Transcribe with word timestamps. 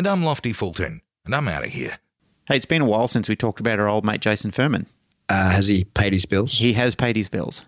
And 0.00 0.06
I'm 0.06 0.22
Lofty 0.22 0.54
Fulton, 0.54 1.02
and 1.26 1.34
I'm 1.34 1.46
out 1.46 1.62
of 1.62 1.68
here. 1.68 1.98
Hey, 2.46 2.56
it's 2.56 2.64
been 2.64 2.80
a 2.80 2.86
while 2.86 3.06
since 3.06 3.28
we 3.28 3.36
talked 3.36 3.60
about 3.60 3.78
our 3.78 3.86
old 3.86 4.02
mate 4.02 4.22
Jason 4.22 4.50
Furman. 4.50 4.86
Uh, 5.28 5.50
has 5.50 5.66
he 5.66 5.84
paid 5.84 6.14
his 6.14 6.24
bills? 6.24 6.54
He 6.54 6.72
has 6.72 6.94
paid 6.94 7.16
his 7.16 7.28
bills. 7.28 7.66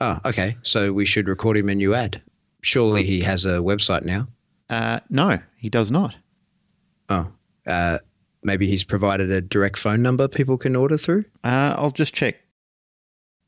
Oh, 0.00 0.18
okay. 0.24 0.56
So 0.62 0.94
we 0.94 1.04
should 1.04 1.28
record 1.28 1.58
him 1.58 1.68
a 1.68 1.74
new 1.74 1.94
ad. 1.94 2.22
Surely 2.62 3.02
he 3.02 3.20
has 3.20 3.44
a 3.44 3.58
website 3.58 4.02
now. 4.02 4.28
Uh, 4.70 5.00
no, 5.10 5.38
he 5.58 5.68
does 5.68 5.90
not. 5.90 6.16
Oh, 7.10 7.26
uh, 7.66 7.98
maybe 8.42 8.66
he's 8.66 8.84
provided 8.84 9.30
a 9.30 9.42
direct 9.42 9.76
phone 9.76 10.00
number 10.00 10.26
people 10.26 10.56
can 10.56 10.76
order 10.76 10.96
through. 10.96 11.26
Uh, 11.44 11.74
I'll 11.76 11.90
just 11.90 12.14
check. 12.14 12.36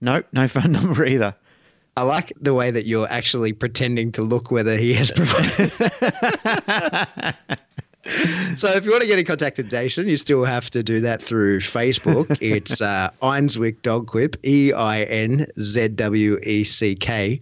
Nope, 0.03 0.27
no 0.33 0.47
phone 0.49 0.73
number 0.73 1.07
either. 1.07 1.35
I 1.97 2.03
like 2.03 2.35
the 2.39 2.53
way 2.53 2.71
that 2.71 2.85
you're 2.85 3.09
actually 3.09 3.55
pretending 3.55 4.13
to 4.13 4.21
look 4.21 4.51
whether 4.51 4.77
he 4.77 4.93
has 4.93 5.11
provided. 5.11 5.73
so 8.57 8.71
if 8.71 8.85
you 8.85 8.91
want 8.91 9.03
to 9.03 9.07
get 9.09 9.19
in 9.19 9.25
contact 9.25 9.57
with 9.59 9.71
Jason, 9.71 10.09
you 10.09 10.17
still 10.17 10.45
have 10.45 10.71
to 10.71 10.83
do 10.83 11.01
that 11.01 11.23
through 11.23 11.59
Facebook. 11.59 12.37
It's 12.47 12.81
uh, 12.81 13.11
Einzweck 13.23 13.83
Dog 13.83 14.07
Quip, 14.07 14.37
E 14.45 14.73
I 14.73 15.03
N 15.03 15.47
Z 15.59 15.89
W 15.89 16.39
E 16.43 16.65
C 16.65 16.95
K. 16.95 17.41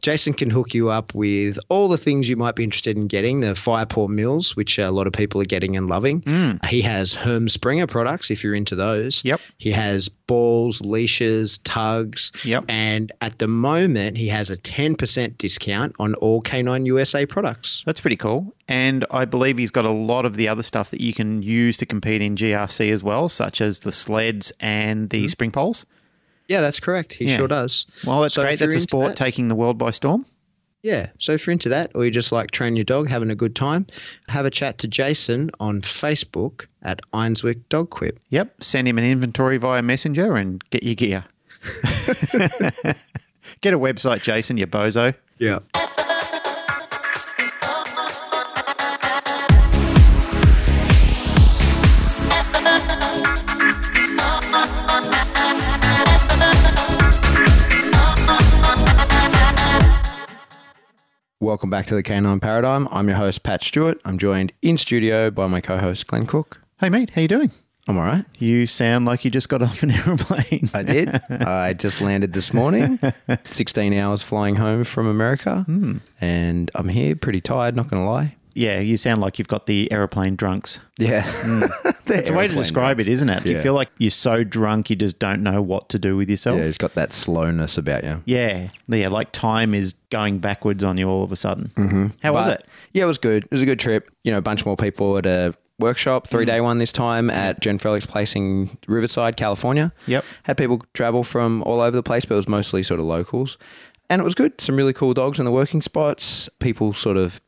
Jason 0.00 0.32
can 0.32 0.50
hook 0.50 0.74
you 0.74 0.90
up 0.90 1.14
with 1.14 1.58
all 1.68 1.88
the 1.88 1.96
things 1.96 2.28
you 2.28 2.36
might 2.36 2.54
be 2.54 2.64
interested 2.64 2.96
in 2.96 3.06
getting 3.06 3.40
the 3.40 3.54
Firepaw 3.54 4.08
mills, 4.08 4.56
which 4.56 4.78
a 4.78 4.90
lot 4.90 5.06
of 5.06 5.12
people 5.12 5.40
are 5.40 5.46
getting 5.46 5.76
and 5.76 5.88
loving. 5.88 6.22
Mm. 6.22 6.64
He 6.66 6.82
has 6.82 7.14
Herm 7.14 7.48
Sprenger 7.48 7.86
products 7.86 8.30
if 8.30 8.42
you're 8.44 8.54
into 8.54 8.76
those. 8.76 9.24
Yep. 9.24 9.40
He 9.58 9.72
has 9.72 10.08
balls, 10.08 10.80
leashes, 10.82 11.58
tugs. 11.58 12.32
Yep. 12.44 12.64
And 12.68 13.12
at 13.20 13.38
the 13.38 13.48
moment, 13.48 14.16
he 14.16 14.28
has 14.28 14.50
a 14.50 14.56
10% 14.56 15.38
discount 15.38 15.94
on 15.98 16.14
all 16.16 16.40
Canine 16.40 16.86
USA 16.86 17.26
products. 17.26 17.82
That's 17.86 18.00
pretty 18.00 18.16
cool. 18.16 18.54
And 18.68 19.04
I 19.10 19.24
believe 19.24 19.58
he's 19.58 19.70
got 19.70 19.84
a 19.84 19.90
lot 19.90 20.26
of 20.26 20.36
the 20.36 20.48
other 20.48 20.62
stuff 20.62 20.90
that 20.90 21.00
you 21.00 21.12
can 21.12 21.42
use 21.42 21.76
to 21.78 21.86
compete 21.86 22.20
in 22.20 22.36
GRC 22.36 22.90
as 22.90 23.02
well, 23.02 23.28
such 23.28 23.60
as 23.60 23.80
the 23.80 23.92
sleds 23.92 24.52
and 24.60 25.10
the 25.10 25.28
spring 25.28 25.52
poles. 25.52 25.86
Yeah, 26.48 26.60
that's 26.60 26.80
correct. 26.80 27.12
He 27.14 27.26
Yeah. 27.26 27.36
sure 27.36 27.48
does. 27.48 27.86
Well, 28.06 28.22
that's 28.22 28.34
So 28.34 28.42
great. 28.42 28.58
That's 28.58 28.74
a 28.74 28.80
sport 28.80 29.08
that- 29.10 29.16
taking 29.16 29.48
the 29.48 29.54
world 29.54 29.78
by 29.78 29.90
storm. 29.90 30.24
Yeah. 30.82 31.08
So 31.18 31.32
if 31.32 31.44
you're 31.46 31.52
into 31.52 31.70
that 31.70 31.90
or 31.96 32.04
you 32.04 32.12
just 32.12 32.30
like 32.30 32.52
training 32.52 32.76
your 32.76 32.84
dog, 32.84 33.08
having 33.08 33.30
a 33.30 33.34
good 33.34 33.56
time, 33.56 33.86
have 34.28 34.46
a 34.46 34.50
chat 34.50 34.78
to 34.78 34.88
Jason 34.88 35.50
on 35.58 35.80
Facebook 35.80 36.66
at 36.82 37.00
Einzweck 37.12 37.60
Dog 37.68 37.90
Quip. 37.90 38.20
Yep. 38.30 38.62
Send 38.62 38.86
him 38.86 38.96
an 38.98 39.04
inventory 39.04 39.56
via 39.58 39.82
Messenger 39.82 40.36
and 40.36 40.62
get 40.70 40.84
your 40.84 40.94
gear. 40.94 41.24
get 43.60 43.74
a 43.74 43.78
website, 43.78 44.22
Jason, 44.22 44.56
you 44.58 44.66
bozo. 44.68 45.14
Yeah. 45.38 45.58
Welcome 61.46 61.70
back 61.70 61.86
to 61.86 61.94
the 61.94 62.02
Canine 62.02 62.40
Paradigm. 62.40 62.88
I'm 62.90 63.06
your 63.06 63.18
host, 63.18 63.44
Pat 63.44 63.62
Stewart. 63.62 64.00
I'm 64.04 64.18
joined 64.18 64.52
in 64.62 64.76
studio 64.76 65.30
by 65.30 65.46
my 65.46 65.60
co 65.60 65.78
host, 65.78 66.08
Glenn 66.08 66.26
Cook. 66.26 66.60
Hey, 66.80 66.88
mate, 66.88 67.10
how 67.10 67.20
you 67.20 67.28
doing? 67.28 67.52
I'm 67.86 67.96
all 67.96 68.02
right. 68.02 68.24
You 68.36 68.66
sound 68.66 69.04
like 69.04 69.24
you 69.24 69.30
just 69.30 69.48
got 69.48 69.62
off 69.62 69.84
an 69.84 69.90
aeroplane. 69.92 70.68
I 70.74 70.82
did. 70.82 71.08
I 71.30 71.72
just 71.72 72.00
landed 72.00 72.32
this 72.32 72.52
morning, 72.52 72.98
16 73.44 73.94
hours 73.94 74.24
flying 74.24 74.56
home 74.56 74.82
from 74.82 75.06
America. 75.06 75.62
Hmm. 75.66 75.98
And 76.20 76.68
I'm 76.74 76.88
here 76.88 77.14
pretty 77.14 77.40
tired, 77.40 77.76
not 77.76 77.90
going 77.90 78.02
to 78.02 78.10
lie. 78.10 78.34
Yeah, 78.56 78.80
you 78.80 78.96
sound 78.96 79.20
like 79.20 79.38
you've 79.38 79.48
got 79.48 79.66
the 79.66 79.90
aeroplane 79.92 80.36
drunks. 80.36 80.80
Yeah. 80.98 81.30
It's 82.08 82.30
a 82.30 82.32
way 82.32 82.46
to 82.46 82.54
describe 82.54 83.00
it, 83.00 83.08
isn't 83.08 83.28
it? 83.28 83.44
You 83.44 83.60
feel 83.60 83.74
like 83.74 83.90
you're 83.98 84.12
so 84.12 84.44
drunk 84.44 84.90
you 84.90 84.94
just 84.94 85.18
don't 85.18 85.42
know 85.42 85.60
what 85.60 85.88
to 85.88 85.98
do 85.98 86.16
with 86.16 86.30
yourself. 86.30 86.56
Yeah, 86.56 86.64
it's 86.64 86.78
got 86.78 86.94
that 86.94 87.12
slowness 87.12 87.76
about 87.76 88.04
you. 88.04 88.22
Yeah, 88.26 88.68
yeah, 88.86 89.08
like 89.08 89.32
time 89.32 89.74
is 89.74 89.94
going 90.10 90.38
backwards 90.38 90.84
on 90.84 90.98
you 90.98 91.08
all 91.08 91.24
of 91.24 91.32
a 91.32 91.36
sudden. 91.36 91.72
Mm-hmm. 91.74 92.06
How 92.22 92.32
was 92.32 92.46
it? 92.46 92.64
Yeah, 92.92 93.02
it 93.02 93.06
was 93.06 93.18
good. 93.18 93.44
It 93.46 93.50
was 93.50 93.60
a 93.60 93.66
good 93.66 93.80
trip. 93.80 94.08
You 94.22 94.30
know, 94.30 94.38
a 94.38 94.42
bunch 94.42 94.64
more 94.64 94.76
people 94.76 95.18
at 95.18 95.26
a 95.26 95.52
workshop, 95.78 96.28
three 96.28 96.44
day 96.44 96.60
one 96.60 96.78
this 96.78 96.92
time 96.92 97.28
at 97.28 97.60
Jen 97.60 97.78
Felix 97.78 98.06
Place 98.06 98.36
in 98.36 98.78
Riverside, 98.86 99.36
California. 99.36 99.92
Yep. 100.06 100.24
Had 100.44 100.56
people 100.56 100.82
travel 100.94 101.24
from 101.24 101.62
all 101.64 101.80
over 101.80 101.96
the 101.96 102.04
place, 102.04 102.24
but 102.24 102.34
it 102.34 102.38
was 102.38 102.48
mostly 102.48 102.84
sort 102.84 103.00
of 103.00 103.06
locals. 103.06 103.58
And 104.08 104.20
it 104.20 104.24
was 104.24 104.36
good. 104.36 104.60
Some 104.60 104.76
really 104.76 104.92
cool 104.92 105.14
dogs 105.14 105.38
in 105.38 105.44
the 105.44 105.50
working 105.50 105.82
spots. 105.82 106.48
People 106.60 106.92
sort 106.92 107.16
of, 107.16 107.40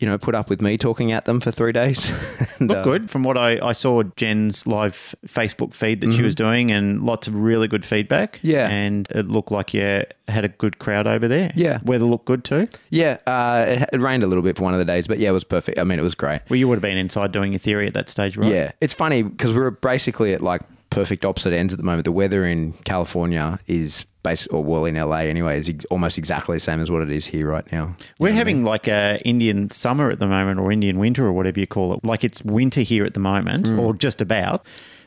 you 0.00 0.06
know, 0.06 0.18
put 0.18 0.34
up 0.34 0.48
with 0.48 0.60
me 0.62 0.78
talking 0.78 1.12
at 1.12 1.26
them 1.26 1.40
for 1.40 1.50
three 1.50 1.72
days. 1.72 2.10
And, 2.60 2.68
Look 2.68 2.78
uh, 2.78 2.82
good 2.82 3.10
from 3.10 3.22
what 3.22 3.38
I, 3.38 3.58
I 3.66 3.72
saw 3.72 4.02
Jen's 4.16 4.66
live 4.66 5.14
Facebook 5.26 5.72
feed 5.72 6.02
that 6.02 6.12
she 6.12 6.20
was 6.20 6.34
doing, 6.34 6.70
and 6.70 7.02
lots 7.02 7.26
of 7.26 7.34
really 7.34 7.68
good 7.68 7.86
feedback. 7.86 8.36
Mm-hmm. 8.36 8.48
Yeah. 8.48 8.68
and 8.68 9.08
it 9.12 9.28
looked 9.28 9.50
like 9.50 9.72
you 9.72 10.02
had 10.28 10.44
a 10.44 10.48
good 10.48 10.78
crowd 10.78 11.06
over 11.06 11.26
there. 11.26 11.52
Yeah. 11.54 11.78
weather 11.84 12.04
looked 12.04 12.26
good 12.26 12.44
too. 12.44 12.68
Yeah, 12.90 13.16
uh, 13.26 13.64
it, 13.66 13.88
it 13.94 14.00
rained 14.00 14.22
a 14.22 14.26
little 14.26 14.42
bit 14.42 14.58
for 14.58 14.62
one 14.64 14.74
of 14.74 14.78
the 14.78 14.84
days, 14.84 15.06
but 15.08 15.18
yeah, 15.18 15.30
it 15.30 15.32
was 15.32 15.44
perfect. 15.44 15.78
I 15.78 15.84
mean, 15.84 15.98
it 15.98 16.02
was 16.02 16.14
great. 16.14 16.42
Well, 16.50 16.58
you 16.58 16.68
would 16.68 16.74
have 16.74 16.82
been 16.82 16.98
inside 16.98 17.32
doing 17.32 17.52
your 17.52 17.60
theory 17.60 17.86
at 17.86 17.94
that 17.94 18.10
stage, 18.10 18.36
right? 18.36 18.52
Yeah, 18.52 18.72
it's 18.82 18.92
funny 18.94 19.22
because 19.22 19.54
we're 19.54 19.70
basically 19.70 20.34
at 20.34 20.42
like 20.42 20.60
perfect 20.90 21.24
opposite 21.24 21.52
ends 21.52 21.72
at 21.72 21.78
the 21.78 21.84
moment. 21.84 22.04
The 22.04 22.12
weather 22.12 22.44
in 22.44 22.72
California 22.84 23.58
is 23.66 24.04
base 24.22 24.46
or 24.48 24.62
well 24.62 24.84
in 24.84 24.96
LA 24.96 25.20
anyway 25.20 25.58
is 25.58 25.68
ex- 25.68 25.84
almost 25.86 26.18
exactly 26.18 26.56
the 26.56 26.60
same 26.60 26.80
as 26.80 26.90
what 26.90 27.00
it 27.02 27.10
is 27.10 27.26
here 27.26 27.48
right 27.48 27.70
now. 27.72 27.96
We're 28.18 28.32
having 28.32 28.64
like 28.64 28.86
a 28.86 29.18
Indian 29.24 29.70
summer 29.70 30.10
at 30.10 30.18
the 30.18 30.26
moment, 30.26 30.60
or 30.60 30.70
Indian 30.70 30.98
winter, 30.98 31.24
or 31.24 31.32
whatever 31.32 31.58
you 31.60 31.66
call 31.66 31.94
it. 31.94 32.04
Like 32.04 32.22
it's 32.24 32.42
winter 32.44 32.82
here 32.82 33.04
at 33.04 33.14
the 33.14 33.20
moment, 33.20 33.66
Mm. 33.66 33.78
or 33.78 33.94
just 33.94 34.20
about. 34.20 34.64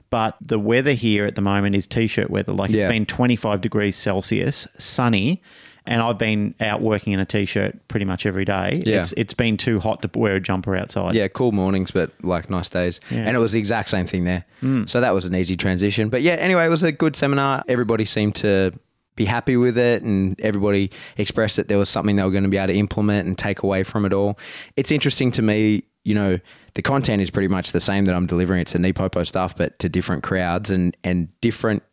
But 0.09 0.35
the 0.41 0.59
weather 0.59 0.93
here 0.93 1.25
at 1.25 1.35
the 1.35 1.41
moment 1.41 1.75
is 1.75 1.87
t-shirt 1.87 2.29
weather. 2.29 2.53
Like 2.53 2.69
it's 2.69 2.77
Yeah. 2.79 2.89
been 2.89 3.05
25 3.05 3.61
degrees 3.61 3.95
Celsius, 3.95 4.67
sunny, 4.77 5.41
and 5.85 6.01
I've 6.01 6.17
been 6.17 6.55
out 6.59 6.81
working 6.81 7.13
in 7.13 7.19
a 7.19 7.25
t-shirt 7.25 7.87
pretty 7.87 8.05
much 8.05 8.25
every 8.25 8.45
day. 8.45 8.81
Yeah. 8.85 9.01
It's 9.01 9.13
it's 9.17 9.33
been 9.33 9.57
too 9.57 9.79
hot 9.79 10.01
to 10.01 10.19
wear 10.19 10.35
a 10.35 10.39
jumper 10.39 10.75
outside. 10.75 11.15
Yeah, 11.15 11.27
cool 11.27 11.51
mornings, 11.51 11.91
but 11.91 12.11
like 12.23 12.49
nice 12.49 12.69
days. 12.69 12.99
And 13.09 13.35
it 13.35 13.39
was 13.39 13.51
the 13.51 13.59
exact 13.59 13.89
same 13.89 14.05
thing 14.05 14.23
there. 14.23 14.45
Mm. 14.61 14.89
So 14.89 15.01
that 15.01 15.13
was 15.13 15.25
an 15.25 15.35
easy 15.35 15.57
transition. 15.57 16.09
But 16.09 16.21
yeah, 16.21 16.33
anyway, 16.33 16.65
it 16.65 16.69
was 16.69 16.83
a 16.83 16.91
good 16.91 17.15
seminar. 17.15 17.63
Everybody 17.67 18.05
seemed 18.05 18.35
to 18.35 18.71
be 19.15 19.25
happy 19.25 19.57
with 19.57 19.77
it 19.77 20.01
and 20.03 20.39
everybody 20.41 20.89
expressed 21.17 21.57
that 21.57 21.67
there 21.67 21.77
was 21.77 21.89
something 21.89 22.15
they 22.15 22.23
were 22.23 22.31
going 22.31 22.43
to 22.43 22.49
be 22.49 22.57
able 22.57 22.73
to 22.73 22.79
implement 22.79 23.27
and 23.27 23.37
take 23.37 23.61
away 23.61 23.83
from 23.83 24.05
it 24.05 24.13
all. 24.13 24.39
It's 24.75 24.91
interesting 24.91 25.31
to 25.33 25.41
me, 25.41 25.83
you 26.03 26.15
know, 26.15 26.39
the 26.73 26.81
content 26.81 27.21
is 27.21 27.29
pretty 27.29 27.47
much 27.47 27.71
the 27.71 27.79
same 27.79 28.05
that 28.05 28.15
I'm 28.15 28.25
delivering. 28.25 28.61
It's 28.61 28.73
a 28.73 28.79
NePoPo 28.79 29.27
stuff, 29.27 29.55
but 29.55 29.77
to 29.79 29.89
different 29.89 30.23
crowds 30.23 30.71
and, 30.71 30.97
and 31.03 31.29
different 31.41 31.83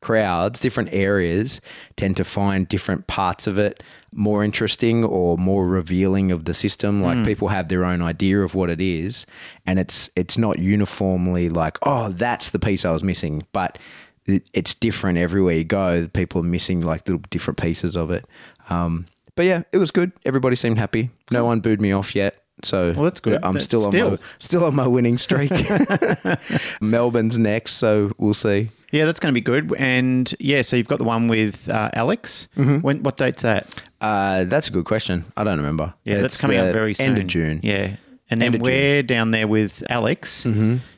crowds, 0.00 0.60
different 0.60 0.88
areas 0.92 1.60
tend 1.96 2.16
to 2.16 2.24
find 2.24 2.66
different 2.68 3.06
parts 3.06 3.46
of 3.46 3.58
it 3.58 3.82
more 4.12 4.42
interesting 4.42 5.04
or 5.04 5.38
more 5.38 5.66
revealing 5.68 6.32
of 6.32 6.44
the 6.44 6.52
system. 6.54 7.00
Like 7.00 7.24
people 7.24 7.48
have 7.48 7.68
their 7.68 7.84
own 7.84 8.02
idea 8.02 8.40
of 8.42 8.54
what 8.54 8.68
it 8.70 8.80
is, 8.80 9.24
and 9.66 9.78
it's 9.78 10.10
it's 10.16 10.36
not 10.36 10.58
uniformly 10.58 11.48
like, 11.48 11.78
oh, 11.82 12.08
that's 12.08 12.50
the 12.50 12.58
piece 12.58 12.84
I 12.84 12.90
was 12.90 13.04
missing, 13.04 13.44
but 13.52 13.78
it, 14.26 14.48
it's 14.52 14.74
different 14.74 15.18
everywhere 15.18 15.54
you 15.54 15.64
go. 15.64 16.08
People 16.12 16.40
are 16.40 16.44
missing 16.44 16.80
like 16.80 17.06
little 17.06 17.22
different 17.30 17.60
pieces 17.60 17.96
of 17.96 18.10
it. 18.10 18.24
Um, 18.68 19.06
but 19.36 19.46
yeah, 19.46 19.62
it 19.72 19.78
was 19.78 19.90
good. 19.92 20.10
Everybody 20.24 20.56
seemed 20.56 20.78
happy. 20.78 21.10
No 21.30 21.44
one 21.44 21.60
booed 21.60 21.80
me 21.80 21.92
off 21.92 22.16
yet. 22.16 22.36
So 22.62 22.92
Well, 22.92 23.04
that's 23.04 23.20
good. 23.20 23.42
I'm 23.44 23.54
That's 23.54 23.64
still 23.64 23.84
on 23.86 23.92
still- 23.92 24.10
my 24.10 24.18
still 24.38 24.64
on 24.64 24.74
my 24.74 24.86
winning 24.88 25.18
streak. 25.18 25.52
Melbourne's 26.80 27.38
next, 27.38 27.74
so 27.74 28.10
we'll 28.18 28.34
see. 28.34 28.70
Yeah, 28.90 29.04
that's 29.04 29.20
going 29.20 29.32
to 29.32 29.34
be 29.34 29.40
good. 29.40 29.72
And 29.78 30.32
yeah, 30.40 30.62
so 30.62 30.76
you've 30.76 30.88
got 30.88 30.98
the 30.98 31.04
one 31.04 31.28
with 31.28 31.68
uh, 31.68 31.90
Alex. 31.92 32.48
Mm-hmm. 32.56 32.78
When 32.78 33.02
what 33.02 33.16
date's 33.16 33.42
that? 33.42 33.82
Uh, 34.00 34.44
that's 34.44 34.68
a 34.68 34.70
good 34.70 34.84
question. 34.84 35.24
I 35.36 35.44
don't 35.44 35.58
remember. 35.58 35.94
Yeah, 36.04 36.20
that's 36.20 36.40
coming 36.40 36.58
up 36.58 36.72
very 36.72 36.94
soon. 36.94 37.10
End 37.10 37.18
of 37.18 37.26
June. 37.26 37.60
Yeah. 37.62 37.96
And 38.30 38.40
then 38.40 38.54
of 38.54 38.62
June. 38.62 38.62
we're 38.62 39.02
down 39.02 39.30
there 39.32 39.48
with 39.48 39.82
Alex 39.90 40.46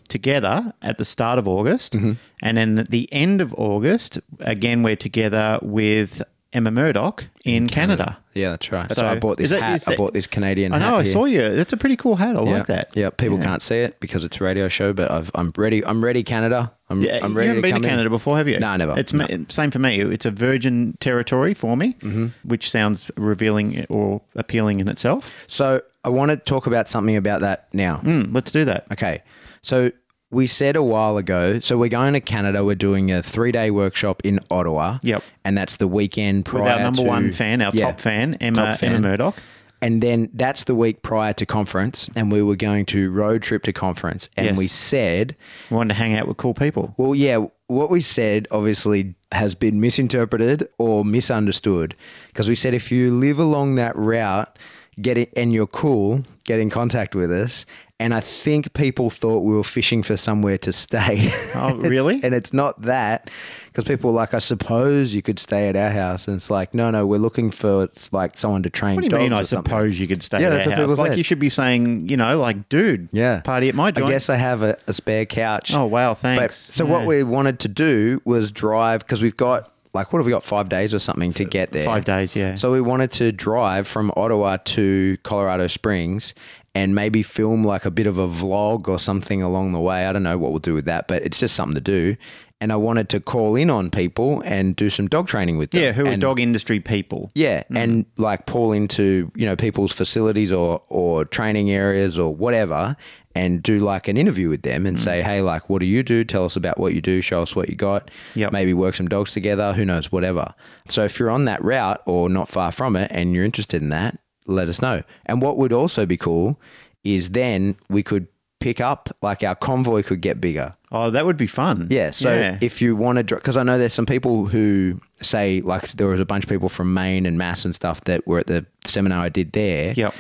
together 0.09 0.73
at 0.83 0.99
the 0.99 1.05
start 1.05 1.39
of 1.39 1.49
August. 1.49 1.95
And 1.95 2.19
then 2.43 2.79
at 2.79 2.91
the 2.91 3.09
end 3.13 3.41
of 3.41 3.55
August, 3.55 4.19
again, 4.41 4.83
we're 4.83 4.97
together 4.97 5.59
with 5.63 6.23
Emma 6.53 6.71
Murdoch 6.71 7.25
in 7.45 7.67
Canada. 7.69 8.19
Yeah, 8.35 8.51
that's 8.51 8.71
right. 8.73 8.89
That's 8.89 9.01
So, 9.01 9.07
why 9.07 9.13
I 9.13 9.19
bought 9.19 9.39
this 9.39 9.51
that- 9.51 9.63
hat. 9.63 9.75
is 9.77 9.89
I 9.89 9.97
bought 9.97 10.13
this 10.13 10.27
Canadian 10.27 10.73
I 10.73 10.79
hat. 10.79 10.91
know. 10.91 10.97
I 10.99 11.03
saw 11.05 11.25
you. 11.25 11.51
That's 11.55 11.73
a 11.73 11.77
pretty 11.77 11.97
cool 11.97 12.17
hat. 12.17 12.37
I 12.37 12.43
yeah. 12.43 12.51
like 12.51 12.67
that. 12.67 12.89
Yeah, 12.95 13.11
people 13.11 13.39
can't 13.39 13.63
see 13.63 13.77
it 13.79 14.01
because 14.01 14.23
it's 14.25 14.41
a 14.41 14.45
radio 14.45 14.69
show, 14.69 14.93
but 14.93 15.11
I've, 15.11 15.31
I'm 15.35 15.53
ready. 15.57 15.85
I'm 15.85 16.05
ready, 16.05 16.23
Canada. 16.23 16.73
I'm, 16.91 17.03
Yeah, 17.03 17.21
I'm 17.23 17.33
you 17.33 17.37
ready 17.39 17.49
haven't 17.49 17.63
to 17.63 17.69
been 17.69 17.81
to 17.81 17.87
in. 17.87 17.91
Canada 17.91 18.11
before, 18.11 18.37
have 18.37 18.49
you? 18.49 18.59
No, 18.61 18.77
never. 18.77 18.99
It's 18.99 19.13
ma- 19.13 19.27
same 19.49 19.71
for 19.71 19.79
me. 19.79 20.01
It's 20.01 20.27
a 20.27 20.31
virgin 20.31 20.97
territory 21.01 21.55
for 21.55 21.77
me, 21.77 21.95
Mm-hmm. 22.01 22.27
which 22.45 22.71
sounds 22.71 23.11
revealing 23.17 23.87
or 23.89 24.21
appealing 24.35 24.81
in 24.81 24.89
itself. 24.89 25.35
So 25.47 25.81
I 26.05 26.09
want 26.11 26.31
to 26.31 26.37
talk 26.37 26.67
about 26.67 26.89
something 26.89 27.17
about 27.17 27.41
that 27.43 27.69
now. 27.73 28.01
Mm, 28.05 28.35
let's 28.35 28.51
do 28.51 28.65
that. 28.67 28.87
Okay. 28.93 29.23
So 29.63 29.91
we 30.33 30.47
said 30.47 30.75
a 30.77 30.83
while 30.83 31.17
ago, 31.19 31.61
so 31.61 31.77
we're 31.79 31.89
going 31.89 32.15
to 32.15 32.21
Canada. 32.21 32.65
We're 32.65 32.75
doing 32.75 33.13
a 33.13 33.23
three 33.23 33.53
day 33.53 33.71
workshop 33.71 34.23
in 34.25 34.41
Ottawa. 34.51 34.99
Yep. 35.03 35.23
And 35.45 35.57
that's 35.57 35.77
the 35.77 35.87
weekend 35.87 36.45
prior 36.47 36.65
With 36.65 36.73
our 36.73 36.81
number 36.81 37.03
to- 37.03 37.09
one 37.09 37.33
fan, 37.33 37.61
our 37.63 37.71
Yeah. 37.75 37.87
top 37.87 38.01
fan, 38.01 38.35
Emma, 38.41 38.57
Top 38.57 38.79
fan. 38.79 38.95
Emma 38.95 39.01
Murdoch. 39.09 39.37
And 39.81 40.01
then 40.01 40.31
that's 40.33 40.63
the 40.65 40.77
week 40.77 41.03
prior 41.03 41.33
to 41.33 41.45
conference, 41.45 42.09
and 42.15 42.31
we 42.31 42.41
were 42.41 42.55
going 42.55 42.87
to 42.87 43.11
road 43.11 43.43
trip 43.43 43.65
to 43.65 43.73
conference. 43.73 44.31
And 44.37 44.47
Yes. 44.47 44.59
we 44.59 44.69
said, 44.69 45.35
We 45.71 45.77
wanted 45.77 45.95
to 45.95 45.99
hang 46.01 46.15
out 46.17 46.29
with 46.29 46.37
cool 46.37 46.55
people. 46.55 46.95
well, 46.97 47.17
yeah, 47.17 47.45
what 47.67 47.91
we 47.91 48.01
said 48.01 48.47
obviously 48.53 49.15
has 49.33 49.57
been 49.57 49.81
misinterpreted 49.81 50.69
or 50.79 51.05
misunderstood 51.05 51.97
because 52.29 52.49
we 52.49 52.55
said 52.55 52.75
if 52.75 52.93
you 52.93 53.11
live 53.11 53.41
along 53.41 53.75
that 53.75 53.97
route, 53.97 54.57
get 55.01 55.19
it, 55.19 55.33
and 55.37 55.53
you're 55.53 55.67
cool, 55.67 56.23
get 56.45 56.61
in 56.61 56.71
contact 56.71 57.17
with 57.17 57.33
us. 57.33 57.67
And 58.03 58.13
I 58.13 58.21
think 58.21 58.75
people 58.75 59.11
thought 59.11 59.41
we 59.41 59.55
were 59.55 59.63
fishing 59.65 60.03
for 60.03 60.17
somewhere 60.17 60.59
to 60.59 60.73
stay. 60.73 61.31
Oh, 61.55 61.75
really? 61.77 62.21
and 62.23 62.35
it's 62.35 62.53
not 62.53 62.83
that 62.83 63.31
because 63.67 63.85
people 63.85 64.11
were 64.11 64.17
like, 64.17 64.35
I 64.35 64.39
suppose 64.39 65.15
you 65.15 65.23
could 65.23 65.39
stay 65.39 65.69
at 65.69 65.77
our 65.77 65.91
house. 65.91 66.27
And 66.29 66.35
it's 66.37 66.51
like, 66.51 66.75
no, 66.75 66.91
no, 66.91 67.07
we're 67.07 67.19
looking 67.19 67.51
for 67.51 67.85
it's 67.85 68.13
like 68.13 68.37
someone 68.39 68.63
to 68.65 68.71
train. 68.71 68.97
What 68.97 69.09
do 69.09 69.17
you 69.17 69.23
mean? 69.23 69.33
I 69.33 69.43
something. 69.43 69.71
suppose 69.71 69.99
you 70.01 70.07
could 70.09 70.23
stay 70.23 70.41
Yeah, 70.41 70.49
at 70.49 70.51
that's 70.51 70.67
our 70.67 70.71
what 70.73 70.89
house. 70.91 70.99
Like 70.99 71.09
said. 71.13 71.19
you 71.19 71.25
should 71.25 71.39
be 71.39 71.49
saying, 71.49 72.09
you 72.09 72.17
know, 72.17 72.39
like, 72.39 72.69
dude, 72.69 73.09
Yeah. 73.13 73.41
party 73.41 73.69
at 73.69 73.75
my 73.75 73.91
joint. 73.93 74.09
I 74.09 74.11
guess 74.11 74.29
I 74.29 74.37
have 74.37 74.63
a, 74.63 74.77
a 74.87 74.93
spare 74.93 75.25
couch. 75.25 75.73
Oh 75.75 75.87
wow, 75.87 76.11
But, 76.15 76.19
thanks. 76.19 76.57
so 76.75 76.85
what 76.85 77.07
we 77.07 77.23
wanted 77.23 77.61
to 77.61 77.69
do 77.69 78.21
was 78.25 78.51
drive 78.51 79.01
because 79.01 79.23
we've 79.23 79.37
got 79.37 79.72
like 79.95 80.13
what 80.13 80.21
have 80.21 80.27
we 80.27 80.33
got 80.33 80.43
five 80.43 80.69
days 80.69 80.95
or 80.95 80.99
something 80.99 81.33
to 81.35 81.45
get 81.45 81.73
there. 81.73 81.85
Five 81.85 82.05
days, 82.05 82.35
yeah. 82.35 82.55
So 82.55 82.73
we 82.73 82.81
wanted 82.81 83.11
to 83.13 83.31
drive 83.33 83.87
from 83.87 84.11
Ottawa 84.17 84.57
to 84.65 85.19
Colorado 85.23 85.67
Springs 85.67 86.35
and 86.75 86.95
maybe 86.95 87.23
film 87.23 87.63
like 87.65 87.85
a 87.85 87.91
bit 87.91 88.07
of 88.07 88.17
a 88.17 88.27
vlog 88.27 88.89
or 88.89 88.99
something 88.99 89.43
along 89.43 89.73
the 89.73 89.81
way. 89.81 90.07
I 90.07 90.13
don't 90.13 90.23
know 90.23 90.39
what 90.39 90.53
we'll 90.53 90.61
do 90.61 90.73
with 90.75 90.87
that, 90.87 91.09
but 91.09 91.23
it's 91.23 91.39
just 91.39 91.55
something 91.55 91.75
to 91.75 91.81
do. 91.83 92.17
And 92.63 92.73
I 92.73 92.77
wanted 92.77 93.09
to 93.11 93.21
call 93.21 93.57
in 93.57 93.69
on 93.71 93.91
people 93.91 94.41
and 94.45 94.77
do 94.77 94.89
some 94.89 95.09
dog 95.09 95.27
training 95.27 95.59
with 95.59 95.73
them. 95.73 95.83
yeah, 95.83 95.93
who 95.93 96.05
are 96.07 96.11
And- 96.11 96.23
dog 96.23 96.39
industry 96.41 96.79
people? 96.79 97.31
yeah, 97.35 97.65
Mm. 97.71 97.77
and 97.79 98.07
like 98.17 98.47
pull 98.47 98.73
into 98.73 99.31
you 99.35 99.45
know 99.45 99.57
people's 99.57 99.91
facilities 99.93 100.53
or 100.53 100.81
or 100.89 101.25
training 101.25 101.71
areas 101.73 102.19
or 102.21 102.33
whatever, 102.35 102.97
and 103.35 103.63
do 103.63 103.81
like 103.81 104.09
an 104.09 104.17
interview 104.17 104.49
with 104.49 104.63
them 104.63 104.85
Mm. 104.85 104.89
and 104.89 105.01
say, 105.01 105.23
hey, 105.23 105.41
like, 105.43 105.69
what 105.71 105.81
do 105.81 105.87
you 105.87 106.03
do? 106.03 106.25
Tell 106.25 106.45
us 106.45 106.57
about 106.57 106.79
what 106.79 106.95
you 106.95 107.01
do. 107.01 107.21
Show 107.21 107.43
us 107.43 107.55
what 107.57 107.69
you 107.69 107.77
got. 107.77 108.11
Yep. 108.35 108.53
Maybe 108.53 108.75
work 108.75 108.95
some 108.95 109.09
dogs 109.09 109.33
together. 109.33 109.73
Who 109.73 109.85
knows? 109.85 110.11
Whatever. 110.13 110.55
So 110.89 111.05
if 111.05 111.19
you're 111.19 111.31
on 111.31 111.45
that 111.47 111.63
route 111.65 112.03
or 112.07 112.29
not 112.29 112.49
far 112.49 112.73
from 112.73 112.97
it, 112.97 113.11
and 113.15 113.33
you're 113.35 113.45
interested 113.45 113.81
in 113.83 113.89
that, 113.91 114.19
let 114.47 114.69
us 114.69 114.83
know. 114.83 115.03
And 115.27 115.41
what 115.41 115.57
would 115.57 115.73
also 115.73 116.05
be 116.07 116.17
cool 116.17 116.61
is 117.05 117.31
then 117.31 117.77
we 117.89 118.03
could 118.03 118.27
pick 118.61 118.81
up 118.81 119.09
like 119.23 119.43
our 119.43 119.57
convoy 119.57 120.03
could 120.05 120.21
get 120.21 120.41
bigger. 120.41 120.75
Oh, 120.93 121.11
that 121.11 121.27
would 121.27 121.37
be 121.37 121.49
fun. 121.49 121.89
Yeah. 121.91 122.11
So 122.13 122.33
Yeah. 122.33 122.59
if 122.61 122.81
you 122.81 122.95
want 122.95 123.19
to, 123.27 123.35
because 123.35 123.57
I 123.57 123.63
know 123.65 123.77
there's 123.79 123.93
some 123.95 124.07
people 124.07 124.47
who 124.47 125.01
say, 125.21 125.61
like, 125.63 125.89
there 125.93 126.07
was 126.07 126.21
a 126.21 126.25
bunch 126.25 126.45
of 126.45 126.51
people 126.51 126.69
from 126.69 126.95
Maine 126.95 127.27
and 127.27 127.37
Mass 127.39 127.65
and 127.65 127.75
stuff 127.75 128.03
that 128.03 128.25
were 128.27 128.39
at 128.39 128.47
the 128.47 128.65
seminar 128.87 129.25
I 129.25 129.31
did 129.31 129.53
there. 129.53 129.95
Yep. 129.97 130.15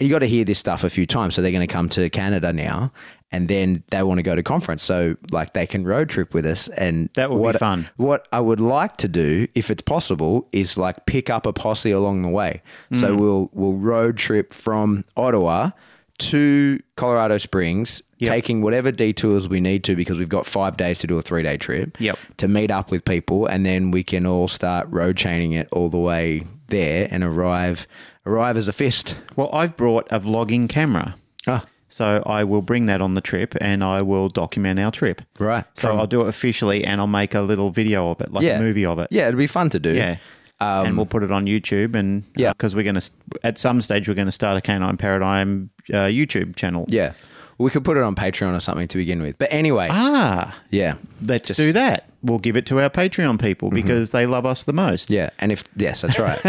And 0.00 0.08
you 0.08 0.14
got 0.14 0.20
to 0.20 0.28
hear 0.28 0.44
this 0.44 0.58
stuff 0.58 0.84
a 0.84 0.90
few 0.90 1.06
times. 1.06 1.34
So 1.34 1.42
they're 1.42 1.50
going 1.52 1.66
to 1.66 1.72
come 1.72 1.88
to 1.90 2.08
Canada 2.10 2.52
now 2.52 2.92
and 3.32 3.48
then 3.48 3.82
they 3.90 4.02
want 4.02 4.18
to 4.18 4.22
go 4.22 4.34
to 4.34 4.42
conference. 4.42 4.82
So, 4.82 5.16
like, 5.32 5.52
they 5.52 5.66
can 5.66 5.84
road 5.84 6.08
trip 6.08 6.32
with 6.32 6.46
us. 6.46 6.68
And 6.68 7.10
That 7.14 7.30
would 7.30 7.52
be 7.52 7.58
fun. 7.58 7.88
What 7.96 8.26
I 8.32 8.40
would 8.40 8.60
like 8.60 8.96
to 8.98 9.08
do, 9.08 9.48
if 9.54 9.70
it's 9.70 9.82
possible, 9.82 10.48
is 10.52 10.78
like 10.78 11.04
pick 11.06 11.28
up 11.28 11.44
a 11.46 11.52
posse 11.52 11.90
along 11.90 12.22
the 12.22 12.28
way. 12.28 12.62
So 12.92 13.14
Mm. 13.14 13.18
we'll, 13.20 13.50
we'll 13.52 13.72
road 13.74 14.16
trip 14.16 14.54
from 14.54 15.04
Ottawa 15.16 15.70
to 16.18 16.80
Colorado 16.96 17.38
Springs, 17.38 18.02
Yep. 18.18 18.30
taking 18.32 18.62
whatever 18.62 18.90
detours 18.90 19.48
we 19.48 19.60
need 19.60 19.84
to 19.84 19.94
because 19.94 20.18
we've 20.18 20.28
got 20.28 20.44
five 20.46 20.76
days 20.76 20.98
to 21.00 21.06
do 21.06 21.16
a 21.18 21.22
three 21.22 21.42
day 21.42 21.56
trip. 21.56 21.96
Yep. 22.00 22.18
To 22.38 22.48
meet 22.48 22.70
up 22.72 22.90
with 22.90 23.04
people, 23.04 23.46
and 23.46 23.64
then 23.64 23.90
we 23.92 24.02
can 24.02 24.26
all 24.26 24.48
start 24.48 24.88
road 24.90 25.16
chaining 25.16 25.52
it 25.52 25.68
all 25.70 25.88
the 25.88 25.98
way 25.98 26.42
there 26.68 27.06
and 27.10 27.22
arrive 27.22 27.86
arrive 28.28 28.56
as 28.56 28.68
a 28.68 28.72
fist. 28.72 29.16
Well, 29.36 29.50
I've 29.52 29.76
brought 29.76 30.06
a 30.10 30.20
vlogging 30.20 30.68
camera. 30.68 31.14
Ah, 31.46 31.64
So 31.88 32.22
I 32.26 32.44
will 32.44 32.62
bring 32.62 32.86
that 32.86 33.00
on 33.00 33.14
the 33.14 33.20
trip 33.22 33.54
and 33.60 33.82
I 33.82 34.02
will 34.02 34.28
document 34.28 34.78
our 34.78 34.90
trip. 34.92 35.22
right. 35.38 35.64
So 35.74 35.88
From- 35.88 35.98
I'll 36.00 36.06
do 36.06 36.20
it 36.22 36.28
officially 36.28 36.84
and 36.84 37.00
I'll 37.00 37.06
make 37.22 37.34
a 37.34 37.40
little 37.40 37.70
video 37.70 38.10
of 38.10 38.20
it, 38.20 38.30
like 38.32 38.44
yeah, 38.44 38.58
a 38.58 38.60
movie 38.60 38.84
of 38.84 38.98
it. 38.98 39.08
Yeah, 39.10 39.28
it'd 39.28 39.38
be 39.38 39.46
fun 39.46 39.70
to 39.70 39.78
do. 39.80 39.94
Yeah. 39.94 40.16
and 40.60 40.96
we'll 40.96 41.06
put 41.06 41.22
it 41.22 41.30
on 41.30 41.46
YouTube 41.46 41.94
and 41.94 42.24
Yeah. 42.36 42.52
because 42.52 42.74
we're 42.74 42.82
going 42.82 43.00
to 43.00 43.10
at 43.44 43.58
some 43.58 43.80
stage 43.80 44.08
we're 44.08 44.14
going 44.22 44.26
to 44.26 44.32
start 44.32 44.58
a 44.58 44.60
Canine 44.60 44.96
Paradigm 44.96 45.70
uh, 45.90 46.08
YouTube 46.10 46.56
channel. 46.56 46.84
yeah. 46.88 47.12
We 47.58 47.70
could 47.70 47.84
put 47.84 47.96
it 47.96 48.02
on 48.04 48.14
Patreon 48.14 48.56
or 48.56 48.60
something 48.60 48.86
to 48.88 48.98
begin 48.98 49.20
with. 49.20 49.36
But 49.36 49.48
anyway, 49.52 49.88
Ah, 49.90 50.56
yeah, 50.70 50.94
let's 51.22 51.50
do 51.50 51.72
that. 51.72 52.04
We'll 52.22 52.38
give 52.38 52.56
it 52.56 52.66
to 52.66 52.80
our 52.80 52.90
Patreon 52.90 53.40
people 53.40 53.70
because 53.70 54.10
they 54.10 54.26
love 54.26 54.44
us 54.46 54.64
the 54.64 54.72
most. 54.72 55.06
Mm-hmm. 55.06 55.14
yeah. 55.14 55.30
And 55.38 55.52
if 55.52 55.64
yes, 55.76 56.00
that's 56.02 56.18
right. 56.18 56.40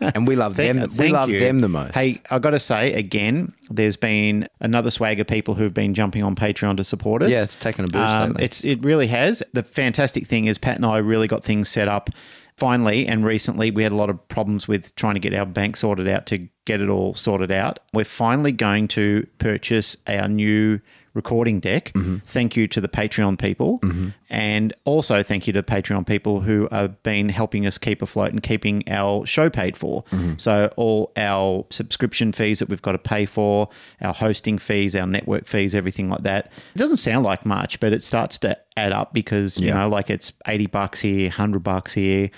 and 0.00 0.26
we 0.26 0.36
love 0.36 0.56
them. 0.56 0.78
Thank- 0.78 0.98
we 0.98 1.08
love 1.08 1.28
you. 1.30 1.38
them 1.40 1.60
the 1.60 1.68
most. 1.68 1.94
Hey, 1.94 2.20
I 2.30 2.38
got 2.38 2.50
to 2.50 2.60
say 2.60 2.92
again, 2.94 3.52
there's 3.70 3.96
been 3.96 4.48
another 4.60 4.90
swag 4.90 5.20
of 5.20 5.26
people 5.26 5.54
who've 5.54 5.74
been 5.74 5.92
jumping 5.94 6.22
on 6.22 6.34
Patreon 6.34 6.76
to 6.78 6.84
support 6.84 7.22
us. 7.22 7.30
Yeah, 7.30 7.42
it's 7.42 7.54
taken 7.56 7.84
a 7.84 7.88
boost 7.88 8.12
lately. 8.28 8.44
It's 8.44 8.64
it 8.64 8.82
really 8.84 9.06
has. 9.08 9.42
The 9.52 9.62
fantastic 9.62 10.26
thing 10.26 10.46
is 10.46 10.56
Pat 10.58 10.76
and 10.76 10.86
I 10.86 10.98
really 10.98 11.28
got 11.28 11.44
things 11.44 11.68
set 11.68 11.88
up. 11.88 12.08
Finally, 12.62 13.08
and 13.08 13.24
recently, 13.24 13.72
we 13.72 13.82
had 13.82 13.90
a 13.90 13.96
lot 13.96 14.08
of 14.08 14.28
problems 14.28 14.68
with 14.68 14.94
trying 14.94 15.14
to 15.14 15.20
get 15.20 15.34
our 15.34 15.44
bank 15.44 15.76
sorted 15.76 16.06
out 16.06 16.26
to 16.26 16.46
get 16.64 16.80
it 16.80 16.88
all 16.88 17.12
sorted 17.12 17.50
out. 17.50 17.80
We're 17.92 18.04
finally 18.04 18.52
going 18.52 18.86
to 18.88 19.26
purchase 19.38 19.96
our 20.06 20.28
new 20.28 20.80
recording 21.14 21.60
deck. 21.60 21.92
Mm-hmm. 21.94 22.18
Thank 22.26 22.56
you 22.56 22.66
to 22.68 22.80
the 22.80 22.88
Patreon 22.88 23.38
people. 23.38 23.78
And 24.30 24.72
also 24.84 25.22
thank 25.22 25.46
you 25.46 25.52
to 25.52 25.60
the 25.60 25.66
Patreon 25.66 26.06
people 26.06 26.40
who 26.40 26.68
have 26.70 27.02
been 27.02 27.28
helping 27.28 27.66
us 27.66 27.76
keep 27.78 28.00
afloat 28.00 28.32
and 28.32 28.42
keeping 28.42 28.82
our 28.88 29.26
show 29.26 29.50
paid 29.50 29.76
for. 29.76 30.04
Mm-hmm. 30.04 30.34
So, 30.38 30.72
all 30.76 31.12
our 31.16 31.66
subscription 31.70 32.32
fees 32.32 32.60
that 32.60 32.68
we've 32.68 32.82
got 32.82 32.92
to 32.92 32.98
pay 32.98 33.26
for, 33.26 33.68
our 34.00 34.14
hosting 34.14 34.58
fees, 34.58 34.96
our 34.96 35.06
network 35.06 35.46
fees, 35.46 35.74
everything 35.74 36.08
like 36.08 36.22
that. 36.22 36.50
It 36.74 36.78
doesn't 36.78 36.96
sound 36.96 37.24
like 37.24 37.44
much, 37.44 37.78
but 37.80 37.92
it 37.92 38.02
starts 38.02 38.38
to 38.38 38.56
add 38.76 38.92
up 38.92 39.12
because, 39.12 39.58
you 39.58 39.72
know, 39.72 39.88
like 39.88 40.08
it's 40.08 40.32
80 40.46 40.66
bucks 40.68 41.00
here, 41.00 41.28
100 41.28 41.62
bucks 41.62 41.94
here. 41.94 42.30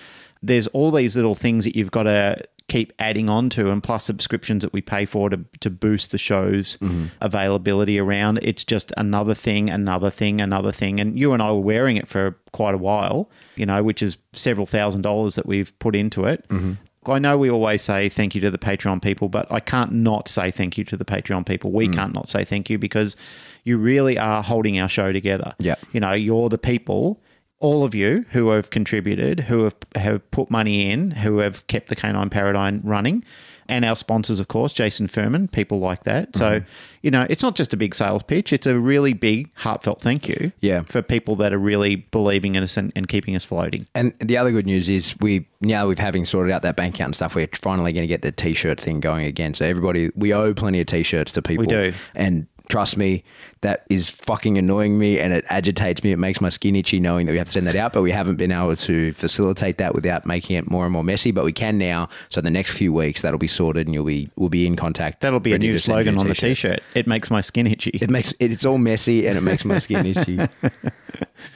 There's 0.42 0.66
all 0.68 0.90
these 0.90 1.16
little 1.16 1.34
things 1.34 1.64
that 1.64 1.74
you've 1.76 1.90
got 1.90 2.02
to 2.02 2.42
keep 2.68 2.92
adding 2.98 3.28
on 3.28 3.50
to 3.50 3.70
and 3.70 3.82
plus 3.82 4.04
subscriptions 4.04 4.62
that 4.62 4.72
we 4.72 4.80
pay 4.80 5.04
for 5.04 5.28
to, 5.28 5.38
to 5.60 5.68
boost 5.68 6.10
the 6.12 6.18
show's 6.18 6.78
mm-hmm. 6.78 7.06
availability 7.20 7.98
around 7.98 8.38
it's 8.42 8.64
just 8.64 8.92
another 8.96 9.34
thing 9.34 9.68
another 9.68 10.10
thing 10.10 10.40
another 10.40 10.72
thing 10.72 10.98
and 10.98 11.18
you 11.18 11.32
and 11.32 11.42
i 11.42 11.52
were 11.52 11.60
wearing 11.60 11.96
it 11.96 12.08
for 12.08 12.38
quite 12.52 12.74
a 12.74 12.78
while 12.78 13.30
you 13.56 13.66
know 13.66 13.82
which 13.82 14.02
is 14.02 14.16
several 14.32 14.66
thousand 14.66 15.02
dollars 15.02 15.34
that 15.34 15.44
we've 15.46 15.78
put 15.78 15.94
into 15.94 16.24
it 16.24 16.48
mm-hmm. 16.48 16.72
I 17.06 17.18
know 17.18 17.36
we 17.36 17.50
always 17.50 17.82
say 17.82 18.08
thank 18.08 18.34
you 18.34 18.40
to 18.40 18.50
the 18.50 18.58
Patreon 18.58 19.02
people, 19.02 19.28
but 19.28 19.50
I 19.52 19.60
can't 19.60 19.92
not 19.92 20.28
say 20.28 20.50
thank 20.50 20.78
you 20.78 20.84
to 20.84 20.96
the 20.96 21.04
Patreon 21.04 21.44
people. 21.46 21.70
We 21.70 21.88
mm. 21.88 21.92
can't 21.92 22.14
not 22.14 22.28
say 22.28 22.44
thank 22.44 22.70
you 22.70 22.78
because 22.78 23.16
you 23.64 23.78
really 23.78 24.18
are 24.18 24.42
holding 24.42 24.78
our 24.78 24.88
show 24.88 25.12
together. 25.12 25.54
Yeah. 25.58 25.76
You 25.92 26.00
know, 26.00 26.12
you're 26.12 26.48
the 26.48 26.58
people, 26.58 27.20
all 27.60 27.84
of 27.84 27.94
you 27.94 28.24
who 28.32 28.48
have 28.50 28.70
contributed, 28.70 29.40
who 29.40 29.64
have, 29.64 29.74
have 29.94 30.30
put 30.30 30.50
money 30.50 30.90
in, 30.90 31.10
who 31.12 31.38
have 31.38 31.66
kept 31.66 31.88
the 31.88 31.96
canine 31.96 32.28
paradigm 32.30 32.80
running, 32.84 33.24
and 33.66 33.86
our 33.86 33.96
sponsors, 33.96 34.40
of 34.40 34.48
course, 34.48 34.74
Jason 34.74 35.06
Furman, 35.08 35.48
people 35.48 35.78
like 35.78 36.04
that. 36.04 36.36
So, 36.36 36.60
Mm-hmm. 36.60 36.66
you 37.00 37.10
know, 37.10 37.26
it's 37.30 37.42
not 37.42 37.54
just 37.56 37.72
a 37.72 37.78
big 37.78 37.94
sales 37.94 38.22
pitch, 38.22 38.52
it's 38.52 38.66
a 38.66 38.78
really 38.78 39.14
big, 39.14 39.48
heartfelt 39.54 40.02
thank 40.02 40.28
you 40.28 40.52
Yeah. 40.60 40.82
for 40.82 41.00
people 41.00 41.34
that 41.36 41.54
are 41.54 41.58
really 41.58 41.96
believing 41.96 42.56
in 42.56 42.62
us 42.62 42.76
and, 42.76 42.92
and 42.94 43.08
keeping 43.08 43.34
us 43.34 43.44
floating. 43.44 43.86
And 43.94 44.12
the 44.18 44.36
other 44.36 44.50
good 44.52 44.66
news 44.66 44.90
is 44.90 45.14
we 45.20 45.46
now 45.62 45.86
we've 45.88 45.98
having 45.98 46.26
sorted 46.26 46.52
out 46.52 46.60
that 46.60 46.76
bank 46.76 46.94
account 46.96 47.08
and 47.08 47.14
stuff. 47.16 47.34
We're 47.34 47.48
finally 47.54 47.94
going 47.94 48.02
to 48.02 48.06
get 48.08 48.20
the 48.20 48.32
t-shirt 48.32 48.78
thing 48.78 49.00
going 49.00 49.24
again. 49.24 49.54
So 49.54 49.64
everybody, 49.64 50.10
we 50.14 50.34
owe 50.34 50.52
plenty 50.52 50.80
of 50.80 50.86
t-shirts 50.86 51.32
to 51.32 51.40
people. 51.40 51.62
We 51.62 51.68
do. 51.68 51.94
and 52.14 52.46
trust 52.68 52.98
me, 52.98 53.24
that 53.64 53.84
is 53.90 54.08
fucking 54.08 54.56
annoying 54.56 54.98
me, 54.98 55.18
and 55.18 55.32
it 55.32 55.44
agitates 55.48 56.04
me. 56.04 56.12
It 56.12 56.18
makes 56.18 56.40
my 56.40 56.48
skin 56.48 56.76
itchy 56.76 57.00
knowing 57.00 57.26
that 57.26 57.32
we 57.32 57.38
have 57.38 57.48
to 57.48 57.52
send 57.52 57.66
that 57.66 57.74
out, 57.76 57.92
but 57.92 58.02
we 58.02 58.12
haven't 58.12 58.36
been 58.36 58.52
able 58.52 58.76
to 58.76 59.12
facilitate 59.14 59.78
that 59.78 59.94
without 59.94 60.24
making 60.24 60.56
it 60.56 60.70
more 60.70 60.84
and 60.84 60.92
more 60.92 61.02
messy. 61.04 61.32
But 61.32 61.44
we 61.44 61.52
can 61.52 61.76
now. 61.78 62.08
So 62.28 62.40
the 62.40 62.50
next 62.50 62.76
few 62.76 62.92
weeks 62.92 63.22
that'll 63.22 63.38
be 63.38 63.48
sorted, 63.48 63.86
and 63.86 63.94
you'll 63.94 64.04
be 64.04 64.30
we'll 64.36 64.48
be 64.48 64.66
in 64.66 64.76
contact. 64.76 65.20
That'll 65.20 65.40
be 65.40 65.52
a 65.52 65.58
new 65.58 65.72
to 65.72 65.78
send 65.78 65.98
you 65.98 66.02
slogan 66.04 66.18
on 66.20 66.28
the 66.28 66.34
t-shirt. 66.34 66.48
t 66.48 66.54
shirt. 66.54 66.82
It 66.94 67.06
makes 67.06 67.30
my 67.30 67.40
skin 67.40 67.66
itchy. 67.66 67.90
It 67.90 68.10
makes 68.10 68.32
it, 68.38 68.52
it's 68.52 68.64
all 68.64 68.78
messy 68.78 69.26
and 69.26 69.36
it 69.36 69.42
makes 69.42 69.64
my 69.64 69.78
skin 69.78 70.06
itchy. 70.14 70.38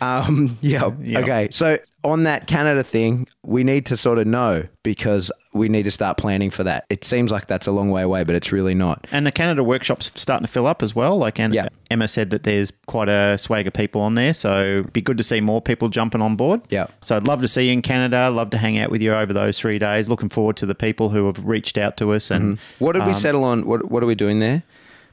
Um, 0.01 0.59
yeah. 0.61 0.91
Yeah. 1.03 1.21
Okay. 1.21 1.49
So 1.51 1.79
on 2.05 2.25
that 2.25 2.47
Canada 2.47 2.83
thing, 2.83 3.27
we 3.43 3.65
need 3.65 3.87
to 3.87 3.97
sort 3.97 4.19
of 4.19 4.27
know 4.27 4.67
because 4.83 5.33
we 5.53 5.69
need 5.69 5.83
to 5.85 5.91
start 5.91 6.17
planning 6.17 6.51
for 6.51 6.63
that. 6.65 6.85
It 6.89 7.05
seems 7.05 7.33
like 7.33 7.47
that's 7.47 7.67
a 7.67 7.73
long 7.73 7.91
way 7.91 8.03
away, 8.03 8.23
but 8.25 8.35
it's 8.37 8.53
really 8.53 8.75
not. 8.75 9.07
And 9.11 9.27
the 9.27 9.33
Canada 9.33 9.65
workshop's 9.65 10.13
starting 10.15 10.47
to 10.47 10.53
fill 10.53 10.67
up 10.67 10.83
as 10.83 10.95
well. 10.95 11.19
Like 11.19 11.41
and 11.41 11.53
Yeah. 11.55 11.69
Emma 11.91 12.07
said 12.07 12.31
that 12.31 12.43
there's 12.43 12.71
quite 12.87 13.09
a 13.09 13.39
swag 13.39 13.67
of 13.67 13.73
people 13.73 14.01
on 14.03 14.15
there, 14.15 14.35
so 14.35 14.81
it'd 14.81 14.93
be 14.93 15.01
good 15.01 15.17
to 15.19 15.25
see 15.25 15.41
more 15.41 15.63
people 15.63 15.89
jumping 15.89 16.21
on 16.21 16.37
board. 16.37 16.61
Yeah. 16.69 16.87
So 17.01 17.17
I'd 17.17 17.27
love 17.27 17.41
to 17.41 17.49
see 17.49 17.67
you 17.67 17.73
in 17.73 17.81
Canada. 17.83 18.29
Love 18.31 18.51
to 18.51 18.59
hang 18.59 18.79
out 18.79 18.91
with 18.91 19.01
you 19.01 19.15
over 19.15 19.33
those 19.33 19.59
three 19.59 19.79
days. 19.79 20.09
Looking 20.09 20.29
forward 20.29 20.57
to 20.59 20.67
the 20.67 20.75
people 20.75 21.09
who 21.09 21.27
have 21.27 21.45
reached 21.47 21.79
out 21.79 21.97
to 21.99 22.13
us 22.13 22.31
and 22.31 22.59
What 22.79 22.95
Um, 22.97 23.01
did 23.03 23.09
we 23.09 23.15
settle 23.15 23.43
on? 23.45 23.67
What 23.67 23.91
What 23.91 24.03
are 24.03 24.07
we 24.07 24.15
doing 24.15 24.39
there? 24.39 24.63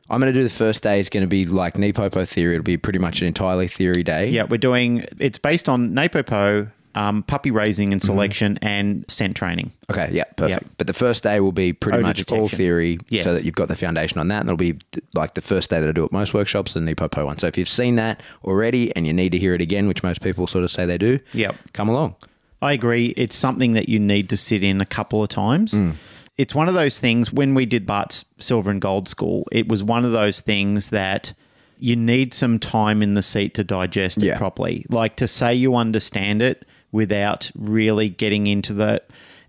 I'm 0.09 0.19
going 0.19 0.31
to 0.31 0.37
do 0.39 0.43
the 0.43 0.49
first 0.53 0.83
day. 0.83 0.99
It's 0.99 1.09
going 1.09 1.23
to 1.23 1.27
be 1.27 1.45
like 1.45 1.73
NePoPo 1.75 2.27
theory. 2.27 2.53
It'll 2.53 2.63
be 2.63 2.77
pretty 2.77 2.99
much 2.99 3.21
an 3.21 3.27
entirely 3.27 3.67
theory 3.67 4.03
day. 4.03 4.29
yeah, 4.29 4.43
we're 4.43 4.57
doing. 4.57 5.03
It's 5.17 5.39
based 5.39 5.67
on 5.67 5.93
NePoPo, 5.93 6.69
um, 6.95 7.23
puppy 7.23 7.51
raising 7.51 7.91
and 7.93 8.01
selection, 8.01 8.57
and 8.61 9.05
scent 9.09 9.35
training. 9.35 9.71
Okay. 9.91 10.09
Yeah. 10.11 10.23
Perfect. 10.35 10.63
Yeah. 10.63 10.69
But 10.77 10.87
the 10.87 10.93
first 10.93 11.23
day 11.23 11.39
will 11.39 11.51
be 11.51 11.73
pretty 11.73 11.97
Odor 11.99 12.07
much 12.07 12.31
all 12.31 12.47
theory, 12.47 12.97
Yes. 13.09 13.23
so 13.25 13.33
that 13.33 13.43
you've 13.45 13.55
got 13.55 13.67
the 13.67 13.75
foundation 13.75 14.17
on 14.19 14.29
that. 14.29 14.39
And 14.41 14.49
it'll 14.49 14.57
be 14.57 14.77
like 15.13 15.33
the 15.35 15.41
first 15.41 15.69
day 15.69 15.79
that 15.79 15.87
I 15.87 15.91
do 15.91 16.05
at 16.05 16.11
most 16.11 16.33
workshops, 16.33 16.73
the 16.73 16.79
NePoPo 16.79 17.25
one. 17.25 17.37
So 17.37 17.47
if 17.47 17.57
you've 17.57 17.69
seen 17.69 17.95
that 17.97 18.21
already 18.43 18.95
and 18.95 19.05
you 19.05 19.13
need 19.13 19.31
to 19.33 19.37
hear 19.37 19.53
it 19.53 19.61
again, 19.61 19.87
which 19.87 20.01
most 20.03 20.21
people 20.23 20.47
sort 20.47 20.63
of 20.63 20.71
say 20.71 20.85
they 20.85 20.97
do, 20.97 21.19
Yep. 21.33 21.55
come 21.73 21.89
along. 21.89 22.15
I 22.61 22.73
agree. 22.73 23.13
It's 23.17 23.35
something 23.35 23.73
that 23.73 23.89
you 23.89 23.99
need 23.99 24.29
to 24.29 24.37
sit 24.37 24.63
in 24.63 24.79
a 24.81 24.85
couple 24.85 25.21
of 25.21 25.29
times. 25.29 25.73
Mm. 25.73 25.95
It's 26.37 26.55
one 26.55 26.67
of 26.67 26.73
those 26.73 26.99
things 26.99 27.31
when 27.31 27.53
we 27.53 27.65
did 27.65 27.85
Bart's 27.85 28.25
Silver 28.39 28.71
and 28.71 28.81
Gold 28.81 29.07
School, 29.07 29.45
it 29.51 29.67
was 29.67 29.83
one 29.83 30.03
of 30.05 30.11
those 30.13 30.41
things 30.41 30.89
that 30.89 31.33
you 31.77 31.95
need 31.97 32.33
some 32.33 32.57
time 32.57 33.01
in 33.01 33.13
the 33.15 33.21
seat 33.21 33.53
to 33.55 33.63
digest 33.63 34.17
it 34.19 34.25
Yeah. 34.25 34.37
properly. 34.37 34.85
Like 34.89 35.17
to 35.17 35.27
say 35.27 35.53
you 35.53 35.75
understand 35.75 36.41
it 36.41 36.65
without 36.95 37.51
really 37.55 38.07
getting 38.07 38.47
into 38.47 38.73
the 38.73 39.01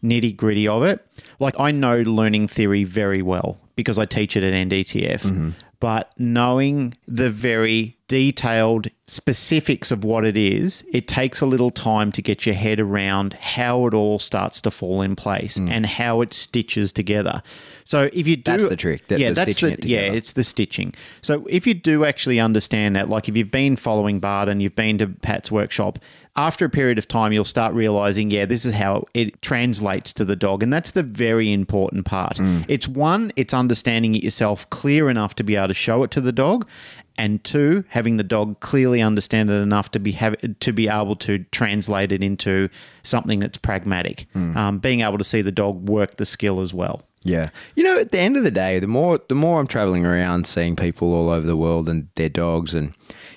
nitty 0.02 0.36
gritty 0.36 0.66
of 0.66 0.82
it. 0.82 1.06
Like 1.38 1.58
I 1.58 1.70
know 1.70 2.00
learning 2.00 2.48
theory 2.48 2.84
very 2.84 3.22
well 3.22 3.58
because 3.76 3.98
I 3.98 4.04
teach 4.04 4.36
it 4.36 4.42
at 4.42 4.52
NDTF. 4.52 5.22
Mm-hmm. 5.22 5.50
But 5.78 6.10
knowing 6.18 6.94
the 7.06 7.30
very 7.30 7.96
detailed 8.08 8.88
specifics 9.06 9.92
of 9.92 10.04
what 10.04 10.24
it 10.24 10.36
is, 10.36 10.82
it 10.92 11.06
takes 11.06 11.40
a 11.40 11.46
little 11.46 11.70
time 11.70 12.10
to 12.12 12.22
get 12.22 12.46
your 12.46 12.54
head 12.54 12.80
around 12.80 13.34
how 13.34 13.86
it 13.86 13.94
all 13.94 14.18
starts 14.18 14.60
to 14.62 14.70
fall 14.70 15.02
in 15.02 15.14
place 15.16 15.58
and 15.58 15.84
how 15.84 16.22
it 16.22 16.32
stitches 16.32 16.92
together. 16.92 17.42
So 17.86 18.10
if 18.12 18.26
you 18.26 18.34
do. 18.34 18.42
That's 18.50 18.68
the 18.68 18.76
trick, 18.76 19.06
the- 19.06 19.20
yeah, 19.20 19.28
the 19.28 19.34
that's 19.36 19.56
stitching 19.56 19.76
the 19.76 19.86
it 19.86 19.86
yeah, 19.86 20.12
it's 20.12 20.32
the 20.32 20.42
stitching. 20.42 20.92
So 21.22 21.46
if 21.48 21.68
you 21.68 21.74
do 21.74 22.04
actually 22.04 22.40
understand 22.40 22.96
that, 22.96 23.08
like 23.08 23.28
if 23.28 23.36
you've 23.36 23.52
been 23.52 23.76
following 23.76 24.18
Bart 24.18 24.48
and 24.48 24.60
you've 24.60 24.74
been 24.74 24.98
to 24.98 25.06
Pat's 25.06 25.52
workshop, 25.52 26.00
after 26.34 26.64
a 26.64 26.68
period 26.68 26.98
of 26.98 27.06
time, 27.06 27.32
you'll 27.32 27.44
start 27.44 27.74
realizing, 27.74 28.30
yeah, 28.32 28.44
this 28.44 28.64
is 28.64 28.72
how 28.72 29.04
it 29.14 29.40
translates 29.40 30.12
to 30.14 30.24
the 30.24 30.34
dog. 30.34 30.64
And 30.64 30.72
that's 30.72 30.90
the 30.90 31.04
very 31.04 31.52
important 31.52 32.04
part. 32.06 32.38
Mm. 32.38 32.64
It's 32.68 32.88
one, 32.88 33.30
it's 33.36 33.54
understanding 33.54 34.16
it 34.16 34.24
yourself 34.24 34.68
clear 34.70 35.08
enough 35.08 35.36
to 35.36 35.44
be 35.44 35.54
able 35.54 35.68
to 35.68 35.74
show 35.74 36.02
it 36.02 36.10
to 36.10 36.20
the 36.20 36.32
dog. 36.32 36.68
And 37.16 37.42
two, 37.44 37.84
having 37.88 38.16
the 38.18 38.24
dog 38.24 38.60
clearly 38.60 39.00
understand 39.00 39.48
it 39.48 39.54
enough 39.54 39.92
to 39.92 40.00
be 40.00 40.12
have, 40.12 40.36
to 40.58 40.72
be 40.72 40.88
able 40.88 41.16
to 41.16 41.38
translate 41.52 42.12
it 42.12 42.22
into 42.22 42.68
something 43.04 43.38
that's 43.38 43.56
pragmatic. 43.56 44.26
Mm. 44.34 44.56
Um, 44.56 44.78
being 44.80 45.02
able 45.02 45.18
to 45.18 45.24
see 45.24 45.40
the 45.40 45.52
dog 45.52 45.88
work 45.88 46.16
the 46.16 46.26
skill 46.26 46.60
as 46.60 46.74
well. 46.74 47.05
Yeah. 47.24 47.50
You 47.74 47.82
know, 47.84 47.98
at 47.98 48.12
the 48.12 48.18
end 48.18 48.36
of 48.36 48.44
the 48.44 48.50
day, 48.50 48.78
the 48.78 48.86
more 48.86 49.20
the 49.28 49.34
more 49.34 49.58
I'm 49.60 49.66
traveling 49.66 50.04
around 50.06 50.46
seeing 50.46 50.76
people 50.76 51.12
all 51.14 51.28
over 51.30 51.46
the 51.46 51.56
world 51.56 51.88
and 51.88 52.08
their 52.16 52.28
dogs 52.28 52.74
and 52.74 52.94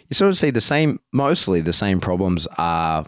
you 0.09 0.13
sort 0.13 0.29
of 0.29 0.38
see 0.38 0.50
the 0.51 0.62
same 0.62 1.00
mostly 1.13 1.62
the 1.62 1.74
same 1.74 2.00
problems 2.00 2.48
are 2.57 3.05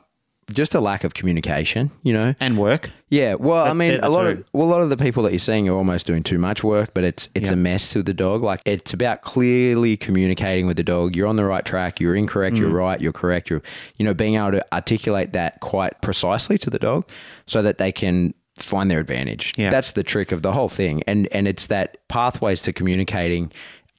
just 0.51 0.75
a 0.75 0.82
lack 0.82 1.04
of 1.06 1.13
communication, 1.13 1.90
you 2.04 2.12
know. 2.12 2.36
And 2.42 2.58
work. 2.58 2.90
Yeah, 3.10 3.36
well, 3.36 3.63
I 3.66 3.72
mean, 3.74 4.00
a 4.01 4.10
lot 4.10 4.24
two. 4.24 4.30
of 4.30 4.44
well, 4.54 4.68
a 4.68 4.70
lot 4.70 4.82
of 4.82 4.90
the 4.90 4.98
people 4.98 5.24
that 5.24 5.32
you're 5.32 5.40
seeing 5.40 5.70
are 5.70 5.75
almost 5.75 6.06
doing 6.08 6.24
too 6.24 6.38
much 6.38 6.63
work, 6.63 6.94
but 6.94 7.04
it's 7.04 7.30
it's 7.36 7.50
Yeah. 7.50 7.54
a 7.54 7.58
mess 7.58 7.92
to 7.94 8.04
the 8.04 8.13
dog. 8.13 8.42
Like 8.42 8.62
it's 8.66 8.94
about 8.94 9.22
clearly 9.22 9.96
communicating 9.98 10.68
with 10.68 10.78
the 10.78 10.84
dog. 10.84 11.16
You're 11.16 11.28
on 11.28 11.36
the 11.38 11.46
right 11.46 11.63
track. 11.63 12.00
You're 12.01 12.16
incorrect. 12.16 12.58
Mm. 12.58 12.60
You're 12.62 12.70
right. 12.70 13.00
You're 13.00 13.13
correct. 13.13 13.50
You're 13.50 13.62
you 13.98 14.06
know 14.06 14.13
being 14.13 14.36
able 14.36 14.51
to 14.51 14.66
articulate 14.74 15.32
that 15.34 15.60
quite 15.62 16.01
precisely 16.01 16.58
to 16.58 16.70
the 16.70 16.80
dog, 16.80 17.08
so 17.46 17.62
that 17.62 17.78
they 17.78 17.92
can 17.92 18.34
find 18.65 18.89
their 18.91 19.00
advantage. 19.00 19.53
Yeah. 19.58 19.70
That's 19.70 19.91
the 19.94 20.03
trick 20.03 20.32
of 20.32 20.41
the 20.41 20.51
whole 20.53 20.70
thing, 20.70 21.01
and 21.08 21.27
and 21.32 21.48
it's 21.48 21.68
that 21.68 21.98
pathways 22.08 22.62
to 22.63 22.74
communicating. 22.74 23.51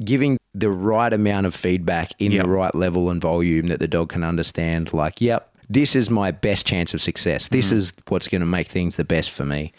Giving 0.04 0.36
the 0.54 0.68
right 0.70 1.12
amount 1.12 1.46
of 1.46 1.54
feedback 1.54 2.10
in 2.18 2.32
Yep. 2.32 2.42
the 2.44 2.48
right 2.50 2.74
level 2.74 3.08
and 3.08 3.20
volume 3.20 3.68
that 3.68 3.78
the 3.78 3.86
dog 3.86 4.08
can 4.08 4.24
understand, 4.24 4.92
like, 4.92 5.20
yep, 5.20 5.48
this 5.70 5.94
is 5.94 6.10
my 6.10 6.32
best 6.32 6.66
chance 6.66 6.92
of 6.92 7.00
success. 7.00 7.46
This 7.48 7.70
Mm. 7.72 7.76
is 7.76 7.92
what's 8.08 8.26
going 8.26 8.40
to 8.40 8.46
make 8.46 8.66
things 8.66 8.96
the 8.96 9.04
best 9.04 9.30
for 9.30 9.44
me. 9.44 9.72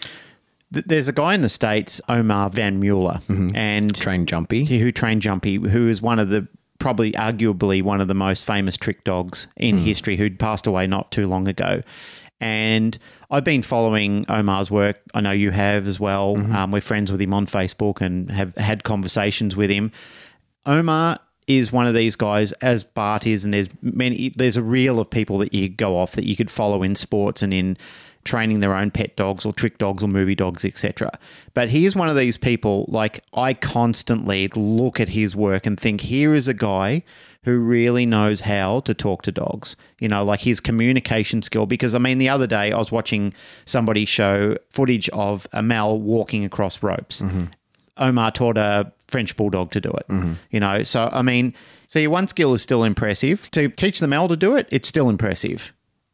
There's 0.72 1.08
a 1.10 1.13
guy 1.13 1.36
in 1.36 1.42
the 1.42 1.50
States, 1.50 2.00
Omar 2.10 2.50
von 2.52 2.80
Muller, 2.80 3.20
and 3.54 3.94
Train 3.94 4.25
jumpy. 4.25 4.66
who 4.66 4.92
trained 4.92 5.22
Jumpy, 5.22 5.56
who 5.58 5.88
is 5.90 6.02
one 6.02 6.20
of 6.20 6.30
the 6.30 6.48
probably 6.80 7.12
arguably 7.13 7.82
one 7.84 8.02
of 8.02 8.08
the 8.08 8.16
most 8.16 8.44
famous 8.44 8.75
trick 8.75 9.04
dogs 9.04 9.48
in 9.58 9.78
history, 9.80 10.18
who'd 10.18 10.40
passed 10.40 10.66
away 10.68 10.88
not 10.88 11.12
too 11.12 11.28
long 11.28 11.48
ago. 11.48 11.82
And 12.44 12.98
I've 13.32 13.46
been 13.46 13.64
following 13.64 14.26
Omar's 14.28 14.70
work. 14.70 15.00
I 15.14 15.22
know 15.22 15.32
you 15.32 15.52
have 15.52 15.88
as 15.88 15.98
well. 15.98 16.36
Um, 16.54 16.72
we're 16.72 16.82
friends 16.82 17.10
with 17.10 17.22
him 17.22 17.34
on 17.34 17.46
Facebook 17.46 18.02
and 18.02 18.30
have 18.32 18.54
had 18.58 18.84
conversations 18.84 19.56
with 19.56 19.70
him. 19.70 19.94
Omar 20.66 21.20
is 21.48 21.72
one 21.72 21.88
of 21.88 21.94
these 21.94 22.18
guys, 22.18 22.52
as 22.54 22.84
Bart 22.84 23.26
is, 23.26 23.46
and 23.46 23.54
there's 23.54 23.70
many. 23.82 24.30
There's 24.30 24.58
a 24.58 24.62
reel 24.62 25.00
of 25.00 25.10
people 25.10 25.38
that 25.38 25.54
you 25.54 25.70
go 25.70 25.98
off 25.98 26.12
that 26.14 26.26
you 26.26 26.36
could 26.36 26.52
follow 26.52 26.84
in 26.84 26.96
sports 26.96 27.42
and 27.42 27.54
in 27.54 27.78
training 28.26 28.60
their 28.60 28.76
own 28.76 28.92
pet 28.92 29.16
dogs 29.16 29.46
or 29.46 29.54
trick 29.54 29.78
dogs 29.78 30.04
or 30.04 30.08
movie 30.08 30.36
dogs, 30.36 30.66
etc. 30.66 31.12
But 31.54 31.70
he 31.70 31.86
is 31.86 31.96
one 31.96 32.10
of 32.10 32.18
these 32.18 32.38
people. 32.38 32.86
Like 32.90 33.24
I 33.34 33.54
constantly 33.54 34.50
look 34.50 35.00
at 35.00 35.10
his 35.10 35.34
work 35.34 35.66
and 35.66 35.80
think, 35.80 36.02
here 36.02 36.34
is 36.34 36.48
a 36.50 36.54
guy 36.54 37.04
who 37.44 37.60
really 37.60 38.06
knows 38.06 38.42
how 38.42 38.82
to 38.82 38.94
talk 38.94 39.22
to 39.24 39.32
dogs. 39.32 39.76
You 40.00 40.08
know, 40.08 40.24
like 40.24 40.42
his 40.42 40.60
communication 40.60 41.42
skill. 41.42 41.66
Because 41.66 41.96
I 41.96 42.00
mean, 42.00 42.18
the 42.18 42.30
other 42.30 42.48
day 42.48 42.72
I 42.72 42.78
was 42.78 42.92
watching 42.92 43.34
somebody 43.66 44.06
show 44.06 44.58
footage 44.70 45.10
of 45.10 45.48
a 45.54 45.62
Mal 45.62 46.00
walking 46.00 46.46
across 46.46 46.82
ropes. 46.84 47.22
Mm-hmm. 47.22 47.46
Omar 47.98 48.32
taught 48.32 48.58
a 48.58 48.92
French 49.08 49.36
bulldog 49.36 49.72
to 49.72 49.82
do 49.82 49.92
it. 49.92 50.08
Mm-hmm. 50.08 50.34
You 50.52 50.60
know, 50.60 50.84
so 50.84 51.10
I 51.12 51.22
mean, 51.22 51.54
so 51.88 52.00
your 52.00 52.10
one 52.10 52.28
skill 52.28 52.54
is 52.54 52.62
still 52.62 52.84
impressive. 52.84 53.52
To 53.52 53.70
teach 53.70 54.00
the 54.00 54.08
Mal 54.08 54.28
to 54.28 54.36
do 54.36 54.56
it, 54.56 54.68
it's 54.72 54.90
still 54.90 55.10
impressive. 55.10 55.74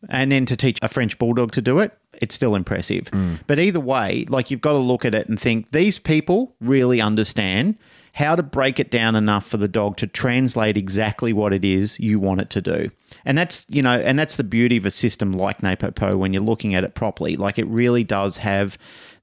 And 0.10 0.32
then 0.32 0.46
to 0.46 0.56
teach 0.56 0.80
a 0.82 0.88
French 0.88 1.18
bulldog 1.18 1.52
to 1.54 1.62
do 1.62 1.80
it, 1.80 1.98
it's 2.22 2.36
still 2.36 2.56
impressive. 2.56 3.06
Mm. 3.06 3.40
But 3.48 3.60
either 3.60 3.80
way, 3.80 4.26
like 4.30 4.52
you've 4.52 4.62
got 4.62 4.74
to 4.74 4.78
look 4.78 5.06
at 5.06 5.14
it 5.16 5.28
and 5.28 5.40
think 5.40 5.72
these 5.72 6.00
people 6.00 6.56
really 6.62 7.02
understand 7.02 7.78
how 8.14 8.36
to 8.36 8.44
break 8.44 8.80
it 8.80 8.92
down 8.92 9.16
enough 9.16 9.46
for 9.46 9.58
the 9.58 9.68
dog 9.68 9.98
to 9.98 10.08
translate 10.08 10.78
exactly 10.78 11.34
what 11.34 11.54
it 11.54 11.64
is 11.64 12.00
you 12.00 12.20
want 12.20 12.42
it 12.42 12.50
to 12.52 12.62
do. 12.62 12.92
And 13.26 13.38
that's, 13.38 13.66
you 13.70 13.82
know, 13.82 14.00
and 14.00 14.18
that's 14.18 14.38
the 14.38 14.44
beauty 14.44 14.78
of 14.78 14.86
a 14.86 14.92
system 14.92 15.32
like 15.32 15.60
NePoPo 15.60 16.18
when 16.18 16.34
you're 16.34 16.44
looking 16.44 16.76
at 16.76 16.84
it 16.84 16.96
properly. 16.96 17.36
Like 17.36 17.58
it 17.58 17.68
really 17.68 18.04
does 18.04 18.38
have 18.38 18.78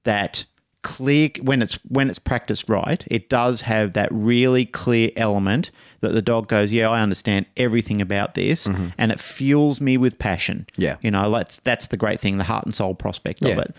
that 0.04 0.44
clear 0.82 1.30
when 1.42 1.62
it's 1.62 1.74
when 1.88 2.08
it's 2.08 2.20
practiced 2.20 2.68
right 2.68 3.04
it 3.10 3.28
does 3.28 3.62
have 3.62 3.94
that 3.94 4.08
really 4.12 4.64
clear 4.64 5.10
element 5.16 5.72
that 5.98 6.12
the 6.12 6.22
dog 6.22 6.46
goes 6.46 6.72
yeah 6.72 6.88
i 6.88 7.00
understand 7.00 7.44
everything 7.56 8.00
about 8.00 8.36
this 8.36 8.68
mm-hmm. 8.68 8.90
and 8.96 9.10
it 9.10 9.18
fuels 9.18 9.80
me 9.80 9.96
with 9.96 10.16
passion 10.20 10.64
Yeah. 10.76 10.96
you 11.00 11.10
know 11.10 11.28
that's 11.32 11.58
that's 11.58 11.88
the 11.88 11.96
great 11.96 12.20
thing 12.20 12.38
the 12.38 12.44
heart 12.44 12.66
and 12.66 12.72
soul 12.72 12.94
prospect 12.94 13.42
of 13.42 13.58
it 13.58 13.74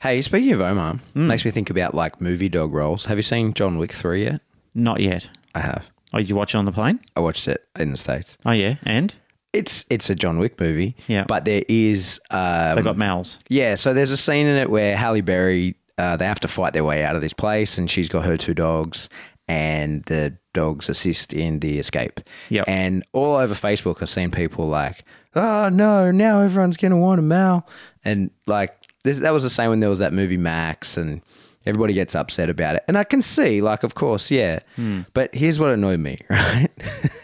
Hey, 0.00 0.22
speaking 0.22 0.52
of 0.52 0.62
Omar, 0.62 0.94
hmm. 1.12 1.26
makes 1.26 1.44
me 1.44 1.50
think 1.50 1.68
about 1.68 1.92
like 1.92 2.22
movie 2.22 2.48
dog 2.48 2.72
roles. 2.72 3.04
Have 3.04 3.18
you 3.18 3.22
seen 3.22 3.52
John 3.52 3.76
Wick 3.76 3.92
3 3.92 4.24
yet? 4.24 4.40
Not 4.74 5.00
yet 5.00 5.28
I 5.54 5.60
have. 5.60 5.88
oh 6.12 6.18
you 6.18 6.34
watch 6.36 6.54
it 6.54 6.58
on 6.58 6.64
the 6.64 6.72
plane 6.72 7.00
I 7.16 7.20
watched 7.20 7.48
it 7.48 7.64
in 7.78 7.90
the 7.90 7.96
States. 7.96 8.38
oh 8.44 8.52
yeah 8.52 8.76
and 8.84 9.14
It's 9.52 9.84
it's 9.90 10.08
a 10.10 10.14
John 10.14 10.38
Wick 10.38 10.60
movie. 10.60 10.94
Yeah. 11.08 11.24
But 11.26 11.44
there 11.44 11.62
is 11.68 12.20
um, 12.30 12.76
they 12.76 12.82
got 12.82 12.96
mals 12.96 13.38
Yeah, 13.48 13.74
so 13.76 13.92
there's 13.94 14.12
a 14.12 14.16
scene 14.16 14.46
in 14.46 14.56
it 14.56 14.70
where 14.70 14.96
Halle 14.96 15.22
Berry, 15.22 15.74
uh, 15.98 16.16
they 16.16 16.26
have 16.26 16.40
to 16.40 16.48
fight 16.48 16.72
their 16.72 16.84
way 16.84 17.02
out 17.04 17.16
of 17.16 17.20
this 17.22 17.32
place, 17.34 17.76
and 17.78 17.90
she's 17.90 18.08
got 18.08 18.24
her 18.24 18.36
two 18.36 18.54
dogs, 18.54 19.08
and 19.48 20.04
the 20.04 20.36
dogs 20.54 20.88
assist 20.88 21.32
in 21.34 21.60
the 21.60 21.78
escape. 21.78 22.20
Yep. 22.48 22.64
And 22.68 23.04
all 23.12 23.34
over 23.36 23.54
Facebook, 23.54 24.00
I've 24.02 24.08
seen 24.08 24.30
people 24.30 24.66
like, 24.68 25.04
"Oh 25.34 25.68
no, 25.68 26.10
now 26.12 26.40
everyone's 26.40 26.76
gonna 26.76 26.96
want 26.96 27.18
a 27.18 27.22
Mal," 27.22 27.66
and 28.04 28.30
like 28.46 28.72
this, 29.04 29.18
that 29.18 29.32
was 29.32 29.42
the 29.42 29.50
same 29.50 29.70
when 29.70 29.80
there 29.80 29.90
was 29.90 29.98
that 29.98 30.12
movie 30.12 30.36
Max, 30.36 30.96
and 30.96 31.22
everybody 31.66 31.94
gets 31.94 32.14
upset 32.14 32.48
about 32.48 32.76
it. 32.76 32.84
And 32.88 32.96
I 32.96 33.04
can 33.04 33.22
see, 33.22 33.60
like, 33.60 33.82
of 33.82 33.94
course, 33.94 34.30
yeah. 34.30 34.60
Hmm. 34.76 35.02
But 35.14 35.34
here's 35.34 35.58
what 35.60 35.70
annoyed 35.70 36.00
me, 36.00 36.18
right? 36.30 36.68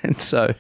and 0.02 0.16
so, 0.16 0.55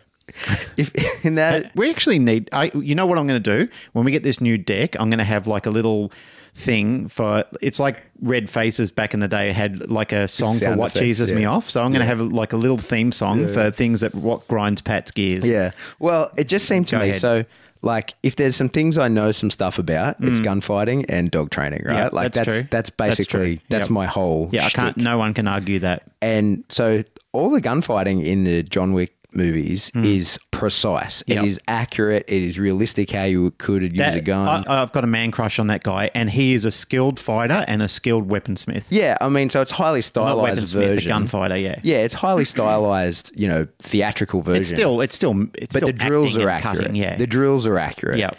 if 0.76 1.24
in 1.24 1.36
that. 1.36 1.74
we 1.76 1.88
actually 1.90 2.18
need 2.18 2.48
I 2.52 2.70
you 2.74 2.94
know 2.94 3.06
what 3.06 3.16
I'm 3.16 3.26
going 3.28 3.40
to 3.42 3.64
do 3.64 3.70
when 3.92 4.04
we 4.04 4.10
get 4.10 4.24
this 4.24 4.40
new 4.40 4.58
deck 4.58 4.98
I'm 4.98 5.08
going 5.08 5.18
to 5.18 5.24
have 5.24 5.46
like 5.46 5.66
a 5.66 5.70
little 5.70 6.10
thing 6.56 7.06
for 7.08 7.44
it's 7.60 7.78
like 7.78 8.02
Red 8.20 8.50
Faces 8.50 8.90
back 8.90 9.14
in 9.14 9.20
the 9.20 9.28
day 9.28 9.52
had 9.52 9.88
like 9.90 10.10
a 10.10 10.26
song 10.26 10.58
for 10.58 10.74
what 10.74 10.88
effects, 10.88 11.00
cheeses 11.00 11.32
me 11.32 11.44
off. 11.44 11.68
So 11.70 11.82
I'm 11.82 11.92
going 11.92 12.00
to 12.00 12.06
have 12.06 12.20
like 12.20 12.52
a 12.52 12.56
little 12.56 12.78
theme 12.78 13.12
song 13.12 13.46
for 13.46 13.70
things 13.70 14.00
that 14.00 14.14
what 14.14 14.46
grinds 14.48 14.80
Pat's 14.80 15.10
gears. 15.10 15.46
Yeah. 15.48 15.72
Well, 15.98 16.30
it 16.36 16.48
just 16.48 16.66
seemed 16.66 16.88
to 16.88 16.96
Go 16.96 17.02
me 17.02 17.10
ahead. 17.10 17.20
so 17.20 17.44
like 17.82 18.14
if 18.22 18.36
there's 18.36 18.56
some 18.56 18.68
things 18.68 18.98
I 18.98 19.08
know 19.08 19.32
some 19.32 19.50
stuff 19.50 19.78
about, 19.78 20.16
it's 20.20 20.40
gunfighting 20.40 21.06
and 21.08 21.30
dog 21.30 21.50
training, 21.50 21.82
right? 21.84 21.94
Mm. 21.94 21.98
Yeah, 21.98 22.08
like 22.12 22.32
that's 22.32 22.46
that's 22.46 22.60
that's 22.70 22.70
That's 22.70 22.90
basically 22.90 23.60
that's, 23.68 23.86
Yep. 23.86 23.90
my 23.90 24.06
whole 24.06 24.48
Yeah, 24.52 24.66
I 24.66 24.70
can't. 24.70 24.96
No 24.96 25.18
one 25.18 25.34
can 25.34 25.46
argue 25.48 25.78
that. 25.80 26.02
And 26.22 26.64
so 26.68 27.02
all 27.32 27.50
the 27.50 27.60
gunfighting 27.60 28.24
in 28.24 28.44
the 28.44 28.62
John 28.62 28.92
Wick 28.92 29.15
movies 29.36 29.90
hmm. 29.90 30.04
is 30.04 30.38
precise. 30.50 31.22
Yep. 31.26 31.44
It 31.44 31.46
is 31.46 31.60
accurate. 31.68 32.24
It 32.26 32.42
is 32.42 32.58
realistic 32.58 33.10
how 33.10 33.24
you 33.24 33.50
could 33.58 33.82
use 33.82 33.92
That- 33.92 34.16
a 34.16 34.20
gun. 34.20 34.64
I, 34.66 34.82
I've 34.82 34.92
got 34.92 35.04
a 35.04 35.06
man 35.06 35.30
crush 35.30 35.58
on 35.58 35.66
that 35.68 35.82
guy, 35.82 36.10
and 36.14 36.30
he 36.30 36.54
is 36.54 36.64
a 36.64 36.70
skilled 36.70 37.20
fighter 37.20 37.64
and 37.68 37.82
a 37.82 37.88
skilled 37.88 38.28
weaponsmith. 38.28 38.84
yeah, 38.90 39.16
I 39.20 39.28
mean, 39.28 39.50
so 39.50 39.60
it's 39.60 39.72
highly 39.72 39.98
Not 39.98 40.04
stylized 40.04 40.58
weaponsmith, 40.58 40.86
version. 40.86 41.12
a 41.12 41.14
gunfighter. 41.14 41.56
Yeah. 41.56 41.80
Yeah, 41.82 41.98
it's 41.98 42.14
highly 42.14 42.44
stylized, 42.44 43.32
you 43.34 43.48
know, 43.48 43.66
theatrical 43.78 44.40
version. 44.40 44.62
It's 44.62 44.70
still. 44.70 45.00
It's 45.00 45.14
still. 45.14 45.46
It's 45.54 45.74
but 45.74 45.82
still 45.82 45.86
the 45.86 45.92
drills 45.92 46.38
are 46.38 46.48
accurate. 46.48 46.78
Cutting, 46.78 46.96
yeah. 46.96 47.16
The 47.16 47.26
drills 47.26 47.66
are 47.66 47.78
accurate. 47.78 48.18
Yeah. 48.18 48.30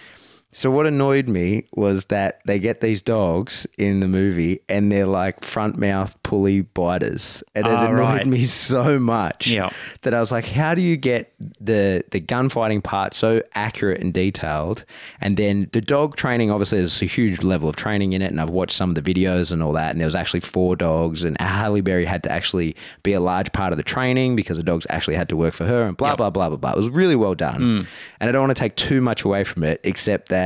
So 0.53 0.71
what 0.71 0.87
annoyed 0.87 1.27
me 1.27 1.65
was 1.73 2.05
that 2.05 2.39
they 2.45 2.57
get 2.57 2.79
these 2.81 3.01
dogs 3.01 3.67
in 3.77 3.99
the 3.99 4.07
movie 4.07 4.61
and 4.69 4.91
they're 4.91 5.05
like 5.05 5.43
front 5.43 5.77
mouth 5.77 6.15
pulley 6.23 6.61
biters. 6.61 7.43
And 7.53 7.67
it 7.67 7.71
Ah, 7.71 7.85
annoyed 7.87 7.99
right. 7.99 8.25
me 8.25 8.43
so 8.45 8.97
much 8.97 9.47
Yeah. 9.47 9.69
that 10.01 10.13
I 10.15 10.19
was 10.19 10.31
like, 10.31 10.45
how 10.45 10.73
do 10.73 10.81
you 10.81 10.95
get 10.97 11.33
the 11.59 12.03
the 12.11 12.19
gunfighting 12.21 12.81
part 12.81 13.13
so 13.13 13.43
accurate 13.55 13.99
and 14.01 14.13
detailed? 14.13 14.85
And 15.21 15.35
then 15.37 15.69
the 15.73 15.81
dog 15.81 16.15
training, 16.15 16.49
obviously 16.49 16.79
there's 16.79 17.01
a 17.01 17.05
huge 17.05 17.43
level 17.43 17.67
of 17.69 17.75
training 17.75 18.13
in 18.13 18.21
it. 18.21 18.31
And 18.31 18.39
I've 18.41 18.49
watched 18.49 18.75
some 18.75 18.89
of 18.89 18.95
the 18.95 19.01
videos 19.13 19.51
and 19.51 19.61
all 19.61 19.73
that. 19.73 19.91
And 19.91 19.99
there 19.99 20.07
was 20.07 20.15
actually 20.15 20.39
four 20.39 20.75
dogs 20.77 21.23
and 21.25 21.39
Halle 21.41 21.81
Berry 21.81 22.05
had 22.05 22.23
to 22.23 22.31
actually 22.31 22.75
be 23.03 23.11
a 23.13 23.19
large 23.19 23.51
part 23.51 23.73
of 23.73 23.77
the 23.77 23.83
training 23.83 24.35
because 24.37 24.57
the 24.57 24.63
dogs 24.63 24.87
actually 24.89 25.17
had 25.17 25.27
to 25.29 25.35
work 25.35 25.53
for 25.53 25.65
her 25.65 25.83
and 25.83 25.95
blah, 25.97 26.15
blah, 26.15 26.29
blah, 26.31 26.47
blah, 26.47 26.57
blah. 26.57 26.71
It 26.71 26.77
was 26.77 26.89
really 26.89 27.17
well 27.17 27.35
done. 27.35 27.61
Hmm. 27.61 27.81
And 28.21 28.29
I 28.29 28.31
don't 28.31 28.41
want 28.41 28.55
to 28.55 28.59
take 28.59 28.75
too 28.77 29.01
much 29.01 29.23
away 29.25 29.43
from 29.43 29.63
it, 29.63 29.81
except 29.83 30.29
that 30.29 30.36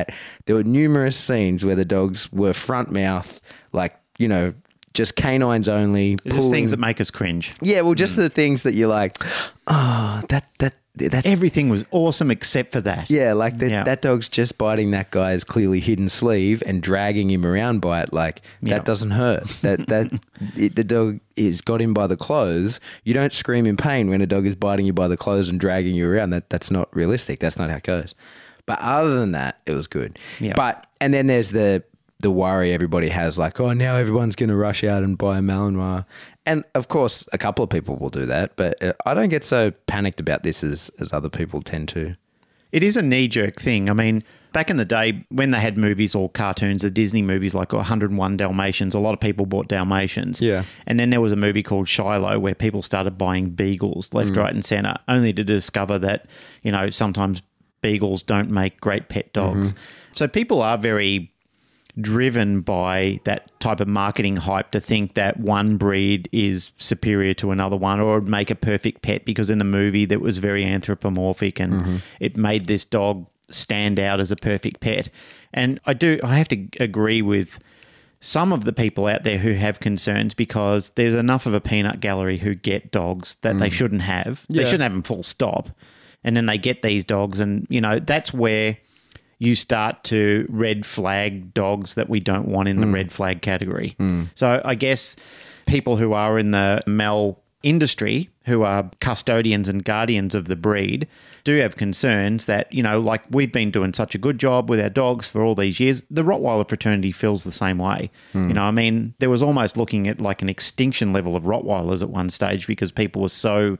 there 0.45 0.55
were 0.55 0.63
numerous 0.63 1.17
scenes 1.17 1.63
where 1.65 1.75
the 1.75 1.85
dogs 1.85 2.31
were 2.31 2.53
front 2.53 2.91
mouth, 2.91 3.39
like, 3.73 3.95
you 4.17 4.27
know, 4.27 4.53
just 4.93 5.15
canines 5.15 5.67
only. 5.67 6.13
It's 6.25 6.35
just 6.35 6.51
things 6.51 6.71
that 6.71 6.79
make 6.79 6.99
us 6.99 7.11
cringe. 7.11 7.53
yeah, 7.61 7.81
well, 7.81 7.93
just 7.93 8.13
mm. 8.13 8.23
the 8.23 8.29
things 8.29 8.63
that 8.63 8.73
you're 8.73 8.89
like, 8.89 9.17
oh, 9.67 10.21
that 10.29 10.51
that 10.59 10.75
that's 10.93 11.25
Everything 11.25 11.69
was 11.69 11.85
awesome 11.91 12.29
except 12.29 12.73
for 12.73 12.81
that. 12.81 13.09
yeah, 13.09 13.31
like 13.31 13.57
that 13.59 13.69
Yeah. 13.69 13.83
that 13.83 14.01
dog's 14.01 14.27
just 14.27 14.57
biting 14.57 14.91
that 14.91 15.09
guy's 15.09 15.45
clearly 15.45 15.79
hidden 15.79 16.09
sleeve 16.09 16.61
and 16.65 16.83
dragging 16.83 17.31
him 17.31 17.45
around 17.45 17.79
by 17.79 18.01
it. 18.01 18.11
Like 18.11 18.41
Yeah. 18.61 18.75
that 18.75 18.85
doesn't 18.85 19.11
hurt. 19.11 19.47
That 19.61 19.87
that 19.87 20.11
it, 20.57 20.75
the 20.75 20.83
dog 20.83 21.21
is 21.37 21.61
got 21.61 21.81
him 21.81 21.93
by 21.93 22.07
the 22.07 22.17
clothes. 22.17 22.81
You 23.05 23.13
don't 23.13 23.31
scream 23.31 23.65
in 23.65 23.77
pain 23.77 24.09
when 24.09 24.21
a 24.21 24.27
dog 24.27 24.45
is 24.45 24.55
biting 24.55 24.85
you 24.85 24.93
by 24.93 25.07
the 25.07 25.17
clothes 25.17 25.47
and 25.47 25.59
dragging 25.61 25.95
you 25.95 26.09
around. 26.11 26.31
That 26.31 26.49
that's 26.49 26.69
not 26.69 26.93
realistic. 26.93 27.39
That's 27.39 27.57
not 27.57 27.69
how 27.69 27.77
it 27.77 27.83
goes. 27.83 28.13
But 28.71 28.79
other 28.81 29.19
than 29.19 29.31
that, 29.31 29.59
it 29.65 29.73
was 29.73 29.87
good. 29.87 30.19
Yeah. 30.39 30.53
But 30.55 30.87
and 30.99 31.13
then 31.13 31.27
there's 31.27 31.51
the 31.51 31.83
the 32.21 32.31
worry 32.31 32.71
everybody 32.71 33.09
has, 33.09 33.37
like, 33.37 33.59
oh, 33.59 33.73
now 33.73 33.95
everyone's 33.95 34.35
going 34.35 34.49
to 34.49 34.55
rush 34.55 34.83
out 34.83 35.03
and 35.03 35.17
buy 35.17 35.39
a 35.39 35.41
Malinois. 35.41 36.05
And 36.45 36.63
of 36.75 36.87
course, 36.87 37.27
a 37.33 37.37
couple 37.37 37.63
of 37.63 37.69
people 37.69 37.97
will 37.97 38.09
do 38.09 38.25
that, 38.25 38.55
but 38.55 38.81
uh, 38.81 38.93
I 39.05 39.13
don't 39.13 39.29
get 39.29 39.43
so 39.43 39.71
panicked 39.87 40.19
about 40.19 40.43
this 40.43 40.63
as, 40.63 40.89
as 40.99 41.13
other 41.13 41.29
people 41.29 41.61
tend 41.61 41.89
to. 41.89 42.15
It 42.71 42.83
is 42.83 42.95
a 42.95 43.01
knee 43.01 43.27
jerk 43.27 43.59
thing. 43.59 43.89
I 43.89 43.93
mean, 43.93 44.23
back 44.53 44.69
in 44.69 44.77
the 44.77 44.85
day 44.85 45.25
when 45.29 45.51
they 45.51 45.59
had 45.59 45.77
movies 45.77 46.15
or 46.15 46.29
cartoons, 46.29 46.83
the 46.83 46.89
Disney 46.89 47.21
movies 47.21 47.53
like 47.53 47.73
101 47.73 48.37
Dalmatians, 48.37 48.95
a 48.95 48.99
lot 48.99 49.13
of 49.13 49.19
people 49.19 49.45
bought 49.45 49.67
Dalmatians. 49.67 50.41
Yeah. 50.41 50.63
And 50.87 50.99
then 50.99 51.09
there 51.09 51.21
was 51.21 51.31
a 51.31 51.35
movie 51.35 51.63
called 51.63 51.89
Shiloh 51.89 52.39
where 52.39 52.55
people 52.55 52.81
started 52.81 53.17
buying 53.17 53.49
beagles 53.49 54.13
left, 54.13 54.35
right, 54.37 54.53
and 54.53 54.63
center, 54.63 54.95
only 55.07 55.33
to 55.33 55.43
discover 55.43 55.99
that, 55.99 56.27
you 56.63 56.71
know, 56.71 56.89
sometimes 56.89 57.41
beagles 57.81 58.23
don't 58.23 58.49
make 58.49 58.79
great 58.81 59.09
pet 59.09 59.31
dogs. 59.33 59.73
Mm-hmm. 59.73 59.83
So 60.13 60.27
people 60.27 60.61
are 60.61 60.77
very 60.77 61.31
driven 61.99 62.61
by 62.61 63.19
that 63.25 63.51
type 63.59 63.79
of 63.79 63.87
marketing 63.87 64.37
hype 64.37 64.71
to 64.71 64.79
think 64.79 65.13
that 65.15 65.39
one 65.39 65.77
breed 65.77 66.29
is 66.31 66.71
superior 66.77 67.33
to 67.33 67.51
another 67.51 67.75
one 67.75 67.99
or 67.99 68.21
make 68.21 68.49
a 68.49 68.55
perfect 68.55 69.01
pet 69.01 69.25
because 69.25 69.49
in 69.49 69.57
the 69.57 69.65
movie 69.65 70.05
that 70.05 70.21
was 70.21 70.37
very 70.37 70.63
anthropomorphic 70.63 71.59
and 71.59 71.73
mm-hmm. 71.73 71.97
it 72.19 72.37
made 72.37 72.65
this 72.67 72.85
dog 72.85 73.25
stand 73.49 73.99
out 73.99 74.19
as 74.19 74.31
a 74.31 74.35
perfect 74.35 74.79
pet. 74.79 75.09
And 75.53 75.79
I 75.85 75.93
do 75.93 76.19
I 76.23 76.37
have 76.37 76.47
to 76.49 76.67
agree 76.79 77.21
with 77.21 77.59
some 78.21 78.53
of 78.53 78.65
the 78.65 78.73
people 78.73 79.07
out 79.07 79.23
there 79.23 79.39
who 79.39 79.53
have 79.53 79.79
concerns 79.79 80.33
because 80.33 80.91
there's 80.91 81.13
enough 81.13 81.45
of 81.45 81.53
a 81.53 81.59
peanut 81.59 81.99
gallery 81.99 82.37
who 82.37 82.53
get 82.53 82.91
dogs 82.91 83.35
that 83.41 83.57
they 83.57 83.67
mm. 83.67 83.73
shouldn't 83.73 84.03
have. 84.03 84.45
They 84.47 84.63
shouldn't 84.63 84.83
have 84.83 84.93
them 84.93 85.03
full 85.03 85.23
stop. 85.23 85.69
And 86.23 86.35
then 86.35 86.45
they 86.45 86.57
get 86.57 86.81
these 86.81 87.03
dogs 87.03 87.39
and 87.39 87.65
you 87.69 87.81
know 87.81 87.99
that's 87.99 88.33
where 88.33 88.77
you 89.41 89.55
start 89.55 90.03
to 90.03 90.45
red 90.49 90.85
flag 90.85 91.51
dogs 91.51 91.95
that 91.95 92.07
we 92.07 92.19
don't 92.19 92.47
want 92.47 92.69
in 92.69 92.79
the 92.79 92.85
hmm. 92.85 92.93
red 92.93 93.11
flag 93.11 93.41
category. 93.41 93.95
Hmm. 93.97 94.25
So 94.35 94.61
I 94.63 94.75
guess 94.75 95.15
people 95.65 95.97
who 95.97 96.13
are 96.13 96.37
in 96.37 96.51
the 96.51 96.83
Mal 96.85 97.41
industry, 97.63 98.29
who 98.45 98.61
are 98.61 98.91
custodians 98.99 99.67
and 99.67 99.83
guardians 99.83 100.35
of 100.35 100.45
the 100.45 100.55
breed, 100.55 101.07
do 101.43 101.57
have 101.57 101.75
concerns 101.75 102.45
that, 102.45 102.71
you 102.71 102.83
know, 102.83 102.99
like 102.99 103.23
we've 103.31 103.51
been 103.51 103.71
doing 103.71 103.93
such 103.93 104.13
a 104.13 104.19
good 104.19 104.37
job 104.37 104.69
with 104.69 104.79
our 104.79 104.91
dogs 104.91 105.27
for 105.27 105.43
all 105.43 105.55
these 105.55 105.79
years. 105.79 106.03
The 106.11 106.23
Rottweiler 106.23 106.69
fraternity 106.69 107.11
feels 107.11 107.43
the 107.43 107.51
same 107.51 107.79
way. 107.79 108.11
Hmm. 108.33 108.47
You 108.47 108.53
know, 108.53 108.63
I 108.63 108.71
mean, 108.71 109.15
there 109.17 109.31
was 109.31 109.41
almost 109.41 109.75
looking 109.75 110.07
at 110.07 110.21
like 110.21 110.43
an 110.43 110.49
extinction 110.49 111.13
level 111.13 111.35
of 111.35 111.45
Rottweilers 111.45 112.03
at 112.03 112.11
one 112.11 112.29
stage 112.29 112.67
because 112.67 112.91
people 112.91 113.23
were 113.23 113.29
so 113.29 113.79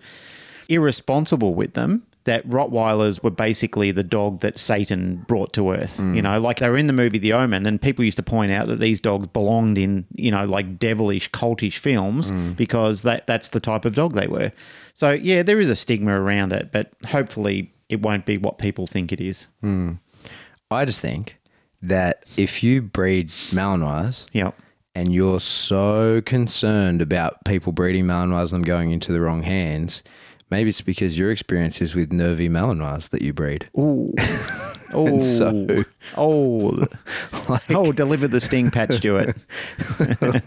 irresponsible 0.69 1.54
with 1.54 1.75
them 1.75 2.01
that 2.25 2.47
Rottweilers 2.47 3.23
were 3.23 3.31
basically 3.31 3.91
the 3.91 4.03
dog 4.03 4.41
that 4.41 4.57
Satan 4.57 5.25
brought 5.27 5.53
to 5.53 5.71
earth. 5.71 5.97
You 5.97 6.05
mm. 6.05 6.23
know, 6.23 6.39
like 6.39 6.60
they 6.60 6.69
were 6.69 6.77
in 6.77 6.88
the 6.88 6.93
movie 6.93 7.17
The 7.17 7.34
Omen, 7.34 7.65
and 7.65 7.81
people 7.81 8.05
used 8.05 8.17
to 8.17 8.23
point 8.23 8.51
out 8.51 8.67
that 8.67 8.79
these 8.79 9.01
dogs 9.01 9.27
belonged 9.27 9.77
in, 9.77 10.05
you 10.15 10.29
know, 10.29 10.45
like 10.45 10.77
devilish, 10.77 11.31
cultish 11.31 11.77
films 11.77 12.31
mm. 12.31 12.55
because 12.55 13.01
that 13.01 13.25
that's 13.25 13.49
the 13.49 13.60
type 13.60 13.86
of 13.86 13.95
dog 13.95 14.13
they 14.13 14.27
were. 14.27 14.51
So 14.93 15.12
yeah, 15.12 15.41
there 15.41 15.60
is 15.60 15.69
a 15.69 15.75
stigma 15.75 16.19
around 16.19 16.53
it, 16.53 16.71
but 16.71 16.91
hopefully 17.07 17.73
it 17.89 18.01
won't 18.01 18.25
be 18.25 18.38
what 18.38 18.57
people 18.57 18.88
think 18.88 19.12
it 19.12 19.19
is. 19.19 19.47
Hmm. 19.62 19.93
I 20.71 20.86
just 20.86 21.01
think 21.01 21.38
that 21.81 22.23
if 22.38 22.63
you 22.63 22.81
breed 22.81 23.29
Malinois 23.29 24.27
Yeah. 24.31 24.51
and 24.95 25.13
you're 25.13 25.39
so 25.41 26.21
concerned 26.21 27.01
about 27.01 27.43
people 27.43 27.73
breeding 27.73 28.05
Malinois 28.05 28.41
and 28.41 28.49
them 28.49 28.62
going 28.62 28.91
into 28.91 29.12
the 29.12 29.19
wrong 29.19 29.43
hands, 29.43 30.03
maybe 30.51 30.69
it's 30.69 30.81
because 30.81 31.17
your 31.17 31.31
experience 31.31 31.81
is 31.81 31.95
with 31.95 32.11
nervy 32.11 32.49
Malinois 32.49 33.09
that 33.09 33.21
you 33.21 33.33
breed. 33.33 33.67
Ooh. 33.77 34.13
Oh, 34.93 35.19
so- 35.37 35.85
oh, 36.17 36.85
oh! 37.69 37.91
Deliver 37.93 38.27
the 38.27 38.41
sting, 38.41 38.71
Pat 38.71 38.93
Stewart. 38.93 39.37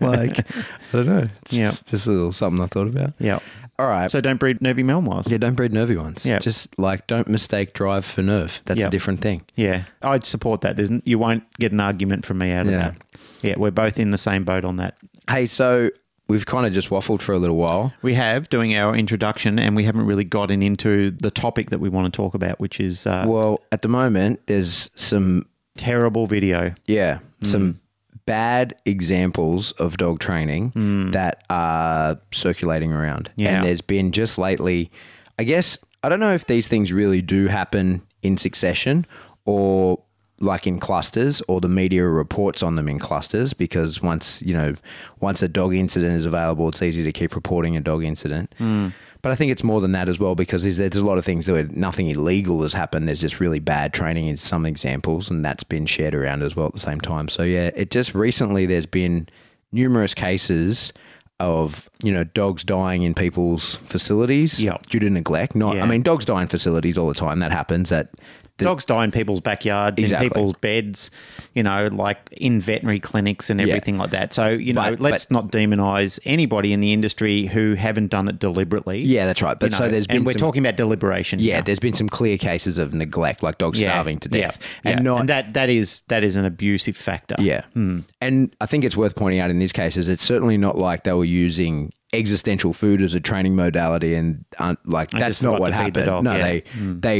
like, 0.02 0.38
I 0.50 0.92
don't 0.92 1.06
know. 1.06 1.28
It's 1.42 1.52
Yeah. 1.54 1.66
just, 1.70 1.86
just 1.88 2.06
a 2.06 2.10
little 2.10 2.30
something 2.30 2.62
I 2.62 2.66
thought 2.66 2.86
about. 2.88 3.14
Yeah. 3.18 3.38
All 3.78 3.86
right. 3.88 4.10
So 4.10 4.20
don't 4.20 4.38
breed 4.38 4.60
nervy 4.60 4.82
Malinois. 4.84 5.30
yeah, 5.30 5.38
don't 5.38 5.54
breed 5.54 5.72
nervy 5.72 5.96
ones. 5.96 6.26
Yeah. 6.26 6.40
Just 6.40 6.78
like 6.78 7.06
don't 7.06 7.26
mistake 7.26 7.72
drive 7.72 8.04
for 8.04 8.20
nerve. 8.20 8.60
That's 8.66 8.80
Yeah. 8.80 8.88
a 8.88 8.90
different 8.90 9.20
thing. 9.20 9.42
Yeah, 9.56 9.84
I'd 10.02 10.26
support 10.26 10.60
that. 10.60 10.76
There's, 10.76 10.90
you 11.04 11.18
won't 11.18 11.44
get 11.54 11.72
an 11.72 11.80
argument 11.80 12.26
from 12.26 12.36
me 12.38 12.52
out 12.52 12.66
of 12.66 12.72
Yeah. 12.72 12.78
that. 12.78 12.96
Yeah, 13.42 13.54
we're 13.56 13.70
both 13.70 13.98
in 13.98 14.10
the 14.10 14.18
same 14.18 14.44
boat 14.44 14.64
on 14.64 14.76
that. 14.76 14.96
Hey, 15.28 15.46
so 15.46 15.88
we've 16.28 16.46
kind 16.46 16.66
of 16.66 16.72
just 16.72 16.90
waffled 16.90 17.20
for 17.22 17.32
a 17.32 17.38
little 17.38 17.56
while. 17.56 17.92
We 18.02 18.14
have 18.14 18.48
doing 18.48 18.76
our 18.76 18.94
introduction, 18.96 19.58
and 19.58 19.76
we 19.76 19.84
haven't 19.84 20.06
really 20.06 20.24
gotten 20.24 20.62
into 20.62 21.10
the 21.10 21.30
topic 21.30 21.70
that 21.70 21.78
we 21.80 21.88
want 21.88 22.12
to 22.12 22.16
talk 22.16 22.34
about, 22.34 22.58
which 22.60 22.80
is 22.80 23.06
uh, 23.06 23.24
Well, 23.26 23.60
at 23.72 23.82
the 23.82 23.88
moment, 23.88 24.40
there's 24.46 24.90
some 24.94 25.46
terrible 25.76 26.26
video. 26.26 26.74
Yeah, 26.86 27.18
some 27.42 27.80
bad 28.26 28.74
examples 28.86 29.72
of 29.72 29.98
dog 29.98 30.18
training 30.18 31.10
that 31.12 31.44
are 31.50 32.18
circulating 32.32 32.92
around. 32.92 33.30
Yeah. 33.36 33.56
And 33.56 33.66
there's 33.66 33.82
been 33.82 34.12
just 34.12 34.38
lately, 34.38 34.90
I 35.38 35.44
guess, 35.44 35.76
I 36.02 36.08
don't 36.08 36.20
know 36.20 36.32
if 36.32 36.46
these 36.46 36.66
things 36.68 36.90
really 36.92 37.20
do 37.20 37.48
happen 37.48 38.00
in 38.22 38.38
succession 38.38 39.04
or 39.44 40.02
like 40.44 40.66
in 40.66 40.78
clusters 40.78 41.42
or 41.48 41.60
the 41.60 41.68
media 41.68 42.06
reports 42.06 42.62
on 42.62 42.76
them 42.76 42.88
in 42.88 42.98
clusters 42.98 43.52
because 43.54 44.00
once, 44.02 44.40
you 44.42 44.54
know, 44.54 44.74
once 45.20 45.42
a 45.42 45.48
dog 45.48 45.74
incident 45.74 46.12
is 46.14 46.26
available, 46.26 46.68
it's 46.68 46.82
easy 46.82 47.02
to 47.02 47.12
keep 47.12 47.34
reporting 47.34 47.76
a 47.76 47.80
dog 47.80 48.04
incident. 48.04 48.54
Hmm. 48.58 48.88
But 49.22 49.32
I 49.32 49.36
think 49.36 49.50
it's 49.50 49.64
more 49.64 49.80
than 49.80 49.92
that 49.92 50.08
as 50.10 50.18
well 50.18 50.34
because 50.34 50.62
there's, 50.64 50.76
there's 50.76 50.96
a 50.96 51.02
lot 51.04 51.16
of 51.16 51.24
things 51.24 51.50
where 51.50 51.64
nothing 51.70 52.08
illegal 52.10 52.60
has 52.60 52.74
happened. 52.74 53.08
There's 53.08 53.22
just 53.22 53.40
really 53.40 53.58
bad 53.58 53.94
training 53.94 54.26
in 54.28 54.36
some 54.36 54.66
examples, 54.66 55.30
and 55.30 55.42
that's 55.42 55.64
been 55.64 55.86
shared 55.86 56.14
around 56.14 56.42
as 56.42 56.54
well 56.54 56.66
at 56.66 56.74
the 56.74 56.78
same 56.78 57.00
time. 57.00 57.28
So 57.28 57.42
yeah, 57.42 57.70
it 57.74 57.90
just 57.90 58.14
recently 58.14 58.66
there's 58.66 58.84
been 58.84 59.26
numerous 59.72 60.12
cases 60.12 60.92
of 61.40 61.88
you 62.02 62.12
know 62.12 62.22
dogs 62.24 62.62
dying 62.64 63.02
in 63.02 63.12
people's 63.14 63.74
facilities 63.76 64.62
Yep. 64.62 64.86
due 64.86 64.98
to 65.00 65.10
neglect. 65.10 65.56
Not, 65.56 65.76
Yeah. 65.76 65.84
I 65.84 65.86
mean, 65.86 66.02
dogs 66.02 66.26
die 66.26 66.42
in 66.42 66.48
facilities 66.48 66.98
all 66.98 67.08
the 67.08 67.14
time. 67.14 67.38
That 67.38 67.50
happens. 67.50 67.88
That 67.88 68.10
Dogs 68.58 68.84
die 68.84 69.02
in 69.02 69.10
people's 69.10 69.40
backyards, 69.40 70.00
Exactly. 70.00 70.26
in 70.26 70.30
people's 70.30 70.54
beds, 70.54 71.10
you 71.54 71.62
know, 71.64 71.88
like 71.90 72.18
in 72.30 72.60
veterinary 72.60 73.00
clinics 73.00 73.50
and 73.50 73.60
everything 73.60 73.98
like 73.98 74.10
that. 74.10 74.32
So, 74.32 74.48
you 74.50 74.72
know, 74.72 74.90
But- 74.90 75.00
let's 75.00 75.28
not 75.28 75.50
demonize 75.50 76.20
anybody 76.24 76.72
in 76.72 76.80
the 76.80 76.92
industry 76.92 77.46
who 77.46 77.74
haven't 77.74 78.12
done 78.12 78.28
it 78.28 78.38
deliberately. 78.38 79.00
Yeah, 79.02 79.26
that's 79.26 79.42
right. 79.42 79.58
But 79.58 79.72
You 79.72 79.76
so 79.78 79.84
know, 79.86 79.90
there's 79.90 80.06
been 80.06 80.18
and 80.18 80.26
we're 80.26 80.32
some- 80.32 80.40
talking 80.40 80.62
about 80.64 80.76
deliberation. 80.76 81.40
Yeah, 81.40 81.54
here. 81.54 81.62
there's 81.62 81.80
been 81.80 81.94
some 81.94 82.08
clear 82.08 82.38
cases 82.38 82.78
of 82.78 82.94
neglect, 82.94 83.42
like 83.42 83.58
dogs 83.58 83.82
Yeah, 83.82 83.88
starving 83.90 84.18
to 84.20 84.28
death, 84.28 84.58
yeah, 84.84 84.90
and 84.92 85.00
yeah. 85.00 85.04
not 85.04 85.20
and 85.20 85.28
that 85.30 85.54
that 85.54 85.68
is 85.68 86.02
that 86.08 86.22
is 86.22 86.36
an 86.36 86.44
abusive 86.44 86.96
factor. 86.96 87.34
Yeah. 87.40 87.62
Hmm. 87.74 88.00
And 88.20 88.54
I 88.60 88.66
think 88.66 88.84
it's 88.84 88.96
worth 88.96 89.16
pointing 89.16 89.40
out 89.40 89.50
in 89.50 89.58
these 89.58 89.72
cases, 89.72 90.08
it's 90.08 90.22
certainly 90.22 90.58
not 90.58 90.78
like 90.78 91.02
they 91.02 91.12
were 91.12 91.24
using 91.24 91.92
existential 92.12 92.72
food 92.72 93.02
as 93.02 93.14
a 93.14 93.20
training 93.20 93.56
modality 93.56 94.14
and 94.14 94.44
uh, 94.60 94.76
like 94.86 95.10
They 95.10 95.18
that's 95.18 95.42
not 95.42 95.58
what 95.60 95.70
the 95.72 95.76
happened. 95.76 96.06
dog, 96.06 96.22
no, 96.22 96.32
yeah. 96.36 96.42
They 96.44 96.62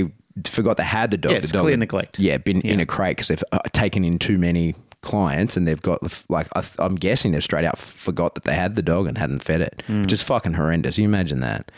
they 0.05 0.13
forgot 0.45 0.77
they 0.77 0.83
had 0.85 1.11
the 1.11 1.17
dog. 1.17 1.33
Yeah, 1.33 1.39
the 1.39 1.43
it's 1.45 1.53
dog 1.53 1.63
clear 1.63 1.73
had- 1.73 1.81
neglect. 1.81 2.19
Yeah, 2.19 2.37
been 2.39 2.61
in 2.63 2.81
a 2.81 2.87
crate 2.87 3.17
because 3.17 3.29
they've 3.29 3.45
uh, 3.53 3.61
taken 3.73 4.05
in 4.05 4.19
too 4.19 4.39
many 4.39 4.75
clients 5.03 5.57
and 5.57 5.69
they've 5.69 5.83
got 5.83 6.01
like 6.31 6.47
I 6.57 6.63
I'm 6.79 6.95
guessing 6.95 7.33
they've 7.33 7.45
straight 7.45 7.65
out 7.67 7.77
forgot 7.79 8.35
that 8.37 8.45
they 8.45 8.55
had 8.55 8.75
the 8.75 8.83
dog 8.83 9.07
and 9.07 9.19
hadn't 9.19 9.41
fed 9.41 9.61
it, 9.61 9.83
Hmm. 9.87 10.03
which 10.03 10.13
is 10.13 10.23
fucking 10.23 10.55
horrendous. 10.55 10.97
You 10.99 11.05
imagine 11.05 11.41
that. 11.41 11.71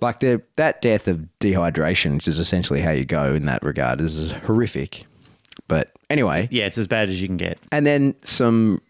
Like 0.00 0.20
the 0.20 0.42
that 0.56 0.82
death 0.82 1.08
of 1.08 1.28
dehydration, 1.40 2.14
which 2.14 2.28
is 2.28 2.38
essentially 2.38 2.80
how 2.80 2.90
you 2.90 3.04
go 3.04 3.34
in 3.34 3.46
that 3.46 3.62
regard, 3.62 4.00
is 4.00 4.32
horrific. 4.32 5.06
But 5.68 5.92
anyway, 6.10 6.48
Yeah, 6.50 6.66
it's 6.66 6.78
as 6.78 6.86
bad 6.86 7.08
as 7.08 7.20
you 7.22 7.28
can 7.28 7.36
get. 7.36 7.58
and 7.70 7.86
then 7.86 8.14
some 8.22 8.80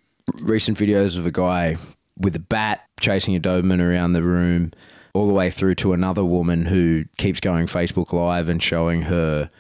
recent 0.41 0.79
videos 0.79 1.19
of 1.19 1.27
a 1.27 1.31
guy 1.31 1.77
with 2.19 2.35
a 2.37 2.39
bat 2.41 2.85
chasing 3.01 3.35
a 3.37 3.41
Doberman 3.41 3.81
around 3.81 4.13
the 4.13 4.23
room, 4.23 4.73
all 5.15 5.27
the 5.27 5.33
way 5.33 5.51
through 5.51 5.75
to 5.77 5.93
another 5.93 6.25
woman 6.25 6.67
who 6.67 7.05
keeps 7.19 7.41
going 7.41 7.67
Facebook 7.67 8.13
Live 8.13 8.49
and 8.49 8.63
showing 8.63 9.03
her 9.03 9.51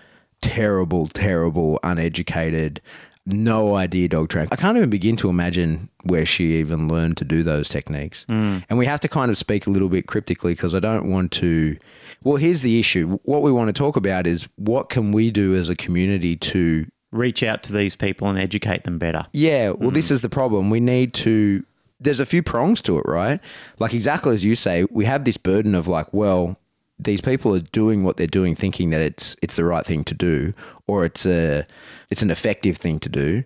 terrible, 0.40 1.06
terrible, 1.08 1.78
uneducated, 1.82 2.80
no 3.26 3.76
idea 3.76 4.08
dog 4.08 4.28
training. 4.28 4.48
I 4.50 4.56
can't 4.56 4.76
even 4.76 4.90
begin 4.90 5.16
to 5.16 5.28
imagine 5.28 5.88
where 6.04 6.26
she 6.26 6.54
even 6.54 6.88
learned 6.88 7.16
to 7.18 7.24
do 7.24 7.42
those 7.42 7.68
techniques. 7.68 8.24
Mm. 8.28 8.64
And 8.68 8.78
we 8.78 8.86
have 8.86 9.00
to 9.00 9.08
kind 9.08 9.30
of 9.30 9.38
speak 9.38 9.66
a 9.66 9.70
little 9.70 9.88
bit 9.88 10.06
cryptically 10.06 10.54
because 10.54 10.74
I 10.74 10.80
don't 10.80 11.10
want 11.10 11.30
to. 11.32 11.76
Well, 12.24 12.36
here's 12.36 12.62
the 12.62 12.80
issue. 12.80 13.18
What 13.22 13.42
we 13.42 13.52
want 13.52 13.68
to 13.68 13.72
talk 13.72 13.96
about 13.96 14.26
is 14.26 14.48
what 14.56 14.88
can 14.88 15.12
we 15.12 15.30
do 15.30 15.54
as 15.54 15.68
a 15.68 15.76
community 15.76 16.36
to 16.36 16.86
Reach 17.12 17.42
out 17.42 17.62
to 17.64 17.74
these 17.74 17.94
people 17.94 18.26
and 18.28 18.38
educate 18.38 18.84
them 18.84 18.98
better. 18.98 19.26
yeah, 19.34 19.70
well, 19.70 19.90
this 19.90 20.08
mm. 20.08 20.12
is 20.12 20.22
the 20.22 20.30
problem. 20.30 20.70
We 20.70 20.80
need 20.80 21.12
to. 21.14 21.62
There's 22.02 22.20
a 22.20 22.26
few 22.26 22.42
prongs 22.42 22.82
to 22.82 22.98
it, 22.98 23.04
right? 23.06 23.40
Like 23.78 23.94
exactly 23.94 24.34
as 24.34 24.44
you 24.44 24.54
say, 24.54 24.86
we 24.90 25.04
have 25.04 25.24
this 25.24 25.36
burden 25.36 25.74
of 25.74 25.88
like, 25.88 26.12
well, 26.12 26.58
these 26.98 27.20
people 27.20 27.54
are 27.54 27.60
doing 27.60 28.04
what 28.04 28.16
they're 28.16 28.26
doing, 28.26 28.54
thinking 28.54 28.90
that 28.90 29.00
it's 29.00 29.36
it's 29.42 29.56
the 29.56 29.64
right 29.64 29.84
thing 29.84 30.04
to 30.04 30.14
do, 30.14 30.54
or 30.86 31.04
it's 31.04 31.26
a 31.26 31.66
it's 32.10 32.22
an 32.22 32.30
effective 32.30 32.76
thing 32.76 32.98
to 33.00 33.08
do, 33.08 33.44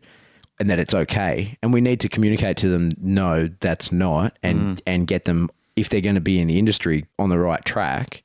and 0.59 0.69
that 0.71 0.79
it's 0.79 0.95
okay. 0.95 1.57
And 1.62 1.73
we 1.73 1.81
need 1.81 2.01
to 2.01 2.09
communicate 2.09 2.57
to 2.59 2.69
them, 2.69 2.90
no, 3.01 3.49
that's 3.61 3.92
not, 3.92 4.38
and 4.42 4.79
mm. 4.79 4.81
and 4.87 5.07
get 5.07 5.25
them 5.25 5.51
if 5.77 5.88
they're 5.88 6.01
going 6.01 6.14
to 6.14 6.21
be 6.21 6.40
in 6.40 6.49
the 6.49 6.59
industry 6.59 7.07
on 7.19 7.29
the 7.29 7.38
right 7.38 7.64
track. 7.64 8.23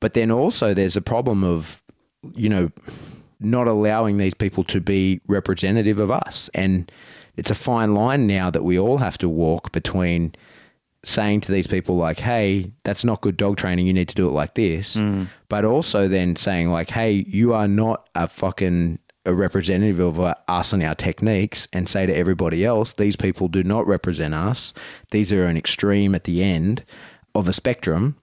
But 0.00 0.14
then 0.14 0.30
also 0.30 0.74
there's 0.74 0.96
a 0.96 1.00
problem 1.00 1.44
of, 1.44 1.82
you 2.34 2.48
know, 2.48 2.70
not 3.40 3.66
allowing 3.66 4.18
these 4.18 4.34
people 4.34 4.64
to 4.64 4.80
be 4.80 5.20
representative 5.26 5.98
of 5.98 6.10
us. 6.10 6.50
And 6.52 6.90
it's 7.36 7.50
a 7.50 7.54
fine 7.54 7.94
line 7.94 8.26
now 8.26 8.50
that 8.50 8.64
we 8.64 8.78
all 8.78 8.98
have 8.98 9.18
to 9.18 9.28
walk 9.28 9.72
between 9.72 10.34
saying 11.04 11.40
to 11.42 11.52
these 11.52 11.66
people 11.66 11.96
like, 11.96 12.20
"Hey, 12.20 12.72
that's 12.84 13.04
not 13.04 13.20
good 13.20 13.36
dog 13.36 13.56
training. 13.56 13.86
You 13.86 13.92
need 13.92 14.08
to 14.08 14.14
do 14.14 14.26
it 14.26 14.32
like 14.32 14.54
this," 14.54 14.96
hmm. 14.96 15.24
but 15.48 15.64
also 15.64 16.08
then 16.08 16.36
saying 16.36 16.70
like, 16.70 16.90
"Hey, 16.90 17.24
you 17.28 17.52
are 17.54 17.68
not 17.68 18.08
a 18.14 18.28
fucking 18.28 18.98
a 19.26 19.32
representative 19.32 20.00
of 20.00 20.20
us 20.48 20.72
and 20.72 20.82
our 20.82 20.94
techniques," 20.94 21.68
and 21.72 21.88
say 21.88 22.06
to 22.06 22.16
everybody 22.16 22.64
else, 22.64 22.92
"These 22.92 23.16
people 23.16 23.48
do 23.48 23.62
not 23.62 23.86
represent 23.86 24.34
us. 24.34 24.72
These 25.10 25.32
are 25.32 25.46
an 25.46 25.56
extreme 25.56 26.14
at 26.14 26.24
the 26.24 26.42
end 26.42 26.84
of 27.34 27.48
a 27.48 27.52
spectrum." 27.52 28.16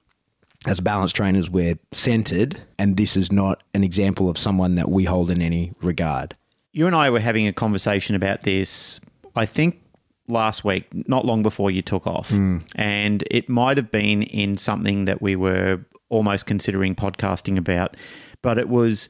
As 0.67 0.79
balanced 0.79 1.15
trainers, 1.15 1.49
we're 1.49 1.79
centered, 1.91 2.61
and 2.77 2.95
this 2.95 3.17
is 3.17 3.31
not 3.31 3.63
an 3.73 3.83
example 3.83 4.29
of 4.29 4.37
someone 4.37 4.75
that 4.75 4.91
we 4.91 5.05
hold 5.05 5.31
in 5.31 5.41
any 5.41 5.73
regard. 5.81 6.35
You 6.73 6.87
and 6.87 6.95
I 6.95 7.09
were 7.09 7.19
having 7.19 7.47
a 7.47 7.53
conversation 7.53 8.15
about 8.15 8.43
this, 8.43 8.99
I 9.35 9.45
think 9.45 9.81
last 10.27 10.63
week, 10.63 10.85
not 11.07 11.25
long 11.25 11.43
before 11.43 11.69
you 11.71 11.81
took 11.81 12.07
off. 12.07 12.29
Hmm. 12.29 12.59
And 12.75 13.23
it 13.29 13.49
might 13.49 13.77
have 13.77 13.91
been 13.91 14.23
in 14.23 14.57
something 14.57 15.05
that 15.05 15.21
we 15.21 15.35
were 15.35 15.79
almost 16.09 16.45
considering 16.45 16.95
podcasting 16.95 17.57
about, 17.57 17.97
but 18.41 18.57
it 18.57 18.69
was 18.69 19.09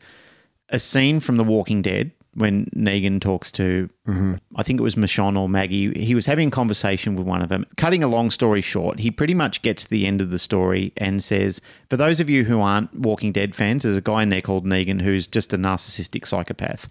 a 0.69 0.79
scene 0.79 1.19
from 1.19 1.37
The 1.37 1.43
Walking 1.43 1.81
Dead 1.81 2.11
when 2.33 2.65
Negan 2.67 3.19
talks 3.19 3.51
to, 3.51 3.89
mm-hmm. 4.07 4.35
I 4.55 4.63
think 4.63 4.79
it 4.79 4.83
was 4.83 4.95
Michonne 4.95 5.37
or 5.37 5.49
Maggie. 5.49 5.99
He 5.99 6.15
was 6.15 6.25
having 6.25 6.47
a 6.47 6.51
conversation 6.51 7.15
with 7.15 7.27
one 7.27 7.41
of 7.41 7.49
them. 7.49 7.65
Cutting 7.75 8.03
a 8.03 8.07
long 8.07 8.31
story 8.31 8.61
short, 8.61 8.99
he 8.99 9.11
pretty 9.11 9.33
much 9.33 9.61
gets 9.61 9.83
to 9.83 9.89
the 9.89 10.07
end 10.07 10.21
of 10.21 10.29
the 10.29 10.39
story 10.39 10.93
and 10.95 11.21
says, 11.21 11.59
For 11.89 11.97
those 11.97 12.21
of 12.21 12.29
you 12.29 12.45
who 12.45 12.61
aren't 12.61 12.93
Walking 12.97 13.33
Dead 13.33 13.53
fans, 13.53 13.83
there's 13.83 13.97
a 13.97 14.01
guy 14.01 14.23
in 14.23 14.29
there 14.29 14.41
called 14.41 14.65
Negan 14.65 15.01
who's 15.01 15.27
just 15.27 15.51
a 15.51 15.57
narcissistic 15.57 16.25
psychopath. 16.25 16.87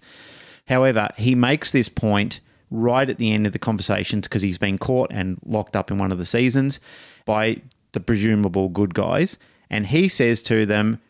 However, 0.67 1.09
he 1.17 1.35
makes 1.35 1.71
this 1.71 1.89
point 1.89 2.39
right 2.69 3.09
at 3.09 3.17
the 3.17 3.31
end 3.31 3.45
of 3.45 3.53
the 3.53 3.59
conversations 3.59 4.27
because 4.27 4.41
he's 4.41 4.57
been 4.57 4.77
caught 4.77 5.11
and 5.11 5.37
locked 5.45 5.75
up 5.75 5.91
in 5.91 5.97
one 5.97 6.11
of 6.11 6.17
the 6.17 6.25
seasons 6.25 6.79
by 7.25 7.61
the 7.91 7.99
presumable 7.99 8.69
good 8.69 8.93
guys. 8.93 9.37
And 9.69 9.87
he 9.87 10.07
says 10.07 10.41
to 10.43 10.65
them, 10.65 11.01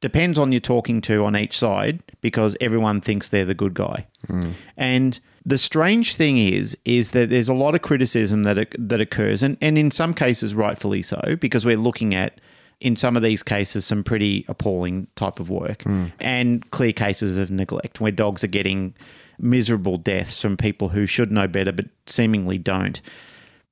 depends 0.00 0.38
on 0.38 0.52
you're 0.52 0.60
talking 0.60 1.00
to 1.00 1.24
on 1.24 1.36
each 1.36 1.58
side 1.58 2.02
because 2.20 2.56
everyone 2.60 3.00
thinks 3.00 3.28
they're 3.28 3.44
the 3.44 3.54
good 3.54 3.74
guy. 3.74 4.06
Mm. 4.28 4.52
And 4.76 5.20
the 5.46 5.58
strange 5.58 6.16
thing 6.16 6.36
is, 6.36 6.76
is 6.84 7.12
that 7.12 7.30
there's 7.30 7.48
a 7.48 7.54
lot 7.54 7.74
of 7.74 7.82
criticism 7.82 8.42
that 8.42 8.68
that 8.78 9.00
occurs, 9.00 9.42
and, 9.42 9.56
and 9.60 9.78
in 9.78 9.90
some 9.90 10.14
cases 10.14 10.54
rightfully 10.54 11.02
so, 11.02 11.36
because 11.40 11.64
we're 11.64 11.76
looking 11.76 12.14
at 12.14 12.40
in 12.80 12.96
some 12.96 13.16
of 13.16 13.22
these 13.22 13.42
cases 13.42 13.84
some 13.84 14.04
pretty 14.04 14.44
appalling 14.48 15.06
type 15.16 15.40
of 15.40 15.48
work 15.48 15.82
hmm. 15.82 16.06
and 16.20 16.70
clear 16.70 16.92
cases 16.92 17.36
of 17.36 17.50
neglect 17.50 18.00
where 18.00 18.12
dogs 18.12 18.44
are 18.44 18.48
getting 18.48 18.94
miserable 19.38 19.96
deaths 19.96 20.40
from 20.40 20.56
people 20.56 20.90
who 20.90 21.06
should 21.06 21.32
know 21.32 21.48
better 21.48 21.72
but 21.72 21.86
seemingly 22.06 22.58
don't. 22.58 23.00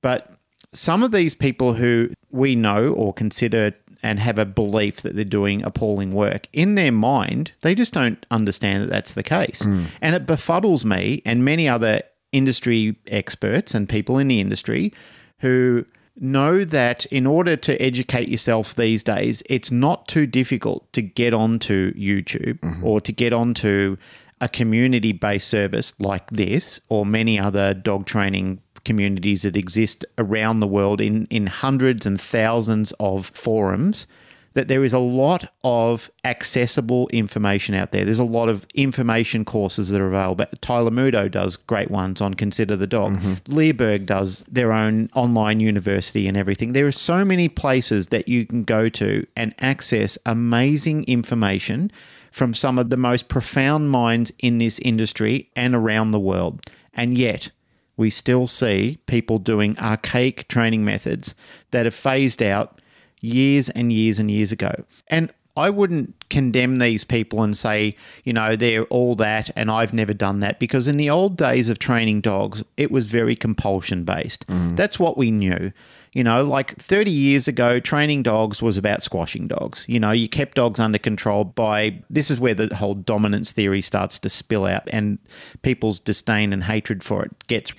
But 0.01 0.33
some 0.73 1.03
of 1.03 1.13
these 1.13 1.35
people 1.35 1.75
who 1.75 2.11
we 2.31 2.57
know 2.57 2.93
or 2.93 3.13
consider 3.13 3.75
and 4.03 4.19
have 4.19 4.39
a 4.39 4.45
belief 4.45 5.03
that 5.03 5.15
they're 5.15 5.25
doing 5.25 5.63
appalling 5.63 6.13
work, 6.13 6.49
in 6.53 6.75
their 6.75 6.91
mind, 6.91 7.53
they 7.61 7.75
just 7.75 7.93
don't 7.93 8.25
understand 8.31 8.83
that 8.83 8.91
that's 8.91 9.13
the 9.13 9.23
case. 9.23 9.63
Hmm. 9.63 9.85
And 10.01 10.15
it 10.15 10.27
befuddles 10.27 10.85
me 10.85 11.23
and 11.25 11.45
many 11.45 11.69
other 11.69 12.03
industry 12.33 12.97
experts 13.07 13.75
and 13.75 13.89
people 13.89 14.19
in 14.19 14.29
the 14.29 14.41
industry 14.41 14.93
who 15.39 15.85
know 16.17 16.65
that 16.65 17.07
in 17.07 17.27
order 17.27 17.57
to 17.57 17.81
educate 17.81 18.29
yourself 18.29 18.75
these 18.75 19.03
days, 19.03 19.43
it's 19.49 19.71
not 19.71 20.09
too 20.09 20.27
difficult 20.27 20.91
to 20.93 21.03
get 21.03 21.33
onto 21.33 21.93
YouTube 21.95 22.59
mm-hmm. 22.61 22.85
or 22.85 23.01
to 23.01 23.13
get 23.13 23.33
onto 23.33 23.97
a 24.41 24.49
community 24.49 25.13
based 25.13 25.49
service 25.49 25.95
like 26.01 26.29
this 26.31 26.81
or 26.89 27.07
many 27.07 27.39
other 27.39 27.73
dog 27.75 28.07
training 28.07 28.61
communities 28.85 29.43
that 29.43 29.57
exist 29.57 30.05
around 30.19 30.61
the 30.61 30.67
world 30.67 31.01
in, 31.01 31.27
in 31.27 31.47
hundreds 31.47 32.05
and 32.05 32.21
thousands 32.21 32.93
of 32.99 33.27
forums 33.29 34.07
that 34.55 34.69
there 34.69 34.85
is 34.85 34.93
a 34.93 34.99
lot 34.99 35.51
of 35.65 36.11
accessible 36.25 37.09
information 37.09 37.75
out 37.75 37.93
there. 37.93 38.05
There's 38.05 38.19
a 38.19 38.25
lot 38.25 38.49
of 38.49 38.67
information 38.75 39.45
courses 39.45 39.89
that 39.91 40.01
are 40.01 40.09
available. 40.09 40.47
Tyler 40.61 40.91
Muto 40.91 41.31
does 41.31 41.57
great 41.57 41.91
ones 41.91 42.21
on 42.21 42.35
Consider 42.35 42.77
the 42.77 42.87
Dog. 42.87 43.15
Mm-hmm. 43.15 43.53
Leerburg 43.53 44.07
does 44.07 44.45
their 44.49 44.73
own 44.73 45.09
online 45.15 45.61
university 45.61 46.29
and 46.29 46.37
everything. 46.37 46.73
There 46.73 46.87
are 46.87 46.93
so 46.93 47.25
many 47.25 47.49
places 47.49 48.09
that 48.09 48.29
you 48.29 48.47
can 48.47 48.65
go 48.65 48.89
to 48.91 49.27
and 49.37 49.55
access 49.59 50.19
amazing 50.27 51.05
information 51.05 51.91
from 52.31 52.55
some 52.55 52.79
of 52.79 52.91
the 52.91 52.97
most 52.97 53.29
profound 53.29 53.91
minds 53.91 54.33
in 54.39 54.59
this 54.59 54.79
industry 54.81 55.51
and 55.55 55.75
around 55.75 56.11
the 56.11 56.21
world. 56.21 56.61
And 56.95 57.17
yet, 57.17 57.51
we 57.97 58.11
still 58.11 58.47
see 58.47 58.99
people 59.07 59.39
doing 59.39 59.79
archaic 59.79 60.49
training 60.49 60.85
methods 60.85 61.35
that 61.71 61.85
have 61.85 61.95
phased 61.95 62.43
out 62.43 62.81
years 63.23 63.71
and 63.71 63.91
years 63.91 64.19
and 64.19 64.31
years 64.31 64.53
ago. 64.53 64.85
And 65.09 65.33
I 65.57 65.69
wouldn't 65.69 66.29
condemn 66.31 66.77
these 66.77 67.05
people 67.05 67.43
and 67.43 67.57
say, 67.57 67.95
you 68.25 68.33
know, 68.33 68.57
they're 68.57 68.85
all 68.85 69.15
that 69.17 69.51
and 69.55 69.71
I've 69.71 69.93
never 69.93 70.15
done 70.15 70.41
that 70.41 70.59
because 70.59 70.89
in 70.89 70.97
the 70.97 71.11
old 71.11 71.37
days 71.37 71.69
of 71.69 71.79
training 71.79 72.23
dogs, 72.23 72.63
it 72.77 72.91
was 72.91 73.05
very 73.05 73.37
compulsion 73.37 74.05
based. 74.05 74.47
Mm. 74.47 74.77
That's 74.77 74.99
what 74.99 75.19
we 75.19 75.31
knew. 75.31 75.73
You 76.15 76.25
know, 76.25 76.43
like 76.43 76.77
30 76.77 77.11
years 77.11 77.49
ago, 77.49 77.81
training 77.81 78.23
dogs 78.23 78.61
was 78.63 78.77
about 78.77 79.03
squashing 79.03 79.49
dogs. 79.49 79.85
You 79.89 80.01
know, 80.01 80.11
you 80.11 80.29
kept 80.29 80.57
dogs 80.57 80.81
under 80.81 80.99
control 80.99 81.45
by 81.45 82.03
this 82.09 82.31
is 82.31 82.41
where 82.41 82.55
the 82.55 82.75
whole 82.75 82.95
dominance 82.95 83.53
theory 83.53 83.83
starts 83.83 84.19
to 84.21 84.29
spill 84.29 84.67
out 84.67 84.89
and 84.93 85.19
people's 85.63 85.99
disdain 85.99 86.53
and 86.53 86.65
hatred 86.65 87.03
for 87.03 87.25
it 87.25 87.47
gets 87.47 87.73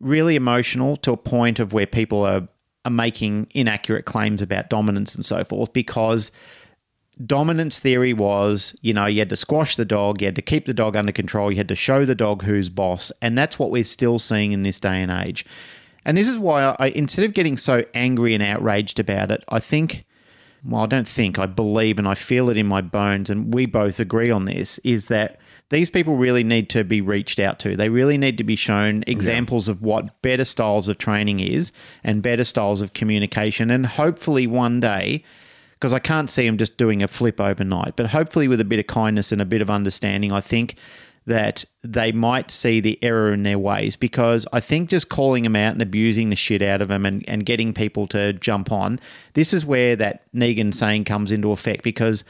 really 0.00 0.36
emotional 0.36 0.96
to 0.96 1.12
a 1.12 1.16
point 1.16 1.58
of 1.58 1.72
where 1.72 1.86
people 1.86 2.24
are, 2.24 2.48
are 2.88 2.90
making 2.90 3.46
inaccurate 3.54 4.04
claims 4.04 4.42
about 4.42 4.70
dominance 4.70 5.14
and 5.14 5.24
so 5.24 5.44
forth 5.44 5.72
because 5.72 6.32
dominance 7.26 7.80
theory 7.80 8.12
was, 8.12 8.76
you 8.80 8.94
know, 8.94 9.06
you 9.06 9.18
had 9.18 9.28
to 9.28 9.36
squash 9.36 9.76
the 9.76 9.84
dog, 9.84 10.20
you 10.20 10.26
had 10.26 10.36
to 10.36 10.42
keep 10.42 10.66
the 10.66 10.74
dog 10.74 10.96
under 10.96 11.12
control, 11.12 11.50
you 11.50 11.58
had 11.58 11.68
to 11.68 11.74
show 11.74 12.04
the 12.04 12.14
dog 12.14 12.42
who's 12.42 12.68
boss, 12.68 13.12
and 13.20 13.36
that's 13.36 13.58
what 13.58 13.70
we're 13.70 13.84
still 13.84 14.18
seeing 14.18 14.52
in 14.52 14.62
this 14.62 14.80
day 14.80 15.02
and 15.02 15.10
age. 15.10 15.44
And 16.04 16.16
this 16.16 16.28
is 16.28 16.38
why 16.38 16.74
I, 16.78 16.86
instead 16.88 17.24
of 17.24 17.34
getting 17.34 17.56
so 17.56 17.84
angry 17.92 18.34
and 18.34 18.42
outraged 18.42 18.98
about 18.98 19.30
it, 19.30 19.44
I 19.48 19.60
think, 19.60 20.06
well, 20.64 20.82
I 20.82 20.86
don't 20.86 21.08
think, 21.08 21.38
I 21.38 21.46
believe 21.46 21.98
and 21.98 22.08
I 22.08 22.14
feel 22.14 22.50
it 22.50 22.56
in 22.56 22.66
my 22.66 22.80
bones, 22.80 23.30
and 23.30 23.52
we 23.54 23.66
both 23.66 24.00
agree 24.00 24.30
on 24.30 24.44
this, 24.44 24.78
is 24.84 25.06
that 25.08 25.38
these 25.70 25.90
people 25.90 26.16
really 26.16 26.44
need 26.44 26.70
to 26.70 26.84
be 26.84 27.00
reached 27.00 27.38
out 27.38 27.58
to. 27.60 27.76
They 27.76 27.90
really 27.90 28.16
need 28.16 28.38
to 28.38 28.44
be 28.44 28.56
shown 28.56 29.04
examples 29.06 29.68
of 29.68 29.82
what 29.82 30.20
better 30.22 30.44
styles 30.44 30.88
of 30.88 30.98
training 30.98 31.40
is 31.40 31.72
and 32.02 32.22
better 32.22 32.44
styles 32.44 32.80
of 32.80 32.94
communication. 32.94 33.70
And 33.70 33.84
hopefully 33.84 34.46
one 34.46 34.80
day, 34.80 35.22
because 35.74 35.92
I 35.92 35.98
can't 35.98 36.30
see 36.30 36.46
them 36.46 36.56
just 36.56 36.78
doing 36.78 37.02
a 37.02 37.08
flip 37.08 37.40
overnight, 37.40 37.96
but 37.96 38.06
hopefully 38.06 38.48
with 38.48 38.60
a 38.60 38.64
bit 38.64 38.78
of 38.78 38.86
kindness 38.86 39.30
and 39.30 39.42
a 39.42 39.44
bit 39.44 39.62
of 39.62 39.70
understanding, 39.70 40.32
I 40.32 40.40
think 40.40 40.74
that 41.28 41.66
they 41.82 42.10
might 42.10 42.50
see 42.50 42.80
the 42.80 42.98
error 43.02 43.32
in 43.32 43.42
their 43.42 43.58
ways 43.58 43.96
because 43.96 44.46
I 44.50 44.60
think 44.60 44.88
just 44.88 45.10
calling 45.10 45.42
them 45.42 45.56
out 45.56 45.74
and 45.74 45.82
abusing 45.82 46.30
the 46.30 46.36
shit 46.36 46.62
out 46.62 46.80
of 46.80 46.88
them 46.88 47.04
and, 47.04 47.22
and 47.28 47.44
getting 47.44 47.74
people 47.74 48.06
to 48.08 48.32
jump 48.32 48.72
on, 48.72 48.98
this 49.34 49.52
is 49.52 49.64
where 49.64 49.94
that 49.96 50.32
Negan 50.32 50.72
saying 50.72 51.04
comes 51.04 51.30
into 51.30 51.52
effect 51.52 51.84
because 51.84 52.24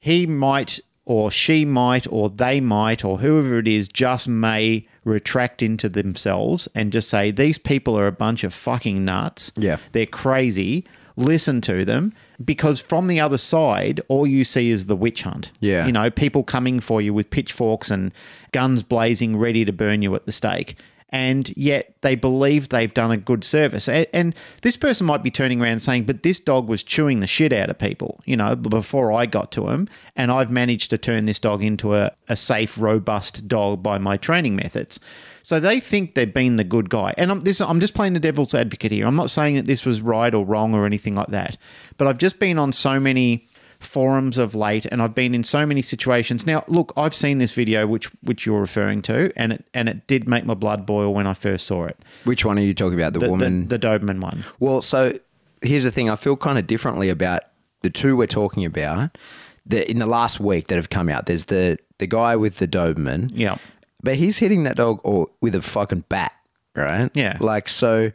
he 0.00 0.26
might 0.26 0.80
or 1.04 1.30
she 1.30 1.64
might 1.64 2.06
or 2.10 2.28
they 2.28 2.60
might 2.60 3.04
or 3.04 3.18
whoever 3.18 3.60
it 3.60 3.68
is 3.68 3.86
just 3.86 4.26
may 4.26 4.88
retract 5.04 5.62
into 5.62 5.88
themselves 5.88 6.68
and 6.74 6.92
just 6.92 7.08
say 7.08 7.30
these 7.30 7.58
people 7.58 7.96
are 7.96 8.08
a 8.08 8.12
bunch 8.12 8.42
of 8.42 8.52
fucking 8.52 9.04
nuts. 9.04 9.52
Yeah. 9.56 9.76
They're 9.92 10.04
crazy. 10.04 10.84
Listen 11.14 11.60
to 11.60 11.84
them 11.84 12.12
because 12.44 12.80
from 12.80 13.06
the 13.06 13.20
other 13.20 13.38
side 13.38 14.00
all 14.08 14.26
you 14.26 14.44
see 14.44 14.70
is 14.70 14.86
the 14.86 14.96
witch 14.96 15.22
hunt. 15.22 15.52
Yeah. 15.60 15.86
You 15.86 15.92
know, 15.92 16.10
people 16.10 16.44
coming 16.44 16.80
for 16.80 17.00
you 17.00 17.14
with 17.14 17.30
pitchforks 17.30 17.90
and 17.90 18.12
guns 18.52 18.82
blazing 18.82 19.36
ready 19.36 19.64
to 19.64 19.72
burn 19.72 20.02
you 20.02 20.14
at 20.14 20.26
the 20.26 20.32
stake. 20.32 20.76
And 21.10 21.56
yet 21.56 21.94
they 22.00 22.16
believe 22.16 22.68
they've 22.68 22.92
done 22.92 23.12
a 23.12 23.16
good 23.16 23.44
service. 23.44 23.88
And, 23.88 24.06
and 24.12 24.34
this 24.62 24.76
person 24.76 25.06
might 25.06 25.22
be 25.22 25.30
turning 25.30 25.62
around 25.62 25.80
saying, 25.80 26.04
but 26.04 26.24
this 26.24 26.40
dog 26.40 26.68
was 26.68 26.82
chewing 26.82 27.20
the 27.20 27.28
shit 27.28 27.52
out 27.52 27.70
of 27.70 27.78
people, 27.78 28.20
you 28.24 28.36
know, 28.36 28.56
before 28.56 29.12
I 29.12 29.26
got 29.26 29.52
to 29.52 29.68
him. 29.68 29.88
And 30.16 30.32
I've 30.32 30.50
managed 30.50 30.90
to 30.90 30.98
turn 30.98 31.26
this 31.26 31.38
dog 31.38 31.62
into 31.62 31.94
a, 31.94 32.12
a 32.28 32.36
safe, 32.36 32.76
robust 32.76 33.46
dog 33.46 33.82
by 33.84 33.98
my 33.98 34.16
training 34.16 34.56
methods. 34.56 34.98
So 35.46 35.60
they 35.60 35.78
think 35.78 36.16
they've 36.16 36.34
been 36.34 36.56
the 36.56 36.64
good 36.64 36.90
guy. 36.90 37.14
And 37.16 37.30
I'm, 37.30 37.44
this, 37.44 37.60
I'm 37.60 37.78
just 37.78 37.94
playing 37.94 38.14
the 38.14 38.18
devil's 38.18 38.52
advocate 38.52 38.90
here. 38.90 39.06
I'm 39.06 39.14
not 39.14 39.30
saying 39.30 39.54
that 39.54 39.66
this 39.66 39.86
was 39.86 40.00
right 40.00 40.34
or 40.34 40.44
wrong 40.44 40.74
or 40.74 40.86
anything 40.86 41.14
like 41.14 41.28
that. 41.28 41.56
But 41.98 42.08
I've 42.08 42.18
just 42.18 42.40
been 42.40 42.58
on 42.58 42.72
so 42.72 42.98
many 42.98 43.46
forums 43.78 44.38
of 44.38 44.56
late 44.56 44.86
and 44.86 45.00
I've 45.00 45.14
been 45.14 45.36
in 45.36 45.44
so 45.44 45.64
many 45.64 45.82
situations. 45.82 46.48
Now, 46.48 46.64
look, 46.66 46.92
I've 46.96 47.14
seen 47.14 47.38
this 47.38 47.52
video 47.52 47.86
which 47.86 48.06
which 48.22 48.44
you're 48.44 48.58
referring 48.58 49.02
to 49.02 49.32
and 49.36 49.52
it 49.52 49.64
and 49.72 49.88
it 49.88 50.08
did 50.08 50.26
make 50.26 50.44
my 50.46 50.54
blood 50.54 50.84
boil 50.84 51.14
when 51.14 51.28
I 51.28 51.34
first 51.34 51.64
saw 51.68 51.84
it. 51.84 51.96
Which 52.24 52.44
one 52.44 52.58
are 52.58 52.62
you 52.62 52.74
talking 52.74 52.98
about? 52.98 53.12
The, 53.12 53.20
The, 53.20 53.30
woman. 53.30 53.68
the, 53.68 53.78
the 53.78 53.86
Doberman 53.86 54.20
one. 54.20 54.44
well, 54.58 54.82
so 54.82 55.16
here's 55.62 55.84
the 55.84 55.92
thing. 55.92 56.10
I 56.10 56.16
feel 56.16 56.36
kind 56.36 56.58
of 56.58 56.66
differently 56.66 57.08
about 57.08 57.42
the 57.82 57.90
two 57.90 58.16
we're 58.16 58.26
talking 58.26 58.64
about. 58.64 59.16
The, 59.64 59.88
in 59.88 60.00
the 60.00 60.06
last 60.06 60.40
week 60.40 60.66
that 60.68 60.76
have 60.76 60.90
come 60.90 61.08
out, 61.08 61.26
there's 61.26 61.44
the 61.44 61.78
the 61.98 62.06
guy 62.06 62.36
with 62.36 62.58
the 62.58 62.68
Doberman. 62.68 63.30
Yeah. 63.32 63.58
But 64.06 64.16
he's 64.16 64.38
hitting 64.38 64.62
that 64.62 64.76
dog 64.76 65.00
or 65.04 65.28
with 65.42 65.54
a 65.54 65.60
fucking 65.60 66.04
bat, 66.08 66.32
right? 66.74 67.10
Yeah. 67.14 67.36
Like 67.40 67.68
so 67.68 68.10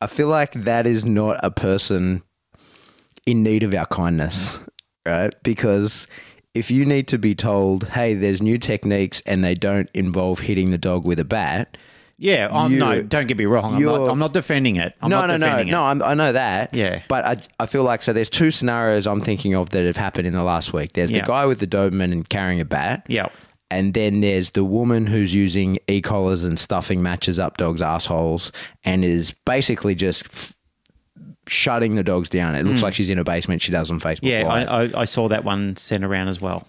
I 0.00 0.06
feel 0.08 0.28
like 0.28 0.52
that 0.54 0.86
is 0.86 1.04
not 1.04 1.38
a 1.44 1.50
person 1.50 2.22
in 3.26 3.42
need 3.42 3.62
of 3.62 3.74
our 3.74 3.86
kindness, 3.86 4.58
right? 5.06 5.34
Because 5.42 6.06
if 6.54 6.70
you 6.70 6.84
need 6.84 7.06
to 7.08 7.18
be 7.18 7.34
told, 7.34 7.88
"Hey, 7.88 8.14
there's 8.14 8.40
new 8.42 8.58
techniques 8.58 9.20
and 9.26 9.44
they 9.44 9.54
don't 9.54 9.90
involve 9.94 10.40
hitting 10.40 10.70
the 10.70 10.78
dog 10.78 11.06
with 11.06 11.20
a 11.20 11.24
bat," 11.24 11.76
Yeah, 12.20 12.48
oh, 12.50 12.56
I'm, 12.64 12.72
You- 12.72 12.78
no, 12.80 13.02
don't 13.02 13.28
get 13.28 13.36
me 13.38 13.44
wrong. 13.44 13.76
I'm 13.76 13.82
not, 13.84 14.10
I'm 14.10 14.18
not 14.18 14.32
defending 14.32 14.74
it. 14.74 14.92
I'm 15.00 15.08
no, 15.08 15.24
no, 15.26 15.36
no, 15.36 15.62
no. 15.62 15.82
I'm, 15.84 16.02
I 16.02 16.14
know 16.14 16.32
that. 16.32 16.74
Yeah. 16.74 17.02
But 17.08 17.24
I, 17.24 17.36
I 17.60 17.66
feel 17.66 17.84
like 17.84 18.02
so. 18.02 18.12
There's 18.12 18.28
two 18.28 18.50
scenarios 18.50 19.06
I'm 19.06 19.20
thinking 19.20 19.54
of 19.54 19.70
that 19.70 19.84
have 19.84 19.96
happened 19.96 20.26
in 20.26 20.32
the 20.32 20.42
last 20.42 20.72
week. 20.72 20.94
There's 20.94 21.12
Yeah. 21.12 21.20
the 21.20 21.26
guy 21.28 21.46
with 21.46 21.60
the 21.60 21.68
Doberman 21.68 22.10
and 22.10 22.28
carrying 22.28 22.60
a 22.60 22.64
bat. 22.64 23.04
Yeah. 23.06 23.28
And 23.70 23.92
then 23.92 24.20
there's 24.22 24.50
the 24.50 24.64
woman 24.64 25.06
who's 25.06 25.34
using 25.34 25.78
e-collars 25.88 26.44
and 26.44 26.58
stuffing 26.58 27.02
matches 27.02 27.38
up 27.38 27.58
dogs' 27.58 27.82
assholes 27.82 28.50
and 28.84 29.04
is 29.04 29.32
basically 29.44 29.94
just 29.94 30.24
f- 30.24 30.56
shutting 31.46 31.94
the 31.94 32.02
dogs 32.02 32.30
down. 32.30 32.54
It 32.54 32.64
looks 32.64 32.80
hmm. 32.80 32.84
like 32.84 32.94
she's 32.94 33.10
in 33.10 33.18
a 33.18 33.24
basement. 33.24 33.60
She 33.60 33.70
does 33.72 33.90
on 33.90 34.00
Facebook. 34.00 34.20
Yeah. 34.22 34.46
I, 34.46 34.84
I, 34.84 35.00
I 35.02 35.04
saw 35.04 35.28
that 35.28 35.44
one 35.44 35.76
sent 35.76 36.02
around 36.02 36.28
as 36.28 36.40
well. 36.40 36.66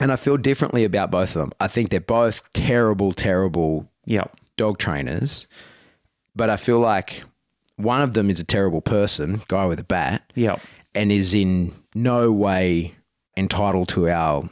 and 0.00 0.10
I 0.10 0.16
feel 0.16 0.36
differently 0.38 0.84
about 0.84 1.10
both 1.10 1.36
of 1.36 1.40
them. 1.42 1.52
I 1.60 1.68
think 1.68 1.90
they're 1.90 2.00
both 2.00 2.42
terrible, 2.52 3.12
terrible 3.12 3.88
Yeah. 4.06 4.24
dog 4.56 4.78
trainers, 4.78 5.46
but 6.34 6.48
I 6.48 6.56
feel 6.56 6.78
like 6.78 7.24
one 7.76 8.00
of 8.00 8.14
them 8.14 8.30
is 8.30 8.40
a 8.40 8.44
terrible 8.44 8.80
person, 8.80 9.40
guy 9.48 9.66
with 9.66 9.80
a 9.80 9.84
bat, 9.84 10.22
Yeah. 10.34 10.56
and 10.94 11.12
is 11.12 11.34
in 11.34 11.72
no 11.94 12.32
way 12.32 12.94
entitled 13.36 13.88
to 13.90 14.08
our 14.08 14.48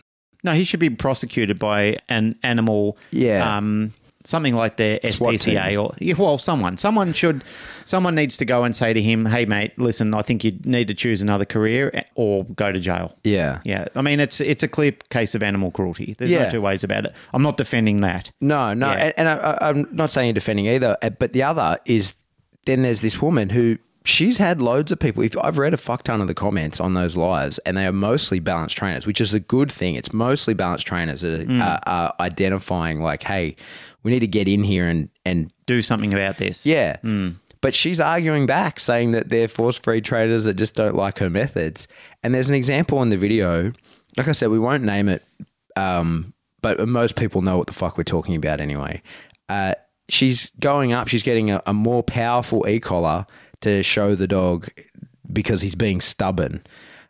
No, 0.46 0.52
he 0.52 0.64
should 0.64 0.80
be 0.80 0.88
prosecuted 0.90 1.58
by 1.58 1.98
an 2.08 2.38
animal. 2.42 2.96
Yeah. 3.10 3.56
Um, 3.56 3.92
something 4.24 4.54
like 4.56 4.76
the 4.76 4.98
SWAT 5.08 5.34
SPCA 5.34 5.68
team. 5.68 5.78
or 5.80 5.94
yeah, 5.98 6.14
well, 6.18 6.36
someone, 6.38 6.76
someone 6.78 7.12
should, 7.12 7.42
someone 7.84 8.14
needs 8.16 8.36
to 8.38 8.44
go 8.44 8.64
and 8.64 8.74
say 8.74 8.92
to 8.92 9.00
him, 9.00 9.24
"Hey, 9.26 9.44
mate, 9.44 9.78
listen, 9.78 10.14
I 10.14 10.22
think 10.22 10.42
you 10.42 10.58
need 10.64 10.88
to 10.88 10.94
choose 10.94 11.22
another 11.22 11.44
career 11.44 12.04
or 12.16 12.44
go 12.44 12.72
to 12.72 12.80
jail." 12.80 13.16
yeah. 13.24 13.60
Yeah, 13.64 13.86
I 13.94 14.02
mean, 14.02 14.18
it's 14.20 14.40
it's 14.40 14.62
a 14.62 14.68
clear 14.68 14.92
case 15.10 15.34
of 15.36 15.42
animal 15.42 15.70
cruelty. 15.70 16.14
There's 16.18 16.30
Yeah. 16.30 16.44
no 16.44 16.50
two 16.50 16.60
ways 16.60 16.82
about 16.82 17.04
it. 17.06 17.12
I'm 17.34 17.42
not 17.42 17.56
defending 17.56 18.00
that. 18.00 18.30
No, 18.40 18.74
no, 18.74 18.88
Yeah. 18.90 19.04
and, 19.04 19.14
and 19.18 19.28
I, 19.28 19.58
I'm 19.60 19.88
not 19.92 20.10
saying 20.10 20.26
you're 20.28 20.34
defending 20.34 20.66
either. 20.66 20.96
uh, 21.02 21.10
But 21.10 21.32
the 21.32 21.42
other 21.44 21.78
is 21.84 22.14
then 22.64 22.82
there's 22.82 23.00
this 23.00 23.22
woman 23.22 23.50
who 23.50 23.78
she's 24.06 24.38
had 24.38 24.60
loads 24.60 24.90
of 24.92 24.98
people. 24.98 25.22
If 25.22 25.36
I've 25.38 25.58
read 25.58 25.74
a 25.74 25.76
fuck 25.76 26.04
ton 26.04 26.20
of 26.20 26.26
the 26.28 26.34
comments 26.34 26.80
on 26.80 26.94
those 26.94 27.16
lives, 27.16 27.58
and 27.60 27.76
they 27.76 27.86
are 27.86 27.92
mostly 27.92 28.38
balanced 28.40 28.76
trainers, 28.76 29.06
which 29.06 29.20
is 29.20 29.34
a 29.34 29.40
good 29.40 29.70
thing. 29.70 29.94
It's 29.94 30.12
mostly 30.12 30.54
balanced 30.54 30.86
trainers 30.86 31.20
that 31.22 31.48
are, 31.50 31.62
are, 31.62 31.80
are 31.86 32.14
identifying 32.20 33.00
like, 33.00 33.22
hey, 33.24 33.56
we 34.02 34.10
need 34.12 34.20
to 34.20 34.26
get 34.26 34.48
in 34.48 34.62
here 34.62 34.86
and 34.88 35.08
and 35.24 35.52
Do 35.66 35.82
something 35.82 36.14
about 36.14 36.38
this. 36.38 36.64
yeah. 36.64 36.96
But 37.62 37.74
she's 37.74 37.98
arguing 38.00 38.46
back, 38.46 38.78
saying 38.78 39.10
that 39.10 39.28
they're 39.28 39.48
force 39.48 39.76
free 39.78 40.00
traders 40.00 40.44
that 40.44 40.54
just 40.54 40.74
don't 40.76 40.94
like 40.94 41.18
her 41.18 41.28
methods. 41.30 41.88
And 42.22 42.32
there's 42.32 42.48
an 42.48 42.54
example 42.54 43.02
in 43.02 43.08
the 43.08 43.16
video. 43.16 43.72
Like 44.16 44.28
I 44.28 44.32
said, 44.32 44.50
we 44.50 44.58
won't 44.58 44.84
name 44.84 45.08
it, 45.08 45.24
um, 45.74 46.32
but 46.62 46.86
most 46.86 47.16
people 47.16 47.42
know 47.42 47.58
what 47.58 47.66
the 47.66 47.72
fuck 47.72 47.98
we're 47.98 48.04
talking 48.04 48.36
about 48.36 48.60
anyway. 48.60 49.02
Uh, 49.48 49.74
she's 50.08 50.50
going 50.60 50.92
up, 50.92 51.08
she's 51.08 51.22
getting 51.24 51.50
a, 51.50 51.60
a 51.66 51.72
more 51.72 52.02
powerful 52.02 52.68
e 52.68 52.78
collar 52.78 53.26
to 53.60 53.82
show 53.82 54.14
the 54.14 54.26
dog 54.26 54.68
because 55.32 55.62
he's 55.62 55.74
being 55.74 56.00
stubborn. 56.00 56.62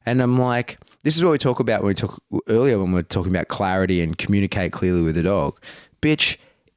And 0.04 0.22
I'm 0.22 0.38
like, 0.38 0.78
this 1.02 1.16
is 1.16 1.22
what 1.22 1.32
we 1.32 1.38
talk 1.38 1.61
about 1.61 1.82
when 1.82 1.88
we 1.88 1.94
talk 1.94 2.22
earlier 2.48 2.78
when 2.78 2.92
we 2.92 3.00
are 3.00 3.02
talking 3.02 3.35
about 3.35 3.48
clarity 3.48 4.00
and 4.00 4.16
communicate 4.16 4.72
clearly 4.72 5.02
with 5.02 5.14
the 5.14 5.22
dog. 5.22 5.61
Bitch, 6.00 6.37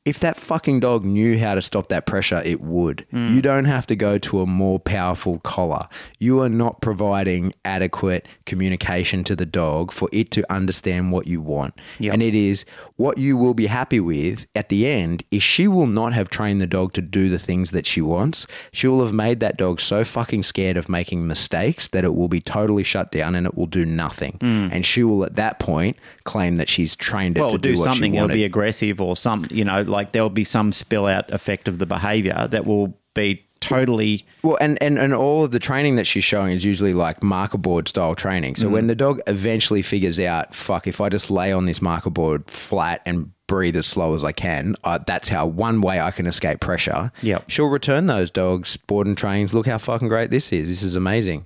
if 0.09 0.19
that 0.21 0.39
fucking 0.39 0.79
dog 0.79 1.05
knew 1.05 1.37
how 1.37 1.53
to 1.53 1.61
stop 1.61 1.89
that 1.89 2.07
pressure, 2.07 2.41
it 2.43 2.61
would. 2.61 3.05
Hmm. 3.11 3.35
You 3.35 3.43
don't 3.43 3.65
have 3.65 3.85
to 3.87 3.95
go 3.95 4.17
to 4.17 4.41
a 4.41 4.47
more 4.47 4.79
powerful 4.79 5.37
collar. 5.39 5.87
You 6.17 6.41
are 6.41 6.49
not 6.49 6.81
providing 6.81 7.53
adequate 7.63 8.27
communication 8.47 9.23
to 9.25 9.35
the 9.35 9.45
dog 9.45 9.91
for 9.91 10.09
it 10.11 10.31
to 10.31 10.51
understand 10.51 11.11
what 11.11 11.27
you 11.27 11.41
want. 11.41 11.75
Yep. 11.99 12.13
And 12.13 12.23
it 12.23 12.33
is 12.33 12.65
what 12.95 13.19
you 13.19 13.37
will 13.37 13.53
be 13.53 13.67
happy 13.67 13.99
with 13.99 14.47
at 14.55 14.69
the 14.69 14.87
end 14.87 15.23
is 15.29 15.43
she 15.43 15.67
will 15.67 15.85
not 15.85 16.13
have 16.13 16.27
trained 16.29 16.59
the 16.59 16.67
dog 16.67 16.93
to 16.93 17.03
do 17.03 17.29
the 17.29 17.37
things 17.37 17.69
that 17.69 17.85
she 17.85 18.01
wants. 18.01 18.47
She 18.71 18.87
will 18.87 19.03
have 19.03 19.13
made 19.13 19.39
that 19.41 19.57
dog 19.57 19.79
so 19.79 20.03
fucking 20.03 20.41
scared 20.41 20.75
of 20.75 20.89
making 20.89 21.27
mistakes 21.27 21.87
that 21.89 22.03
it 22.03 22.15
will 22.15 22.27
be 22.27 22.41
totally 22.41 22.83
shut 22.83 23.11
down 23.11 23.35
and 23.35 23.45
it 23.45 23.55
will 23.55 23.67
do 23.67 23.85
nothing. 23.85 24.39
And 24.41 24.85
she 24.85 25.03
will 25.03 25.23
at 25.23 25.35
that 25.35 25.59
point 25.59 25.97
claim 26.23 26.55
that 26.55 26.67
she's 26.67 26.95
trained 26.95 27.37
it. 27.37 27.41
Well, 27.41 27.51
to 27.51 27.57
do, 27.59 27.73
do, 27.73 27.79
what 27.79 27.91
something. 27.91 28.15
It'll 28.15 28.27
be 28.27 28.43
aggressive 28.43 28.99
or 28.99 29.15
some. 29.15 29.45
You 29.51 29.65
know, 29.65 29.83
like 29.83 29.98
there'll 30.11 30.29
be 30.29 30.43
some 30.43 30.71
spill 30.71 31.05
out 31.05 31.31
effect 31.31 31.67
of 31.67 31.79
the 31.79 31.85
behaviour 31.85 32.47
that 32.51 32.65
will 32.65 32.97
be 33.13 33.43
totally. 33.59 34.25
Well, 34.41 34.57
and, 34.61 34.81
and, 34.81 34.97
and 34.97 35.13
all 35.13 35.43
of 35.43 35.51
the 35.51 35.59
training 35.59 35.97
that 35.97 36.05
she's 36.07 36.23
showing 36.23 36.53
is 36.53 36.63
usually 36.63 36.93
like 36.93 37.21
marker 37.21 37.57
board 37.57 37.87
style 37.87 38.15
training. 38.15 38.55
So 38.55 38.67
Mm. 38.67 38.71
when 38.71 38.87
the 38.87 38.95
dog 38.95 39.19
eventually 39.27 39.81
figures 39.81 40.19
out, 40.19 40.55
fuck, 40.55 40.87
if 40.87 41.01
I 41.01 41.09
just 41.09 41.29
lay 41.29 41.51
on 41.51 41.65
this 41.65 41.81
marker 41.81 42.09
board 42.09 42.49
flat 42.49 43.01
and 43.05 43.31
breathe 43.47 43.75
as 43.75 43.85
slow 43.87 44.15
as 44.15 44.23
I 44.23 44.31
can, 44.31 44.75
uh, 44.85 44.99
that's 45.05 45.27
how 45.27 45.45
one 45.45 45.81
way 45.81 45.99
I 45.99 46.11
can 46.11 46.25
escape 46.25 46.61
pressure. 46.61 47.11
Yep. 47.21 47.49
She'll 47.49 47.67
return 47.69 48.05
those 48.05 48.31
dogs, 48.31 48.77
board 48.77 49.07
and 49.07 49.17
trains. 49.17 49.53
Look 49.53 49.65
how 49.67 49.77
fucking 49.77 50.07
great 50.07 50.29
this 50.29 50.53
is. 50.53 50.67
This 50.67 50.83
is 50.83 50.95
amazing. 50.95 51.45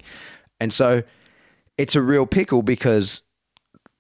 And 0.59 0.71
so 0.71 1.01
it's 1.79 1.95
a 1.95 2.01
real 2.01 2.25
pickle 2.27 2.61
because, 2.61 3.23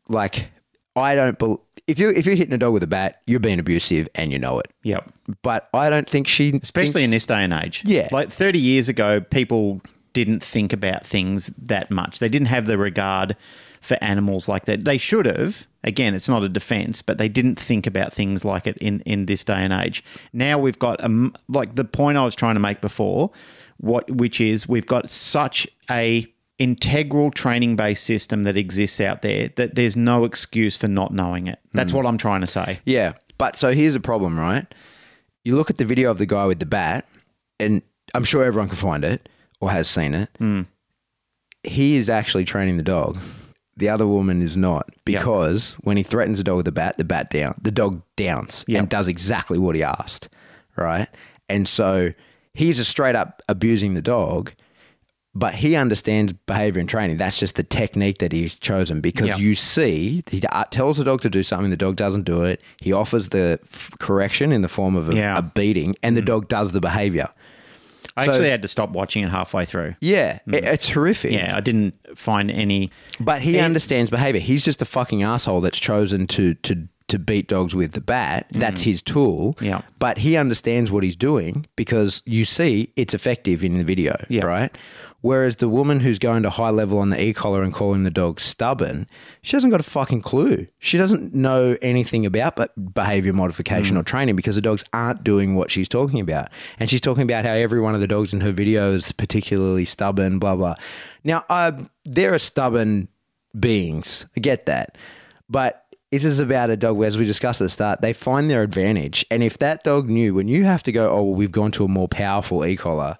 like, 0.07 0.51
I 0.95 1.15
don't 1.15 1.39
bel 1.39 1.63
if 1.87 1.99
you 1.99 2.09
if 2.09 2.25
you're 2.25 2.35
hitting 2.35 2.53
a 2.53 2.57
dog 2.57 2.73
with 2.73 2.83
a 2.83 2.87
bat, 2.87 3.21
you're 3.27 3.39
being 3.39 3.59
abusive 3.59 4.07
and 4.15 4.31
you 4.31 4.39
know 4.39 4.59
it. 4.59 4.71
Yep. 4.83 5.11
But 5.41 5.69
I 5.73 5.89
don't 5.89 6.07
think 6.07 6.27
she, 6.27 6.59
Especially 6.61 7.03
in 7.03 7.11
this 7.11 7.25
day 7.25 7.43
and 7.43 7.53
age. 7.53 7.83
Yeah. 7.85 8.09
Like 8.11 8.29
30 8.29 8.59
years 8.59 8.89
ago, 8.89 9.21
people 9.21 9.81
didn't 10.13 10.43
think 10.43 10.71
about 10.71 11.05
things 11.05 11.47
that 11.57 11.91
much. 11.91 12.19
They 12.19 12.29
didn't 12.29 12.47
have 12.47 12.67
the 12.67 12.77
regard 12.77 13.35
for 13.81 13.97
animals 14.01 14.47
like 14.47 14.65
that. 14.65 14.85
They 14.85 14.97
should 14.97 15.25
have. 15.25 15.67
Again, 15.83 16.15
it's 16.15 16.29
not 16.29 16.43
a 16.43 16.49
defense, 16.49 17.01
but 17.01 17.17
they 17.17 17.27
didn't 17.27 17.59
think 17.59 17.85
about 17.85 18.13
things 18.13 18.45
like 18.45 18.67
it 18.67 18.77
in, 18.77 19.01
in 19.01 19.25
this 19.25 19.43
day 19.43 19.55
and 19.57 19.73
age. 19.73 20.03
Now 20.31 20.57
we've 20.57 20.79
got 20.79 21.01
a 21.01 21.05
m 21.05 21.35
like 21.49 21.75
the 21.75 21.83
point 21.83 22.17
I 22.17 22.23
was 22.23 22.35
trying 22.35 22.55
to 22.55 22.61
make 22.61 22.79
before, 22.79 23.31
what 23.77 24.09
which 24.09 24.39
is 24.39 24.67
we've 24.67 24.85
got 24.85 25.09
such 25.09 25.67
a 25.91 26.32
integral 26.59 27.31
training 27.31 27.75
based 27.75 28.03
system 28.03 28.43
that 28.43 28.57
exists 28.57 29.01
out 29.01 29.21
there 29.21 29.49
that 29.55 29.75
there's 29.75 29.97
no 29.97 30.23
excuse 30.23 30.75
for 30.75 30.87
not 30.87 31.13
knowing 31.13 31.47
it. 31.47 31.59
That's 31.73 31.91
mm. 31.91 31.95
what 31.95 32.05
I'm 32.05 32.17
trying 32.17 32.41
to 32.41 32.47
say. 32.47 32.79
Yeah. 32.85 33.13
But 33.37 33.55
so 33.55 33.73
here's 33.73 33.95
a 33.95 33.99
problem, 33.99 34.39
right? 34.39 34.65
You 35.43 35.55
look 35.55 35.69
at 35.69 35.77
the 35.77 35.85
video 35.85 36.11
of 36.11 36.19
the 36.19 36.25
guy 36.25 36.45
with 36.45 36.59
the 36.59 36.65
bat, 36.65 37.07
and 37.59 37.81
I'm 38.13 38.23
sure 38.23 38.43
everyone 38.43 38.69
can 38.69 38.77
find 38.77 39.03
it 39.03 39.27
or 39.59 39.71
has 39.71 39.89
seen 39.89 40.13
it. 40.13 40.29
Mm. 40.39 40.67
He 41.63 41.95
is 41.95 42.09
actually 42.09 42.45
training 42.45 42.77
the 42.77 42.83
dog. 42.83 43.19
The 43.75 43.89
other 43.89 44.05
woman 44.05 44.41
is 44.41 44.55
not 44.55 44.89
because 45.03 45.73
when 45.81 45.97
he 45.97 46.03
threatens 46.03 46.37
the 46.37 46.43
dog 46.43 46.57
with 46.57 46.65
the 46.65 46.71
bat, 46.71 46.97
the 46.97 47.03
bat 47.03 47.31
down, 47.31 47.55
the 47.61 47.71
dog 47.71 48.03
downs 48.15 48.63
Yep. 48.67 48.79
and 48.79 48.89
does 48.89 49.07
exactly 49.07 49.57
what 49.57 49.75
he 49.75 49.81
asked, 49.81 50.29
right? 50.77 51.07
And 51.49 51.67
so 51.67 52.13
he's 52.53 52.79
a 52.79 52.85
straight 52.85 53.15
up 53.15 53.41
abusing 53.49 53.95
the 53.95 54.01
dog, 54.01 54.53
but 55.35 55.55
he 55.55 55.75
understands 55.75 56.31
behavior 56.45 56.79
and 56.79 56.87
training. 56.87 57.17
That's 57.17 57.39
just 57.39 57.55
the 57.55 57.63
technique 57.63 58.19
that 58.19 58.31
he's 58.31 58.55
chosen 58.55 59.01
because 59.01 59.29
Yep. 59.29 59.39
you 59.39 59.55
see 59.55 60.23
he 60.29 60.41
uh, 60.51 60.65
tells 60.65 60.97
the 60.97 61.03
dog 61.03 61.21
to 61.21 61.29
do 61.29 61.41
something, 61.43 61.69
the 61.71 61.77
dog 61.77 61.95
doesn't 61.95 62.23
do 62.23 62.43
it. 62.43 62.61
He 62.81 62.93
offers 62.93 63.29
the 63.29 63.59
f- 63.63 63.91
correction 63.99 64.51
in 64.51 64.61
the 64.61 64.67
form 64.67 64.95
of 64.95 65.09
a, 65.09 65.15
Yeah. 65.15 65.37
a 65.37 65.41
beating, 65.41 65.95
and 66.03 66.15
the 66.15 66.21
dog 66.21 66.47
does 66.49 66.71
the 66.71 66.81
behavior. 66.81 67.29
I 68.15 68.25
So- 68.25 68.31
actually 68.31 68.49
had 68.49 68.61
to 68.61 68.67
stop 68.67 68.91
watching 68.91 69.23
it 69.23 69.29
halfway 69.29 69.65
through. 69.65 69.95
Yeah, 70.01 70.39
it- 70.47 70.65
it's 70.65 70.89
horrific. 70.89 71.31
Yeah, 71.31 71.55
I 71.57 71.61
didn't 71.61 71.95
find 72.15 72.51
any. 72.51 72.91
But 73.19 73.41
he 73.41 73.57
understands 73.59 74.11
behavior. 74.11 74.39
He's 74.41 74.63
just 74.63 74.81
a 74.83 74.85
fucking 74.85 75.23
asshole 75.23 75.61
that's 75.61 75.79
chosen 75.79 76.27
to 76.27 76.53
to 76.55 76.87
to 77.09 77.19
beat 77.19 77.47
dogs 77.47 77.75
with 77.75 77.91
the 77.91 78.01
bat. 78.01 78.45
That's 78.51 78.83
his 78.83 79.01
tool. 79.01 79.55
Mm. 79.59 79.65
Yeah. 79.65 79.81
But 79.99 80.19
he 80.19 80.37
understands 80.37 80.89
what 80.89 81.03
he's 81.03 81.17
doing 81.17 81.65
because 81.75 82.23
you 82.25 82.45
see 82.45 82.89
it's 82.95 83.13
effective 83.13 83.63
in 83.63 83.77
the 83.77 83.83
video, 83.83 84.15
Yeah. 84.29 84.45
right? 84.45 84.75
Whereas 85.23 85.55
the 85.55 85.69
woman 85.69 86.01
who's 86.01 86.19
going 86.19 86.43
to 86.43 86.49
high 86.49 86.69
level 86.69 86.99
on 86.99 87.09
the 87.09 87.23
e-collar 87.23 87.63
and 87.63 87.73
calling 87.73 88.03
the 88.03 88.11
dog 88.11 88.41
stubborn, 88.41 89.07
she 89.41 89.55
hasn't 89.55 89.71
got 89.71 89.79
a 89.79 89.83
fucking 89.83 90.21
clue. 90.21 90.67
She 90.79 90.97
doesn't 90.97 91.33
know 91.33 91.77
anything 91.81 92.25
about 92.25 92.57
be- 92.57 92.81
behavior 92.93 93.31
modification 93.31 93.95
or 93.95 94.03
training 94.03 94.35
because 94.35 94.57
the 94.57 94.61
dogs 94.61 94.83
aren't 94.91 95.23
doing 95.23 95.55
what 95.55 95.71
she's 95.71 95.87
talking 95.87 96.19
about. 96.19 96.49
And 96.77 96.89
she's 96.89 96.99
talking 96.99 97.23
about 97.23 97.45
how 97.45 97.53
every 97.53 97.79
one 97.79 97.95
of 97.95 98.01
the 98.01 98.07
dogs 98.07 98.33
in 98.33 98.41
her 98.41 98.51
video 98.51 98.91
is 98.91 99.13
particularly 99.13 99.85
stubborn, 99.85 100.39
blah, 100.39 100.57
blah. 100.57 100.75
Now, 101.23 101.45
uh, 101.47 101.71
there 102.03 102.33
are 102.33 102.39
stubborn 102.39 103.07
beings. 103.57 104.25
I 104.35 104.41
get 104.41 104.65
that. 104.65 104.97
But 105.49 105.85
this 106.11 106.25
is 106.25 106.41
about 106.41 106.69
a 106.69 106.75
dog, 106.75 106.97
where, 106.97 107.07
as 107.07 107.17
we 107.17 107.25
discussed 107.25 107.61
at 107.61 107.65
the 107.65 107.69
start, 107.69 108.01
they 108.01 108.11
find 108.11 108.49
their 108.49 108.61
advantage. 108.61 109.25
And 109.31 109.41
if 109.41 109.57
that 109.59 109.85
dog 109.85 110.09
knew, 110.09 110.33
when 110.33 110.49
you 110.49 110.65
have 110.65 110.83
to 110.83 110.91
go, 110.91 111.09
oh, 111.09 111.23
well, 111.23 111.33
we've 111.33 111.53
gone 111.53 111.71
to 111.71 111.85
a 111.85 111.87
more 111.87 112.09
powerful 112.09 112.65
e 112.65 112.75
collar, 112.75 113.15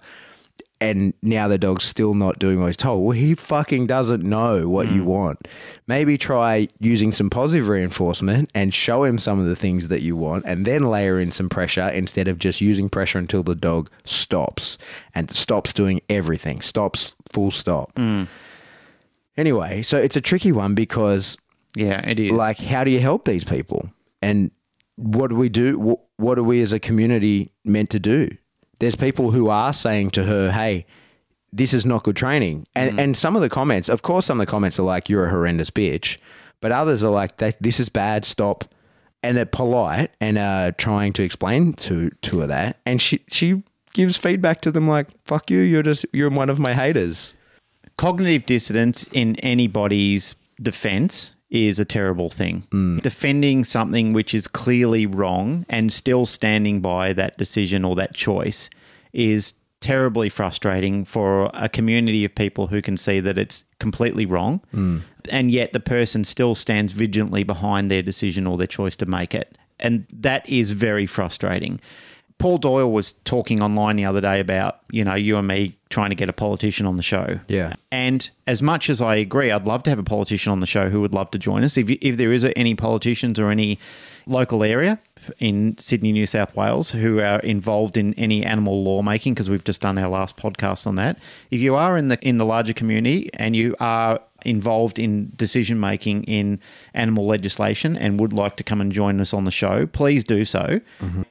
and 0.84 1.14
now 1.22 1.48
the 1.48 1.56
dog's 1.58 1.84
still 1.84 2.14
not 2.14 2.38
doing 2.38 2.60
what 2.60 2.66
he's 2.66 2.76
told, 2.76 3.02
well, 3.02 3.12
he 3.16 3.34
fucking 3.34 3.86
doesn't 3.86 4.22
know 4.22 4.68
what 4.68 4.90
you 4.92 5.02
mm. 5.02 5.06
want. 5.06 5.48
Maybe 5.86 6.18
try 6.18 6.68
using 6.78 7.10
some 7.10 7.30
positive 7.30 7.68
reinforcement 7.68 8.50
and 8.54 8.74
show 8.74 9.04
him 9.04 9.18
some 9.18 9.38
of 9.40 9.46
the 9.46 9.56
things 9.56 9.88
that 9.88 10.02
you 10.02 10.14
want, 10.16 10.44
and 10.46 10.66
then 10.66 10.84
layer 10.84 11.18
in 11.18 11.32
some 11.32 11.48
pressure 11.48 11.88
instead 11.88 12.28
of 12.28 12.38
just 12.38 12.60
using 12.60 12.88
pressure 12.88 13.18
until 13.18 13.42
the 13.42 13.54
dog 13.54 13.90
stops 14.04 14.76
and 15.14 15.30
stops 15.30 15.72
doing 15.72 16.00
everything, 16.10 16.60
stops 16.60 17.16
full 17.32 17.50
stop. 17.50 17.94
Mm. 17.94 18.28
Anyway, 19.36 19.82
so 19.82 19.98
it's 19.98 20.16
a 20.16 20.20
tricky 20.20 20.52
one 20.52 20.74
because 20.74 21.36
Yeah, 21.74 22.06
it 22.08 22.20
is. 22.20 22.30
like 22.30 22.58
how 22.58 22.84
do 22.84 22.90
you 22.90 23.00
help 23.00 23.24
these 23.24 23.44
people 23.44 23.90
and 24.22 24.50
what 24.96 25.30
do 25.30 25.36
we 25.36 25.48
do 25.48 25.76
Wh- 25.80 26.20
what 26.20 26.38
are 26.38 26.44
we 26.44 26.62
as 26.62 26.72
a 26.72 26.78
community 26.78 27.50
meant 27.64 27.90
to 27.90 27.98
do 27.98 28.30
there's 28.84 28.94
people 28.94 29.30
who 29.30 29.48
are 29.48 29.72
saying 29.72 30.10
to 30.10 30.24
her 30.24 30.52
hey 30.52 30.86
this 31.54 31.72
is 31.72 31.86
not 31.86 32.02
good 32.02 32.16
training. 32.16 32.66
And 32.74 32.98
and 32.98 33.16
some 33.16 33.36
of 33.36 33.42
the 33.42 33.48
comments 33.48 33.88
of 33.88 34.02
course 34.02 34.26
some 34.26 34.40
of 34.40 34.46
the 34.46 34.50
comments 34.50 34.78
are 34.78 34.82
like 34.82 35.08
you're 35.08 35.26
a 35.26 35.30
horrendous 35.30 35.70
bitch. 35.70 36.18
But 36.60 36.72
others 36.72 37.02
are 37.04 37.10
like 37.10 37.36
this 37.36 37.80
is 37.80 37.88
bad 37.88 38.24
stop. 38.24 38.64
And 39.22 39.38
they're 39.38 39.46
polite 39.46 40.10
and 40.20 40.36
uh 40.36 40.72
trying 40.76 41.12
to 41.14 41.22
explain 41.22 41.72
to 41.74 42.10
to 42.22 42.40
her 42.40 42.46
that. 42.48 42.80
And 42.84 43.00
she 43.00 43.20
she 43.28 43.62
gives 43.94 44.16
feedback 44.16 44.60
to 44.62 44.72
them 44.72 44.88
like 44.88 45.06
fuck 45.24 45.50
you 45.50 45.60
you're 45.60 45.84
just 45.84 46.04
you're 46.12 46.30
one 46.30 46.50
of 46.50 46.58
my 46.58 46.74
haters. 46.74 47.34
Cognitive 47.96 48.44
dissonance 48.44 49.08
in 49.12 49.36
anybody's 49.36 50.34
defense 50.60 51.33
is 51.50 51.78
a 51.78 51.84
terrible 51.84 52.30
thing. 52.30 52.66
Mm. 52.70 53.02
Defending 53.02 53.64
something 53.64 54.12
which 54.12 54.34
is 54.34 54.46
clearly 54.46 55.06
wrong 55.06 55.64
and 55.68 55.92
still 55.92 56.26
standing 56.26 56.80
by 56.80 57.12
that 57.12 57.36
decision 57.36 57.84
or 57.84 57.94
that 57.96 58.14
choice 58.14 58.70
is 59.12 59.54
terribly 59.80 60.30
frustrating 60.30 61.04
for 61.04 61.50
a 61.52 61.68
community 61.68 62.24
of 62.24 62.34
people 62.34 62.68
who 62.68 62.80
can 62.80 62.96
see 62.96 63.20
that 63.20 63.36
it's 63.36 63.64
completely 63.78 64.24
wrong. 64.24 64.62
Mm. 64.72 65.02
And 65.30 65.50
yet 65.50 65.72
the 65.72 65.80
person 65.80 66.24
still 66.24 66.54
stands 66.54 66.92
vigilantly 66.94 67.44
behind 67.44 67.90
their 67.90 68.02
decision 68.02 68.46
or 68.46 68.56
their 68.56 68.66
choice 68.66 68.96
to 68.96 69.06
make 69.06 69.34
it. 69.34 69.58
And 69.78 70.06
that 70.10 70.48
is 70.48 70.72
very 70.72 71.04
frustrating. 71.06 71.80
Paul 72.38 72.58
Doyle 72.58 72.90
was 72.90 73.12
talking 73.24 73.62
online 73.62 73.96
the 73.96 74.04
other 74.04 74.20
day 74.20 74.40
about, 74.40 74.80
you 74.90 75.04
know, 75.04 75.14
you 75.14 75.36
and 75.36 75.46
me 75.46 75.78
trying 75.88 76.10
to 76.10 76.16
get 76.16 76.28
a 76.28 76.32
politician 76.32 76.84
on 76.84 76.96
the 76.96 77.02
show. 77.02 77.38
Yeah. 77.48 77.74
And 77.92 78.28
as 78.46 78.60
much 78.60 78.90
as 78.90 79.00
I 79.00 79.14
agree, 79.16 79.50
I'd 79.50 79.66
love 79.66 79.82
to 79.84 79.90
have 79.90 79.98
a 79.98 80.04
politician 80.04 80.52
on 80.52 80.60
the 80.60 80.66
show 80.66 80.90
who 80.90 81.00
would 81.00 81.14
love 81.14 81.30
to 81.30 81.38
join 81.38 81.64
us. 81.64 81.78
If, 81.78 81.88
if 81.90 82.16
there 82.16 82.32
is 82.32 82.46
any 82.56 82.74
politicians 82.74 83.38
or 83.38 83.50
any 83.50 83.78
local 84.26 84.64
area 84.64 84.98
in 85.38 85.78
Sydney, 85.78 86.12
New 86.12 86.26
South 86.26 86.56
Wales, 86.56 86.90
who 86.90 87.20
are 87.20 87.38
involved 87.40 87.96
in 87.96 88.14
any 88.14 88.44
animal 88.44 88.82
lawmaking, 88.82 89.34
because 89.34 89.48
we've 89.48 89.64
just 89.64 89.80
done 89.80 89.96
our 89.96 90.08
last 90.08 90.36
podcast 90.36 90.86
on 90.86 90.96
that. 90.96 91.18
If 91.50 91.60
you 91.60 91.74
are 91.76 91.96
in 91.96 92.08
the 92.08 92.18
in 92.26 92.38
the 92.38 92.44
larger 92.44 92.72
community 92.72 93.30
and 93.34 93.54
you 93.54 93.76
are 93.80 94.20
involved 94.44 94.98
in 94.98 95.32
decision 95.36 95.80
making 95.80 96.24
in 96.24 96.60
animal 96.94 97.26
legislation 97.26 97.96
and 97.96 98.20
would 98.20 98.32
like 98.32 98.56
to 98.56 98.64
come 98.64 98.80
and 98.80 98.92
join 98.92 99.20
us 99.20 99.32
on 99.34 99.44
the 99.44 99.50
show, 99.50 99.86
please 99.86 100.24
do 100.24 100.44
so. 100.44 100.80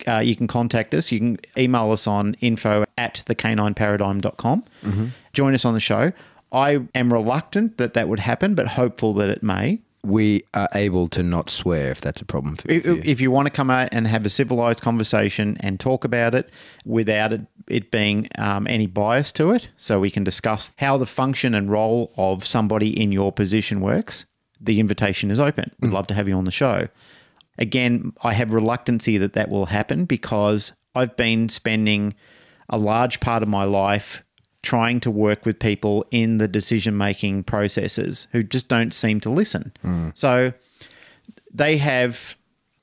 Uh, 0.08 0.20
you 0.20 0.36
can 0.36 0.48
contact 0.48 0.94
us. 0.94 1.12
You 1.12 1.20
can 1.20 1.38
email 1.58 1.92
us 1.92 2.08
on 2.08 2.36
info 2.42 2.86
at 2.98 3.24
thecanineparadigm.com. 3.28 4.64
Join 5.34 5.54
us 5.54 5.66
on 5.66 5.74
the 5.74 5.80
show. 5.80 6.12
I 6.52 6.82
am 6.94 7.12
reluctant 7.12 7.78
that 7.78 7.94
that 7.96 8.08
would 8.08 8.20
happen, 8.20 8.54
but 8.56 8.68
hopeful 8.68 9.14
that 9.16 9.30
it 9.30 9.42
may. 9.42 9.80
We 10.04 10.44
are 10.54 10.68
able 10.76 11.08
to 11.08 11.24
not 11.24 11.50
swear 11.50 11.90
if 11.90 12.02
that's 12.02 12.22
a 12.22 12.26
problem 12.26 12.58
for 12.58 12.70
If, 12.70 12.86
you. 12.86 13.02
if 13.06 13.22
you 13.22 13.32
want 13.32 13.46
to 13.46 13.52
come 13.52 13.70
out 13.70 13.90
and 13.92 14.06
have 14.08 14.26
a 14.26 14.30
civilized 14.30 14.82
conversation 14.82 15.56
and 15.62 15.80
talk 15.80 16.04
about 16.04 16.36
it 16.36 16.50
without 16.86 17.32
it, 17.32 17.42
it 17.68 17.90
being 17.90 18.28
um, 18.38 18.68
any 18.68 18.86
bias 18.86 19.32
to 19.34 19.52
it, 19.52 19.70
so 19.78 20.00
we 20.00 20.12
can 20.12 20.24
discuss 20.24 20.74
how 20.78 20.98
the 20.98 21.06
function 21.06 21.56
and 21.56 21.72
role 21.72 22.12
of 22.18 22.46
somebody 22.46 22.90
in 23.00 23.12
your 23.14 23.32
position 23.32 23.80
works, 23.80 24.26
the 24.60 24.80
invitation 24.80 25.32
is 25.32 25.40
open. 25.40 25.72
We'd 25.80 25.92
love 25.94 26.08
to 26.08 26.14
have 26.14 26.28
you 26.28 26.36
on 26.36 26.46
the 26.46 26.52
show. 26.52 26.90
Again, 27.58 28.14
I 28.24 28.34
have 28.34 28.52
reluctancy 28.54 29.18
that 29.20 29.34
that 29.34 29.50
will 29.50 29.68
happen 29.68 30.06
because 30.06 30.74
I've 30.96 31.16
been 31.16 31.50
spending 31.50 32.14
a 32.70 32.78
large 32.78 33.20
part 33.20 33.44
of 33.44 33.50
my 33.50 33.64
life 33.64 34.23
trying 34.64 35.00
to 35.02 35.12
work 35.12 35.46
with 35.46 35.60
people 35.60 36.06
in 36.10 36.38
the 36.38 36.48
decision 36.48 36.98
making 36.98 37.44
processes 37.44 38.28
who 38.32 38.42
just 38.42 38.70
don't 38.70 38.94
seem 38.94 39.20
to 39.20 39.30
listen. 39.30 39.74
Hmm. 39.82 40.10
So 40.16 40.54
they 41.54 41.78
have 41.78 42.36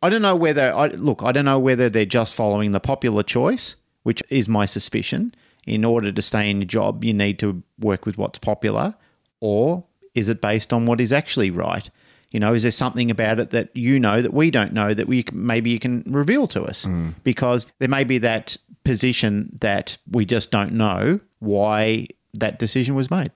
I 0.03 0.09
don't 0.09 0.23
know 0.23 0.37
whether 0.37 0.73
I 0.73 0.87
look, 0.89 1.23
I 1.23 1.33
don't 1.33 1.45
know 1.45 1.59
whether 1.59 1.91
they're 1.91 2.07
just 2.07 2.35
following 2.35 2.71
the 2.71 2.81
popular 2.81 3.23
choice, 3.23 3.77
which 4.03 4.23
is 4.31 4.49
my 4.49 4.65
suspicion. 4.65 5.35
In 5.67 5.85
order 5.85 6.11
to 6.11 6.23
stay 6.23 6.51
in 6.51 6.63
your 6.63 6.67
job, 6.67 7.05
you 7.05 7.13
need 7.13 7.39
to 7.41 7.63
work 7.79 8.07
with 8.07 8.17
what's 8.17 8.39
popular, 8.39 8.95
or 9.41 9.85
is 10.15 10.31
it 10.31 10.41
based 10.41 10.73
on 10.73 10.87
what 10.87 11.03
is 11.03 11.13
actually 11.13 11.51
right? 11.51 11.91
You 12.31 12.41
know, 12.41 12.55
is 12.55 12.63
there 12.63 12.73
something 12.73 13.11
about 13.11 13.41
it 13.41 13.51
that 13.51 13.69
you 13.77 14.01
know 14.01 14.23
that 14.23 14.33
we 14.33 14.51
don't 14.51 14.73
know 14.73 14.95
that 14.95 15.07
we 15.07 15.25
maybe 15.33 15.71
you 15.71 15.79
can 15.79 16.03
reveal 16.07 16.47
to 16.49 16.63
us? 16.63 16.85
Hmm. 16.85 17.11
Because 17.25 17.71
there 17.79 17.89
may 17.89 18.05
be 18.05 18.19
that 18.19 18.57
position 18.85 19.57
that 19.61 19.99
we 20.11 20.25
just 20.25 20.51
don't 20.51 20.73
know 20.73 21.21
why 21.39 22.09
that 22.35 22.59
decision 22.59 22.95
was 22.95 23.11
made. 23.11 23.31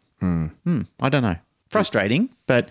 Hmm, 0.64 0.83
I 1.00 1.09
don't 1.09 1.22
know. 1.22 1.37
Frustrating, 1.70 2.30
but 2.46 2.68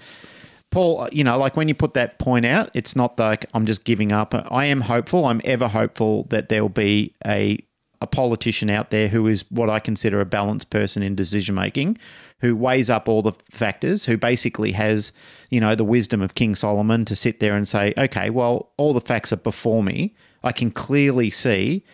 Paul, 0.71 1.07
you 1.11 1.23
know, 1.23 1.37
like 1.37 1.55
when 1.55 1.67
you 1.67 1.75
put 1.75 1.93
that 1.93 2.17
point 2.17 2.45
out, 2.45 2.71
it's 2.73 2.95
not 2.95 3.19
like 3.19 3.45
I'm 3.53 3.65
just 3.65 3.83
giving 3.83 4.11
up. 4.11 4.33
I 4.51 4.65
am 4.65 4.81
hopeful. 4.81 5.25
I'm 5.25 5.41
ever 5.43 5.67
hopeful 5.67 6.23
that 6.29 6.49
there 6.49 6.61
will 6.61 6.69
be 6.69 7.13
a 7.25 7.59
a 8.01 8.07
politician 8.07 8.69
out 8.69 8.89
there 8.89 9.07
who 9.07 9.27
is 9.27 9.49
what 9.49 9.69
I 9.69 9.79
consider 9.79 10.19
a 10.19 10.25
balanced 10.25 10.69
person 10.69 11.01
in 11.01 11.15
decision 11.15 11.55
making, 11.55 11.97
who 12.39 12.53
weighs 12.53 12.89
up 12.89 13.07
all 13.07 13.21
the 13.21 13.31
factors, 13.49 14.05
who 14.05 14.17
basically 14.17 14.73
has, 14.73 15.13
you 15.49 15.61
know, 15.61 15.73
the 15.73 15.85
wisdom 15.85 16.21
of 16.21 16.35
King 16.35 16.53
Solomon 16.53 17.05
to 17.05 17.15
sit 17.15 17.39
there 17.39 17.55
and 17.55 17.65
say, 17.65 17.93
okay, 17.97 18.29
well, 18.29 18.71
all 18.75 18.93
the 18.93 18.99
facts 18.99 19.31
are 19.31 19.37
before 19.37 19.83
me. 19.83 20.13
I 20.43 20.51
can 20.51 20.69
clearly 20.69 21.29
see 21.29 21.85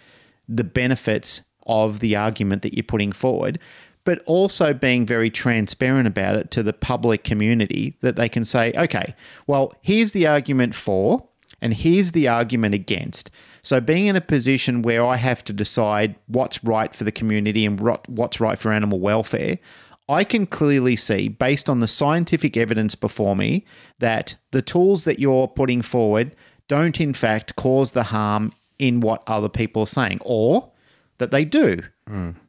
the 0.49 0.63
benefits 0.65 1.43
of 1.67 1.99
the 1.99 2.15
argument 2.15 2.63
that 2.63 2.73
you're 2.73 2.83
putting 2.83 3.11
forward. 3.13 3.59
but 4.05 4.23
also 4.25 4.73
being 4.73 5.05
very 5.05 5.29
transparent 5.29 6.07
about 6.07 6.35
it 6.35 6.49
to 6.49 6.63
the 6.63 6.73
public 6.73 7.23
community 7.23 7.95
that 8.01 8.15
they 8.15 8.27
can 8.27 8.43
say, 8.43 8.73
okay, 8.75 9.13
well, 9.45 9.71
here's 9.81 10.13
the 10.13 10.25
argument 10.25 10.73
for, 10.73 11.27
and 11.61 11.75
here's 11.75 12.13
the 12.13 12.27
argument 12.27 12.73
against. 12.73 13.29
So, 13.61 13.79
being 13.79 14.07
in 14.07 14.15
a 14.15 14.21
position 14.21 14.81
where 14.81 15.05
I 15.05 15.17
have 15.17 15.43
to 15.43 15.53
decide 15.53 16.15
what's 16.25 16.63
right 16.63 16.95
for 16.95 17.03
the 17.03 17.11
community 17.11 17.65
and 17.65 17.79
what's 18.07 18.39
right 18.39 18.57
for 18.57 18.71
animal 18.71 18.99
welfare, 18.99 19.59
I 20.07 20.23
can 20.23 20.47
clearly 20.47 20.95
see, 20.95 21.27
based 21.27 21.69
on 21.69 21.79
the 21.79 21.87
scientific 21.87 22.57
evidence 22.57 22.95
before 22.95 23.35
me, 23.35 23.63
that 23.99 24.37
the 24.51 24.63
tools 24.63 25.03
that 25.03 25.19
you're 25.19 25.47
putting 25.47 25.83
forward 25.83 26.35
don't, 26.67 26.99
in 26.99 27.13
fact, 27.13 27.55
cause 27.57 27.91
the 27.91 28.03
harm 28.03 28.53
in 28.79 29.01
what 29.01 29.23
other 29.27 29.49
people 29.49 29.83
are 29.83 29.87
saying, 29.87 30.19
or 30.21 30.71
that 31.19 31.31
they 31.31 31.45
do. 31.45 31.81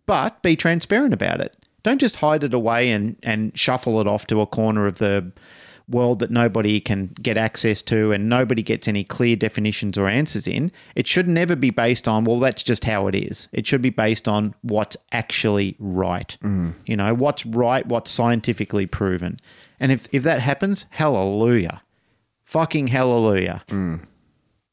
But 0.07 0.43
be 0.43 0.57
transparent 0.57 1.13
about 1.13 1.41
it. 1.41 1.57
Don't 1.83 1.99
just 2.01 2.17
hide 2.17 2.45
it 2.45 2.55
away 2.55 2.91
and, 2.91 3.17
and 3.23 3.57
shuffle 3.59 4.01
it 4.01 4.07
off 4.07 4.27
to 4.29 4.41
a 4.41 4.47
corner 4.47 4.87
of 4.87 4.99
the 4.99 5.33
world 5.89 6.21
that 6.21 6.31
nobody 6.31 6.79
can 6.81 7.09
get 7.21 7.37
access 7.37 7.83
to 7.83 8.13
and 8.13 8.29
nobody 8.29 8.63
gets 8.63 8.87
any 8.87 9.03
clear 9.03 9.35
definitions 9.35 9.99
or 9.99 10.07
answers 10.07 10.47
in. 10.47 10.71
It 10.95 11.07
should 11.07 11.27
never 11.27 11.57
be 11.57 11.71
based 11.71 12.07
on, 12.07 12.25
well, 12.25 12.39
that's 12.39 12.63
just 12.63 12.85
how 12.85 13.07
it 13.09 13.15
is. 13.15 13.49
It 13.53 13.67
should 13.67 13.83
be 13.83 13.91
based 13.91 14.29
on 14.29 14.55
what's 14.63 14.97
actually 15.11 15.75
right. 15.81 16.37
You 16.87 16.97
know, 16.97 17.13
what's 17.15 17.45
right, 17.45 17.85
what's 17.87 18.11
scientifically 18.11 18.87
proven. 18.87 19.39
And 19.81 19.91
if, 19.91 20.07
if 20.13 20.23
that 20.23 20.41
happens, 20.41 20.87
hallelujah. 20.91 21.83
Fucking 22.45 22.89
hallelujah. 22.89 23.63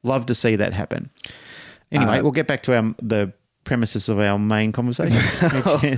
Love 0.03 0.25
to 0.27 0.35
see 0.35 0.55
that 0.55 0.73
happen. 0.73 1.09
Anyway, 1.91 2.19
uh, 2.19 2.23
we'll 2.23 2.31
get 2.31 2.47
back 2.47 2.63
to 2.63 2.75
our 2.75 2.95
the 3.01 3.33
premises 3.63 4.09
of 4.09 4.19
our 4.19 4.39
main 4.39 4.71
conversation. 4.71 5.21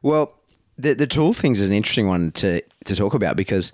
Well, 0.00 0.32
the 0.76 0.94
the 0.94 1.08
tool 1.08 1.32
thing's 1.32 1.60
is 1.60 1.68
an 1.68 1.74
interesting 1.74 2.06
one 2.06 2.30
to 2.32 2.62
to 2.84 2.94
talk 2.94 3.14
about 3.14 3.36
because 3.36 3.72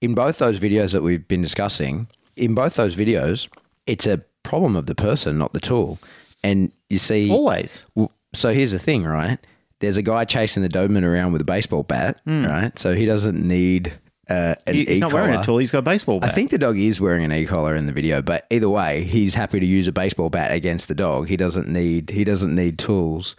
in 0.00 0.14
both 0.14 0.38
those 0.38 0.58
videos 0.58 0.92
that 0.92 1.02
we've 1.02 1.28
been 1.28 1.42
discussing, 1.42 2.08
in 2.34 2.54
both 2.54 2.74
those 2.74 2.96
videos, 2.96 3.48
it's 3.86 4.06
a 4.06 4.22
problem 4.42 4.76
of 4.76 4.86
the 4.86 4.94
person, 4.94 5.38
not 5.38 5.52
the 5.52 5.60
tool. 5.60 5.98
And 6.42 6.72
you 6.88 6.98
see, 6.98 7.30
always. 7.30 7.84
so 8.32 8.52
here's 8.52 8.72
the 8.72 8.78
thing, 8.78 9.04
right? 9.04 9.38
There's 9.80 9.96
a 9.96 10.02
guy 10.02 10.24
chasing 10.24 10.62
the 10.62 10.68
Doberman 10.68 11.04
around 11.04 11.32
with 11.32 11.42
a 11.42 11.44
baseball 11.44 11.82
bat, 11.82 12.20
hmm. 12.24 12.46
right? 12.46 12.78
So 12.78 12.94
he 12.94 13.04
doesn't 13.04 13.36
need 13.36 13.98
uh, 14.28 14.54
an 14.66 14.74
He- 14.74 14.84
he's 14.84 14.98
not 15.00 15.12
wearing 15.12 15.30
a 15.30 15.34
collar 15.34 15.44
tool. 15.44 15.58
He's 15.58 15.70
got 15.70 15.78
a 15.78 15.82
baseball 15.82 16.20
bat. 16.20 16.30
I 16.30 16.32
think 16.32 16.50
the 16.50 16.58
dog 16.58 16.78
is 16.78 17.00
wearing 17.00 17.24
an 17.24 17.32
e-collar 17.32 17.74
in 17.76 17.86
the 17.86 17.92
video, 17.92 18.22
but 18.22 18.46
either 18.50 18.68
way, 18.68 19.04
he's 19.04 19.34
happy 19.34 19.60
to 19.60 19.66
use 19.66 19.86
a 19.88 19.92
baseball 19.92 20.30
bat 20.30 20.52
against 20.52 20.88
the 20.88 20.94
dog. 20.94 21.28
He 21.28 21.36
doesn't 21.36 21.68
need 21.68 22.10
he 22.10 22.24
doesn't 22.24 22.54
need 22.54 22.78
tools. 22.78 23.36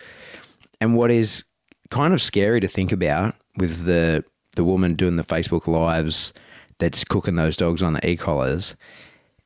And 0.79 0.95
what 0.95 1.11
is 1.11 1.43
kind 1.89 2.13
of 2.13 2.21
scary 2.21 2.59
to 2.61 2.67
think 2.67 2.91
about 2.91 3.35
with 3.57 3.85
the 3.85 4.23
the 4.55 4.63
woman 4.63 4.93
doing 4.95 5.15
the 5.17 5.23
Facebook 5.23 5.67
lives 5.67 6.33
that's 6.79 7.03
cooking 7.03 7.35
those 7.35 7.57
dogs 7.57 7.81
on 7.83 7.93
the 7.93 8.07
e-collars, 8.09 8.75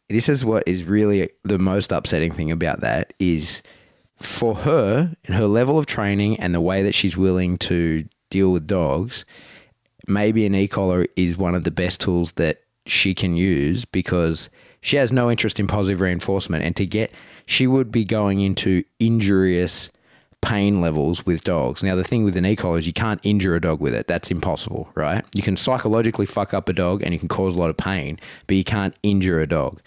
this 0.10 0.28
is 0.30 0.44
what 0.46 0.64
is 0.68 0.84
really 0.84 1.30
the 1.44 1.58
most 1.58 1.92
upsetting 1.92 2.32
thing 2.32 2.52
about 2.52 2.82
that 2.82 3.14
is 3.20 3.64
for 4.18 4.54
her 4.56 5.16
and 5.26 5.36
her 5.36 5.48
level 5.48 5.80
of 5.80 5.86
training 5.86 6.40
and 6.40 6.54
the 6.54 6.62
way 6.62 6.84
that 6.84 6.94
she's 6.94 7.18
willing 7.18 7.58
to 7.58 8.06
deal 8.30 8.52
with 8.52 8.68
dogs, 8.68 9.26
maybe 10.08 10.46
an 10.46 10.56
e-collar 10.56 11.06
is 11.16 11.38
one 11.38 11.56
of 11.56 11.64
the 11.64 11.72
best 11.72 12.02
tools 12.02 12.34
that 12.34 12.62
she 12.86 13.14
can 13.14 13.36
use 13.36 13.86
because 13.86 14.50
she 14.82 14.98
has 14.98 15.12
no 15.12 15.30
interest 15.30 15.60
in 15.60 15.68
positive 15.68 16.02
reinforcement 16.02 16.64
and 16.64 16.76
to 16.76 16.86
get 16.86 17.12
she 17.46 17.68
would 17.68 17.92
be 17.92 18.04
going 18.04 18.40
into 18.42 18.84
injurious 19.00 19.90
pain 20.42 20.82
levels 20.82 21.26
with 21.26 21.44
dogs. 21.44 21.84
Now 21.84 21.96
the 21.96 22.04
thing 22.04 22.24
with 22.24 22.36
an 22.36 22.46
e-collar 22.46 22.80
is 22.80 22.88
you 22.88 22.94
can't 22.94 23.20
injure 23.24 23.56
a 23.56 23.62
dog 23.62 23.80
with 23.80 23.94
it. 23.94 24.08
That's 24.08 24.32
impossible, 24.32 24.90
right? 24.96 25.24
You 25.36 25.44
can 25.44 25.56
psychologically 25.56 26.26
fuck 26.26 26.54
up 26.54 26.68
a 26.68 26.74
dog 26.74 27.04
and 27.04 27.14
you 27.14 27.20
can 27.20 27.28
cause 27.28 27.56
a 27.56 27.60
lot 27.60 27.70
of 27.70 27.78
pain, 27.78 28.20
but 28.48 28.58
you 28.58 28.64
can't 28.64 28.96
injure 29.04 29.40
a 29.40 29.48
dog. 29.48 29.80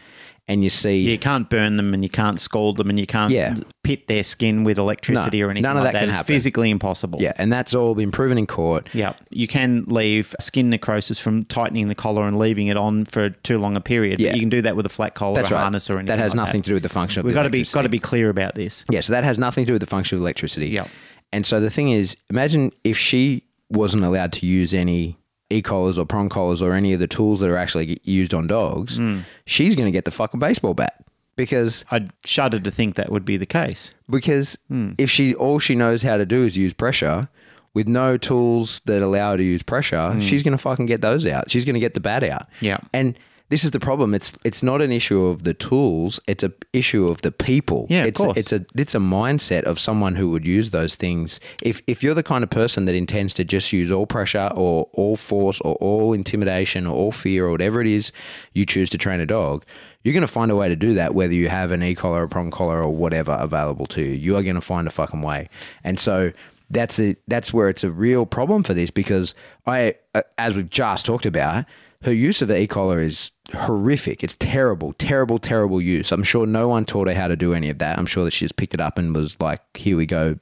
And 0.47 0.62
you 0.62 0.68
see 0.68 0.99
you 0.99 1.18
can't 1.18 1.49
burn 1.49 1.78
them 1.78 1.95
and 1.95 2.03
you 2.03 2.11
can't 2.11 2.38
scald 2.38 2.76
them 2.76 2.90
and 2.90 3.01
you 3.01 3.07
can't 3.07 3.32
Yeah. 3.32 3.55
pit 3.82 4.09
their 4.09 4.22
skin 4.22 4.62
with 4.62 4.76
electricity 4.76 5.40
No, 5.40 5.47
or 5.47 5.51
anything 5.51 5.62
none 5.62 5.78
of 5.78 5.84
like 5.84 5.95
that 5.95 6.01
that. 6.01 6.01
can 6.01 6.09
It's 6.11 6.16
happen. 6.18 6.34
physically 6.34 6.70
impossible. 6.70 7.18
Yeah, 7.22 7.32
and 7.36 7.51
that's 7.51 7.74
all 7.74 7.95
been 7.95 8.11
proven 8.12 8.36
in 8.36 8.47
court. 8.47 8.88
Yeah. 8.92 9.14
You 9.30 9.47
can 9.47 9.84
leave 9.86 10.34
skin 10.40 10.68
necrosis 10.68 11.18
from 11.18 11.45
tightening 11.47 11.88
the 11.88 11.95
collar 11.95 12.28
and 12.28 12.36
leaving 12.38 12.66
it 12.66 12.76
on 12.76 13.07
for 13.07 13.30
too 13.30 13.57
long 13.57 13.74
a 13.74 13.80
period. 13.80 14.20
Yeah. 14.20 14.30
But 14.32 14.36
you 14.36 14.40
can 14.42 14.51
do 14.51 14.61
that 14.61 14.76
with 14.76 14.84
a 14.84 14.90
flat 14.90 15.14
collar, 15.14 15.36
That's 15.36 15.51
a 15.51 15.55
right. 15.55 15.62
harness, 15.62 15.88
or 15.88 15.95
anything. 15.95 16.07
That 16.09 16.18
has 16.18 16.34
like 16.34 16.47
nothing 16.47 16.61
to 16.61 16.68
do 16.68 16.74
with 16.74 16.82
the 16.82 16.88
function 16.90 17.20
of 17.20 17.24
We've 17.24 17.34
got 17.34 17.45
to 17.45 17.51
be 17.51 17.62
got 17.64 17.82
to 17.82 17.88
be 17.88 17.99
clear 17.99 18.28
about 18.28 18.55
this. 18.55 18.84
Yeah, 18.90 19.01
so 19.01 19.14
that 19.14 19.24
has 19.24 19.38
nothing 19.38 19.64
to 19.64 19.68
do 19.68 19.72
with 19.72 19.80
the 19.80 19.86
function 19.86 20.16
of 20.18 20.22
electricity. 20.22 20.68
Yeah. 20.68 20.88
And 21.32 21.47
so 21.47 21.59
the 21.59 21.70
thing 21.70 21.88
is, 21.88 22.18
imagine 22.28 22.70
if 22.84 22.99
she 22.99 23.45
wasn't 23.70 24.05
allowed 24.05 24.32
to 24.32 24.47
use 24.47 24.74
any 24.74 25.16
e-collars 25.51 25.99
or 25.99 26.07
prong 26.07 26.28
collars 26.28 26.62
or 26.62 26.72
any 26.72 26.92
of 26.92 27.01
the 27.01 27.07
tools 27.07 27.40
that 27.40 27.51
are 27.51 27.57
actually 27.57 28.01
used 28.03 28.32
on 28.34 28.47
dogs, 28.47 28.97
Hmm. 28.97 29.20
she's 29.47 29.74
going 29.76 29.86
to 29.86 29.92
get 29.92 30.05
the 30.05 30.11
fucking 30.11 30.40
baseball 30.40 30.74
bat 30.74 31.05
because 31.36 31.84
I'd 31.90 32.11
shudder 32.24 32.61
to 32.61 32.70
think 32.70 32.95
that 32.95 33.11
would 33.12 33.24
be 33.24 33.36
the 33.36 33.47
case. 33.47 33.92
because 34.11 34.57
Hmm. 34.68 34.92
if 34.99 35.11
she 35.11 35.34
all 35.34 35.59
she 35.59 35.74
knows 35.74 36.03
how 36.03 36.16
to 36.16 36.26
do 36.26 36.45
is 36.45 36.57
use 36.57 36.72
pressure 36.72 37.28
with 37.74 37.88
no 37.88 38.16
tools 38.16 38.80
that 38.84 39.03
allow 39.03 39.32
her 39.32 39.36
to 39.36 39.42
use 39.42 39.62
pressure, 39.62 40.16
she's 40.20 40.42
going 40.45 40.53
to 40.53 40.59
fucking 40.59 40.86
get 40.86 41.01
those 41.01 41.26
out. 41.26 41.51
She's 41.51 41.64
going 41.64 41.74
to 41.74 41.80
get 41.80 41.95
the 41.95 42.01
bat 42.01 42.22
out. 42.22 42.47
Yeah. 42.61 42.78
And 42.92 43.18
this 43.55 43.62
is 43.62 43.70
the 43.70 43.78
problem. 43.78 44.14
It's 44.14 44.34
it's 44.42 44.64
not 44.64 44.82
an 44.82 44.90
issue 44.90 45.26
of 45.26 45.44
the 45.44 45.55
tools. 45.55 46.18
It's 46.26 46.42
a 46.42 46.52
issue 46.72 47.07
of 47.07 47.22
the 47.22 47.30
people. 47.30 47.86
Yeah, 47.88 48.00
of 48.00 48.09
it's 48.09 48.20
course. 48.20 48.36
it's 48.36 48.52
a 48.52 48.66
it's 48.74 48.96
a 48.96 48.98
mindset 48.98 49.62
of 49.62 49.78
someone 49.78 50.16
who 50.16 50.28
would 50.30 50.44
use 50.44 50.70
those 50.70 50.96
things. 50.96 51.38
If 51.62 51.80
if 51.86 52.02
you're 52.02 52.14
the 52.14 52.24
kind 52.24 52.42
of 52.42 52.50
person 52.50 52.86
that 52.86 52.96
intends 52.96 53.32
to 53.34 53.44
just 53.44 53.72
use 53.72 53.92
all 53.92 54.09
pressure 54.09 54.50
or 54.57 54.88
all 54.92 55.14
force 55.14 55.61
or 55.61 55.76
all 55.76 56.12
intimidation 56.12 56.84
or 56.84 56.96
all 56.96 57.12
fear 57.12 57.46
or 57.46 57.52
whatever 57.52 57.80
it 57.80 57.86
is 57.86 58.11
you 58.55 58.66
choose 58.66 58.90
to 58.90 58.98
train 58.98 59.20
a 59.20 59.26
dog, 59.26 59.64
you're 60.02 60.14
going 60.14 60.22
to 60.22 60.26
find 60.26 60.50
a 60.50 60.57
way 60.57 60.68
to 60.68 60.74
do 60.74 60.94
that 60.94 61.14
whether 61.14 61.32
you 61.32 61.48
have 61.48 61.70
an 61.70 61.80
e-collar, 61.80 62.24
a 62.24 62.28
prong 62.28 62.50
collar 62.50 62.82
or 62.82 62.90
whatever 62.90 63.36
available 63.38 63.86
to 63.86 64.02
you. 64.02 64.14
You 64.14 64.36
are 64.36 64.42
going 64.42 64.57
to 64.57 64.68
find 64.72 64.88
a 64.88 64.90
fucking 64.90 65.22
way. 65.22 65.48
And 65.84 66.00
so 66.00 66.32
that's 66.70 66.98
a, 66.98 67.14
that's 67.28 67.55
where 67.55 67.68
it's 67.68 67.84
a 67.84 67.90
real 67.90 68.26
problem 68.26 68.64
for 68.64 68.74
this 68.74 68.90
because 68.90 69.32
I 69.64 69.94
uh, 70.12 70.22
as 70.38 70.57
we've 70.57 70.68
just 70.68 71.07
talked 71.07 71.24
about 71.24 71.66
her 72.02 72.12
use 72.12 72.42
of 72.42 72.48
the 72.48 72.59
e-collar 72.59 73.00
is 73.00 73.30
horrific. 73.53 74.24
It's 74.24 74.36
terrible, 74.36 74.92
terrible, 74.95 75.38
terrible 75.38 75.80
use. 75.80 76.12
I'm 76.12 76.22
sure 76.22 76.47
no 76.47 76.68
one 76.68 76.84
taught 76.84 77.09
her 77.09 77.14
how 77.14 77.28
to 77.28 77.36
do 77.36 77.55
any 77.55 77.68
of 77.70 77.78
that. 77.78 77.99
I'm 77.99 78.07
sure 78.07 78.24
that 78.24 78.32
she 78.32 78.45
just 78.45 78.57
picked 78.57 78.74
it 78.74 78.80
up 78.80 78.99
and 78.99 79.14
was 79.14 79.40
like, 79.40 79.61
"Here 79.76 79.97
we 79.97 80.07
go," 80.07 80.38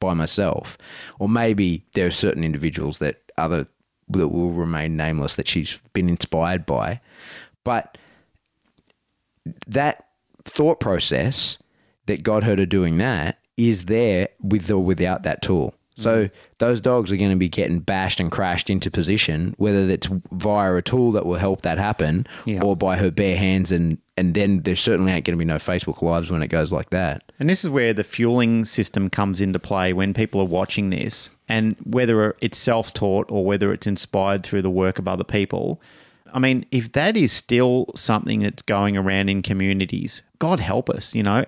by 0.00 0.14
myself. 0.14 0.78
Or 1.18 1.28
maybe 1.28 1.84
there 1.94 2.06
are 2.06 2.12
certain 2.12 2.44
individuals 2.44 2.98
that 2.98 3.20
other 3.36 3.66
that 4.10 4.28
will 4.28 4.52
remain 4.52 4.96
nameless 4.96 5.36
that 5.36 5.46
she's 5.46 5.78
been 5.92 6.08
inspired 6.08 6.64
by, 6.64 7.00
but 7.64 7.98
that 9.66 10.06
thought 10.44 10.80
process 10.80 11.58
that 12.06 12.22
got 12.22 12.44
her 12.44 12.56
to 12.56 12.64
doing 12.64 12.96
that 12.98 13.38
is 13.58 13.84
there 13.84 14.28
with 14.40 14.70
or 14.70 14.82
without 14.82 15.24
that 15.24 15.42
tool. 15.42 15.74
So 15.98 16.26
mm-hmm. 16.26 16.34
those 16.58 16.80
dogs 16.80 17.10
are 17.10 17.16
going 17.16 17.32
to 17.32 17.36
be 17.36 17.48
getting 17.48 17.80
bashed 17.80 18.20
and 18.20 18.30
crashed 18.30 18.70
into 18.70 18.88
position, 18.88 19.54
whether 19.58 19.84
that's 19.84 20.08
via 20.30 20.76
a 20.76 20.82
tool 20.82 21.10
that 21.12 21.26
will 21.26 21.38
help 21.38 21.62
that 21.62 21.76
happen, 21.76 22.24
Yeah. 22.44 22.62
or 22.62 22.76
by 22.76 22.96
her 22.96 23.10
bare 23.10 23.36
hands, 23.36 23.72
and 23.72 23.98
and 24.16 24.34
then 24.34 24.62
there 24.62 24.76
certainly 24.76 25.10
ain't 25.12 25.24
going 25.24 25.36
to 25.36 25.38
be 25.38 25.44
no 25.44 25.56
Facebook 25.56 26.00
lives 26.00 26.30
when 26.30 26.42
it 26.42 26.48
goes 26.48 26.72
like 26.72 26.90
that. 26.90 27.24
And 27.40 27.50
this 27.50 27.64
is 27.64 27.70
where 27.70 27.92
the 27.92 28.04
fueling 28.04 28.64
system 28.64 29.10
comes 29.10 29.40
into 29.40 29.58
play 29.58 29.92
when 29.92 30.14
people 30.14 30.40
are 30.40 30.44
watching 30.44 30.90
this, 30.90 31.30
and 31.48 31.74
whether 31.84 32.36
it's 32.40 32.58
self 32.58 32.94
taught 32.94 33.30
or 33.30 33.44
whether 33.44 33.72
it's 33.72 33.86
inspired 33.86 34.44
through 34.44 34.62
the 34.62 34.70
work 34.70 35.00
of 35.00 35.08
other 35.08 35.24
people. 35.24 35.80
I 36.32 36.38
mean, 36.38 36.64
if 36.70 36.92
that 36.92 37.16
is 37.16 37.32
still 37.32 37.86
something 37.96 38.40
that's 38.40 38.62
going 38.62 38.96
around 38.96 39.30
in 39.30 39.42
communities, 39.42 40.22
God 40.38 40.60
help 40.60 40.88
us, 40.90 41.14
you 41.14 41.22
know. 41.22 41.44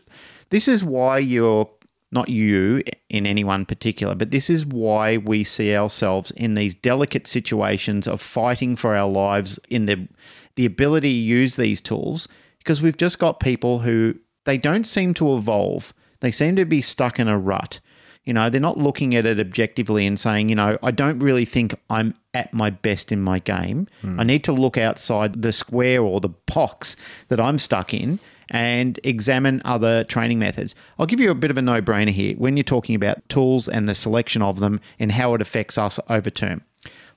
This 0.49 0.67
is 0.67 0.83
why 0.83 1.19
you're 1.19 1.71
not 2.13 2.29
you 2.29 2.83
in 3.09 3.27
any 3.27 3.45
one 3.45 3.65
particular, 3.65 4.15
but 4.15 4.31
this 4.31 4.51
is 4.51 4.67
why 4.67 5.17
we 5.17 5.45
see 5.45 5.75
ourselves 5.75 6.31
in 6.33 6.55
these 6.55 6.75
delicate 6.75 7.27
situations 7.27 8.09
of 8.09 8.21
fighting 8.21 8.77
for 8.77 8.97
our 8.97 9.09
lives 9.09 9.59
in 9.69 9.87
the 9.87 10.09
the 10.57 10.67
ability 10.67 11.09
to 11.09 11.25
use 11.25 11.57
these 11.57 11.81
tools 11.81 12.27
because 12.59 12.83
we've 12.83 12.97
just 12.97 13.19
got 13.19 13.41
people 13.41 13.81
who 13.81 14.15
they 14.45 14.59
don't 14.59 14.85
seem 14.85 15.15
to 15.15 15.37
evolve. 15.37 15.95
They 16.21 16.31
seem 16.31 16.57
to 16.57 16.65
be 16.65 16.83
stuck 16.83 17.19
in 17.19 17.29
a 17.29 17.39
rut. 17.39 17.81
You 18.25 18.35
know, 18.35 18.51
they're 18.51 18.61
not 18.61 18.77
looking 18.77 19.15
at 19.15 19.25
it 19.25 19.41
objectively 19.41 20.07
and 20.07 20.21
saying, 20.21 20.51
you 20.51 20.55
know, 20.55 20.77
I 20.83 20.91
don't 20.91 21.21
really 21.21 21.47
think 21.47 21.75
I'm 21.89 22.15
at 22.35 22.53
my 22.53 22.69
best 22.69 23.13
in 23.13 23.21
my 23.23 23.39
game. 23.39 23.89
I 24.03 24.07
hmm. 24.07 24.23
need 24.23 24.45
to 24.45 24.53
look 24.53 24.77
outside 24.77 25.41
the 25.41 25.53
square 25.53 26.03
or 26.03 26.21
the 26.21 26.29
box 26.29 26.97
that 27.29 27.41
I'm 27.41 27.59
stuck 27.59 27.95
in 27.95 28.21
and 28.51 28.99
examine 29.05 29.63
other 29.65 30.05
training 30.05 30.39
methods. 30.39 30.75
I'll 30.99 31.07
give 31.07 31.21
you 31.21 31.31
a 31.31 31.35
bit 31.35 31.51
of 31.51 31.59
a 31.59 31.63
no 31.63 31.81
brainer 31.81 32.11
here 32.11 32.35
when 32.37 32.57
you're 32.57 32.65
talking 32.65 32.95
about 32.95 33.27
tools 33.29 33.69
and 33.69 33.89
the 33.89 33.95
selection 33.95 34.43
of 34.43 34.61
them 34.61 34.81
and 34.99 35.13
how 35.13 35.35
it 35.35 35.41
affects 35.41 35.79
us 35.79 36.01
over 36.09 36.31
term. 36.31 36.63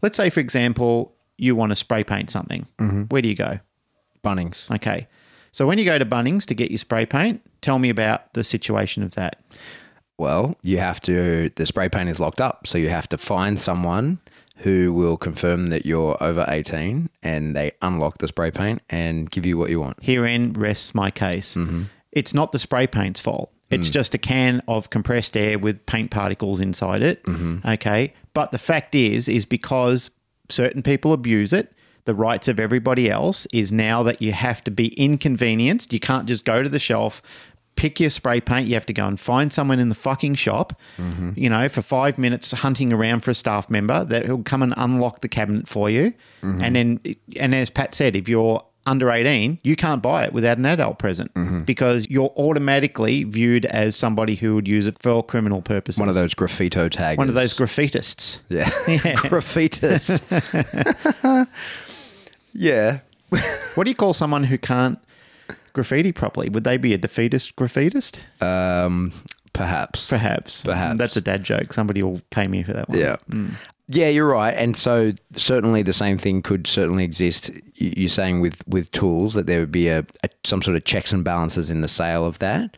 Let's 0.01 0.17
say, 0.17 0.29
for 0.29 0.39
example, 0.39 1.15
you 1.37 1.55
want 1.55 1.71
to 1.71 1.75
spray 1.75 2.03
paint 2.03 2.29
something. 2.29 2.67
Mm-hmm. 2.77 3.03
Where 3.03 3.21
do 3.21 3.29
you 3.29 3.35
go? 3.35 3.59
Bunnings. 4.23 4.73
Okay. 4.75 5.07
So 5.51 5.67
when 5.67 5.77
you 5.77 5.85
go 5.85 5.97
to 5.97 6.05
Bunnings 6.05 6.45
to 6.45 6.55
get 6.55 6.71
your 6.71 6.77
spray 6.77 7.05
paint, 7.05 7.41
tell 7.61 7.79
me 7.79 7.89
about 7.89 8.33
the 8.33 8.43
situation 8.43 9.03
of 9.03 9.15
that. 9.15 9.41
Well, 10.17 10.57
you 10.63 10.77
have 10.77 11.01
to, 11.01 11.49
the 11.55 11.65
spray 11.65 11.89
paint 11.89 12.09
is 12.09 12.19
locked 12.19 12.41
up. 12.41 12.67
So 12.67 12.77
you 12.77 12.89
have 12.89 13.09
to 13.09 13.17
find 13.17 13.59
someone 13.59 14.19
who 14.57 14.93
will 14.93 15.17
confirm 15.17 15.67
that 15.67 15.85
you're 15.85 16.15
over 16.21 16.45
18 16.47 17.09
and 17.21 17.55
they 17.55 17.71
unlock 17.81 18.19
the 18.19 18.27
spray 18.27 18.51
paint 18.51 18.81
and 18.89 19.29
give 19.29 19.45
you 19.45 19.57
what 19.57 19.69
you 19.69 19.79
want. 19.79 19.97
Herein 20.01 20.53
rests 20.53 20.93
my 20.93 21.11
case. 21.11 21.55
Mm-hmm. 21.55 21.83
It's 22.11 22.33
not 22.33 22.51
the 22.51 22.59
spray 22.59 22.87
paint's 22.87 23.19
fault. 23.19 23.51
It's 23.71 23.89
mm. 23.89 23.93
just 23.93 24.13
a 24.13 24.17
can 24.19 24.61
of 24.67 24.89
compressed 24.89 25.35
air 25.35 25.57
with 25.57 25.85
paint 25.85 26.11
particles 26.11 26.59
inside 26.61 27.01
it. 27.01 27.23
Mm-hmm. 27.23 27.67
Okay. 27.67 28.13
But 28.33 28.51
the 28.51 28.59
fact 28.59 28.93
is, 28.93 29.27
is 29.27 29.45
because 29.45 30.11
certain 30.49 30.83
people 30.83 31.13
abuse 31.13 31.53
it, 31.53 31.73
the 32.05 32.13
rights 32.13 32.47
of 32.47 32.59
everybody 32.59 33.09
else 33.09 33.47
is 33.53 33.71
now 33.71 34.03
that 34.03 34.21
you 34.21 34.33
have 34.33 34.63
to 34.65 34.71
be 34.71 34.87
inconvenienced. 34.99 35.93
You 35.93 35.99
can't 35.99 36.27
just 36.27 36.45
go 36.45 36.61
to 36.61 36.69
the 36.69 36.79
shelf, 36.79 37.21
pick 37.75 37.99
your 37.99 38.09
spray 38.09 38.41
paint. 38.41 38.67
You 38.67 38.75
have 38.75 38.85
to 38.87 38.93
go 38.93 39.05
and 39.05 39.19
find 39.19 39.51
someone 39.51 39.79
in 39.79 39.89
the 39.89 39.95
fucking 39.95 40.35
shop, 40.35 40.79
mm-hmm. 40.97 41.31
you 41.35 41.49
know, 41.49 41.69
for 41.69 41.81
five 41.81 42.17
minutes 42.17 42.51
hunting 42.51 42.93
around 42.93 43.21
for 43.21 43.31
a 43.31 43.35
staff 43.35 43.69
member 43.69 44.03
that 44.05 44.27
will 44.27 44.43
come 44.43 44.63
and 44.63 44.73
unlock 44.77 45.21
the 45.21 45.29
cabinet 45.29 45.67
for 45.67 45.89
you. 45.89 46.13
Mm-hmm. 46.41 46.61
And 46.61 46.75
then, 46.75 46.99
and 47.39 47.55
as 47.55 47.69
Pat 47.69 47.95
said, 47.95 48.15
if 48.15 48.29
you're 48.29 48.63
under 48.85 49.09
18, 49.09 49.59
you 49.63 49.75
can't 49.75 50.01
buy 50.01 50.25
it 50.25 50.33
without 50.33 50.57
an 50.57 50.65
adult 50.65 50.99
present 50.99 51.33
mm-hmm. 51.33 51.61
because 51.63 52.09
you're 52.09 52.33
automatically 52.35 53.23
viewed 53.23 53.65
as 53.65 53.95
somebody 53.95 54.35
who 54.35 54.55
would 54.55 54.67
use 54.67 54.87
it 54.87 54.99
for 54.99 55.23
criminal 55.23 55.61
purposes. 55.61 55.99
One 55.99 56.09
of 56.09 56.15
those 56.15 56.33
graffito 56.33 56.89
tags. 56.89 57.17
One 57.17 57.29
of 57.29 57.35
those 57.35 57.53
graffitists. 57.53 58.41
Yeah. 58.49 58.65
Graffitist. 59.23 60.21
yeah. 62.53 62.99
What 63.75 63.85
do 63.85 63.89
you 63.89 63.95
call 63.95 64.13
someone 64.13 64.43
who 64.43 64.57
can't 64.57 64.99
graffiti 65.73 66.11
properly? 66.11 66.49
Would 66.49 66.63
they 66.63 66.77
be 66.77 66.93
a 66.93 66.97
defeatist 66.97 67.55
graffitist? 67.55 68.19
Um, 68.41 69.11
perhaps. 69.53 70.09
Perhaps. 70.09 70.63
Perhaps. 70.63 70.97
That's 70.97 71.17
a 71.17 71.21
dad 71.21 71.43
joke. 71.43 71.73
Somebody 71.73 72.01
will 72.03 72.21
pay 72.29 72.47
me 72.47 72.63
for 72.63 72.73
that 72.73 72.89
one. 72.89 72.99
Yeah. 72.99 73.15
Yeah, 73.89 74.07
you're 74.07 74.27
right. 74.27 74.55
And 74.55 74.77
so 74.77 75.11
certainly 75.35 75.81
the 75.83 75.93
same 75.93 76.17
thing 76.17 76.41
could 76.41 76.67
certainly 76.67 77.03
exist. 77.03 77.51
You're 77.75 78.07
saying 78.07 78.39
with, 78.39 78.65
with 78.67 78.89
tools 78.91 79.33
that 79.33 79.45
there 79.45 79.59
would 79.59 79.73
be 79.73 79.89
a, 79.89 80.05
a 80.23 80.29
some 80.45 80.61
sort 80.61 80.77
of 80.77 80.85
checks 80.85 81.11
and 81.11 81.23
balances 81.23 81.69
in 81.69 81.81
the 81.81 81.89
sale 81.89 82.25
of 82.25 82.39
that. 82.39 82.77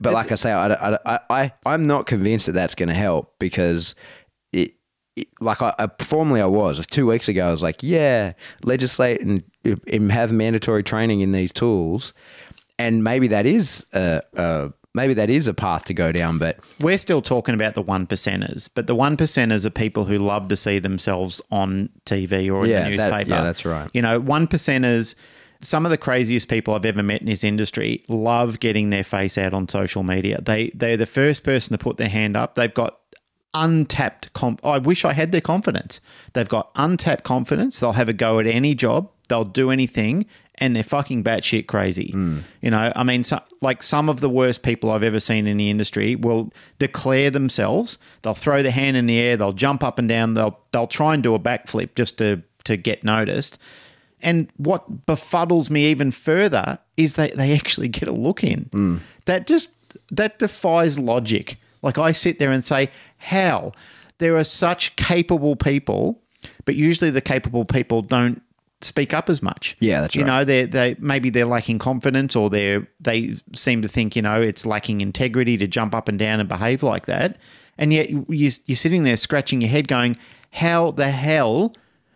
but 0.00 0.12
like 0.12 0.32
I 0.32 0.34
say, 0.34 0.50
I, 0.50 0.74
I, 0.74 0.98
I, 1.06 1.20
I, 1.30 1.52
I'm 1.64 1.86
not 1.86 2.06
convinced 2.06 2.46
that 2.46 2.52
that's 2.52 2.74
going 2.74 2.88
to 2.88 2.94
help 2.94 3.38
because 3.38 3.94
like 5.40 5.62
I, 5.62 5.74
I 5.78 5.88
formerly 6.02 6.40
I 6.40 6.46
was 6.46 6.84
two 6.86 7.06
weeks 7.06 7.28
ago. 7.28 7.48
I 7.48 7.50
was 7.50 7.62
like, 7.62 7.82
yeah, 7.82 8.32
legislate 8.64 9.20
and, 9.20 9.42
and 9.64 10.12
have 10.12 10.32
mandatory 10.32 10.82
training 10.82 11.20
in 11.20 11.32
these 11.32 11.52
tools, 11.52 12.12
and 12.78 13.02
maybe 13.04 13.28
that 13.28 13.46
is 13.46 13.84
a, 13.92 14.22
a 14.34 14.72
maybe 14.94 15.14
that 15.14 15.30
is 15.30 15.46
a 15.48 15.54
path 15.54 15.84
to 15.86 15.94
go 15.94 16.12
down. 16.12 16.38
But 16.38 16.58
We're 16.80 16.98
still 16.98 17.22
talking 17.22 17.54
about 17.54 17.74
the 17.74 17.82
one 17.82 18.06
percenters, 18.06 18.68
but 18.74 18.86
the 18.86 18.94
one 18.94 19.16
percenters 19.16 19.64
are 19.64 19.70
people 19.70 20.04
who 20.06 20.18
love 20.18 20.48
to 20.48 20.56
see 20.56 20.78
themselves 20.78 21.40
on 21.50 21.88
TV 22.06 22.50
or 22.54 22.64
in 22.64 22.70
Yeah, 22.70 22.88
the 22.90 22.96
that- 22.96 23.10
newspaper. 23.10 23.30
yeah, 23.30 23.42
that's 23.42 23.64
right. 23.64 23.90
You 23.94 24.02
know, 24.02 24.18
one 24.20 24.46
percenters. 24.46 25.14
Some 25.60 25.84
of 25.84 25.90
the 25.90 25.98
craziest 25.98 26.48
people 26.48 26.72
I've 26.74 26.84
ever 26.84 27.02
met 27.02 27.20
in 27.20 27.26
this 27.26 27.42
industry 27.42 28.04
love 28.08 28.60
getting 28.60 28.90
their 28.90 29.02
face 29.02 29.36
out 29.36 29.52
on 29.52 29.68
social 29.68 30.04
media. 30.04 30.40
They 30.40 30.70
they're 30.72 30.96
the 30.96 31.04
first 31.04 31.42
person 31.42 31.76
to 31.76 31.82
put 31.82 31.96
their 31.96 32.08
hand 32.08 32.36
up. 32.36 32.54
They've 32.54 32.72
got 32.72 33.00
untapped 33.54 34.32
comp. 34.32 34.64
I 34.64 34.78
wish 34.78 35.04
I 35.04 35.12
had 35.12 35.32
their 35.32 35.40
confidence. 35.40 36.00
They've 36.32 36.48
got 36.48 36.70
untapped 36.74 37.24
confidence. 37.24 37.80
They'll 37.80 37.92
have 37.92 38.08
a 38.08 38.12
go 38.12 38.38
at 38.38 38.46
any 38.46 38.74
job. 38.74 39.10
They'll 39.28 39.44
do 39.44 39.70
anything, 39.70 40.26
and 40.56 40.74
they're 40.74 40.82
fucking 40.82 41.22
batshit 41.22 41.66
crazy. 41.66 42.10
Hmm. 42.10 42.40
You 42.62 42.70
know, 42.70 42.92
I 42.94 43.04
mean, 43.04 43.24
so, 43.24 43.40
like 43.60 43.82
some 43.82 44.08
of 44.08 44.20
the 44.20 44.28
worst 44.28 44.62
people 44.62 44.90
I've 44.90 45.02
ever 45.02 45.20
seen 45.20 45.46
in 45.46 45.56
the 45.56 45.70
industry 45.70 46.16
will 46.16 46.52
declare 46.78 47.30
themselves. 47.30 47.98
They'll 48.22 48.34
throw 48.34 48.62
their 48.62 48.72
hand 48.72 48.96
in 48.96 49.06
the 49.06 49.18
air. 49.18 49.36
They'll 49.36 49.52
jump 49.52 49.82
up 49.82 49.98
and 49.98 50.08
down. 50.08 50.34
They'll 50.34 50.58
they'll 50.72 50.86
try 50.86 51.14
and 51.14 51.22
do 51.22 51.34
a 51.34 51.38
backflip 51.38 51.94
just 51.94 52.18
to 52.18 52.42
to 52.64 52.76
get 52.76 53.04
noticed. 53.04 53.58
And 54.20 54.48
what 54.56 55.06
befuddles 55.06 55.70
me 55.70 55.86
even 55.90 56.10
further 56.10 56.78
is 56.96 57.14
that 57.14 57.36
they 57.36 57.54
actually 57.54 57.88
get 57.88 58.08
a 58.08 58.12
look 58.12 58.42
in. 58.42 58.68
Hmm. 58.72 58.96
That 59.26 59.46
just 59.46 59.68
that 60.10 60.38
defies 60.38 60.98
logic. 60.98 61.58
Like 61.82 61.98
I 61.98 62.12
sit 62.12 62.38
there 62.38 62.52
and 62.52 62.64
say, 62.64 62.90
how 63.18 63.72
there 64.18 64.36
are 64.36 64.44
such 64.44 64.96
capable 64.96 65.56
people, 65.56 66.20
but 66.64 66.74
usually 66.74 67.10
the 67.10 67.20
capable 67.20 67.64
people 67.64 68.02
don't 68.02 68.42
speak 68.80 69.12
up 69.12 69.28
as 69.28 69.42
much. 69.42 69.76
Yeah, 69.80 70.00
that's 70.00 70.14
you 70.14 70.22
right. 70.22 70.26
You 70.26 70.32
know 70.32 70.44
they 70.44 70.64
they 70.66 70.96
maybe 70.98 71.30
they're 71.30 71.46
lacking 71.46 71.78
confidence 71.78 72.36
or 72.36 72.50
they 72.50 72.80
they 73.00 73.34
seem 73.54 73.82
to 73.82 73.88
think 73.88 74.14
you 74.14 74.22
know 74.22 74.40
it's 74.40 74.64
lacking 74.66 75.00
integrity 75.00 75.56
to 75.58 75.66
jump 75.66 75.94
up 75.94 76.08
and 76.08 76.18
down 76.18 76.40
and 76.40 76.48
behave 76.48 76.82
like 76.82 77.06
that. 77.06 77.38
And 77.76 77.92
yet 77.92 78.10
you, 78.10 78.26
you 78.28 78.50
you're 78.66 78.76
sitting 78.76 79.04
there 79.04 79.16
scratching 79.16 79.60
your 79.60 79.70
head, 79.70 79.88
going, 79.88 80.16
how 80.52 80.92
the 80.92 81.10
hell 81.10 81.74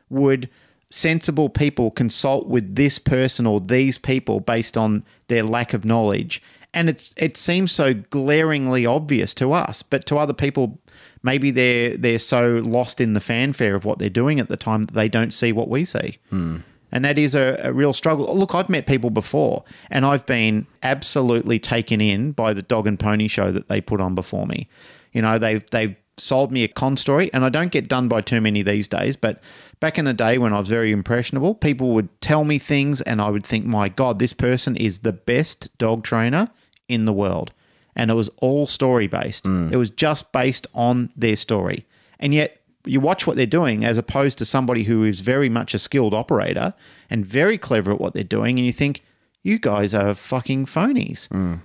would 0.08 0.48
sensible 0.90 1.48
people 1.48 1.90
consult 1.90 2.48
with 2.48 2.74
this 2.74 2.98
person 2.98 3.46
or 3.46 3.60
these 3.60 3.96
people 3.96 4.40
based 4.40 4.76
on 4.76 5.02
their 5.28 5.42
lack 5.42 5.72
of 5.72 5.86
knowledge 5.86 6.42
and 6.74 6.88
it's 6.88 7.14
it 7.16 7.36
seems 7.36 7.72
so 7.72 7.94
glaringly 7.94 8.86
obvious 8.86 9.34
to 9.34 9.52
us 9.52 9.82
but 9.82 10.06
to 10.06 10.16
other 10.18 10.32
people 10.32 10.78
maybe 11.22 11.50
they're 11.50 11.96
they're 11.96 12.18
so 12.18 12.60
lost 12.64 13.00
in 13.00 13.12
the 13.14 13.20
fanfare 13.20 13.74
of 13.74 13.84
what 13.84 13.98
they're 13.98 14.10
doing 14.10 14.40
at 14.40 14.48
the 14.48 14.56
time 14.56 14.84
that 14.84 14.94
they 14.94 15.08
don't 15.08 15.32
see 15.32 15.52
what 15.52 15.68
we 15.68 15.84
see 15.84 16.18
hmm. 16.30 16.58
and 16.90 17.04
that 17.04 17.18
is 17.18 17.34
a, 17.34 17.58
a 17.62 17.72
real 17.72 17.92
struggle. 17.92 18.36
Look, 18.36 18.54
I've 18.54 18.68
met 18.68 18.86
people 18.86 19.08
before, 19.08 19.64
and 19.90 20.04
I've 20.04 20.26
been 20.26 20.66
absolutely 20.82 21.58
taken 21.58 22.02
in 22.02 22.32
by 22.32 22.52
the 22.52 22.62
dog 22.62 22.86
and 22.86 23.00
pony 23.00 23.28
show 23.28 23.50
that 23.50 23.68
they 23.68 23.80
put 23.80 24.00
on 24.00 24.14
before 24.14 24.46
me. 24.46 24.68
You 25.12 25.22
know, 25.22 25.38
they've 25.38 25.64
they've 25.70 25.96
sold 26.18 26.52
me 26.52 26.64
a 26.64 26.68
con 26.68 26.96
story, 26.98 27.30
and 27.32 27.44
I 27.44 27.48
don't 27.48 27.72
get 27.72 27.88
done 27.88 28.08
by 28.08 28.20
too 28.20 28.42
many 28.42 28.62
these 28.62 28.88
days. 28.88 29.16
But 29.16 29.40
back 29.80 29.98
in 29.98 30.04
the 30.04 30.12
day 30.12 30.36
when 30.36 30.52
I 30.52 30.58
was 30.58 30.68
very 30.68 30.92
impressionable, 30.92 31.54
people 31.54 31.92
would 31.92 32.08
tell 32.20 32.44
me 32.44 32.58
things, 32.58 33.00
and 33.00 33.22
I 33.22 33.30
would 33.30 33.46
think, 33.46 33.64
"My 33.64 33.88
God, 33.88 34.18
this 34.18 34.34
person 34.34 34.76
is 34.76 34.98
the 34.98 35.14
best 35.14 35.76
dog 35.78 36.04
trainer 36.04 36.50
in 36.88 37.04
the 37.04 37.12
world." 37.12 37.52
And 37.94 38.10
it 38.10 38.14
was 38.14 38.30
all 38.38 38.66
story 38.66 39.06
based. 39.06 39.44
Mm. 39.44 39.70
It 39.72 39.76
was 39.76 39.90
just 39.90 40.32
based 40.32 40.66
on 40.74 41.10
their 41.14 41.36
story, 41.36 41.84
and 42.18 42.32
yet 42.32 42.58
you 42.84 43.00
watch 43.00 43.26
what 43.26 43.36
they're 43.36 43.46
doing 43.46 43.84
as 43.84 43.98
opposed 43.98 44.38
to 44.38 44.44
somebody 44.44 44.84
who 44.84 45.04
is 45.04 45.20
very 45.20 45.48
much 45.48 45.74
a 45.74 45.78
skilled 45.78 46.14
operator 46.14 46.74
and 47.08 47.24
very 47.24 47.56
clever 47.58 47.92
at 47.92 48.00
what 48.00 48.12
they're 48.14 48.24
doing, 48.24 48.58
and 48.58 48.66
you 48.66 48.72
think, 48.72 49.02
you 49.42 49.58
guys 49.58 49.94
are 49.94 50.14
fucking 50.14 50.66
phonies. 50.66 51.28
Mm. 51.28 51.60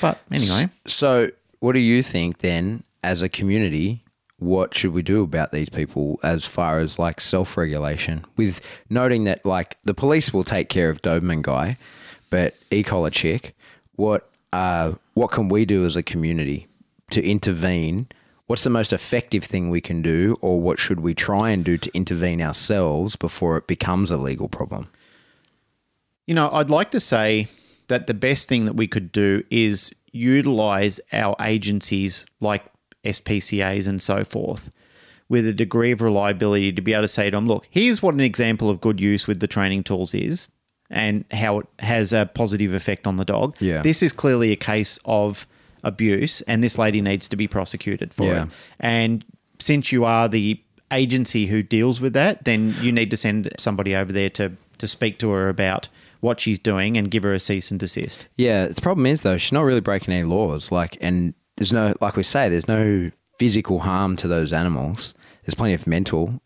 But 0.00 0.18
anyway, 0.30 0.68
So, 0.86 1.30
what 1.60 1.72
do 1.72 1.80
you 1.80 2.02
think 2.02 2.38
then, 2.38 2.82
as 3.02 3.22
a 3.22 3.28
community? 3.28 4.02
What 4.38 4.74
should 4.74 4.92
we 4.92 5.02
do 5.02 5.22
about 5.22 5.50
these 5.50 5.70
people 5.70 6.20
as 6.22 6.44
far 6.46 6.78
as 6.78 6.98
like 6.98 7.20
self 7.20 7.56
regulation? 7.56 8.24
With 8.36 8.60
noting 8.90 9.24
that 9.24 9.46
like 9.46 9.78
the 9.84 9.94
police 9.94 10.32
will 10.34 10.44
take 10.44 10.68
care 10.68 10.90
of 10.90 11.00
Doberman 11.00 11.40
guy, 11.40 11.78
but 12.28 12.54
e 12.70 12.82
collar 12.82 13.08
chick, 13.10 13.55
what 13.96 14.30
uh, 14.52 14.92
what 15.14 15.30
can 15.30 15.48
we 15.48 15.64
do 15.64 15.84
as 15.84 15.96
a 15.96 16.02
community 16.02 16.68
to 17.10 17.22
intervene? 17.22 18.08
What's 18.46 18.62
the 18.62 18.70
most 18.70 18.92
effective 18.92 19.42
thing 19.42 19.70
we 19.70 19.80
can 19.80 20.02
do, 20.02 20.36
or 20.40 20.60
what 20.60 20.78
should 20.78 21.00
we 21.00 21.14
try 21.14 21.50
and 21.50 21.64
do 21.64 21.76
to 21.78 21.90
intervene 21.94 22.40
ourselves 22.40 23.16
before 23.16 23.56
it 23.56 23.66
becomes 23.66 24.10
a 24.12 24.16
legal 24.16 24.48
problem? 24.48 24.88
you 26.26 26.34
know, 26.34 26.50
I'd 26.50 26.70
like 26.70 26.90
to 26.90 27.00
say 27.00 27.48
that 27.88 28.06
the 28.06 28.14
best 28.14 28.48
thing 28.48 28.64
that 28.64 28.74
we 28.74 28.88
could 28.88 29.12
do 29.12 29.44
is 29.50 29.92
utilize 30.12 31.00
our 31.12 31.36
agencies 31.40 32.26
like 32.40 32.64
SPCAs 33.04 33.86
and 33.86 34.02
so 34.02 34.24
forth 34.24 34.70
with 35.28 35.46
a 35.46 35.52
degree 35.52 35.92
of 35.92 36.00
reliability 36.00 36.72
to 36.72 36.82
be 36.82 36.92
able 36.92 37.02
to 37.02 37.08
say 37.08 37.30
to 37.30 37.36
them, 37.36 37.46
look, 37.46 37.66
here's 37.70 38.02
what 38.02 38.14
an 38.14 38.20
example 38.20 38.70
of 38.70 38.80
good 38.80 39.00
use 39.00 39.26
with 39.26 39.40
the 39.40 39.46
training 39.46 39.84
tools 39.84 40.14
is 40.14 40.48
and 40.90 41.24
how 41.32 41.60
it 41.60 41.66
has 41.80 42.12
a 42.12 42.30
positive 42.34 42.72
effect 42.74 43.06
on 43.06 43.16
the 43.16 43.24
dog. 43.24 43.56
Yeah. 43.60 43.82
This 43.82 44.02
is 44.02 44.12
clearly 44.12 44.52
a 44.52 44.56
case 44.56 44.98
of 45.04 45.46
abuse 45.84 46.40
and 46.42 46.62
this 46.62 46.78
lady 46.78 47.00
needs 47.00 47.28
to 47.28 47.36
be 47.36 47.46
prosecuted 47.48 48.12
for 48.12 48.24
Yeah. 48.24 48.42
it. 48.44 48.48
And 48.80 49.24
since 49.58 49.92
you 49.92 50.04
are 50.04 50.28
the 50.28 50.60
agency 50.92 51.46
who 51.46 51.62
deals 51.62 52.00
with 52.00 52.12
that, 52.12 52.44
then 52.44 52.74
you 52.80 52.92
need 52.92 53.10
to 53.10 53.16
send 53.16 53.50
somebody 53.58 53.94
over 53.94 54.12
there 54.12 54.30
to 54.30 54.52
to 54.78 54.86
speak 54.86 55.18
to 55.18 55.30
her 55.30 55.48
about 55.48 55.88
what 56.20 56.38
she's 56.38 56.58
doing 56.58 56.98
and 56.98 57.10
give 57.10 57.22
her 57.22 57.32
a 57.32 57.38
cease 57.38 57.70
and 57.70 57.80
desist. 57.80 58.26
Yeah, 58.36 58.66
the 58.66 58.80
problem 58.80 59.06
is 59.06 59.22
though 59.22 59.38
she's 59.38 59.52
not 59.52 59.62
really 59.62 59.80
breaking 59.80 60.12
any 60.12 60.24
laws. 60.24 60.70
Like, 60.70 60.98
and 61.00 61.32
there's 61.56 61.72
no, 61.72 61.94
like 62.02 62.14
we 62.16 62.22
say, 62.22 62.50
there's 62.50 62.68
no 62.68 63.10
physical 63.38 63.78
harm 63.80 64.16
to 64.16 64.28
those 64.28 64.52
animals. 64.52 65.14
There's 65.44 65.54
plenty 65.54 65.72
of 65.74 65.86
mental. 65.86 66.42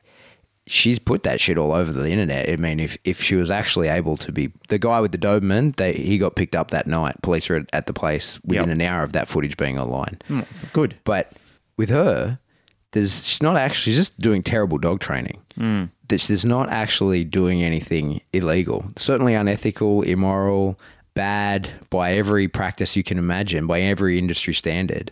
She's 0.72 1.00
put 1.00 1.24
that 1.24 1.40
shit 1.40 1.58
all 1.58 1.72
over 1.72 1.90
the 1.90 2.08
internet. 2.08 2.48
I 2.48 2.54
mean, 2.54 2.78
if 2.78 2.96
if 3.04 3.20
she 3.20 3.34
was 3.34 3.50
actually 3.50 3.88
able 3.88 4.16
to 4.18 4.30
be 4.30 4.52
the 4.68 4.78
guy 4.78 5.00
with 5.00 5.10
the 5.10 5.18
Doberman, 5.18 5.74
they 5.74 5.94
he 5.94 6.16
got 6.16 6.36
picked 6.36 6.54
up 6.54 6.70
that 6.70 6.86
night. 6.86 7.20
Police 7.22 7.48
were 7.48 7.64
at 7.72 7.86
the 7.86 7.92
place 7.92 8.38
within 8.44 8.68
Yep. 8.68 8.74
an 8.74 8.80
hour 8.82 9.02
of 9.02 9.12
that 9.12 9.26
footage 9.26 9.56
being 9.56 9.80
online. 9.80 10.18
Hmm, 10.28 10.42
good. 10.72 10.94
But 11.02 11.32
with 11.76 11.88
her, 11.90 12.38
there's 12.92 13.26
she's 13.26 13.42
not 13.42 13.56
actually 13.56 13.90
she's 13.92 13.96
just 13.96 14.20
doing 14.20 14.44
terrible 14.44 14.78
dog 14.78 15.00
training. 15.00 15.40
Hmm. 15.56 15.84
This 16.06 16.30
is 16.30 16.44
not 16.44 16.68
actually 16.68 17.24
doing 17.24 17.64
anything 17.64 18.20
illegal. 18.32 18.84
Certainly 18.96 19.34
unethical, 19.34 20.02
immoral, 20.02 20.78
bad 21.14 21.68
by 21.90 22.12
every 22.12 22.46
practice 22.46 22.94
you 22.94 23.02
can 23.02 23.18
imagine, 23.18 23.66
by 23.66 23.80
every 23.80 24.18
industry 24.20 24.54
standard, 24.54 25.10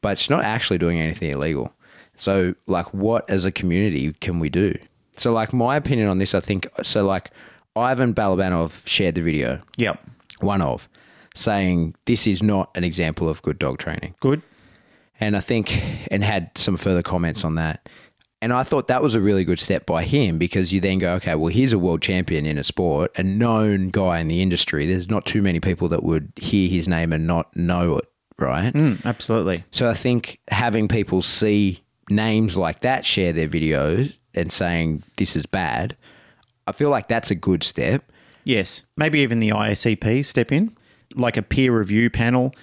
but 0.00 0.10
it's 0.14 0.28
not 0.28 0.42
actually 0.42 0.78
doing 0.78 0.98
anything 0.98 1.30
illegal. 1.30 1.72
So, 2.16 2.54
like, 2.66 2.92
what 2.92 3.28
as 3.30 3.44
a 3.44 3.52
community 3.52 4.12
can 4.14 4.40
we 4.40 4.48
do? 4.48 4.76
So, 5.16 5.32
like, 5.32 5.52
my 5.52 5.76
opinion 5.76 6.08
on 6.08 6.18
this, 6.18 6.34
I 6.34 6.40
think, 6.40 6.66
so 6.82 7.04
like, 7.04 7.30
Ivan 7.74 8.14
Balabanov 8.14 8.86
shared 8.86 9.14
the 9.16 9.22
video, 9.22 9.60
Yep. 9.76 10.00
one 10.40 10.62
of, 10.62 10.88
saying 11.34 11.94
this 12.06 12.26
is 12.26 12.42
not 12.42 12.70
an 12.74 12.84
example 12.84 13.28
of 13.28 13.42
good 13.42 13.58
dog 13.58 13.78
training. 13.78 14.14
Good. 14.20 14.42
And 15.20 15.36
I 15.36 15.40
think, 15.40 15.82
and 16.10 16.22
had 16.24 16.50
some 16.56 16.76
further 16.76 17.02
comments 17.02 17.44
on 17.44 17.54
that. 17.56 17.88
And 18.42 18.52
I 18.52 18.62
thought 18.64 18.88
that 18.88 19.02
was 19.02 19.14
a 19.14 19.20
really 19.20 19.44
good 19.44 19.58
step 19.58 19.86
by 19.86 20.04
him 20.04 20.38
because 20.38 20.72
you 20.72 20.80
then 20.80 20.98
go, 20.98 21.14
okay, 21.14 21.34
well, 21.34 21.48
here's 21.52 21.72
a 21.72 21.78
world 21.78 22.02
champion 22.02 22.44
in 22.44 22.58
a 22.58 22.62
sport, 22.62 23.10
a 23.16 23.22
known 23.22 23.88
guy 23.88 24.18
in 24.20 24.28
the 24.28 24.42
industry. 24.42 24.86
There's 24.86 25.08
not 25.08 25.24
too 25.24 25.40
many 25.40 25.58
people 25.58 25.88
that 25.88 26.02
would 26.02 26.32
hear 26.36 26.68
his 26.68 26.86
name 26.86 27.14
and 27.14 27.26
not 27.26 27.54
know 27.56 27.96
it, 27.96 28.04
right? 28.38 28.72
Mm, 28.74 29.02
absolutely. 29.06 29.64
So 29.70 29.88
I 29.88 29.94
think 29.94 30.38
having 30.50 30.86
people 30.86 31.22
see 31.22 31.80
names 32.10 32.58
like 32.58 32.80
that 32.80 33.06
share 33.06 33.32
their 33.32 33.48
videos 33.48 34.12
and 34.36 34.52
saying 34.52 35.02
this 35.16 35.36
is 35.36 35.46
bad, 35.46 35.96
I 36.66 36.72
feel 36.72 36.90
like 36.90 37.08
that's 37.08 37.30
a 37.30 37.34
good 37.34 37.62
step. 37.62 38.02
Yes. 38.44 38.82
Maybe 38.96 39.20
even 39.20 39.40
the 39.40 39.50
ISCP 39.50 40.24
step 40.24 40.52
in, 40.52 40.76
like 41.14 41.36
a 41.36 41.42
peer 41.42 41.76
review 41.76 42.10
panel, 42.10 42.54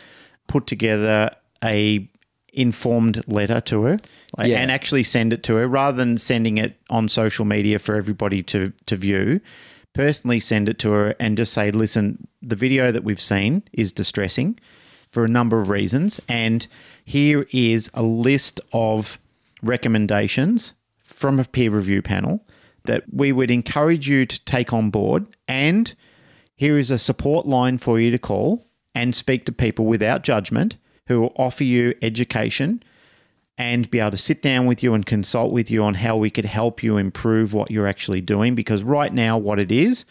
put 0.48 0.68
together 0.68 1.30
a 1.64 2.08
informed 2.56 3.24
letter 3.28 3.60
to 3.62 3.82
her 3.84 3.98
like, 4.38 4.50
Yeah. 4.50 4.60
and 4.60 4.70
actually 4.72 5.04
send 5.04 5.34
it 5.34 5.42
to 5.44 5.56
her 5.56 5.68
rather 5.68 5.98
than 5.98 6.18
sending 6.20 6.58
it 6.60 6.78
on 6.90 7.10
social 7.10 7.46
media 7.46 7.80
for 7.80 7.96
everybody 7.96 8.44
to, 8.44 8.72
to 8.86 8.96
view. 8.96 9.42
Personally 9.94 10.40
send 10.40 10.70
it 10.70 10.78
to 10.80 10.92
her 10.92 11.16
and 11.20 11.36
just 11.38 11.54
say, 11.54 11.72
listen, 11.72 12.28
the 12.42 12.56
video 12.56 12.92
that 12.92 13.04
we've 13.04 13.22
seen 13.22 13.64
is 13.74 13.92
distressing 13.92 14.60
for 15.12 15.24
a 15.24 15.28
number 15.28 15.62
of 15.62 15.70
reasons. 15.70 16.20
And 16.28 16.68
here 17.06 17.46
is 17.52 17.90
a 17.94 18.04
list 18.04 18.60
of 18.72 19.18
recommendations 19.62 20.74
from 21.24 21.40
a 21.40 21.46
peer 21.46 21.72
review 21.72 22.02
panel 22.02 22.46
that 22.84 23.06
we 23.10 23.32
would 23.32 23.50
encourage 23.50 24.10
you 24.10 24.26
to 24.26 24.44
take 24.44 24.74
on 24.74 24.90
board. 24.90 25.26
And 25.48 25.96
here 26.58 26.78
is 26.78 26.92
a 26.92 27.00
support 27.00 27.46
line 27.46 27.78
for 27.78 27.98
you 27.98 28.12
to 28.12 28.18
call 28.18 28.68
and 28.94 29.16
speak 29.16 29.46
to 29.46 29.54
people 29.54 29.86
without 29.86 30.24
judgment 30.24 30.76
who 31.08 31.22
will 31.22 31.34
offer 31.38 31.64
you 31.64 31.96
education 32.02 32.84
and 33.58 33.90
be 33.90 34.02
able 34.02 34.12
to 34.12 34.18
sit 34.18 34.42
down 34.42 34.66
with 34.66 34.84
you 34.84 34.94
and 34.94 35.06
consult 35.06 35.54
with 35.54 35.72
you 35.72 35.82
on 35.82 35.94
how 35.94 36.18
we 36.18 36.30
could 36.30 36.44
help 36.44 36.84
you 36.84 36.98
improve 36.98 37.54
what 37.54 37.72
you're 37.72 37.88
actually 37.88 38.20
doing. 38.20 38.54
Because 38.54 38.84
right 38.84 39.14
now, 39.14 39.38
what 39.38 39.62
it 39.62 39.72
is, 39.72 40.06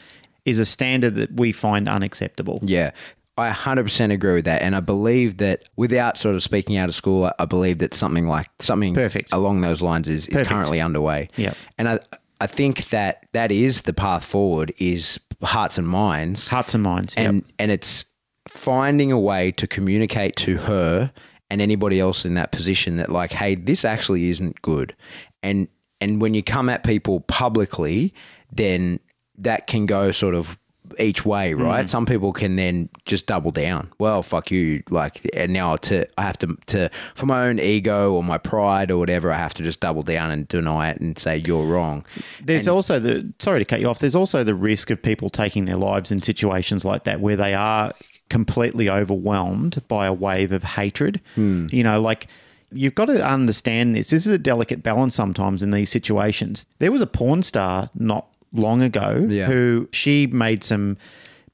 is 0.47 0.59
a 0.59 0.65
standard 0.65 1.15
that 1.17 1.35
we 1.35 1.53
find 1.53 1.91
unacceptable. 1.91 2.59
Yeah. 2.63 2.93
I 3.39 3.51
100% 3.51 4.13
agree 4.13 4.35
with 4.35 4.45
that. 4.45 4.63
And 4.63 4.77
I 4.77 4.81
believe 4.81 5.39
that 5.39 5.65
without 5.77 6.19
sort 6.19 6.35
of 6.35 6.43
speaking 6.43 6.77
out 6.77 6.89
of 6.89 6.95
school, 6.95 7.25
I- 7.25 7.33
I 7.39 7.45
believe 7.47 7.79
that 7.79 7.95
something 7.95 8.27
like 8.27 8.47
something 8.59 8.95
Perfect. 8.95 9.33
along 9.33 9.63
those 9.63 9.81
lines 9.83 10.09
is, 10.09 10.27
is 10.27 10.33
Perfect. 10.35 10.51
currently 10.51 10.81
underway. 10.81 11.29
Yep. 11.37 11.57
And 11.79 11.89
I, 11.89 12.01
I 12.41 12.47
think 12.47 12.91
that 12.91 13.27
that 13.33 13.51
is 13.51 13.83
the 13.83 13.95
path 13.95 14.25
forward 14.25 14.73
is 14.79 15.19
hearts 15.43 15.79
and 15.79 15.89
minds. 15.89 16.49
Hearts 16.49 16.75
and 16.75 16.83
minds. 16.83 17.15
Yep. 17.17 17.27
and 17.29 17.45
and 17.59 17.71
it's 17.71 18.05
finding 18.49 19.13
a 19.13 19.19
way 19.19 19.53
to 19.53 19.67
communicate 19.67 20.37
to 20.37 20.57
her 20.59 21.13
and 21.49 21.61
anybody 21.63 22.01
else 22.01 22.25
in 22.27 22.35
that 22.35 22.51
position 22.51 22.97
that 22.97 23.09
like 23.11 23.33
hey 23.33 23.55
this 23.55 23.85
actually 23.85 24.31
isn't 24.31 24.61
good 24.63 24.97
and 25.45 25.69
and 26.01 26.21
when 26.21 26.35
you 26.35 26.43
come 26.43 26.69
at 26.69 26.83
people 26.83 27.21
publicly 27.21 28.13
then 28.53 28.99
that 29.39 29.69
can 29.69 29.87
go 29.87 30.11
sort 30.11 30.35
of 30.35 30.59
each 30.99 31.25
way 31.25 31.55
right 31.55 31.87
mm. 31.87 31.89
some 31.89 32.07
people 32.07 32.33
can 32.33 32.57
then 32.57 32.89
just 33.05 33.27
double 33.27 33.51
down 33.51 33.91
well 33.99 34.23
fuck 34.23 34.51
you 34.51 34.83
like 34.91 35.29
and 35.35 35.53
now 35.53 35.77
to 35.77 36.07
i 36.19 36.23
have 36.23 36.39
to 36.39 36.57
to 36.67 36.89
for 37.15 37.27
my 37.27 37.49
own 37.49 37.59
ego 37.59 38.13
or 38.13 38.23
my 38.23 38.39
pride 38.39 38.91
or 38.91 38.99
whatever 38.99 39.33
i 39.33 39.37
have 39.37 39.55
to 39.55 39.63
just 39.63 39.81
double 39.81 40.03
down 40.03 40.31
and 40.31 40.49
deny 40.49 40.91
it 40.91 41.01
and 41.01 41.19
say 41.19 41.43
you're 41.47 41.65
wrong 41.65 42.05
There's 42.43 42.69
also 42.69 42.99
the 42.99 43.33
sorry 43.39 43.61
to 43.61 43.65
cut 43.65 43.81
you 43.81 43.89
off. 43.89 43.99
There's 43.99 44.15
also 44.15 44.45
the 44.45 44.55
risk 44.55 44.91
of 44.91 45.01
people 45.03 45.31
taking 45.31 45.65
their 45.65 45.77
lives 45.77 46.11
in 46.11 46.23
situations 46.23 46.85
like 46.85 47.05
that 47.05 47.21
where 47.21 47.37
they 47.37 47.55
are 47.55 47.93
completely 48.29 48.89
overwhelmed 48.89 49.83
by 49.89 50.07
a 50.07 50.13
wave 50.13 50.53
of 50.53 50.63
hatred. 50.63 51.21
Hmm. 51.35 51.67
You 51.71 51.83
know, 51.83 52.01
like 52.01 52.27
you've 52.71 52.95
got 52.95 53.07
to 53.07 53.25
understand 53.25 53.95
this. 53.95 54.11
This 54.11 54.27
is 54.27 54.33
a 54.33 54.39
delicate 54.39 54.83
balance 54.83 55.15
sometimes 55.15 55.63
in 55.63 55.71
these 55.71 55.91
situations. 55.91 56.67
There 56.79 56.93
was 56.93 57.01
a 57.01 57.07
porn 57.07 57.43
star 57.43 57.91
not 57.95 58.27
long 58.53 58.83
ago 58.83 59.25
Yeah. 59.29 59.47
who 59.47 59.89
she 59.93 60.27
made 60.27 60.63
some 60.65 60.97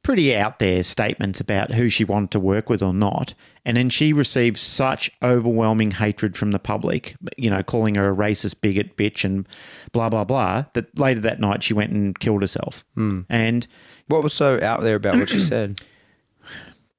pretty 0.03 0.35
out 0.35 0.59
there 0.59 0.83
statements 0.83 1.41
about 1.41 1.73
who 1.73 1.89
she 1.89 2.05
wanted 2.05 2.31
to 2.31 2.41
work 2.41 2.71
with 2.71 2.83
or 2.83 2.95
not. 2.95 3.35
And 3.65 3.77
then 3.77 3.91
she 3.91 4.13
received 4.13 4.57
such 4.57 5.11
overwhelming 5.23 5.91
hatred 5.91 6.37
from 6.37 6.53
the 6.53 6.59
public, 6.59 7.15
you 7.37 7.51
know, 7.51 7.63
calling 7.63 7.97
her 7.97 8.09
a 8.11 8.15
racist 8.17 8.61
bigot 8.63 8.97
bitch 8.97 9.25
and 9.25 9.47
blah, 9.93 10.09
blah, 10.09 10.25
blah, 10.25 10.65
that 10.73 10.99
later 10.99 11.21
that 11.21 11.41
night 11.41 11.63
she 11.63 11.75
went 11.75 11.93
and 11.93 12.19
killed 12.19 12.41
herself. 12.43 12.85
Hmm. 12.95 13.23
And 13.29 13.67
what 14.07 14.23
was 14.23 14.33
so 14.33 14.59
out 14.63 14.81
there 14.81 14.97
about 14.97 15.17
what 15.19 15.29
she 15.29 15.41
said 15.41 15.81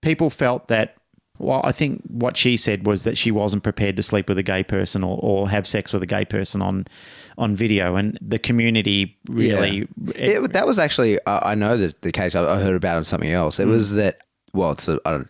people 0.02 0.30
felt 0.30 0.68
that, 0.68 0.95
well, 1.38 1.62
I 1.64 1.72
think 1.72 2.02
what 2.08 2.38
she 2.38 2.58
said 2.58 2.86
was 2.86 3.04
that 3.04 3.18
she 3.18 3.32
wasn't 3.32 3.64
prepared 3.64 3.95
to 3.97 4.04
sleep 4.04 4.28
with 4.30 4.38
a 4.38 4.43
gay 4.43 4.64
person 4.64 5.04
or, 5.04 5.18
or 5.22 5.50
have 5.50 5.68
sex 5.68 5.91
with 5.93 6.04
a 6.04 6.08
gay 6.08 6.26
person 6.26 6.62
on, 6.62 6.86
on 7.40 7.56
video. 7.56 7.96
And 7.96 8.18
the 8.22 8.38
community 8.38 9.18
really. 9.28 9.88
It, 10.16 10.54
that 10.54 10.68
was 10.68 10.78
actually, 10.78 11.18
I 11.26 11.52
I 11.54 11.56
know 11.56 11.76
that 11.78 12.02
the 12.04 12.12
case. 12.12 12.36
I, 12.36 12.44
I 12.44 12.60
heard 12.60 12.76
about 12.76 12.98
on 12.98 13.04
something 13.04 13.32
else. 13.32 13.60
It 13.60 13.66
was 13.68 13.94
that, 13.94 14.22
well, 14.54 14.72
it's 14.72 14.88
a, 14.88 15.00
I 15.06 15.12
don't, 15.12 15.28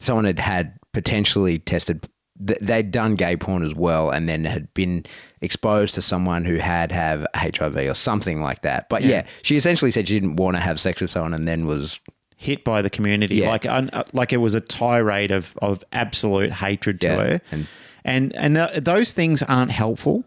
someone 0.00 0.24
had 0.26 0.38
had 0.38 0.74
potentially 0.92 1.58
tested. 1.58 2.06
They'd 2.38 2.90
done 2.90 3.14
gay 3.14 3.36
porn 3.36 3.62
as 3.62 3.74
well, 3.74 4.10
and 4.10 4.28
then 4.28 4.44
had 4.44 4.72
been 4.74 5.06
exposed 5.40 5.94
to 5.94 6.02
someone 6.02 6.44
who 6.44 6.56
had 6.56 6.90
have 6.90 7.24
HIV 7.34 7.76
or 7.76 7.94
something 7.94 8.40
like 8.42 8.62
that. 8.62 8.88
But 8.88 9.02
yeah, 9.04 9.26
she 9.42 9.56
essentially 9.56 9.90
said 9.92 10.08
she 10.08 10.18
didn't 10.18 10.36
want 10.36 10.56
to 10.56 10.60
have 10.60 10.80
sex 10.80 11.00
with 11.00 11.10
someone, 11.10 11.34
and 11.34 11.46
then 11.46 11.66
was 11.66 12.00
hit 12.36 12.64
by 12.64 12.82
the 12.82 12.90
community. 12.90 13.36
Yeah. 13.36 13.50
Like 13.50 13.66
un, 13.66 13.90
uh, 13.92 14.02
like 14.12 14.32
it 14.32 14.38
was 14.38 14.56
a 14.56 14.60
tirade 14.60 15.30
of, 15.30 15.56
of 15.62 15.84
absolute 15.92 16.50
hatred 16.50 17.00
to 17.02 17.06
Yeah, 17.06 17.16
her. 17.16 17.40
and- 17.52 17.66
And 18.04 18.34
and 18.34 18.56
uh, 18.58 18.70
those 18.82 19.12
things 19.12 19.44
aren't 19.44 19.70
helpful. 19.70 20.24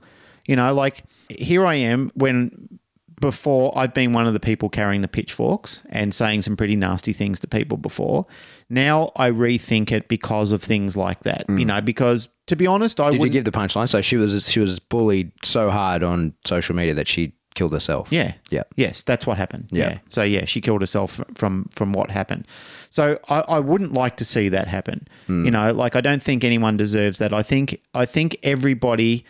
You 0.48 0.56
know, 0.56 0.74
like 0.74 1.04
here 1.30 1.66
I 1.66 1.76
am 1.76 2.12
when 2.16 2.80
before 3.22 3.76
I've 3.78 3.94
been 3.94 4.14
one 4.14 4.28
of 4.28 4.34
the 4.34 4.40
people 4.40 4.70
carrying 4.70 5.02
the 5.02 5.08
pitchforks 5.08 5.82
and 5.90 6.14
saying 6.14 6.44
some 6.44 6.58
pretty 6.58 6.76
nasty 6.76 7.14
things 7.14 7.40
to 7.40 7.48
people 7.48 7.78
before. 7.78 8.26
Now 8.70 9.12
I 9.16 9.30
rethink 9.32 9.92
it 9.92 10.08
because 10.08 10.52
of 10.52 10.62
things 10.62 10.98
like 10.98 11.22
that. 11.24 11.46
You 11.50 11.66
know, 11.66 11.80
because 11.82 12.28
to 12.48 12.56
be 12.56 12.68
honest, 12.68 13.00
I 13.00 13.10
Mm. 13.10 13.12
Did 13.14 13.24
you 13.24 13.30
give 13.30 13.46
the 13.46 13.52
punchline? 13.52 13.88
So 13.90 14.02
she 14.02 14.18
was 14.18 14.50
she 14.50 14.60
was 14.60 14.80
bullied 14.80 15.32
so 15.44 15.70
hard 15.70 16.04
on 16.04 16.34
social 16.46 16.76
media 16.76 16.94
that 16.96 17.08
she 17.08 17.34
killed 17.56 17.72
herself. 17.72 18.12
Yeah. 18.12 18.34
Yeah. 18.52 18.64
Yes, 18.76 19.02
that's 19.04 19.26
what 19.26 19.38
happened. 19.38 19.70
Yeah. 19.72 19.92
Yeah. 19.92 19.98
So 20.10 20.24
yeah, 20.24 20.44
she 20.46 20.60
killed 20.60 20.82
herself 20.82 21.22
from 21.36 21.70
from 21.74 21.94
what 21.94 22.12
happened. 22.12 22.46
So 22.90 23.18
I, 23.30 23.40
I 23.42 23.60
wouldn't 23.60 23.94
like 23.94 24.18
to 24.18 24.26
see 24.26 24.50
that 24.50 24.68
happen. 24.68 25.08
Hmm. 25.28 25.46
You 25.46 25.52
know, 25.52 25.72
like 25.72 25.96
I 25.96 26.02
don't 26.02 26.22
think 26.22 26.44
anyone 26.44 26.76
deserves 26.76 27.18
that. 27.20 27.34
I 27.34 27.44
think 27.44 27.82
I 27.94 28.06
think 28.06 28.38
everybody 28.44 29.26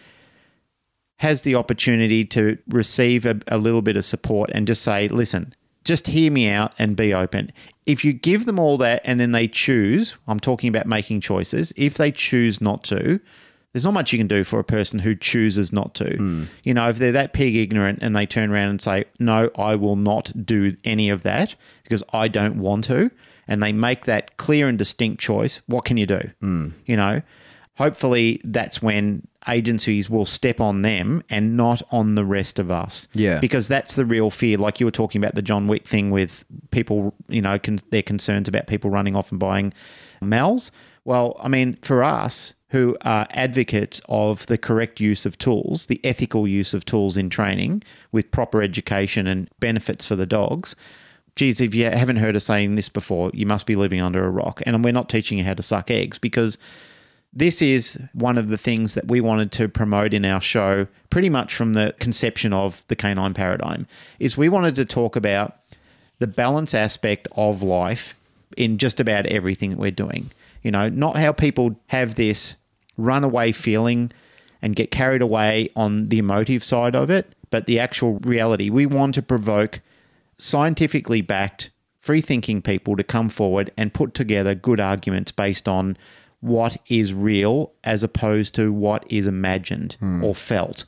has 1.17 1.43
the 1.43 1.55
opportunity 1.55 2.25
to 2.25 2.57
receive 2.67 3.25
a, 3.25 3.39
a 3.47 3.57
little 3.57 3.81
bit 3.81 3.95
of 3.95 4.05
support 4.05 4.49
and 4.53 4.67
just 4.67 4.81
say, 4.81 5.07
listen, 5.07 5.53
just 5.83 6.07
hear 6.07 6.31
me 6.31 6.49
out 6.49 6.73
and 6.77 6.95
be 6.95 7.13
open. 7.13 7.51
If 7.85 8.03
you 8.03 8.13
give 8.13 8.45
them 8.45 8.59
all 8.59 8.77
that 8.79 9.01
and 9.05 9.19
then 9.19 9.31
they 9.31 9.47
choose, 9.47 10.17
I'm 10.27 10.39
talking 10.39 10.67
about 10.67 10.87
making 10.87 11.21
choices, 11.21 11.71
if 11.77 11.95
they 11.95 12.11
choose 12.11 12.59
not 12.59 12.83
to, 12.85 13.19
there's 13.71 13.83
not 13.83 13.93
much 13.93 14.13
you 14.13 14.17
can 14.17 14.27
do 14.27 14.43
for 14.43 14.57
a 14.57 14.63
person 14.63 14.99
who 14.99 15.15
chooses 15.15 15.71
not 15.71 15.93
to. 15.95 16.15
Hmm. 16.15 16.43
You 16.63 16.73
know, 16.73 16.89
if 16.89 16.97
they're 16.97 17.11
that 17.11 17.33
pig 17.33 17.55
ignorant 17.55 17.99
and 18.01 18.15
they 18.15 18.25
turn 18.25 18.49
around 18.49 18.69
and 18.69 18.81
say, 18.81 19.03
no, 19.19 19.49
I 19.57 19.75
will 19.75 19.97
not 19.97 20.31
do 20.45 20.75
any 20.85 21.09
of 21.09 21.23
that 21.23 21.55
because 21.83 22.01
I 22.13 22.29
don't 22.29 22.57
want 22.57 22.85
to, 22.85 23.11
and 23.47 23.61
they 23.61 23.73
make 23.73 24.05
that 24.05 24.37
clear 24.37 24.67
and 24.67 24.77
distinct 24.77 25.21
choice, 25.21 25.61
what 25.67 25.85
can 25.85 25.97
you 25.97 26.05
do? 26.05 26.21
Hmm. 26.39 26.69
You 26.85 26.95
know, 26.97 27.21
hopefully 27.75 28.39
that's 28.43 28.81
when 28.81 29.27
agencies 29.47 30.09
will 30.09 30.25
step 30.25 30.59
on 30.59 30.81
them 30.81 31.23
and 31.29 31.55
not 31.55 31.81
on 31.91 32.15
the 32.15 32.25
rest 32.25 32.59
of 32.59 32.71
us. 32.71 33.07
Yeah. 33.13 33.39
Because 33.39 33.67
that's 33.67 33.95
the 33.95 34.05
real 34.05 34.29
fear. 34.29 34.57
Like 34.57 34.79
you 34.79 34.85
were 34.85 34.91
talking 34.91 35.21
about 35.21 35.35
the 35.35 35.41
John 35.41 35.67
Wick 35.67 35.87
thing 35.87 36.11
with 36.11 36.43
people, 36.71 37.13
you 37.27 37.41
know, 37.41 37.59
con- 37.59 37.79
their 37.91 38.03
concerns 38.03 38.47
about 38.47 38.67
people 38.67 38.89
running 38.89 39.15
off 39.15 39.31
and 39.31 39.39
buying 39.39 39.73
Mals. 40.21 40.71
Well, 41.03 41.37
I 41.39 41.47
mean, 41.47 41.77
for 41.81 42.03
us 42.03 42.53
who 42.69 42.97
are 43.01 43.27
advocates 43.29 44.01
of 44.09 44.45
the 44.47 44.57
correct 44.57 44.99
use 44.99 45.25
of 45.25 45.37
tools, 45.37 45.85
the 45.85 46.01
ethical 46.03 46.47
use 46.47 46.73
of 46.73 46.83
tools 46.83 47.15
in 47.15 47.29
training 47.29 47.83
with 48.11 48.31
proper 48.31 48.61
education 48.61 49.27
and 49.27 49.49
benefits 49.59 50.05
for 50.05 50.15
the 50.15 50.25
dogs. 50.25 50.75
Geez, 51.35 51.61
if 51.61 51.75
you 51.75 51.85
haven't 51.85 52.15
heard 52.15 52.35
us 52.35 52.45
saying 52.45 52.75
this 52.75 52.89
before, 52.89 53.29
you 53.33 53.45
must 53.45 53.65
be 53.65 53.75
living 53.75 54.01
under 54.01 54.25
a 54.25 54.29
rock. 54.29 54.61
And 54.65 54.83
we're 54.83 54.93
not 54.93 55.09
teaching 55.09 55.37
you 55.37 55.43
how 55.43 55.53
to 55.53 55.63
suck 55.63 55.91
eggs 55.91 56.17
because 56.17 56.57
this 57.35 57.61
is 57.61 57.99
one 58.13 58.37
of 58.37 58.47
the 58.47 58.57
things 58.57 58.93
that 58.93 59.07
we 59.07 59.19
wanted 59.19 59.51
to 59.51 59.67
promote 59.67 60.13
in 60.13 60.23
our 60.23 60.39
show 60.39 60.87
pretty 61.09 61.29
much 61.29 61.53
from 61.53 61.73
the 61.73 61.93
conception 61.99 62.53
of 62.53 62.83
the 62.87 62.95
canine 62.95 63.33
paradigm 63.33 63.85
is 64.19 64.37
we 64.37 64.47
wanted 64.47 64.75
to 64.75 64.85
talk 64.85 65.15
about 65.15 65.57
the 66.19 66.27
balance 66.27 66.73
aspect 66.73 67.27
of 67.33 67.61
life 67.61 68.15
in 68.55 68.77
just 68.77 69.01
about 69.01 69.25
everything 69.25 69.71
that 69.71 69.79
we're 69.79 69.91
doing. 69.91 70.31
You 70.63 70.71
know, 70.71 70.87
not 70.87 71.17
how 71.17 71.33
people 71.33 71.75
have 71.87 72.15
this 72.15 72.55
runaway 72.97 73.51
feeling 73.51 74.11
and 74.61 74.75
get 74.75 74.91
carried 74.91 75.21
away 75.21 75.69
on 75.75 76.07
the 76.07 76.17
emotive 76.17 76.63
side 76.63 76.95
of 76.95 77.09
it, 77.09 77.35
but 77.49 77.65
the 77.65 77.79
actual 77.79 78.19
reality. 78.19 78.69
We 78.69 78.85
want 78.85 79.13
to 79.15 79.21
provoke 79.21 79.81
scientifically 80.37 81.21
backed, 81.21 81.69
free 81.99 82.21
thinking 82.21 82.61
people 82.61 82.95
to 82.95 83.03
come 83.03 83.29
forward 83.29 83.71
and 83.77 83.93
put 83.93 84.13
together 84.13 84.55
good 84.55 84.79
arguments 84.79 85.31
based 85.31 85.67
on 85.67 85.97
what 86.45 86.77
is 86.87 87.13
real 87.13 87.73
as 87.83 88.03
opposed 88.03 88.53
to 88.55 88.71
what 88.71 89.03
is 89.11 89.25
imagined 89.25 89.97
hmm. 89.99 90.23
or 90.23 90.35
felt. 90.35 90.85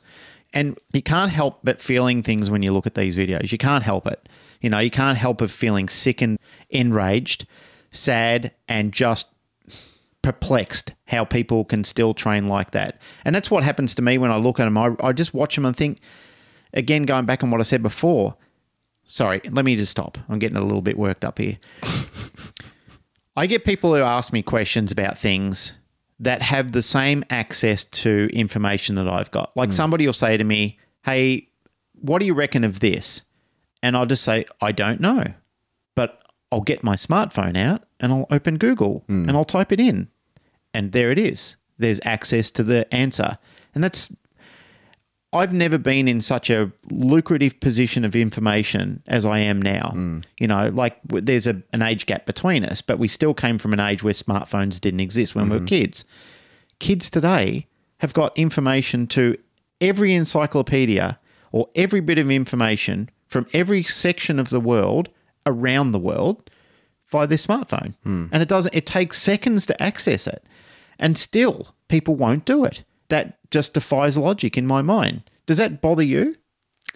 And 0.54 0.78
you 0.92 1.02
can't 1.02 1.32
help 1.32 1.58
but 1.64 1.80
feeling 1.80 2.22
things 2.22 2.48
when 2.48 2.62
you 2.62 2.72
look 2.72 2.86
at 2.86 2.94
these 2.94 3.16
videos. 3.16 3.50
You 3.50 3.58
can't 3.58 3.82
help 3.82 4.06
it. 4.06 4.28
You 4.60 4.70
know, 4.70 4.78
you 4.78 4.90
can't 4.90 5.18
help 5.18 5.38
but 5.38 5.50
feeling 5.50 5.88
sick 5.88 6.22
and 6.22 6.38
enraged, 6.70 7.46
sad, 7.90 8.52
and 8.68 8.92
just 8.92 9.28
perplexed 10.22 10.92
how 11.06 11.24
people 11.24 11.64
can 11.64 11.82
still 11.84 12.14
train 12.14 12.46
like 12.46 12.70
that. 12.70 13.00
And 13.24 13.34
that's 13.34 13.50
what 13.50 13.64
happens 13.64 13.94
to 13.96 14.02
me 14.02 14.16
when 14.16 14.30
I 14.30 14.36
look 14.36 14.60
at 14.60 14.64
them. 14.64 14.78
I, 14.78 14.94
I 15.00 15.12
just 15.12 15.34
watch 15.34 15.56
them 15.56 15.66
and 15.66 15.76
think, 15.76 16.00
again, 16.72 17.02
going 17.02 17.26
back 17.26 17.42
on 17.42 17.50
what 17.50 17.60
I 17.60 17.64
said 17.64 17.82
before. 17.82 18.36
Sorry, 19.04 19.40
let 19.50 19.64
me 19.64 19.74
just 19.74 19.90
stop. 19.90 20.18
I'm 20.28 20.38
getting 20.38 20.56
a 20.56 20.62
little 20.62 20.82
bit 20.82 20.98
worked 20.98 21.24
up 21.24 21.38
here. 21.38 21.58
I 23.38 23.46
get 23.46 23.64
people 23.64 23.94
who 23.94 24.02
ask 24.02 24.32
me 24.32 24.42
questions 24.42 24.90
about 24.90 25.16
things 25.16 25.74
that 26.18 26.42
have 26.42 26.72
the 26.72 26.82
same 26.82 27.24
access 27.30 27.84
to 27.84 28.28
information 28.32 28.96
that 28.96 29.06
I've 29.06 29.30
got. 29.30 29.56
Like 29.56 29.68
hmm. 29.68 29.74
somebody 29.74 30.06
will 30.06 30.12
say 30.12 30.36
to 30.36 30.42
me, 30.42 30.76
Hey, 31.04 31.48
what 31.92 32.18
do 32.18 32.26
you 32.26 32.34
reckon 32.34 32.64
of 32.64 32.80
this? 32.80 33.22
And 33.80 33.96
I'll 33.96 34.06
just 34.06 34.24
say, 34.24 34.44
I 34.60 34.72
don't 34.72 35.00
know. 35.00 35.22
But 35.94 36.20
I'll 36.50 36.62
get 36.62 36.82
my 36.82 36.96
smartphone 36.96 37.56
out 37.56 37.84
and 38.00 38.12
I'll 38.12 38.26
open 38.28 38.58
Google 38.58 39.04
hmm. 39.06 39.28
and 39.28 39.36
I'll 39.36 39.44
type 39.44 39.70
it 39.70 39.78
in. 39.78 40.08
And 40.74 40.90
there 40.90 41.12
it 41.12 41.18
is. 41.18 41.54
There's 41.78 42.00
access 42.04 42.50
to 42.52 42.64
the 42.64 42.92
answer. 42.92 43.38
And 43.72 43.84
that's 43.84 44.12
I've 45.32 45.52
never 45.52 45.76
been 45.76 46.08
in 46.08 46.22
such 46.22 46.48
a 46.48 46.72
lucrative 46.90 47.60
position 47.60 48.04
of 48.04 48.16
information 48.16 49.02
as 49.06 49.26
I 49.26 49.40
am 49.40 49.60
now. 49.60 49.92
Mm. 49.94 50.24
You 50.38 50.46
know, 50.46 50.70
like 50.70 50.98
there's 51.04 51.46
a, 51.46 51.62
an 51.72 51.82
age 51.82 52.06
gap 52.06 52.24
between 52.24 52.64
us, 52.64 52.80
but 52.80 52.98
we 52.98 53.08
still 53.08 53.34
came 53.34 53.58
from 53.58 53.74
an 53.74 53.80
age 53.80 54.02
where 54.02 54.14
smartphones 54.14 54.80
didn't 54.80 55.00
exist 55.00 55.34
when 55.34 55.44
we 55.44 55.50
were 55.50 55.56
mm-hmm. 55.56 55.66
kids. 55.66 56.06
Kids 56.78 57.10
today 57.10 57.66
have 58.00 58.14
got 58.14 58.36
information 58.38 59.06
to 59.08 59.36
every 59.80 60.14
encyclopedia 60.14 61.18
or 61.52 61.68
every 61.74 62.00
bit 62.00 62.18
of 62.18 62.30
information 62.30 63.10
from 63.26 63.46
every 63.52 63.82
section 63.82 64.38
of 64.38 64.48
the 64.48 64.60
world 64.60 65.10
around 65.44 65.92
the 65.92 65.98
world 65.98 66.50
via 67.06 67.26
their 67.26 67.38
smartphone. 67.38 67.94
Hmm. 68.02 68.26
And 68.32 68.42
it 68.42 68.48
doesn't 68.48 68.74
it 68.74 68.86
takes 68.86 69.20
seconds 69.20 69.66
to 69.66 69.82
access 69.82 70.26
it. 70.26 70.46
And 70.98 71.18
still 71.18 71.74
people 71.88 72.14
won't 72.14 72.44
do 72.44 72.64
it. 72.64 72.84
That 73.08 73.37
just 73.50 73.74
defies 73.74 74.18
logic 74.18 74.56
in 74.58 74.66
my 74.66 74.82
mind. 74.82 75.22
Does 75.46 75.56
that 75.58 75.80
bother 75.80 76.02
you 76.02 76.36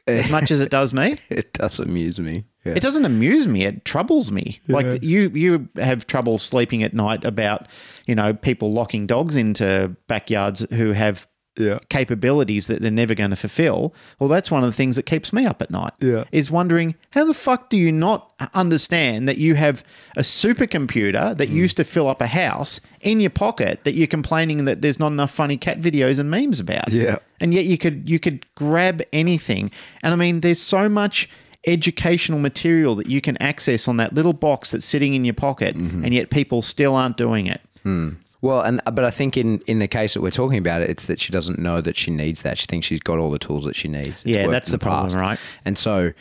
as 0.06 0.30
much 0.30 0.50
as 0.50 0.60
it 0.60 0.70
does 0.70 0.92
me? 0.92 1.18
It 1.30 1.52
does 1.52 1.78
amuse 1.80 2.20
me. 2.20 2.44
Yeah. 2.64 2.74
It 2.74 2.80
doesn't 2.80 3.04
amuse 3.04 3.48
me. 3.48 3.64
It 3.64 3.84
troubles 3.84 4.30
me. 4.30 4.60
Like 4.68 5.02
you, 5.02 5.30
you 5.34 5.68
have 5.76 6.06
trouble 6.06 6.38
sleeping 6.38 6.82
at 6.82 6.94
night 6.94 7.24
about, 7.24 7.66
you 8.06 8.14
know, 8.14 8.34
people 8.34 8.72
locking 8.72 9.06
dogs 9.06 9.34
into 9.34 9.96
backyards 10.06 10.64
who 10.70 10.92
have 10.92 11.26
Yeah. 11.56 11.80
capabilities 11.90 12.66
that 12.68 12.80
they're 12.80 12.90
never 12.90 13.14
going 13.14 13.30
to 13.30 13.36
fulfill. 13.36 13.94
Well, 14.18 14.28
that's 14.28 14.50
one 14.50 14.64
of 14.64 14.70
the 14.70 14.76
things 14.76 14.96
that 14.96 15.04
keeps 15.04 15.32
me 15.32 15.44
up 15.44 15.60
at 15.60 15.70
night. 15.70 15.92
Yeah. 16.00 16.24
is 16.32 16.50
wondering 16.50 16.94
how 17.10 17.24
the 17.24 17.34
fuck 17.34 17.68
do 17.68 17.76
you 17.76 17.92
not 17.92 18.32
understand 18.54 19.28
that 19.28 19.38
you 19.38 19.54
have 19.54 19.84
a 20.16 20.22
supercomputer 20.22 21.36
that 21.36 21.48
hmm. 21.48 21.56
used 21.56 21.76
to 21.76 21.84
fill 21.84 22.08
up 22.08 22.22
a 22.22 22.26
house 22.26 22.80
in 23.02 23.20
your 23.20 23.30
pocket 23.30 23.84
that 23.84 23.92
you're 23.92 24.06
complaining 24.06 24.64
that 24.64 24.80
there's 24.80 24.98
not 24.98 25.12
enough 25.12 25.30
funny 25.30 25.56
cat 25.56 25.80
videos 25.80 26.18
and 26.18 26.30
memes 26.30 26.58
about. 26.58 26.90
Yeah. 26.90 27.18
and 27.40 27.52
yet 27.52 27.64
you 27.64 27.76
could 27.76 28.08
you 28.08 28.18
could 28.18 28.46
grab 28.54 29.02
anything. 29.12 29.70
And 30.02 30.14
I 30.14 30.16
mean, 30.16 30.40
there's 30.40 30.60
so 30.60 30.88
much 30.88 31.28
educational 31.66 32.38
material 32.38 32.94
that 32.96 33.06
you 33.06 33.20
can 33.20 33.36
access 33.40 33.86
on 33.86 33.96
that 33.98 34.14
little 34.14 34.32
box 34.32 34.72
that's 34.72 34.86
sitting 34.86 35.14
in 35.14 35.24
your 35.24 35.34
pocket, 35.34 35.76
mm-hmm. 35.76 36.04
and 36.04 36.14
yet 36.14 36.30
people 36.30 36.62
still 36.62 36.96
aren't 36.96 37.16
doing 37.16 37.46
it. 37.46 37.60
Hmm. 37.82 38.10
Well, 38.42 38.60
and 38.60 38.82
but 38.84 39.04
I 39.04 39.10
think 39.10 39.36
in 39.36 39.60
in 39.68 39.78
the 39.78 39.88
case 39.88 40.14
that 40.14 40.20
we're 40.20 40.30
talking 40.32 40.58
about, 40.58 40.82
it's 40.82 41.06
that 41.06 41.18
she 41.20 41.32
doesn't 41.32 41.58
know 41.58 41.80
that 41.80 41.96
she 41.96 42.10
needs 42.10 42.42
that. 42.42 42.58
She 42.58 42.66
thinks 42.66 42.86
she's 42.86 43.00
got 43.00 43.18
all 43.18 43.30
the 43.30 43.38
tools 43.38 43.64
that 43.64 43.74
she 43.76 43.88
needs. 43.88 44.24
It's 44.24 44.36
Yeah, 44.36 44.48
that's 44.48 44.70
in 44.70 44.72
the 44.72 44.78
problem, 44.78 45.06
past. 45.12 45.16
right? 45.20 45.38
And 45.64 45.78
so, 45.78 46.12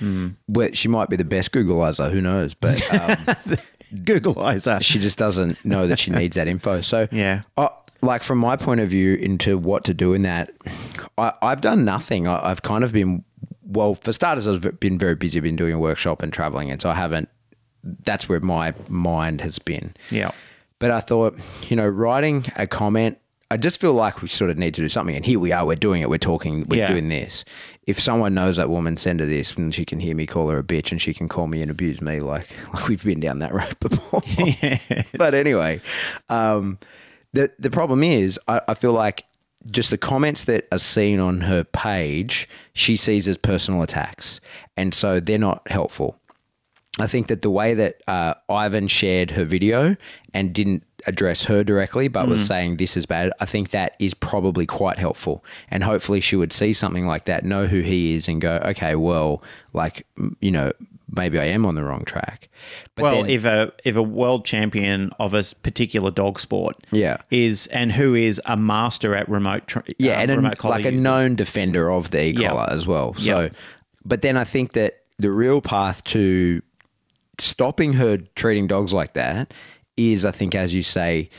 well, 0.47 0.69
she 0.73 0.87
might 0.87 1.09
be 1.09 1.15
the 1.15 1.25
best 1.25 1.51
Googleizer. 1.51 2.11
Who 2.11 2.21
knows? 2.21 2.53
But 2.53 2.79
um, 2.93 3.57
Googleizer. 3.95 4.81
she 4.81 4.99
just 4.99 5.17
doesn't 5.17 5.63
know 5.65 5.87
that 5.87 5.99
she 5.99 6.11
needs 6.11 6.35
that 6.35 6.47
info. 6.47 6.81
So 6.81 7.07
Yeah. 7.11 7.41
uh, 7.57 7.69
like 8.01 8.23
from 8.23 8.37
my 8.37 8.55
point 8.55 8.79
of 8.81 8.89
view 8.89 9.15
into 9.15 9.57
what 9.57 9.83
to 9.85 9.93
do 9.93 10.13
in 10.13 10.21
that, 10.23 10.51
I, 11.17 11.33
I've 11.41 11.61
done 11.61 11.85
nothing. 11.85 12.27
I, 12.27 12.49
I've 12.49 12.61
kind 12.61 12.83
of 12.83 12.91
been 12.93 13.23
well. 13.63 13.95
For 13.95 14.13
starters, 14.13 14.47
I've 14.47 14.79
been 14.79 14.97
very 14.97 15.15
busy. 15.15 15.39
I've 15.39 15.43
Been 15.43 15.55
doing 15.55 15.73
a 15.73 15.79
workshop 15.79 16.21
and 16.21 16.31
traveling, 16.31 16.71
and 16.71 16.81
so 16.81 16.89
I 16.89 16.95
haven't. 16.95 17.29
That's 17.83 18.29
where 18.29 18.39
my 18.39 18.73
mind 18.89 19.41
has 19.41 19.57
been. 19.59 19.95
Yeah. 20.11 20.31
But 20.81 20.91
I 20.91 20.99
thought, 20.99 21.39
you 21.69 21.77
know, 21.77 21.87
writing 21.87 22.45
a 22.57 22.67
comment, 22.67 23.17
I 23.49 23.57
just 23.57 23.79
feel 23.79 23.93
like 23.93 24.21
we 24.21 24.27
sort 24.27 24.49
of 24.49 24.57
need 24.57 24.73
to 24.75 24.81
do 24.81 24.89
something. 24.89 25.15
And 25.15 25.23
here 25.25 25.39
we 25.39 25.51
are, 25.51 25.65
we're 25.65 25.75
doing 25.75 26.01
it, 26.01 26.09
we're 26.09 26.17
talking, 26.17 26.65
we're 26.67 26.79
Yeah. 26.79 26.91
doing 26.91 27.07
this. 27.09 27.45
If 27.85 27.99
someone 27.99 28.33
knows 28.33 28.57
that 28.57 28.69
woman, 28.69 28.97
send 28.97 29.19
her 29.19 29.25
this, 29.25 29.53
and 29.55 29.73
she 29.73 29.85
can 29.85 29.99
hear 29.99 30.15
me 30.15 30.25
call 30.25 30.49
her 30.49 30.57
a 30.59 30.63
bitch, 30.63 30.91
and 30.91 31.01
she 31.01 31.13
can 31.13 31.27
call 31.27 31.47
me 31.47 31.61
and 31.61 31.69
abuse 31.69 32.01
me, 32.01 32.19
like, 32.19 32.47
like 32.73 32.87
we've 32.87 33.03
been 33.03 33.19
down 33.19 33.39
that 33.39 33.53
road 33.53 33.77
before. 33.79 34.21
But 35.17 35.33
anyway, 35.35 35.81
um, 36.29 36.79
the 37.33 37.51
the 37.59 37.69
problem 37.69 38.03
is, 38.03 38.39
I, 38.47 38.61
I 38.67 38.73
feel 38.73 38.93
like 38.93 39.23
just 39.69 39.89
the 39.91 39.97
comments 39.97 40.45
that 40.45 40.67
are 40.71 40.79
seen 40.79 41.19
on 41.19 41.41
her 41.41 41.63
page, 41.63 42.49
she 42.73 42.95
sees 42.95 43.27
as 43.27 43.37
personal 43.37 43.83
attacks, 43.83 44.41
and 44.77 44.93
so 44.93 45.19
they're 45.19 45.37
not 45.37 45.69
helpful. 45.69 46.17
I 46.99 47.07
think 47.07 47.27
that 47.27 47.41
the 47.41 47.49
way 47.49 47.73
that 47.73 48.01
uh, 48.07 48.33
Ivan 48.49 48.87
shared 48.89 49.31
her 49.31 49.45
video 49.45 49.95
and 50.33 50.53
didn't 50.53 50.83
address 51.07 51.45
her 51.45 51.63
directly, 51.63 52.07
but 52.07 52.27
was 52.27 52.45
saying 52.45 52.77
this 52.77 52.95
is 52.95 53.05
bad, 53.05 53.31
I 53.39 53.45
think 53.45 53.69
that 53.71 53.95
is 53.99 54.13
probably 54.13 54.65
quite 54.65 54.97
helpful. 54.99 55.43
And 55.69 55.83
hopefully 55.83 56.21
she 56.21 56.35
would 56.35 56.53
see 56.53 56.73
something 56.73 57.05
like 57.05 57.25
that, 57.25 57.43
know 57.43 57.65
who 57.65 57.81
he 57.81 58.13
is, 58.15 58.27
and 58.27 58.39
go, 58.39 58.61
okay, 58.65 58.95
well, 58.95 59.41
like, 59.73 60.05
you 60.39 60.51
know, 60.51 60.71
maybe 61.13 61.39
I 61.39 61.45
am 61.45 61.65
on 61.65 61.75
the 61.75 61.83
wrong 61.83 62.05
track. 62.05 62.47
But 62.95 63.03
well, 63.03 63.21
then- 63.23 63.29
if 63.31 63.43
a 63.45 63.73
if 63.83 63.95
a 63.95 64.01
world 64.03 64.45
champion 64.45 65.11
of 65.19 65.33
a 65.33 65.43
particular 65.63 66.11
dog 66.11 66.39
sport, 66.39 66.77
Yeah. 66.91 67.17
is 67.31 67.67
and 67.67 67.91
who 67.91 68.13
is 68.15 68.39
a 68.45 68.55
master 68.55 69.15
at 69.15 69.27
remote, 69.27 69.67
tra- 69.67 69.83
yeah, 69.97 70.13
uh, 70.17 70.21
and 70.21 70.31
a, 70.31 70.35
remote 70.37 70.57
collar 70.59 70.75
like 70.77 70.85
a 70.85 70.91
known 70.91 71.35
defender 71.35 71.91
of 71.91 72.11
the 72.11 72.23
Yeah. 72.31 72.39
e-collar 72.45 72.67
as 72.71 72.85
well. 72.87 73.15
So, 73.15 73.41
Yeah. 73.41 73.49
but 74.05 74.21
then 74.21 74.37
I 74.37 74.43
think 74.45 74.73
that 74.73 74.99
the 75.17 75.31
real 75.31 75.61
path 75.61 76.03
to 76.05 76.61
stopping 77.37 77.93
her 77.93 78.17
treating 78.35 78.67
dogs 78.67 78.93
like 78.93 79.13
that 79.13 79.53
is, 80.13 80.25
I 80.25 80.31
think, 80.31 80.55
as 80.55 80.73
you 80.73 80.83
say, 80.83 81.29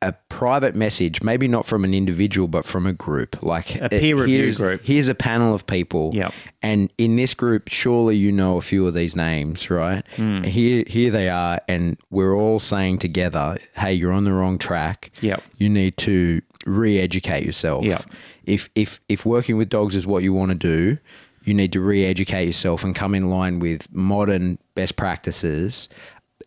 a 0.00 0.12
private 0.28 0.76
message, 0.76 1.22
maybe 1.24 1.48
not 1.48 1.66
from 1.66 1.82
an 1.84 1.92
individual, 1.92 2.46
but 2.46 2.64
from 2.64 2.86
a 2.86 2.92
group, 2.92 3.42
like 3.42 3.74
A 3.80 3.88
peer 3.88 4.16
uh, 4.16 4.20
review 4.20 4.38
here's- 4.42 4.56
group. 4.58 4.80
Here's 4.84 5.08
a 5.08 5.14
panel 5.14 5.52
of 5.54 5.66
people, 5.66 6.12
Yep. 6.14 6.32
and 6.62 6.92
in 6.98 7.16
this 7.16 7.34
group, 7.34 7.68
surely 7.68 8.16
you 8.16 8.30
know 8.30 8.56
a 8.58 8.60
few 8.60 8.86
of 8.86 8.94
these 8.94 9.16
names, 9.16 9.68
right? 9.70 10.04
Hmm. 10.14 10.44
Here, 10.44 10.84
here 10.86 11.10
they 11.10 11.28
are, 11.28 11.60
and 11.68 11.96
we're 12.10 12.32
all 12.36 12.60
saying 12.60 12.98
together, 13.00 13.58
"Hey, 13.76 13.92
you're 13.94 14.12
on 14.12 14.22
the 14.24 14.32
wrong 14.32 14.56
track. 14.58 15.10
Yep. 15.20 15.42
You 15.56 15.68
need 15.68 15.96
to 15.98 16.42
re-educate 16.64 17.44
yourself. 17.44 17.84
Yep. 17.84 18.02
If 18.44 18.68
if 18.76 19.00
if 19.08 19.26
working 19.26 19.56
with 19.56 19.68
dogs 19.68 19.96
is 19.96 20.06
what 20.06 20.22
you 20.22 20.32
want 20.32 20.50
to 20.50 20.54
do, 20.54 20.98
you 21.44 21.54
need 21.54 21.72
to 21.72 21.80
re-educate 21.80 22.44
yourself 22.46 22.84
and 22.84 22.94
come 22.94 23.14
in 23.16 23.28
line 23.30 23.58
with 23.58 23.92
modern 23.92 24.58
best 24.76 24.94
practices. 24.96 25.88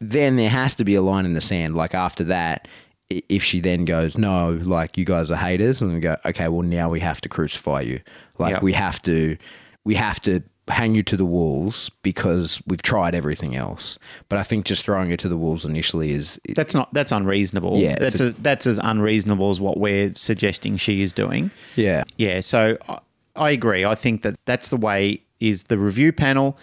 Then 0.01 0.35
there 0.35 0.49
has 0.49 0.75
to 0.75 0.83
be 0.83 0.95
a 0.95 1.01
line 1.01 1.25
in 1.25 1.33
the 1.35 1.41
sand. 1.41 1.75
Like 1.75 1.93
after 1.95 2.23
that, 2.25 2.67
if 3.09 3.43
she 3.43 3.59
then 3.59 3.85
goes, 3.85 4.17
no, 4.17 4.51
like 4.63 4.97
you 4.97 5.05
guys 5.05 5.29
are 5.31 5.35
haters, 5.37 5.81
and 5.81 5.93
we 5.93 5.99
go, 5.99 6.17
okay, 6.25 6.47
well 6.47 6.63
now 6.63 6.89
we 6.89 6.99
have 6.99 7.21
to 7.21 7.29
crucify 7.29 7.81
you. 7.81 7.99
Like 8.39 8.53
Yep. 8.55 8.63
we 8.63 8.73
have 8.73 9.01
to, 9.03 9.37
we 9.85 9.95
have 9.95 10.19
to 10.21 10.41
hang 10.67 10.95
you 10.95 11.03
to 11.03 11.17
the 11.17 11.25
walls 11.25 11.89
because 12.01 12.61
we've 12.65 12.81
tried 12.81 13.13
everything 13.13 13.55
else. 13.55 13.99
But 14.29 14.39
I 14.39 14.43
think 14.43 14.65
just 14.65 14.83
throwing 14.85 15.09
her 15.09 15.17
to 15.17 15.27
the 15.29 15.35
wolves 15.37 15.65
initially 15.65 16.11
is 16.13 16.39
That's 16.55 16.73
not 16.73 16.93
that's 16.93 17.11
unreasonable. 17.11 17.77
Yeah, 17.77 17.95
that's 17.99 18.21
a, 18.21 18.31
that's 18.31 18.65
as 18.67 18.79
unreasonable 18.81 19.49
as 19.49 19.59
what 19.59 19.77
we're 19.77 20.13
suggesting 20.15 20.77
she 20.77 21.01
is 21.01 21.11
doing. 21.13 21.51
yeah. 21.75 22.03
Yeah, 22.17 22.39
so 22.39 22.77
I, 22.87 22.99
I 23.35 23.51
agree. 23.51 23.83
I 23.85 23.95
think 23.95 24.21
that 24.21 24.37
that's 24.45 24.69
the 24.69 24.77
way 24.77 25.21
is 25.39 25.63
the 25.65 25.77
review 25.77 26.13
panel 26.13 26.57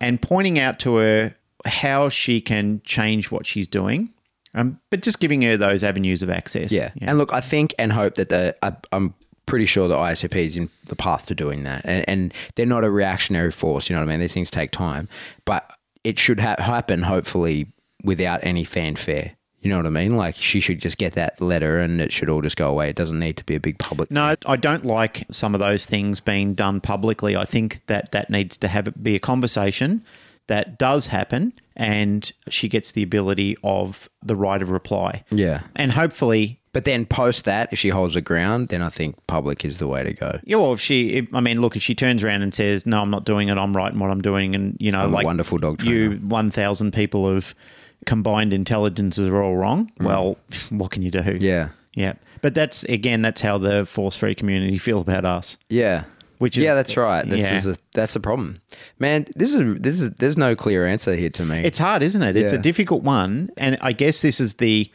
and 0.00 0.20
pointing 0.22 0.58
out 0.58 0.78
to 0.80 0.96
her 0.96 1.34
how 1.64 2.08
she 2.08 2.40
can 2.40 2.80
change 2.84 3.30
what 3.30 3.46
she's 3.46 3.66
doing, 3.66 4.12
um, 4.54 4.80
but 4.90 5.02
just 5.02 5.20
giving 5.20 5.42
her 5.42 5.56
those 5.56 5.84
avenues 5.84 6.22
of 6.22 6.30
access. 6.30 6.72
Yeah. 6.72 6.90
And 7.00 7.18
look, 7.18 7.32
I 7.32 7.40
think 7.40 7.74
and 7.78 7.92
hope 7.92 8.14
that 8.14 8.28
the 8.28 8.56
I, 8.62 8.74
I'm 8.92 9.14
pretty 9.46 9.66
sure 9.66 9.88
the 9.88 9.96
ISCP 9.96 10.34
is 10.34 10.56
in 10.56 10.70
the 10.86 10.96
path 10.96 11.26
to 11.26 11.34
doing 11.34 11.64
that, 11.64 11.82
and, 11.84 12.08
and 12.08 12.34
they're 12.54 12.66
not 12.66 12.84
a 12.84 12.90
reactionary 12.90 13.52
force. 13.52 13.88
You 13.88 13.96
know 13.96 14.02
what 14.02 14.08
I 14.08 14.12
mean? 14.12 14.20
These 14.20 14.34
things 14.34 14.50
take 14.50 14.70
time, 14.70 15.08
but 15.44 15.70
it 16.04 16.18
should 16.18 16.40
ha- 16.40 16.56
happen 16.58 17.02
hopefully 17.02 17.66
without 18.04 18.40
any 18.42 18.64
fanfare. 18.64 19.32
You 19.60 19.68
know 19.68 19.76
what 19.76 19.86
I 19.86 19.90
mean? 19.90 20.16
Like 20.16 20.36
she 20.36 20.58
should 20.58 20.80
just 20.80 20.96
get 20.96 21.12
that 21.14 21.38
letter 21.40 21.80
and 21.80 22.00
it 22.00 22.12
should 22.12 22.30
all 22.30 22.40
just 22.40 22.56
go 22.56 22.70
away. 22.70 22.88
It 22.88 22.96
doesn't 22.96 23.18
need 23.18 23.36
to 23.36 23.44
be 23.44 23.54
a 23.54 23.60
big 23.60 23.78
public. 23.78 24.10
No, 24.10 24.34
I 24.46 24.56
don't 24.56 24.86
like 24.86 25.26
some 25.30 25.54
of 25.54 25.60
those 25.60 25.84
things 25.84 26.18
being 26.18 26.54
done 26.54 26.80
publicly. 26.80 27.36
I 27.36 27.44
think 27.44 27.84
that 27.86 28.10
that 28.12 28.30
needs 28.30 28.56
to 28.56 28.68
have 28.68 28.90
be 29.02 29.16
a 29.16 29.18
conversation 29.18 30.02
that 30.50 30.78
does 30.78 31.06
happen, 31.06 31.52
and 31.76 32.32
she 32.48 32.68
gets 32.68 32.90
the 32.90 33.04
ability 33.04 33.56
of 33.62 34.10
the 34.20 34.34
right 34.34 34.60
of 34.60 34.68
reply. 34.70 35.24
Yeah. 35.30 35.60
and 35.76 35.92
hopefully. 35.92 36.58
But 36.72 36.84
then 36.84 37.04
post 37.06 37.44
that, 37.46 37.72
if 37.72 37.78
she 37.78 37.88
holds 37.88 38.14
her 38.14 38.20
ground, 38.20 38.68
then 38.68 38.82
I 38.82 38.88
think 38.90 39.16
public 39.26 39.64
is 39.64 39.78
the 39.78 39.86
way 39.88 40.04
to 40.04 40.12
go. 40.12 40.38
Yeah, 40.44 40.56
well, 40.56 40.72
if 40.72 40.80
she, 40.80 41.10
if, 41.14 41.34
I 41.34 41.40
mean, 41.40 41.60
look, 41.60 41.74
if 41.74 41.82
she 41.82 41.94
turns 41.94 42.22
around 42.22 42.42
and 42.42 42.54
says, 42.54 42.86
"No, 42.86 43.00
I'm 43.00 43.10
not 43.10 43.24
doing 43.24 43.48
it. 43.48 43.58
I'm 43.58 43.76
right 43.76 43.92
in 43.92 43.98
what 43.98 44.10
I'm 44.10 44.22
doing," 44.22 44.54
and 44.54 44.76
you 44.78 44.90
know, 44.92 45.00
I'm 45.00 45.12
like 45.12 45.26
wonderful 45.26 45.58
dog 45.58 45.82
you, 45.82 46.12
one 46.22 46.50
thousand 46.52 46.92
people 46.92 47.26
of 47.26 47.54
combined 48.06 48.52
intelligences 48.52 49.28
are 49.28 49.42
all 49.42 49.56
wrong. 49.56 49.90
Well, 50.00 50.36
what 50.70 50.90
can 50.92 51.02
you 51.02 51.10
do? 51.10 51.20
Mm. 51.20 51.40
Yeah. 51.40 51.68
yeah. 51.94 52.14
But 52.40 52.54
that's 52.54 52.84
again, 52.84 53.22
that's 53.22 53.40
how 53.40 53.58
the 53.58 53.84
force-free 53.84 54.36
community 54.36 54.78
feel 54.78 55.00
about 55.00 55.24
us. 55.24 55.56
Yeah. 55.68 56.04
Which 56.40 56.56
is- 56.56 56.64
yeah, 56.64 56.74
that's 56.74 56.96
right. 56.96 57.28
This 57.28 57.40
yeah. 57.42 57.54
is 57.54 57.66
a, 57.66 57.76
that's 57.92 58.14
the 58.14 58.20
problem, 58.20 58.60
man. 58.98 59.26
This 59.36 59.52
is 59.52 59.78
this 59.78 60.00
is 60.00 60.08
there's 60.12 60.38
no 60.38 60.56
clear 60.56 60.86
answer 60.86 61.14
here 61.14 61.28
to 61.28 61.44
me. 61.44 61.58
It's 61.62 61.78
hard, 61.78 62.02
isn't 62.02 62.22
it? 62.22 62.34
It's 62.34 62.54
a 62.54 62.58
difficult 62.58 63.02
one, 63.02 63.50
and 63.58 63.76
I 63.82 63.92
guess 63.92 64.22
this 64.22 64.40
is 64.40 64.54
the 64.54 64.90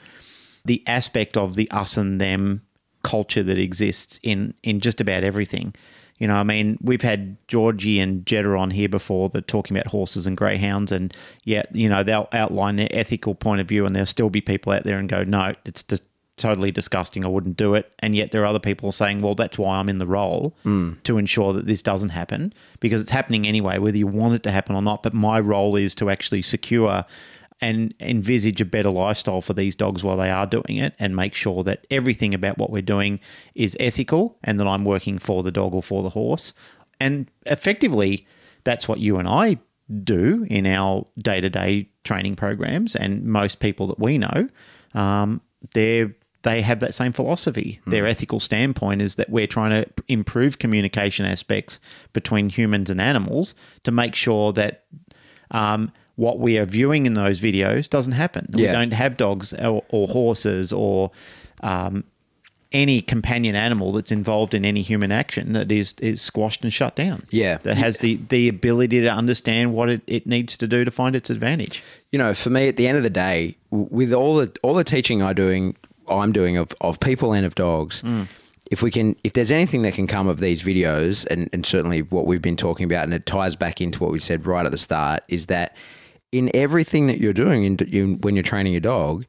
the 0.66 0.84
aspect 0.88 1.38
of 1.38 1.56
the 1.56 1.70
us 1.70 1.98
and 1.98 2.20
them 2.20 2.64
culture 3.04 3.44
that 3.44 3.60
exists 3.60 4.20
in 4.24 4.56
in 4.64 4.80
just 4.80 5.00
about 5.00 5.24
everything. 5.24 5.76
You 6.18 6.28
know, 6.28 6.34
I 6.34 6.44
mean, 6.44 6.80
we've 6.82 7.04
had 7.04 7.38
Georgie 7.48 8.00
and 8.00 8.26
Jetta 8.26 8.50
on 8.58 8.72
here 8.72 8.90
before 8.90 9.30
that 9.30 9.48
talking 9.48 9.78
about 9.78 9.92
horses 9.92 10.26
and 10.26 10.36
greyhounds, 10.36 10.92
and 10.92 11.14
yet 11.44 11.76
you 11.76 11.88
know 11.88 12.02
they'll 12.02 12.28
outline 12.32 12.78
their 12.78 12.90
ethical 12.90 13.36
point 13.36 13.62
of 13.62 13.68
view, 13.68 13.86
and 13.86 13.96
there'll 13.96 14.08
still 14.08 14.32
be 14.32 14.42
people 14.42 14.72
out 14.72 14.84
there 14.84 14.98
and 14.98 15.10
go, 15.10 15.24
no, 15.24 15.54
it's 15.64 15.84
just 15.84 16.02
totally 16.38 16.72
disgusting. 16.72 17.24
I 17.24 17.30
wouldn't 17.30 17.58
do 17.58 17.74
it. 17.76 17.94
And 18.00 18.16
yet 18.16 18.32
there 18.32 18.42
are 18.42 18.46
other 18.46 18.60
people 18.60 18.92
saying, 18.92 19.22
well, 19.22 19.36
that's 19.36 19.58
why 19.58 19.78
I'm 19.78 19.90
in 19.90 20.00
the 20.00 20.08
role 20.08 20.56
to 21.04 21.18
ensure 21.18 21.54
that 21.54 21.66
this 21.66 21.82
doesn't 21.82 22.10
happen 22.10 22.54
because 22.80 23.02
it's 23.02 23.12
happening 23.12 23.48
anyway, 23.48 23.80
whether 23.80 23.98
you 23.98 24.08
want 24.08 24.34
it 24.34 24.44
to 24.44 24.52
happen 24.52 24.76
or 24.76 24.82
not. 24.82 25.02
But 25.04 25.14
my 25.14 25.40
role 25.40 25.76
is 25.76 25.96
to 25.96 26.10
actually 26.10 26.42
secure 26.42 27.06
and 27.62 27.94
envisage 28.02 28.60
a 28.60 28.66
better 28.66 28.90
lifestyle 28.90 29.42
for 29.42 29.54
these 29.54 29.76
dogs 29.78 30.04
while 30.04 30.18
they 30.18 30.30
are 30.30 30.46
doing 30.46 30.78
it 30.78 30.94
and 31.00 31.16
make 31.16 31.34
sure 31.34 31.64
that 31.64 31.88
everything 31.90 32.34
about 32.34 32.58
what 32.58 32.70
we're 32.70 32.82
doing 32.82 33.20
is 33.56 33.78
ethical 33.80 34.38
and 34.44 34.60
that 34.60 34.68
I'm 34.68 34.84
working 34.84 35.20
for 35.20 35.42
the 35.42 35.54
dog 35.54 35.74
or 35.74 35.82
for 35.82 36.04
the 36.04 36.10
horse. 36.10 36.54
And 37.00 37.32
effectively, 37.46 38.28
that's 38.66 38.90
what 38.90 39.00
you 39.00 39.18
and 39.18 39.28
I 39.28 39.58
do 40.04 40.46
in 40.50 40.66
our 40.66 41.06
day 41.18 41.40
to 41.40 41.50
day 41.50 41.90
training 42.04 42.36
programs. 42.36 42.96
And 42.96 43.24
most 43.24 43.60
people 43.60 43.88
that 43.88 44.00
we 44.00 44.18
know, 44.18 44.50
um, 44.94 45.40
they're 45.74 46.14
they 46.46 46.62
have 46.62 46.80
that 46.80 46.94
same 46.94 47.12
philosophy. 47.12 47.82
Their 47.88 48.06
ethical 48.06 48.40
standpoint 48.40 49.02
is 49.02 49.16
that 49.16 49.30
we're 49.30 49.48
trying 49.48 49.72
to 49.72 49.90
improve 50.08 50.60
communication 50.60 51.26
aspects 51.26 51.80
between 52.14 52.50
humans 52.50 52.90
and 52.92 53.02
animals 53.02 53.56
to 53.84 53.92
make 53.92 54.14
sure 54.14 54.54
that 54.54 54.86
um, 55.52 55.92
what 56.16 56.38
we 56.40 56.60
are 56.60 56.66
viewing 56.66 57.08
in 57.08 57.16
those 57.16 57.42
videos 57.42 57.90
doesn't 57.90 58.14
happen. 58.14 58.48
We 58.56 58.62
don't 58.72 58.94
have 58.94 59.18
dogs 59.18 59.54
or, 59.56 59.84
or 59.90 60.08
horses 60.08 60.72
or 60.72 61.10
um, 61.62 62.04
any 62.72 63.02
companion 63.02 63.56
animal 63.56 63.92
that's 63.92 64.12
involved 64.12 64.54
in 64.54 64.66
any 64.66 64.84
human 64.84 65.12
action 65.12 65.54
that 65.54 65.72
is 65.72 65.96
is 66.00 66.22
squashed 66.22 66.62
and 66.62 66.72
shut 66.72 66.96
down. 66.96 67.26
Yeah. 67.32 67.58
that 67.64 67.78
has 67.78 68.00
the 68.00 68.20
the 68.30 68.48
ability 68.50 69.02
to 69.02 69.10
understand 69.10 69.74
what 69.74 69.90
it, 69.90 70.02
it 70.06 70.28
needs 70.28 70.58
to 70.58 70.68
do 70.68 70.86
to 70.86 70.92
find 70.92 71.16
its 71.16 71.32
advantage. 71.32 71.84
you 72.12 72.20
know, 72.20 72.36
for 72.36 72.52
me, 72.52 72.68
at 72.68 72.76
the 72.76 72.88
end 72.88 72.98
of 72.98 73.04
the 73.04 73.10
day, 73.10 73.56
with 73.72 74.14
all 74.14 74.36
the 74.36 74.56
all 74.62 74.76
the 74.76 74.84
teaching 74.84 75.24
I 75.24 75.34
doing, 75.34 75.76
I'm 76.10 76.32
doing 76.32 76.58
of, 76.58 76.74
of 76.82 77.00
people 77.00 77.34
and 77.34 77.46
of 77.46 77.56
dogs, 77.56 78.02
mm. 78.02 78.28
if 78.72 78.82
we 78.82 78.92
can, 78.92 79.16
if 79.24 79.34
there's 79.34 79.52
anything 79.52 79.82
that 79.84 79.94
can 79.94 80.08
come 80.08 80.28
of 80.28 80.40
these 80.40 80.64
videos, 80.64 81.26
and, 81.30 81.50
and 81.54 81.66
certainly 81.66 82.02
what 82.02 82.26
we've 82.26 82.42
been 82.42 82.58
talking 82.58 82.86
about, 82.86 83.04
and 83.04 83.14
it 83.14 83.26
ties 83.26 83.56
back 83.56 83.82
into 83.82 84.02
what 84.04 84.12
we 84.12 84.20
said 84.20 84.46
right 84.46 84.66
at 84.66 84.72
the 84.72 84.78
start, 84.78 85.24
is 85.28 85.48
that 85.48 85.76
in 86.32 86.50
everything 86.54 87.08
that 87.08 87.20
you're 87.20 87.34
doing 87.34 87.64
in, 87.64 87.78
in, 87.92 88.22
when 88.22 88.36
you're 88.36 88.44
training 88.44 88.74
your 88.74 88.82
dog, 88.82 89.26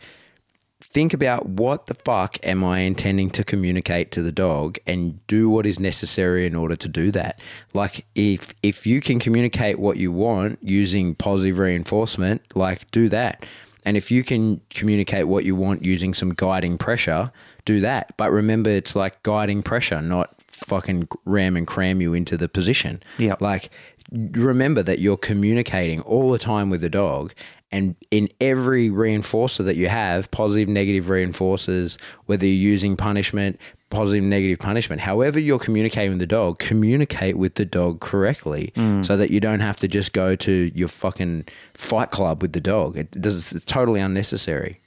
think 0.81 1.15
about 1.15 1.47
what 1.47 1.87
the 1.87 1.95
fuck 1.95 2.39
am 2.43 2.63
I 2.63 2.81
intending 2.81 3.31
to 3.31 3.45
communicate 3.45 4.11
to 4.13 4.23
the 4.23 4.33
dog 4.33 4.79
and 4.87 5.25
do 5.27 5.49
what 5.49 5.67
is 5.67 5.81
necessary 5.81 6.47
in 6.47 6.55
order 6.55 6.77
to 6.77 6.89
do 6.89 7.11
that. 7.13 7.41
Like 7.75 8.07
if 8.15 8.55
if 8.63 8.87
you 8.87 9.01
can 9.01 9.19
communicate 9.19 9.79
what 9.79 9.97
you 9.97 10.13
want 10.13 10.59
using 10.63 11.15
positive 11.15 11.59
reinforcement, 11.59 12.43
like 12.55 12.91
do 12.91 13.09
that. 13.09 13.47
And 13.87 13.97
if 13.97 14.11
you 14.11 14.23
can 14.23 14.61
communicate 14.71 15.29
what 15.29 15.45
you 15.45 15.55
want 15.55 15.85
using 15.85 16.13
some 16.13 16.35
guiding 16.35 16.77
pressure, 16.77 17.31
do 17.65 17.81
that. 17.81 18.15
But 18.17 18.33
remember 18.33 18.69
it's 18.69 18.95
like 18.95 19.23
guiding 19.23 19.63
pressure, 19.63 20.03
not 20.03 20.35
fucking 20.49 21.09
ram 21.25 21.57
and 21.57 21.67
cram 21.67 22.01
you 22.01 22.13
into 22.13 22.37
the 22.37 22.49
position. 22.49 23.03
Yeah. 23.17 23.37
Like 23.41 23.71
remember 24.13 24.83
that 24.83 24.99
you're 24.99 25.17
communicating 25.17 26.01
all 26.03 26.31
the 26.31 26.39
time 26.39 26.69
with 26.69 26.81
the 26.81 26.91
dog 26.91 27.33
and 27.73 27.97
in 28.11 28.29
every 28.41 28.89
reinforcer 28.89 29.65
that 29.65 29.77
you 29.77 29.89
have 29.89 30.31
positive 30.31 30.69
negative 30.69 31.07
reinforcers 31.07 32.01
whether 32.27 32.47
you're 32.47 32.55
using 32.55 32.97
punishment 32.97 33.59
positive 33.91 34.25
negative 34.25 34.59
punishment. 34.59 35.01
However 35.01 35.39
you're 35.39 35.59
communicating 35.59 36.11
with 36.11 36.19
the 36.19 36.27
dog 36.27 36.59
communicate 36.59 37.37
with 37.37 37.55
the 37.55 37.65
dog 37.65 38.01
correctly 38.01 38.73
mm. 38.75 39.05
so 39.05 39.17
that 39.17 39.31
you 39.31 39.41
don't 39.41 39.61
have 39.61 39.77
to 39.79 39.89
just 39.89 40.13
go 40.13 40.35
to 40.37 40.71
your 40.75 40.89
fucking 40.89 41.47
fight 41.75 42.11
club 42.11 42.43
with 42.43 42.53
the 42.53 42.61
dog. 42.61 42.97
It 42.97 43.11
does 43.13 43.53
it's 43.53 43.65
totally 43.65 44.01
unnecessary. 44.01 44.81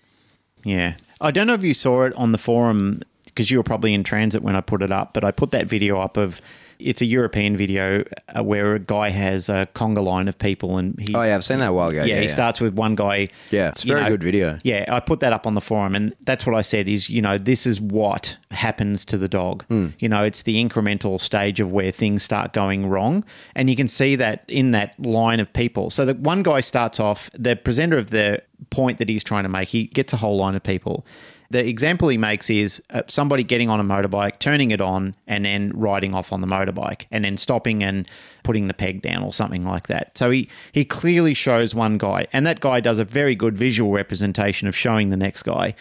Yeah. 0.63 0.95
I 1.21 1.31
don't 1.31 1.47
know 1.47 1.53
if 1.53 1.63
you 1.63 1.73
saw 1.73 2.03
it 2.03 2.13
on 2.15 2.31
the 2.31 2.37
forum 2.37 3.01
because 3.25 3.49
you 3.49 3.57
were 3.57 3.63
probably 3.63 3.93
in 3.93 4.03
transit 4.03 4.41
when 4.41 4.55
I 4.55 4.61
put 4.61 4.81
it 4.81 4.91
up, 4.91 5.13
but 5.13 5.23
I 5.23 5.31
put 5.31 5.51
that 5.51 5.67
video 5.67 5.99
up 5.99 6.17
of 6.17 6.41
it's 6.79 7.01
a 7.01 7.05
European 7.05 7.55
video 7.55 8.03
uh, 8.35 8.43
where 8.43 8.75
a 8.75 8.79
guy 8.79 9.09
has 9.09 9.49
a 9.49 9.67
conga 9.75 10.03
line 10.03 10.27
of 10.27 10.37
people 10.39 10.77
and 10.77 10.99
he's, 10.99 11.13
oh 11.13 11.21
yeah 11.21 11.35
i've 11.35 11.45
seen 11.45 11.59
that 11.59 11.69
a 11.69 11.73
while 11.73 11.89
ago 11.89 12.03
yeah, 12.03 12.21
he 12.21 12.27
starts 12.27 12.59
with 12.59 12.73
one 12.73 12.95
guy. 12.95 13.29
Yeah, 13.51 13.69
it's 13.69 13.83
a 13.83 13.87
very 13.87 14.09
good 14.09 14.23
video. 14.23 14.57
Yeah, 14.63 14.85
I 14.87 14.99
put 14.99 15.19
that 15.21 15.33
up 15.33 15.45
on 15.45 15.55
the 15.55 15.61
forum, 15.61 15.95
and 15.95 16.15
that's 16.21 16.45
what 16.45 16.55
I 16.55 16.61
said 16.61 16.87
is, 16.87 17.09
you 17.09 17.21
know, 17.21 17.37
this 17.37 17.65
is 17.65 17.79
what 17.79 18.37
happens 18.51 19.05
to 19.05 19.17
the 19.17 19.27
dog. 19.27 19.65
Hmm. 19.65 19.87
You 19.99 20.09
know, 20.09 20.23
it's 20.23 20.43
the 20.43 20.63
incremental 20.63 21.19
stage 21.19 21.59
of 21.59 21.71
where 21.71 21.91
things 21.91 22.23
start 22.23 22.53
going 22.53 22.87
wrong. 22.87 23.23
And 23.55 23.69
you 23.69 23.75
can 23.75 23.87
see 23.87 24.15
that 24.15 24.43
in 24.47 24.71
that 24.71 24.99
line 24.99 25.39
of 25.39 25.51
people. 25.53 25.89
So 25.89 26.05
that 26.05 26.19
one 26.19 26.43
guy 26.43 26.61
starts 26.61 26.99
off, 26.99 27.29
the 27.33 27.55
presenter 27.55 27.97
of 27.97 28.09
the 28.11 28.41
point 28.69 28.97
that 28.97 29.09
he's 29.09 29.23
trying 29.23 29.43
to 29.43 29.49
make, 29.49 29.69
he 29.69 29.85
gets 29.85 30.13
a 30.13 30.17
whole 30.17 30.37
line 30.37 30.55
of 30.55 30.63
people. 30.63 31.05
The 31.51 31.67
example 31.67 32.09
he 32.09 32.17
makes 32.17 32.49
is 32.49 32.81
uh, 32.91 33.03
somebody 33.07 33.43
getting 33.43 33.69
on 33.69 33.79
a 33.79 33.83
motorbike, 33.83 34.37
turning 34.37 34.69
it 34.69 34.81
on, 34.81 35.15
and 35.25 35.45
then 35.45 35.71
riding 35.73 36.13
off 36.13 36.31
on 36.31 36.41
the 36.41 36.47
motorbike, 36.47 37.05
and 37.09 37.25
then 37.25 37.37
stopping 37.37 37.83
and 37.83 38.07
putting 38.43 38.67
the 38.67 38.73
peg 38.73 39.01
down 39.01 39.23
or 39.23 39.33
something 39.33 39.65
like 39.65 39.87
that. 39.87 40.15
So 40.15 40.29
he, 40.29 40.47
he 40.71 40.85
clearly 40.85 41.33
shows 41.33 41.73
one 41.73 41.97
guy, 41.97 42.27
and 42.31 42.45
that 42.45 42.59
guy 42.59 42.81
does 42.81 42.99
a 42.99 43.05
very 43.05 43.33
good 43.33 43.57
visual 43.57 43.91
representation 43.91 44.67
of 44.67 44.75
showing 44.75 45.09
the 45.09 45.17
next 45.17 45.43
guy. 45.43 45.73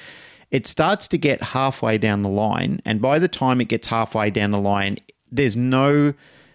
It 0.50 0.66
starts 0.66 1.06
to 1.08 1.18
get 1.18 1.42
halfway 1.42 1.98
down 1.98 2.22
the 2.22 2.30
line, 2.30 2.80
and 2.86 3.02
by 3.02 3.18
the 3.18 3.28
time 3.28 3.60
it 3.60 3.68
gets 3.68 3.88
halfway 3.88 4.30
down 4.30 4.52
the 4.52 4.58
line, 4.58 4.96
there's 5.30 5.56
no 5.56 6.14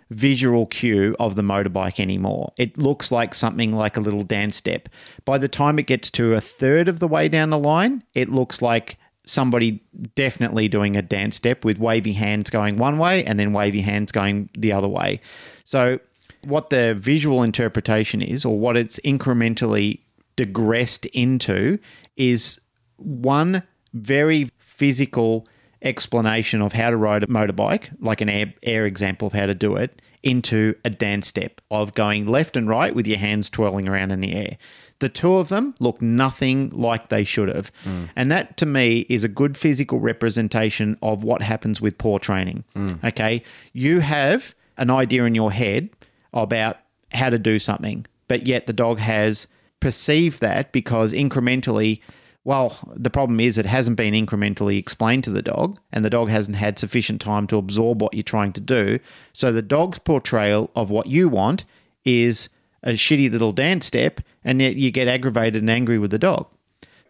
visual 0.09 0.66
cue 0.66 1.16
of 1.20 1.36
the 1.36 1.41
motorbike 1.41 1.99
anymore. 1.99 2.51
It 2.57 2.78
looks 2.78 3.11
like 3.11 3.34
something 3.34 3.72
like 3.72 3.97
a 3.97 4.01
little 4.01 4.24
dance 4.24 4.55
step. 4.55 4.89
By 5.26 5.38
the 5.38 5.47
time 5.47 5.78
it 5.80 5.88
gets 5.88 6.09
to 6.11 6.34
a 6.34 6.41
third 6.41 6.88
of 6.88 6.99
the 6.99 7.07
way 7.07 7.30
down 7.30 7.51
the 7.51 7.57
line, 7.59 8.03
it 8.14 8.30
looks 8.30 8.61
like 8.61 8.97
somebody 9.26 9.82
definitely 10.15 10.67
doing 10.67 10.95
a 10.95 11.01
dance 11.01 11.36
step 11.36 11.63
with 11.63 11.80
wavy 11.80 12.13
hands 12.13 12.49
going 12.49 12.78
one 12.78 12.97
way 12.97 13.24
and 13.24 13.39
then 13.39 13.53
wavy 13.53 13.82
hands 13.82 14.11
going 14.11 14.49
the 14.57 14.71
other 14.71 14.88
way. 14.88 15.19
So, 15.63 15.99
what 16.43 16.69
the 16.69 16.93
visual 16.95 17.41
interpretation 17.41 18.21
is, 18.21 18.43
or 18.43 18.59
what 18.59 18.76
it's 18.76 18.99
incrementally 18.99 19.99
digressed 20.36 21.05
into, 21.07 21.80
is 22.17 22.59
one 22.97 23.63
very 23.93 24.49
physical 24.59 25.47
explanation 25.82 26.61
of 26.61 26.74
how 26.74 26.89
to 26.89 26.97
ride 26.97 27.24
a 27.24 27.28
motorbike, 27.28 27.95
like 27.99 28.21
an 28.21 28.30
air, 28.30 28.53
air 28.63 28.86
example 28.86 29.28
of 29.28 29.34
how 29.34 29.45
to 29.45 29.55
do 29.55 29.76
it, 29.76 30.01
into 30.24 30.76
a 30.84 30.89
dance 30.89 31.28
step 31.28 31.61
of 31.69 31.93
going 31.93 32.26
left 32.26 32.57
and 32.57 32.67
right 32.67 32.95
with 32.95 33.05
your 33.05 33.17
hands 33.17 33.49
twirling 33.49 33.88
around 33.88 34.11
in 34.11 34.21
the 34.21 34.34
air. 34.34 34.57
The 35.04 35.10
two 35.10 35.36
of 35.36 35.49
them 35.49 35.76
look 35.82 36.01
nothing 36.01 36.70
like 36.70 37.10
they 37.10 37.26
should 37.26 37.49
have. 37.54 37.74
Mm. 37.84 38.10
And 38.16 38.32
that 38.32 38.56
to 38.56 38.66
me 38.66 39.06
is 39.10 39.26
a 39.26 39.28
good 39.28 39.58
physical 39.58 39.99
representation 39.99 40.95
of 41.01 41.26
what 41.26 41.41
happens 41.41 41.82
with 41.82 41.97
poor 41.97 42.20
training. 42.20 42.64
Mm. 42.74 43.04
Okay. 43.04 43.43
You 43.74 43.99
have 43.99 44.56
an 44.78 44.89
idea 44.89 45.26
in 45.26 45.36
your 45.36 45.51
head 45.51 45.89
about 46.32 46.78
how 47.12 47.30
to 47.30 47.38
do 47.38 47.60
something, 47.60 48.06
but 48.30 48.47
yet 48.47 48.66
the 48.66 48.72
dog 48.72 48.97
has 48.99 49.47
perceived 49.82 50.39
that 50.39 50.72
because 50.72 51.12
incrementally 51.12 51.99
well, 52.45 52.78
the 52.95 53.10
problem 53.10 53.41
is 53.41 53.58
it 53.58 53.66
hasn't 53.66 53.97
been 53.97 54.14
incrementally 54.14 54.78
explained 54.78 55.26
to 55.26 55.32
the 55.32 55.41
dog, 55.41 55.80
and 55.91 56.06
the 56.06 56.10
dog 56.10 56.30
hasn't 56.30 56.56
had 56.56 56.80
sufficient 56.80 57.20
time 57.20 57.45
to 57.47 57.58
absorb 57.58 58.01
what 58.01 58.14
you're 58.14 58.24
trying 58.24 58.54
to 58.54 58.62
do. 58.62 58.99
So 59.34 59.51
the 59.51 59.62
dog's 59.62 59.99
portrayal 59.99 60.72
of 60.76 60.89
what 60.89 61.08
you 61.08 61.28
want 61.28 61.66
is 62.06 62.49
a 62.84 62.91
shitty 62.91 63.32
little 63.32 63.54
dance 63.54 63.86
step, 63.86 64.20
and 64.44 64.62
yet 64.62 64.76
you 64.76 64.91
get 64.91 65.08
aggravated 65.08 65.62
and 65.62 65.70
angry 65.70 65.98
with 65.98 66.12
the 66.12 66.20
dog. 66.20 66.48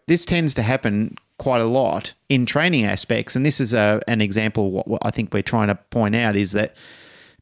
This 0.06 0.24
tends 0.24 0.54
to 0.54 0.62
happen 0.62 1.16
quite 1.38 1.60
a 1.60 1.66
lot 1.66 2.12
in 2.28 2.46
training 2.46 2.84
aspects, 2.84 3.34
and 3.34 3.44
this 3.44 3.60
is 3.60 3.74
a, 3.74 4.00
an 4.06 4.20
example. 4.20 4.70
What, 4.70 4.86
what 4.86 5.02
I 5.04 5.10
think 5.10 5.32
we're 5.32 5.42
trying 5.42 5.68
to 5.68 5.74
point 5.74 6.14
out 6.14 6.36
is 6.36 6.52
that 6.52 6.76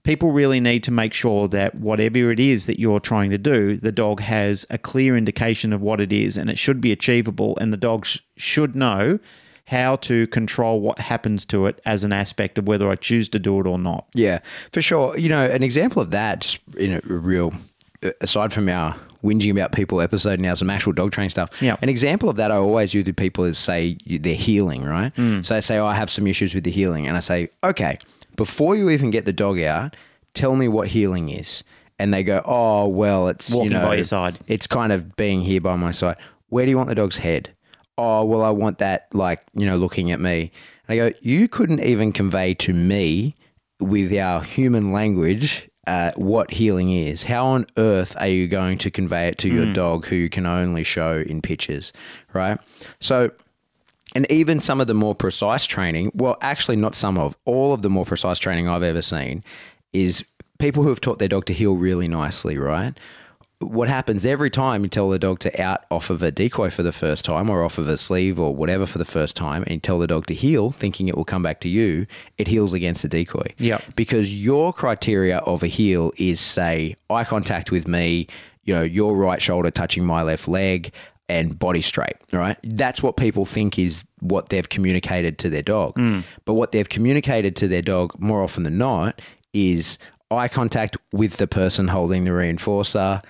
people 0.04 0.32
really 0.32 0.60
need 0.60 0.82
to 0.84 0.90
make 0.90 1.12
sure 1.12 1.48
that 1.48 1.74
whatever 1.74 2.30
it 2.30 2.40
is 2.40 2.66
that 2.66 2.78
you're 2.78 3.00
trying 3.00 3.30
to 3.30 3.38
do, 3.38 3.76
the 3.76 3.92
dog 3.92 4.20
has 4.20 4.66
a 4.70 4.78
clear 4.78 5.16
indication 5.16 5.72
of 5.72 5.80
what 5.80 6.00
it 6.00 6.12
is, 6.12 6.36
and 6.36 6.50
it 6.50 6.58
should 6.58 6.80
be 6.80 6.92
achievable, 6.92 7.56
and 7.60 7.72
the 7.72 7.76
dog 7.76 8.06
sh- 8.06 8.20
should 8.36 8.74
know 8.74 9.18
how 9.66 9.96
to 9.96 10.26
control 10.28 10.80
what 10.80 10.98
happens 10.98 11.44
to 11.44 11.66
it 11.66 11.80
as 11.86 12.02
an 12.02 12.12
aspect 12.12 12.58
of 12.58 12.66
whether 12.66 12.90
I 12.90 12.96
choose 12.96 13.28
to 13.30 13.38
do 13.38 13.60
it 13.60 13.66
or 13.66 13.78
not. 13.78 14.06
Yeah, 14.14 14.40
for 14.72 14.82
sure. 14.82 15.16
You 15.16 15.28
know, 15.28 15.44
an 15.44 15.62
example 15.62 16.02
of 16.02 16.10
that, 16.10 16.40
just 16.40 16.60
in 16.76 16.94
a 16.94 17.00
real, 17.04 17.54
uh, 18.02 18.10
aside 18.20 18.52
from 18.52 18.68
our 18.68 18.96
whinging 19.22 19.52
about 19.52 19.72
people 19.72 20.00
episode 20.00 20.40
now, 20.40 20.54
some 20.54 20.70
actual 20.70 20.92
dog 20.92 21.12
training 21.12 21.30
stuff. 21.30 21.50
Yeah. 21.60 21.76
An 21.82 21.88
example 21.88 22.28
of 22.28 22.36
that 22.36 22.50
I 22.50 22.56
always 22.56 22.92
use 22.92 23.04
to 23.04 23.12
people 23.12 23.44
is 23.44 23.58
say 23.58 23.96
they're 24.06 24.34
heeling, 24.34 24.84
right? 24.84 25.14
Mm. 25.16 25.44
So 25.44 25.54
they 25.54 25.60
say, 25.60 25.78
oh, 25.78 25.86
I 25.86 25.94
have 25.94 26.10
some 26.10 26.26
issues 26.26 26.54
with 26.54 26.64
the 26.64 26.70
heeling. 26.70 27.06
And 27.06 27.16
I 27.16 27.20
say, 27.20 27.48
okay, 27.62 27.98
before 28.36 28.76
you 28.76 28.90
even 28.90 29.10
get 29.10 29.24
the 29.24 29.32
dog 29.32 29.60
out, 29.60 29.96
tell 30.34 30.56
me 30.56 30.68
what 30.68 30.88
heeling 30.88 31.28
is. 31.28 31.62
And 31.98 32.12
they 32.12 32.24
go, 32.24 32.42
oh, 32.44 32.88
well, 32.88 33.28
it's, 33.28 33.54
Walking 33.54 33.72
you 33.72 33.78
know, 33.78 33.86
by 33.86 33.94
your 33.96 34.04
side. 34.04 34.38
it's 34.48 34.66
kind 34.66 34.92
of 34.92 35.14
being 35.16 35.42
here 35.42 35.60
by 35.60 35.76
my 35.76 35.92
side. 35.92 36.16
Where 36.48 36.64
do 36.64 36.70
you 36.70 36.76
want 36.76 36.88
the 36.88 36.94
dog's 36.94 37.18
head? 37.18 37.54
Oh, 37.96 38.24
well, 38.24 38.42
I 38.42 38.50
want 38.50 38.78
that, 38.78 39.06
like, 39.12 39.42
you 39.54 39.66
know, 39.66 39.76
looking 39.76 40.10
at 40.10 40.20
me. 40.20 40.50
And 40.88 41.00
I 41.00 41.10
go, 41.10 41.16
you 41.20 41.46
couldn't 41.46 41.80
even 41.80 42.10
convey 42.10 42.54
to 42.54 42.72
me 42.72 43.36
with 43.78 44.12
our 44.16 44.42
human 44.42 44.92
language 44.92 45.68
uh, 45.86 46.12
what 46.14 46.52
heeling 46.52 46.92
is. 46.92 47.24
How 47.24 47.46
on 47.46 47.66
earth 47.76 48.14
are 48.20 48.28
you 48.28 48.46
going 48.46 48.78
to 48.78 48.90
convey 48.90 49.28
it 49.28 49.38
to 49.38 49.48
your 49.48 49.72
dog 49.72 50.06
who 50.06 50.16
you 50.16 50.28
can 50.28 50.46
only 50.46 50.84
show 50.84 51.24
in 51.26 51.42
pictures, 51.42 51.92
right? 52.32 52.58
So, 53.00 53.30
and 54.14 54.30
even 54.30 54.60
some 54.60 54.80
of 54.80 54.86
the 54.86 54.94
more 54.94 55.14
precise 55.14 55.66
training, 55.66 56.12
well, 56.14 56.36
actually, 56.40 56.76
not 56.76 56.94
some 56.94 57.18
of, 57.18 57.36
all 57.44 57.72
of 57.72 57.82
the 57.82 57.90
more 57.90 58.04
precise 58.04 58.38
training 58.38 58.68
I've 58.68 58.82
ever 58.82 59.02
seen 59.02 59.42
is 59.92 60.24
people 60.58 60.82
who 60.82 60.90
have 60.90 61.00
taught 61.00 61.18
their 61.18 61.28
dog 61.28 61.46
to 61.46 61.52
heel 61.52 61.76
really 61.76 62.08
nicely, 62.08 62.56
right? 62.56 62.96
What 63.62 63.88
happens 63.88 64.26
every 64.26 64.50
time 64.50 64.82
you 64.82 64.88
tell 64.88 65.08
the 65.08 65.18
dog 65.18 65.38
to 65.40 65.62
out 65.62 65.84
off 65.90 66.10
of 66.10 66.22
a 66.22 66.30
decoy 66.30 66.70
for 66.70 66.82
the 66.82 66.92
first 66.92 67.24
time 67.24 67.48
or 67.48 67.62
off 67.64 67.78
of 67.78 67.88
a 67.88 67.96
sleeve 67.96 68.38
or 68.38 68.54
whatever 68.54 68.86
for 68.86 68.98
the 68.98 69.04
first 69.04 69.36
time, 69.36 69.62
and 69.62 69.72
you 69.72 69.80
tell 69.80 69.98
the 69.98 70.06
dog 70.06 70.26
to 70.26 70.34
heel, 70.34 70.70
thinking 70.70 71.08
it 71.08 71.16
will 71.16 71.24
come 71.24 71.42
back 71.42 71.60
to 71.60 71.68
you, 71.68 72.06
it 72.38 72.48
heels 72.48 72.74
against 72.74 73.02
the 73.02 73.08
decoy. 73.08 73.46
Yep. 73.58 73.82
Because 73.96 74.34
your 74.34 74.72
criteria 74.72 75.38
of 75.38 75.62
a 75.62 75.68
heel 75.68 76.12
is, 76.16 76.40
say, 76.40 76.96
eye 77.08 77.24
contact 77.24 77.70
with 77.70 77.86
me, 77.86 78.26
you 78.64 78.74
know, 78.74 78.82
your 78.82 79.16
right 79.16 79.40
shoulder 79.40 79.70
touching 79.70 80.04
my 80.04 80.22
left 80.22 80.48
leg, 80.48 80.92
and 81.28 81.58
body 81.58 81.80
straight, 81.80 82.16
right? 82.32 82.58
That's 82.62 83.02
what 83.02 83.16
people 83.16 83.46
think 83.46 83.78
is 83.78 84.04
what 84.20 84.50
they've 84.50 84.68
communicated 84.68 85.38
to 85.38 85.48
their 85.48 85.62
dog. 85.62 85.94
Mm. 85.94 86.24
But 86.44 86.54
what 86.54 86.72
they've 86.72 86.88
communicated 86.88 87.56
to 87.56 87.68
their 87.68 87.80
dog 87.80 88.12
more 88.18 88.42
often 88.42 88.64
than 88.64 88.76
not 88.76 89.22
is 89.54 89.98
eye 90.30 90.48
contact 90.48 90.96
with 91.12 91.38
the 91.38 91.46
person 91.46 91.88
holding 91.88 92.24
the 92.24 92.30
reinforcer. 92.30 93.22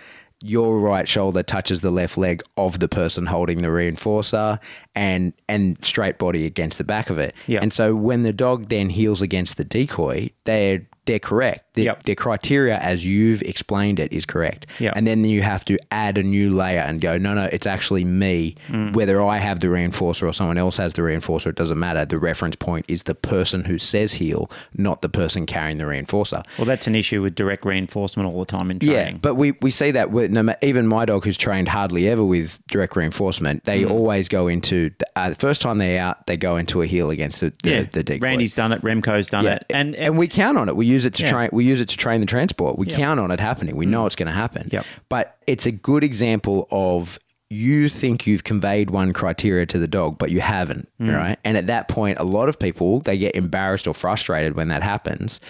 Your 0.43 0.79
right 0.79 1.09
shoulder 1.09 1.43
touches 1.43 1.81
the 1.81 1.91
left 1.91 2.19
leg 2.19 2.43
of 2.57 2.81
the 2.81 2.89
person 2.89 3.27
holding 3.27 3.63
the 3.63 3.69
reinforcer 3.69 4.59
and 4.95 5.33
and 5.49 5.83
straight 5.85 6.19
body 6.19 6.47
against 6.47 6.79
the 6.79 6.85
back 6.85 7.11
of 7.11 7.19
it. 7.19 7.35
Yeah. 7.47 7.61
And 7.63 7.73
so 7.73 7.95
when 7.95 8.23
the 8.23 8.33
dog 8.33 8.69
then 8.69 8.91
heels 8.91 9.23
against 9.23 9.57
the 9.57 9.65
decoy, 9.65 10.31
they're 10.45 10.87
they're 11.07 11.19
correct. 11.19 11.75
Their, 11.75 11.85
Yep. 11.87 12.03
their 12.05 12.15
criteria 12.15 12.77
as 12.79 13.05
you've 13.07 13.41
explained 13.43 13.99
it 13.99 14.13
is 14.13 14.25
correct. 14.27 14.67
Yep. 14.79 14.93
And 14.95 15.07
then 15.07 15.25
you 15.25 15.41
have 15.43 15.65
to 15.65 15.79
add 15.91 16.19
a 16.19 16.23
new 16.23 16.51
layer 16.55 16.81
and 16.81 17.01
go, 17.01 17.17
no, 17.19 17.33
no, 17.35 17.45
it's 17.51 17.67
actually 17.67 18.05
me. 18.05 18.57
Mm. 18.69 18.93
Whether 18.95 19.23
I 19.23 19.39
have 19.39 19.61
the 19.61 19.69
reinforcer 19.69 20.29
or 20.29 20.33
someone 20.33 20.59
else 20.59 20.77
has 20.77 20.93
the 20.93 21.03
reinforcer, 21.03 21.47
it 21.47 21.55
doesn't 21.57 21.79
matter. 21.79 22.05
The 22.05 22.19
reference 22.19 22.57
point 22.57 22.85
is 22.89 23.05
the 23.05 23.15
person 23.15 23.65
who 23.65 23.79
says 23.79 24.13
heel, 24.15 24.51
not 24.77 25.01
the 25.03 25.09
person 25.09 25.47
carrying 25.47 25.79
the 25.79 25.85
reinforcer. 25.85 26.45
Well, 26.59 26.67
that's 26.67 26.87
an 26.87 26.95
issue 26.95 27.23
with 27.23 27.35
direct 27.35 27.65
reinforcement 27.65 28.29
all 28.29 28.39
the 28.41 28.47
time 28.47 28.71
in 28.71 28.79
training. 28.79 29.15
Yeah, 29.15 29.19
but 29.23 29.35
we, 29.37 29.53
we 29.63 29.71
see 29.71 29.91
that 29.93 30.11
with 30.11 30.31
no, 30.31 30.55
even 30.63 30.87
my 30.87 31.05
dog 31.07 31.25
who's 31.25 31.39
trained 31.39 31.69
hardly 31.69 32.07
ever 32.09 32.23
with 32.25 32.59
direct 32.69 32.95
reinforcement, 32.97 33.65
they 33.65 33.83
Mm. 33.83 33.91
always 33.91 34.29
go 34.29 34.47
into 34.47 34.91
uh, 35.17 35.31
the 35.31 35.35
first 35.35 35.61
time 35.63 35.79
they're 35.79 36.01
out, 36.01 36.27
they 36.27 36.37
go 36.37 36.57
into 36.57 36.83
a 36.83 36.87
heel 36.87 37.11
against 37.11 37.41
the, 37.41 37.53
the, 37.63 37.71
yeah, 37.71 37.83
the 37.91 38.03
decoy. 38.05 38.25
Randy's 38.27 38.55
done 38.55 38.71
it. 38.73 38.83
Remco's 38.83 39.27
done 39.29 39.47
it, 39.47 39.65
and, 39.71 39.95
and 39.97 40.17
we 40.19 40.29
count 40.29 40.59
on 40.59 40.69
it. 40.69 40.77
We 40.77 40.92
use 40.93 41.07
it 41.07 41.15
to 41.15 41.23
Yeah. 41.23 41.31
train. 41.31 41.51
We 41.53 41.65
use 41.65 41.81
it 41.81 41.89
to 41.89 41.97
train 41.97 42.21
the 42.21 42.27
transport. 42.27 42.79
We 42.79 42.87
count 42.87 43.19
on 43.21 43.31
it 43.31 43.41
happening. 43.41 43.77
We 43.77 43.87
know 43.87 44.05
mm. 44.05 44.07
it's 44.07 44.17
going 44.17 44.27
to 44.27 44.33
happen. 44.33 44.69
Yep. 44.71 44.85
But 45.09 45.37
it's 45.47 45.67
a 45.67 45.73
good 45.73 46.05
example 46.05 46.69
of 46.71 47.19
you 47.51 47.89
think 47.89 48.27
you've 48.27 48.45
conveyed 48.45 48.91
one 48.91 49.13
criteria 49.13 49.67
to 49.67 49.79
the 49.79 49.87
dog, 49.87 50.19
but 50.19 50.31
you 50.31 50.41
haven't, 50.41 50.89
mm. 51.01 51.15
right? 51.15 51.39
And 51.45 51.57
at 51.57 51.67
that 51.67 51.89
point, 51.89 52.19
a 52.19 52.25
lot 52.25 52.49
of 52.49 52.59
people 52.59 53.01
they 53.01 53.19
get 53.19 53.35
embarrassed 53.35 53.87
or 53.87 53.95
frustrated 53.95 54.57
when 54.57 54.69
that 54.69 54.83
happens. 54.83 55.41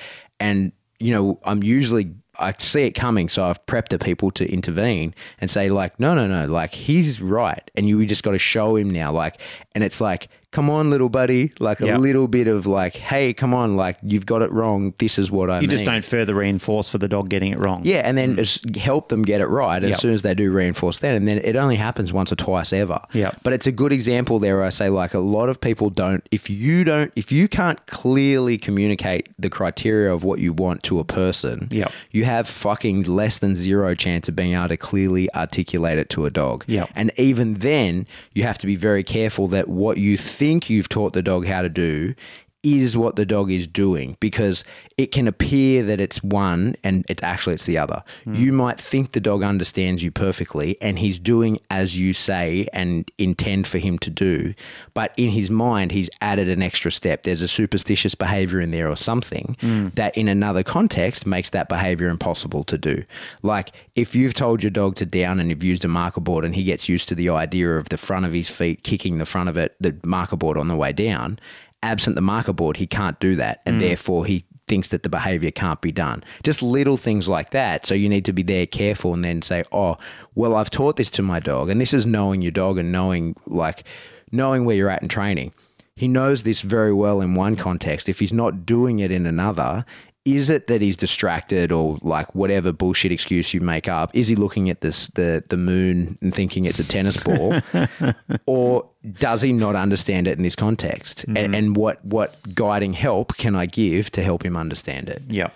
And 0.41 0.73
you 0.99 1.13
know, 1.13 1.41
I'm 1.45 1.63
usually 1.63 2.15
I 2.39 2.55
see 2.59 2.83
it 2.83 2.93
coming, 2.93 3.29
so 3.29 3.45
I've 3.45 3.65
prepped 3.67 3.89
the 3.89 3.99
people 3.99 4.31
to 4.33 4.51
intervene 4.51 5.15
and 5.39 5.51
say 5.51 5.69
like, 5.69 6.01
no, 6.01 6.15
no, 6.15 6.27
no, 6.27 6.47
like 6.47 6.75
he's 6.75 7.21
right, 7.21 7.71
and 7.77 7.87
you 7.87 8.05
just 8.07 8.23
got 8.23 8.31
to 8.31 8.39
show 8.39 8.77
him 8.77 8.89
now, 8.89 9.13
like, 9.13 9.41
and 9.75 9.85
it's 9.85 10.01
like, 10.01 10.29
come 10.53 10.71
on, 10.71 10.91
little 10.91 11.09
buddy, 11.09 11.51
like 11.59 11.81
a 11.81 11.87
Yeah. 11.87 11.97
little 11.97 12.29
bit 12.29 12.47
of 12.47 12.67
like, 12.67 12.95
hey, 12.97 13.33
come 13.33 13.53
on, 13.55 13.75
like 13.75 13.97
you've 14.03 14.27
got 14.27 14.43
it 14.43 14.53
wrong. 14.53 14.93
This 14.99 15.19
is 15.19 15.31
what 15.31 15.51
I 15.51 15.57
you 15.57 15.63
mean. 15.63 15.71
just 15.71 15.85
don't 15.85 16.05
further 16.05 16.35
reinforce 16.35 16.89
for 16.91 16.99
the 16.99 17.09
dog 17.09 17.29
getting 17.31 17.53
it 17.53 17.59
wrong. 17.59 17.81
Yeah, 17.85 18.03
and 18.05 18.17
then 18.17 18.35
mm. 18.35 18.37
just 18.37 18.77
help 18.77 19.09
them 19.09 19.23
get 19.23 19.41
it 19.41 19.47
right. 19.47 19.79
And 19.79 19.87
Yep. 19.89 19.95
as 19.95 20.01
soon 20.01 20.13
as 20.15 20.23
they 20.23 20.35
do 20.35 20.53
reinforce 20.53 20.99
that, 20.99 21.15
and 21.15 21.27
then 21.27 21.39
it 21.43 21.57
only 21.57 21.77
happens 21.77 22.13
once 22.13 22.31
or 22.31 22.37
twice 22.37 22.73
ever. 22.73 23.01
Yep. 23.15 23.39
But 23.43 23.55
it's 23.55 23.67
a 23.67 23.73
good 23.73 23.93
example 23.93 24.39
there 24.39 24.57
where 24.57 24.67
I 24.67 24.71
say 24.71 24.89
like 24.91 25.15
a 25.15 25.19
lot 25.19 25.49
of 25.49 25.61
people 25.61 25.89
don't 25.91 26.23
if 26.31 26.49
you 26.51 26.85
don't 26.85 27.11
if 27.17 27.33
you 27.33 27.49
can't 27.49 27.85
clearly 27.87 28.59
communicate 28.59 29.29
the 29.39 29.49
criteria 29.49 30.13
of 30.13 30.23
what 30.23 30.39
you 30.39 30.53
want 30.53 30.83
to 30.85 30.99
a 30.99 31.05
person, 31.05 31.69
Yep. 31.71 31.91
you 32.11 32.25
have 32.25 32.47
fucking 32.47 33.05
less 33.05 33.39
than 33.39 33.57
zero 33.57 33.95
chance 33.95 34.29
of 34.29 34.37
being 34.37 34.53
able 34.55 34.69
to 34.69 34.77
clearly 34.77 35.33
articulate 35.35 35.97
it 35.99 36.11
to 36.11 36.27
a 36.27 36.31
dog. 36.31 36.65
Yep. 36.67 36.91
And 36.95 37.11
even 37.17 37.55
then, 37.55 38.07
you 38.35 38.43
have 38.43 38.59
to 38.59 38.67
be 38.67 38.77
very 38.77 39.03
careful 39.03 39.49
that 39.49 39.69
what 39.69 39.97
you 39.97 40.17
think 40.43 40.69
you've 40.69 40.89
taught 40.89 41.13
the 41.13 41.23
dog 41.23 41.47
how 41.47 41.63
to 41.63 41.69
do 41.69 42.17
is 42.63 42.97
what 42.97 43.17
the 43.17 43.27
dog 43.27 43.51
is 43.51 43.67
doing 43.67 44.17
because 44.21 44.63
it 44.97 45.11
can 45.11 45.27
appear 45.27 45.83
that 45.83 46.01
it's 46.01 46.23
one 46.23 46.77
and 46.85 47.05
it's 47.09 47.23
actually 47.23 47.55
it's 47.55 47.67
the 47.67 47.77
other. 47.77 48.05
Hmm. 48.25 48.35
You 48.35 48.53
might 48.53 48.81
think 48.81 49.13
the 49.13 49.21
dog 49.21 49.43
understands 49.43 50.03
you 50.03 50.13
perfectly 50.13 50.77
and 50.81 50.99
he's 50.99 51.19
doing 51.19 51.59
as 51.71 51.99
you 51.99 52.13
say 52.13 52.69
and 52.73 53.11
intend 53.19 53.67
for 53.67 53.79
him 53.79 53.99
to 54.01 54.11
do, 54.11 54.55
but 54.95 55.13
in 55.17 55.31
his 55.31 55.51
mind 55.51 55.91
he's 55.91 56.09
added 56.21 56.49
an 56.49 56.63
extra 56.63 56.93
step. 56.93 57.25
There's 57.25 57.43
a 57.43 57.49
superstitious 57.49 58.15
behavior 58.15 58.61
in 58.61 58.71
there 58.71 58.89
or 58.89 58.97
something 58.97 59.57
hmm. 59.61 59.89
that 59.95 60.17
in 60.17 60.29
another 60.29 60.63
context 60.63 61.27
makes 61.27 61.51
that 61.51 61.69
behavior 61.69 62.09
impossible 62.09 62.63
to 62.65 62.79
do. 62.79 63.05
Like 63.43 63.73
if 63.97 64.15
you've 64.15 64.35
told 64.35 64.63
your 64.63 64.71
dog 64.71 64.95
to 64.97 65.07
down 65.07 65.41
and 65.41 65.51
you've 65.51 65.65
used 65.65 65.85
a 65.85 65.89
marker 65.89 66.21
board 66.21 66.45
and 66.45 66.55
he 66.55 66.63
gets 66.63 66.89
used 66.89 67.09
to 67.09 67.17
the 67.17 67.29
idea 67.29 67.77
of 67.77 67.89
the 67.89 67.99
front 67.99 68.25
of 68.25 68.33
his 68.33 68.49
feet 68.49 68.85
kicking 68.85 69.19
the 69.19 69.27
front 69.27 69.49
of 69.49 69.57
it, 69.57 69.75
the 69.81 69.99
marker 70.05 70.37
board 70.37 70.57
on 70.57 70.69
the 70.69 70.77
way 70.77 70.93
down, 70.93 71.41
absent 71.83 72.17
the 72.17 72.23
marker 72.23 72.53
board, 72.53 72.77
he 72.77 72.87
can't 72.87 73.19
do 73.21 73.37
that. 73.37 73.61
And 73.67 73.77
mm. 73.77 73.81
therefore, 73.81 74.27
he 74.27 74.45
thinks 74.67 74.89
that 74.89 75.03
the 75.03 75.09
behavior 75.09 75.51
can't 75.51 75.81
be 75.81 75.93
done. 75.93 76.25
Just 76.43 76.63
little 76.63 76.97
things 76.97 77.29
like 77.29 77.51
that. 77.51 77.87
So 77.87 77.95
you 77.95 78.09
need 78.09 78.25
to 78.25 78.33
be 78.33 78.43
there 78.43 78.67
careful 78.67 79.13
and 79.13 79.25
then 79.25 79.43
say, 79.43 79.65
oh, 79.73 79.99
well, 80.35 80.55
I've 80.55 80.71
taught 80.71 80.97
this 80.97 81.11
to 81.13 81.23
my 81.23 81.41
dog. 81.41 81.69
And 81.69 81.81
this 81.81 81.93
is 81.93 82.07
knowing 82.07 82.43
your 82.43 82.53
dog 82.53 82.79
and 82.79 82.93
knowing, 82.93 83.37
like, 83.47 83.85
knowing 84.31 84.65
where 84.65 84.77
you're 84.77 84.91
at 84.91 85.03
in 85.03 85.09
training. 85.09 85.53
He 85.95 86.09
knows 86.09 86.43
this 86.43 86.63
very 86.63 86.93
well 86.93 87.21
in 87.21 87.35
one 87.35 87.55
context. 87.57 88.09
If 88.09 88.19
he's 88.21 88.33
not 88.33 88.65
doing 88.65 89.01
it 89.01 89.11
in 89.11 89.27
another, 89.27 89.85
is 90.25 90.49
it 90.49 90.69
that 90.69 90.81
he's 90.81 90.97
distracted 90.97 91.73
or 91.73 91.99
like 92.03 92.33
whatever 92.35 92.73
bullshit 92.73 93.11
excuse 93.11 93.53
you 93.53 93.61
make 93.61 93.89
up? 93.89 94.15
Is 94.15 94.29
he 94.29 94.37
looking 94.37 94.71
at 94.71 94.81
this 94.81 95.09
the 95.09 95.43
the 95.49 95.57
moon 95.57 96.17
and 96.23 96.35
thinking 96.35 96.65
it's 96.65 96.79
a 96.79 96.85
tennis 96.85 97.17
ball, 97.17 97.61
or 98.47 98.89
does 99.19 99.43
he 99.43 99.53
not 99.53 99.75
understand 99.75 100.29
it 100.29 100.37
in 100.37 100.45
this 100.45 100.55
context? 100.57 101.25
And, 101.25 101.37
mm-hmm. 101.37 101.55
and 101.55 101.77
what 101.77 102.05
what 102.05 102.37
guiding 102.55 102.93
help 102.93 103.37
can 103.37 103.57
I 103.57 103.67
give 103.67 104.11
to 104.13 104.23
help 104.23 104.45
him 104.45 104.57
understand 104.57 105.09
it? 105.09 105.23
Yeah. 105.29 105.51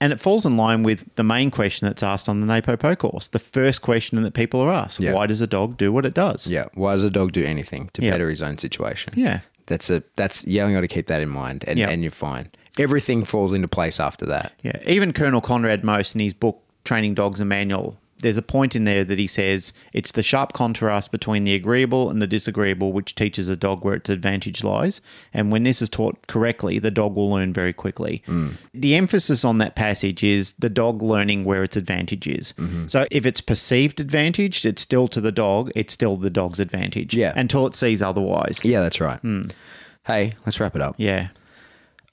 And 0.00 0.12
it 0.12 0.18
falls 0.18 0.44
in 0.44 0.56
line 0.56 0.82
with 0.82 1.04
the 1.14 1.22
main 1.22 1.52
question 1.52 1.86
that's 1.86 2.02
asked 2.02 2.28
on 2.28 2.40
the 2.40 2.46
NePoPo 2.46 2.98
course. 2.98 3.28
The 3.28 3.38
first 3.38 3.82
question 3.82 4.20
that 4.22 4.34
people 4.34 4.60
are 4.60 4.72
asked 4.72 4.98
Yeah. 4.98 5.12
why 5.12 5.26
does 5.28 5.40
a 5.40 5.46
dog 5.46 5.76
do 5.76 5.92
what 5.92 6.04
it 6.04 6.12
does? 6.14 6.48
Yeah. 6.48 6.64
Why 6.74 6.94
does 6.94 7.04
a 7.04 7.10
dog 7.10 7.30
do 7.32 7.44
anything 7.44 7.88
to 7.92 8.02
Yeah. 8.02 8.10
better 8.10 8.28
his 8.28 8.42
own 8.42 8.58
situation? 8.58 9.12
Yeah. 9.16 9.40
That's 9.66 9.90
a 9.90 10.02
that's 10.16 10.44
you 10.46 10.60
only 10.62 10.74
got 10.74 10.80
to 10.80 10.88
keep 10.88 11.06
that 11.06 11.20
in 11.20 11.28
mind, 11.28 11.64
and 11.68 11.78
Yeah. 11.78 11.90
and 11.90 12.02
you're 12.02 12.10
fine. 12.10 12.48
Everything 12.78 13.24
falls 13.24 13.52
into 13.52 13.68
place 13.68 14.00
after 14.00 14.24
that. 14.26 14.52
Yeah. 14.62 14.78
Even 14.86 15.12
Colonel 15.12 15.40
Konrad 15.40 15.84
Most 15.84 16.14
in 16.14 16.20
his 16.20 16.32
book, 16.32 16.62
Training 16.84 17.14
Dogs 17.14 17.40
a 17.40 17.44
Manual, 17.44 17.98
there's 18.22 18.38
a 18.38 18.42
point 18.42 18.74
in 18.74 18.84
there 18.84 19.04
that 19.04 19.18
he 19.18 19.26
says 19.26 19.72
it's 19.92 20.12
the 20.12 20.22
sharp 20.22 20.52
contrast 20.52 21.10
between 21.10 21.44
the 21.44 21.54
agreeable 21.54 22.08
and 22.08 22.22
the 22.22 22.26
disagreeable 22.26 22.92
which 22.92 23.14
teaches 23.14 23.48
a 23.48 23.56
dog 23.56 23.84
where 23.84 23.94
its 23.94 24.08
advantage 24.08 24.64
lies. 24.64 25.00
And 25.34 25.52
when 25.52 25.64
this 25.64 25.82
is 25.82 25.90
taught 25.90 26.26
correctly, 26.28 26.78
the 26.78 26.90
dog 26.90 27.16
will 27.16 27.30
learn 27.30 27.52
very 27.52 27.72
quickly. 27.72 28.22
Mm. 28.26 28.56
The 28.72 28.94
emphasis 28.94 29.44
on 29.44 29.58
that 29.58 29.74
passage 29.74 30.22
is 30.22 30.54
the 30.58 30.70
dog 30.70 31.02
learning 31.02 31.44
where 31.44 31.62
its 31.64 31.76
advantage 31.76 32.26
is. 32.26 32.54
Mm-hmm. 32.54 32.86
So 32.86 33.06
if 33.10 33.26
it's 33.26 33.40
perceived 33.40 34.00
advantage, 34.00 34.64
it's 34.64 34.82
still 34.82 35.08
to 35.08 35.20
the 35.20 35.32
dog, 35.32 35.70
it's 35.74 35.92
still 35.92 36.16
the 36.16 36.30
dog's 36.30 36.60
advantage. 36.60 37.14
Yeah. 37.14 37.32
Until 37.36 37.66
it 37.66 37.74
sees 37.74 38.02
otherwise. 38.02 38.56
Yeah, 38.62 38.80
that's 38.80 39.00
right. 39.00 39.18
Hmm. 39.20 39.42
Hey, 40.06 40.34
let's 40.46 40.58
wrap 40.58 40.74
it 40.76 40.82
up. 40.82 40.94
Yeah. 40.96 41.28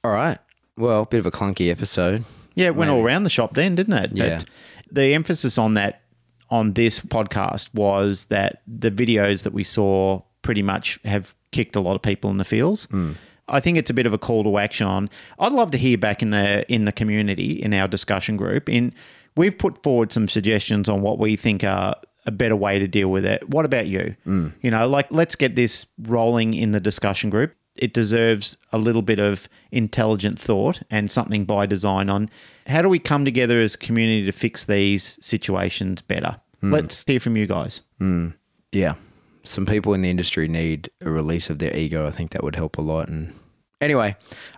All 0.04 0.12
right. 0.12 0.40
Well, 0.80 1.06
bit 1.06 1.20
of 1.20 1.26
a 1.26 1.32
clunky 1.32 1.70
episode. 1.70 2.24
Yeah, 2.56 2.68
it 2.68 2.76
went 2.76 2.90
all 2.90 3.04
around 3.04 3.24
the 3.24 3.30
shop 3.30 3.54
then, 3.54 3.76
didn't 3.76 3.94
it? 3.94 4.12
Yeah. 4.14 4.38
But 4.38 4.46
the 4.92 5.14
emphasis 5.14 5.58
on 5.58 5.76
that 5.76 6.02
on 6.50 6.74
this 6.74 7.00
podcast 7.00 7.74
was 7.76 8.26
that 8.26 8.62
the 8.66 8.90
videos 8.90 9.44
that 9.44 9.54
we 9.54 9.64
saw 9.64 10.22
pretty 10.42 10.62
much 10.62 11.00
have 11.06 11.36
kicked 11.52 11.76
a 11.76 11.80
lot 11.80 11.96
of 11.96 12.02
people 12.02 12.30
in 12.32 12.38
the 12.38 12.46
feels. 12.46 12.86
Hmm. 12.86 13.14
I 13.48 13.60
think 13.60 13.78
it's 13.78 13.90
a 13.90 13.94
bit 13.94 14.06
of 14.06 14.14
a 14.14 14.18
call 14.18 14.44
to 14.44 14.58
action 14.58 14.88
on. 14.88 15.10
I'd 15.40 15.52
love 15.52 15.72
to 15.72 15.78
hear 15.78 15.98
back 15.98 16.22
in 16.22 16.30
the 16.32 16.66
in 16.72 16.86
the 16.86 16.92
community 16.92 17.62
in 17.62 17.74
our 17.74 17.88
discussion 17.88 18.38
group. 18.38 18.70
In 18.70 18.94
we've 19.36 19.58
put 19.58 19.84
forward 19.84 20.14
some 20.14 20.28
suggestions 20.28 20.88
on 20.88 21.02
what 21.02 21.20
we 21.20 21.36
think 21.36 21.64
are 21.64 21.96
a 22.26 22.32
better 22.32 22.56
way 22.56 22.80
to 22.80 22.88
deal 22.88 23.10
with 23.10 23.26
it. 23.26 23.50
What 23.50 23.66
about 23.66 23.88
you? 23.88 24.16
Hmm. 24.24 24.50
You 24.62 24.72
know, 24.72 24.88
like 24.88 25.08
let's 25.12 25.36
get 25.36 25.56
this 25.56 25.86
rolling 26.04 26.54
in 26.54 26.72
the 26.72 26.80
discussion 26.80 27.30
group. 27.30 27.54
It 27.76 27.94
deserves 27.94 28.58
a 28.72 28.78
little 28.78 29.02
bit 29.02 29.20
of 29.20 29.48
intelligent 29.72 30.40
thought 30.40 30.82
and 30.90 31.12
something 31.12 31.46
by 31.46 31.66
design 31.66 32.10
on 32.10 32.30
how 32.68 32.82
do 32.82 32.90
we 32.90 33.00
come 33.00 33.26
together 33.26 33.60
as 33.60 33.76
a 33.76 33.78
community 33.78 34.26
to 34.26 34.32
fix 34.32 34.66
these 34.66 35.18
situations 35.22 36.02
better. 36.02 36.40
Hmm. 36.62 36.74
Let's 36.74 37.04
hear 37.06 37.20
from 37.20 37.38
you 37.38 37.48
guys. 37.48 37.82
Hmm. 37.98 38.30
Yeah. 38.72 38.96
Some 39.44 39.66
people 39.66 39.94
in 39.94 40.02
the 40.02 40.10
industry 40.10 40.48
need 40.48 40.90
a 41.02 41.10
release 41.10 41.50
of 41.50 41.60
their 41.60 41.76
ego. 41.76 42.06
I 42.06 42.12
think 42.12 42.32
that 42.32 42.44
would 42.44 42.56
help 42.56 42.78
a 42.78 42.82
lot. 42.82 43.08
And 43.08 43.34
anyway, 43.82 44.16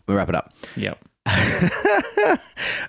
we'll 0.07 0.17
wrap 0.17 0.29
it 0.29 0.35
up. 0.35 0.51
Yep. 0.75 0.97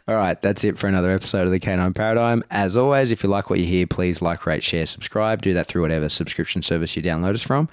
All 0.08 0.16
right, 0.16 0.40
that's 0.40 0.64
it 0.64 0.78
for 0.78 0.86
another 0.86 1.10
episode 1.10 1.44
of 1.46 1.52
the 1.52 1.60
Canine 1.60 1.92
Paradigm. 1.92 2.42
As 2.50 2.76
always, 2.76 3.10
if 3.10 3.22
you 3.22 3.28
like 3.28 3.50
what 3.50 3.58
you 3.58 3.66
hear, 3.66 3.86
please 3.86 4.22
like, 4.22 4.46
rate, 4.46 4.62
share, 4.62 4.86
subscribe. 4.86 5.42
Do 5.42 5.52
that 5.52 5.66
through 5.66 5.82
whatever 5.82 6.08
subscription 6.08 6.62
service 6.62 6.96
you 6.96 7.02
download 7.02 7.34
us 7.34 7.42
from. 7.42 7.68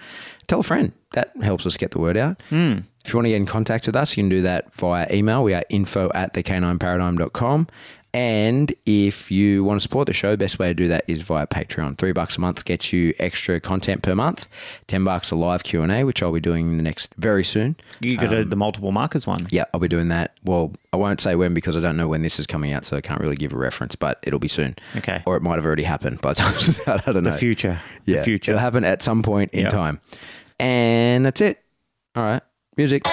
Tell 0.50 0.60
a 0.60 0.64
friend. 0.64 0.92
That 1.14 1.32
helps 1.42 1.66
us 1.66 1.78
get 1.78 1.92
the 1.92 2.00
word 2.00 2.18
out. 2.18 2.42
Hmm. 2.50 2.80
If 3.06 3.14
you 3.14 3.18
want 3.18 3.26
to 3.26 3.30
get 3.30 3.38
in 3.38 3.46
contact 3.46 3.86
with 3.86 3.96
us, 3.96 4.18
you 4.18 4.24
can 4.24 4.30
do 4.30 4.42
that 4.42 4.74
via 4.74 5.08
email. 5.14 5.44
We 5.44 5.54
are 5.54 5.64
info 5.70 6.12
at 6.14 6.34
thecanineparadigm.com. 6.34 7.68
And 8.12 8.74
if 8.88 9.30
you 9.30 9.64
want 9.64 9.80
to 9.80 9.84
support 9.84 10.08
the 10.08 10.14
show, 10.14 10.32
the 10.32 10.38
best 10.40 10.58
way 10.58 10.70
to 10.70 10.74
do 10.74 10.88
that 10.88 11.04
is 11.08 11.22
via 11.22 11.46
Patreon. 11.46 12.00
Three 12.00 12.12
bucks 12.12 12.38
a 12.38 12.42
month 12.42 12.66
gets 12.66 12.92
you 12.92 13.14
extra 13.20 13.60
content 13.60 14.02
per 14.02 14.16
month. 14.16 14.48
Ten 14.88 15.04
bucks 15.04 15.30
a 15.30 15.36
live 15.36 15.62
Q 15.64 15.84
and 15.84 15.92
A, 15.92 16.04
which 16.06 16.24
I'll 16.24 16.32
be 16.32 16.40
doing 16.40 16.78
the 16.78 16.84
next 16.84 17.14
very 17.20 17.44
soon. 17.44 17.76
You 18.00 18.18
got 18.18 18.34
um, 18.34 18.50
the 18.50 18.56
multiple 18.56 18.92
markers 18.92 19.28
one. 19.28 19.46
Yeah, 19.52 19.66
I'll 19.76 19.80
be 19.80 19.88
doing 19.88 20.08
that. 20.08 20.34
Well, 20.44 20.74
I 20.92 20.98
won't 20.98 21.22
say 21.22 21.36
when 21.36 21.54
because 21.54 21.78
I 21.78 21.82
don't 21.82 21.98
know 21.98 22.08
when 22.08 22.24
this 22.24 22.40
is 22.40 22.48
coming 22.48 22.74
out, 22.74 22.84
so 22.84 22.98
I 22.98 23.02
can't 23.02 23.22
really 23.22 23.36
give 23.36 23.54
a 23.54 23.58
reference, 23.58 23.96
but 23.96 24.18
it'll 24.24 24.40
be 24.40 24.48
soon. 24.48 24.76
Okay. 24.96 25.22
Or 25.28 25.36
it 25.38 25.44
might 25.44 25.56
have 25.58 25.66
already 25.66 25.84
happened 25.84 26.20
by 26.20 26.34
the 26.34 26.42
time. 26.42 27.00
I 27.06 27.12
don't 27.12 27.24
know. 27.24 27.30
The 27.32 27.38
future. 27.38 27.80
Yeah. 28.06 28.18
The 28.18 28.24
future. 28.24 28.52
It'll 28.54 28.60
happen 28.60 28.84
at 28.86 29.04
some 29.04 29.22
point 29.22 29.54
in 29.54 29.66
Yeah. 29.66 29.70
time. 29.70 30.02
And 30.60 31.26
that's 31.26 31.42
it. 31.42 31.60
All 32.16 32.24
right. 32.24 32.42
Music. 32.78 33.04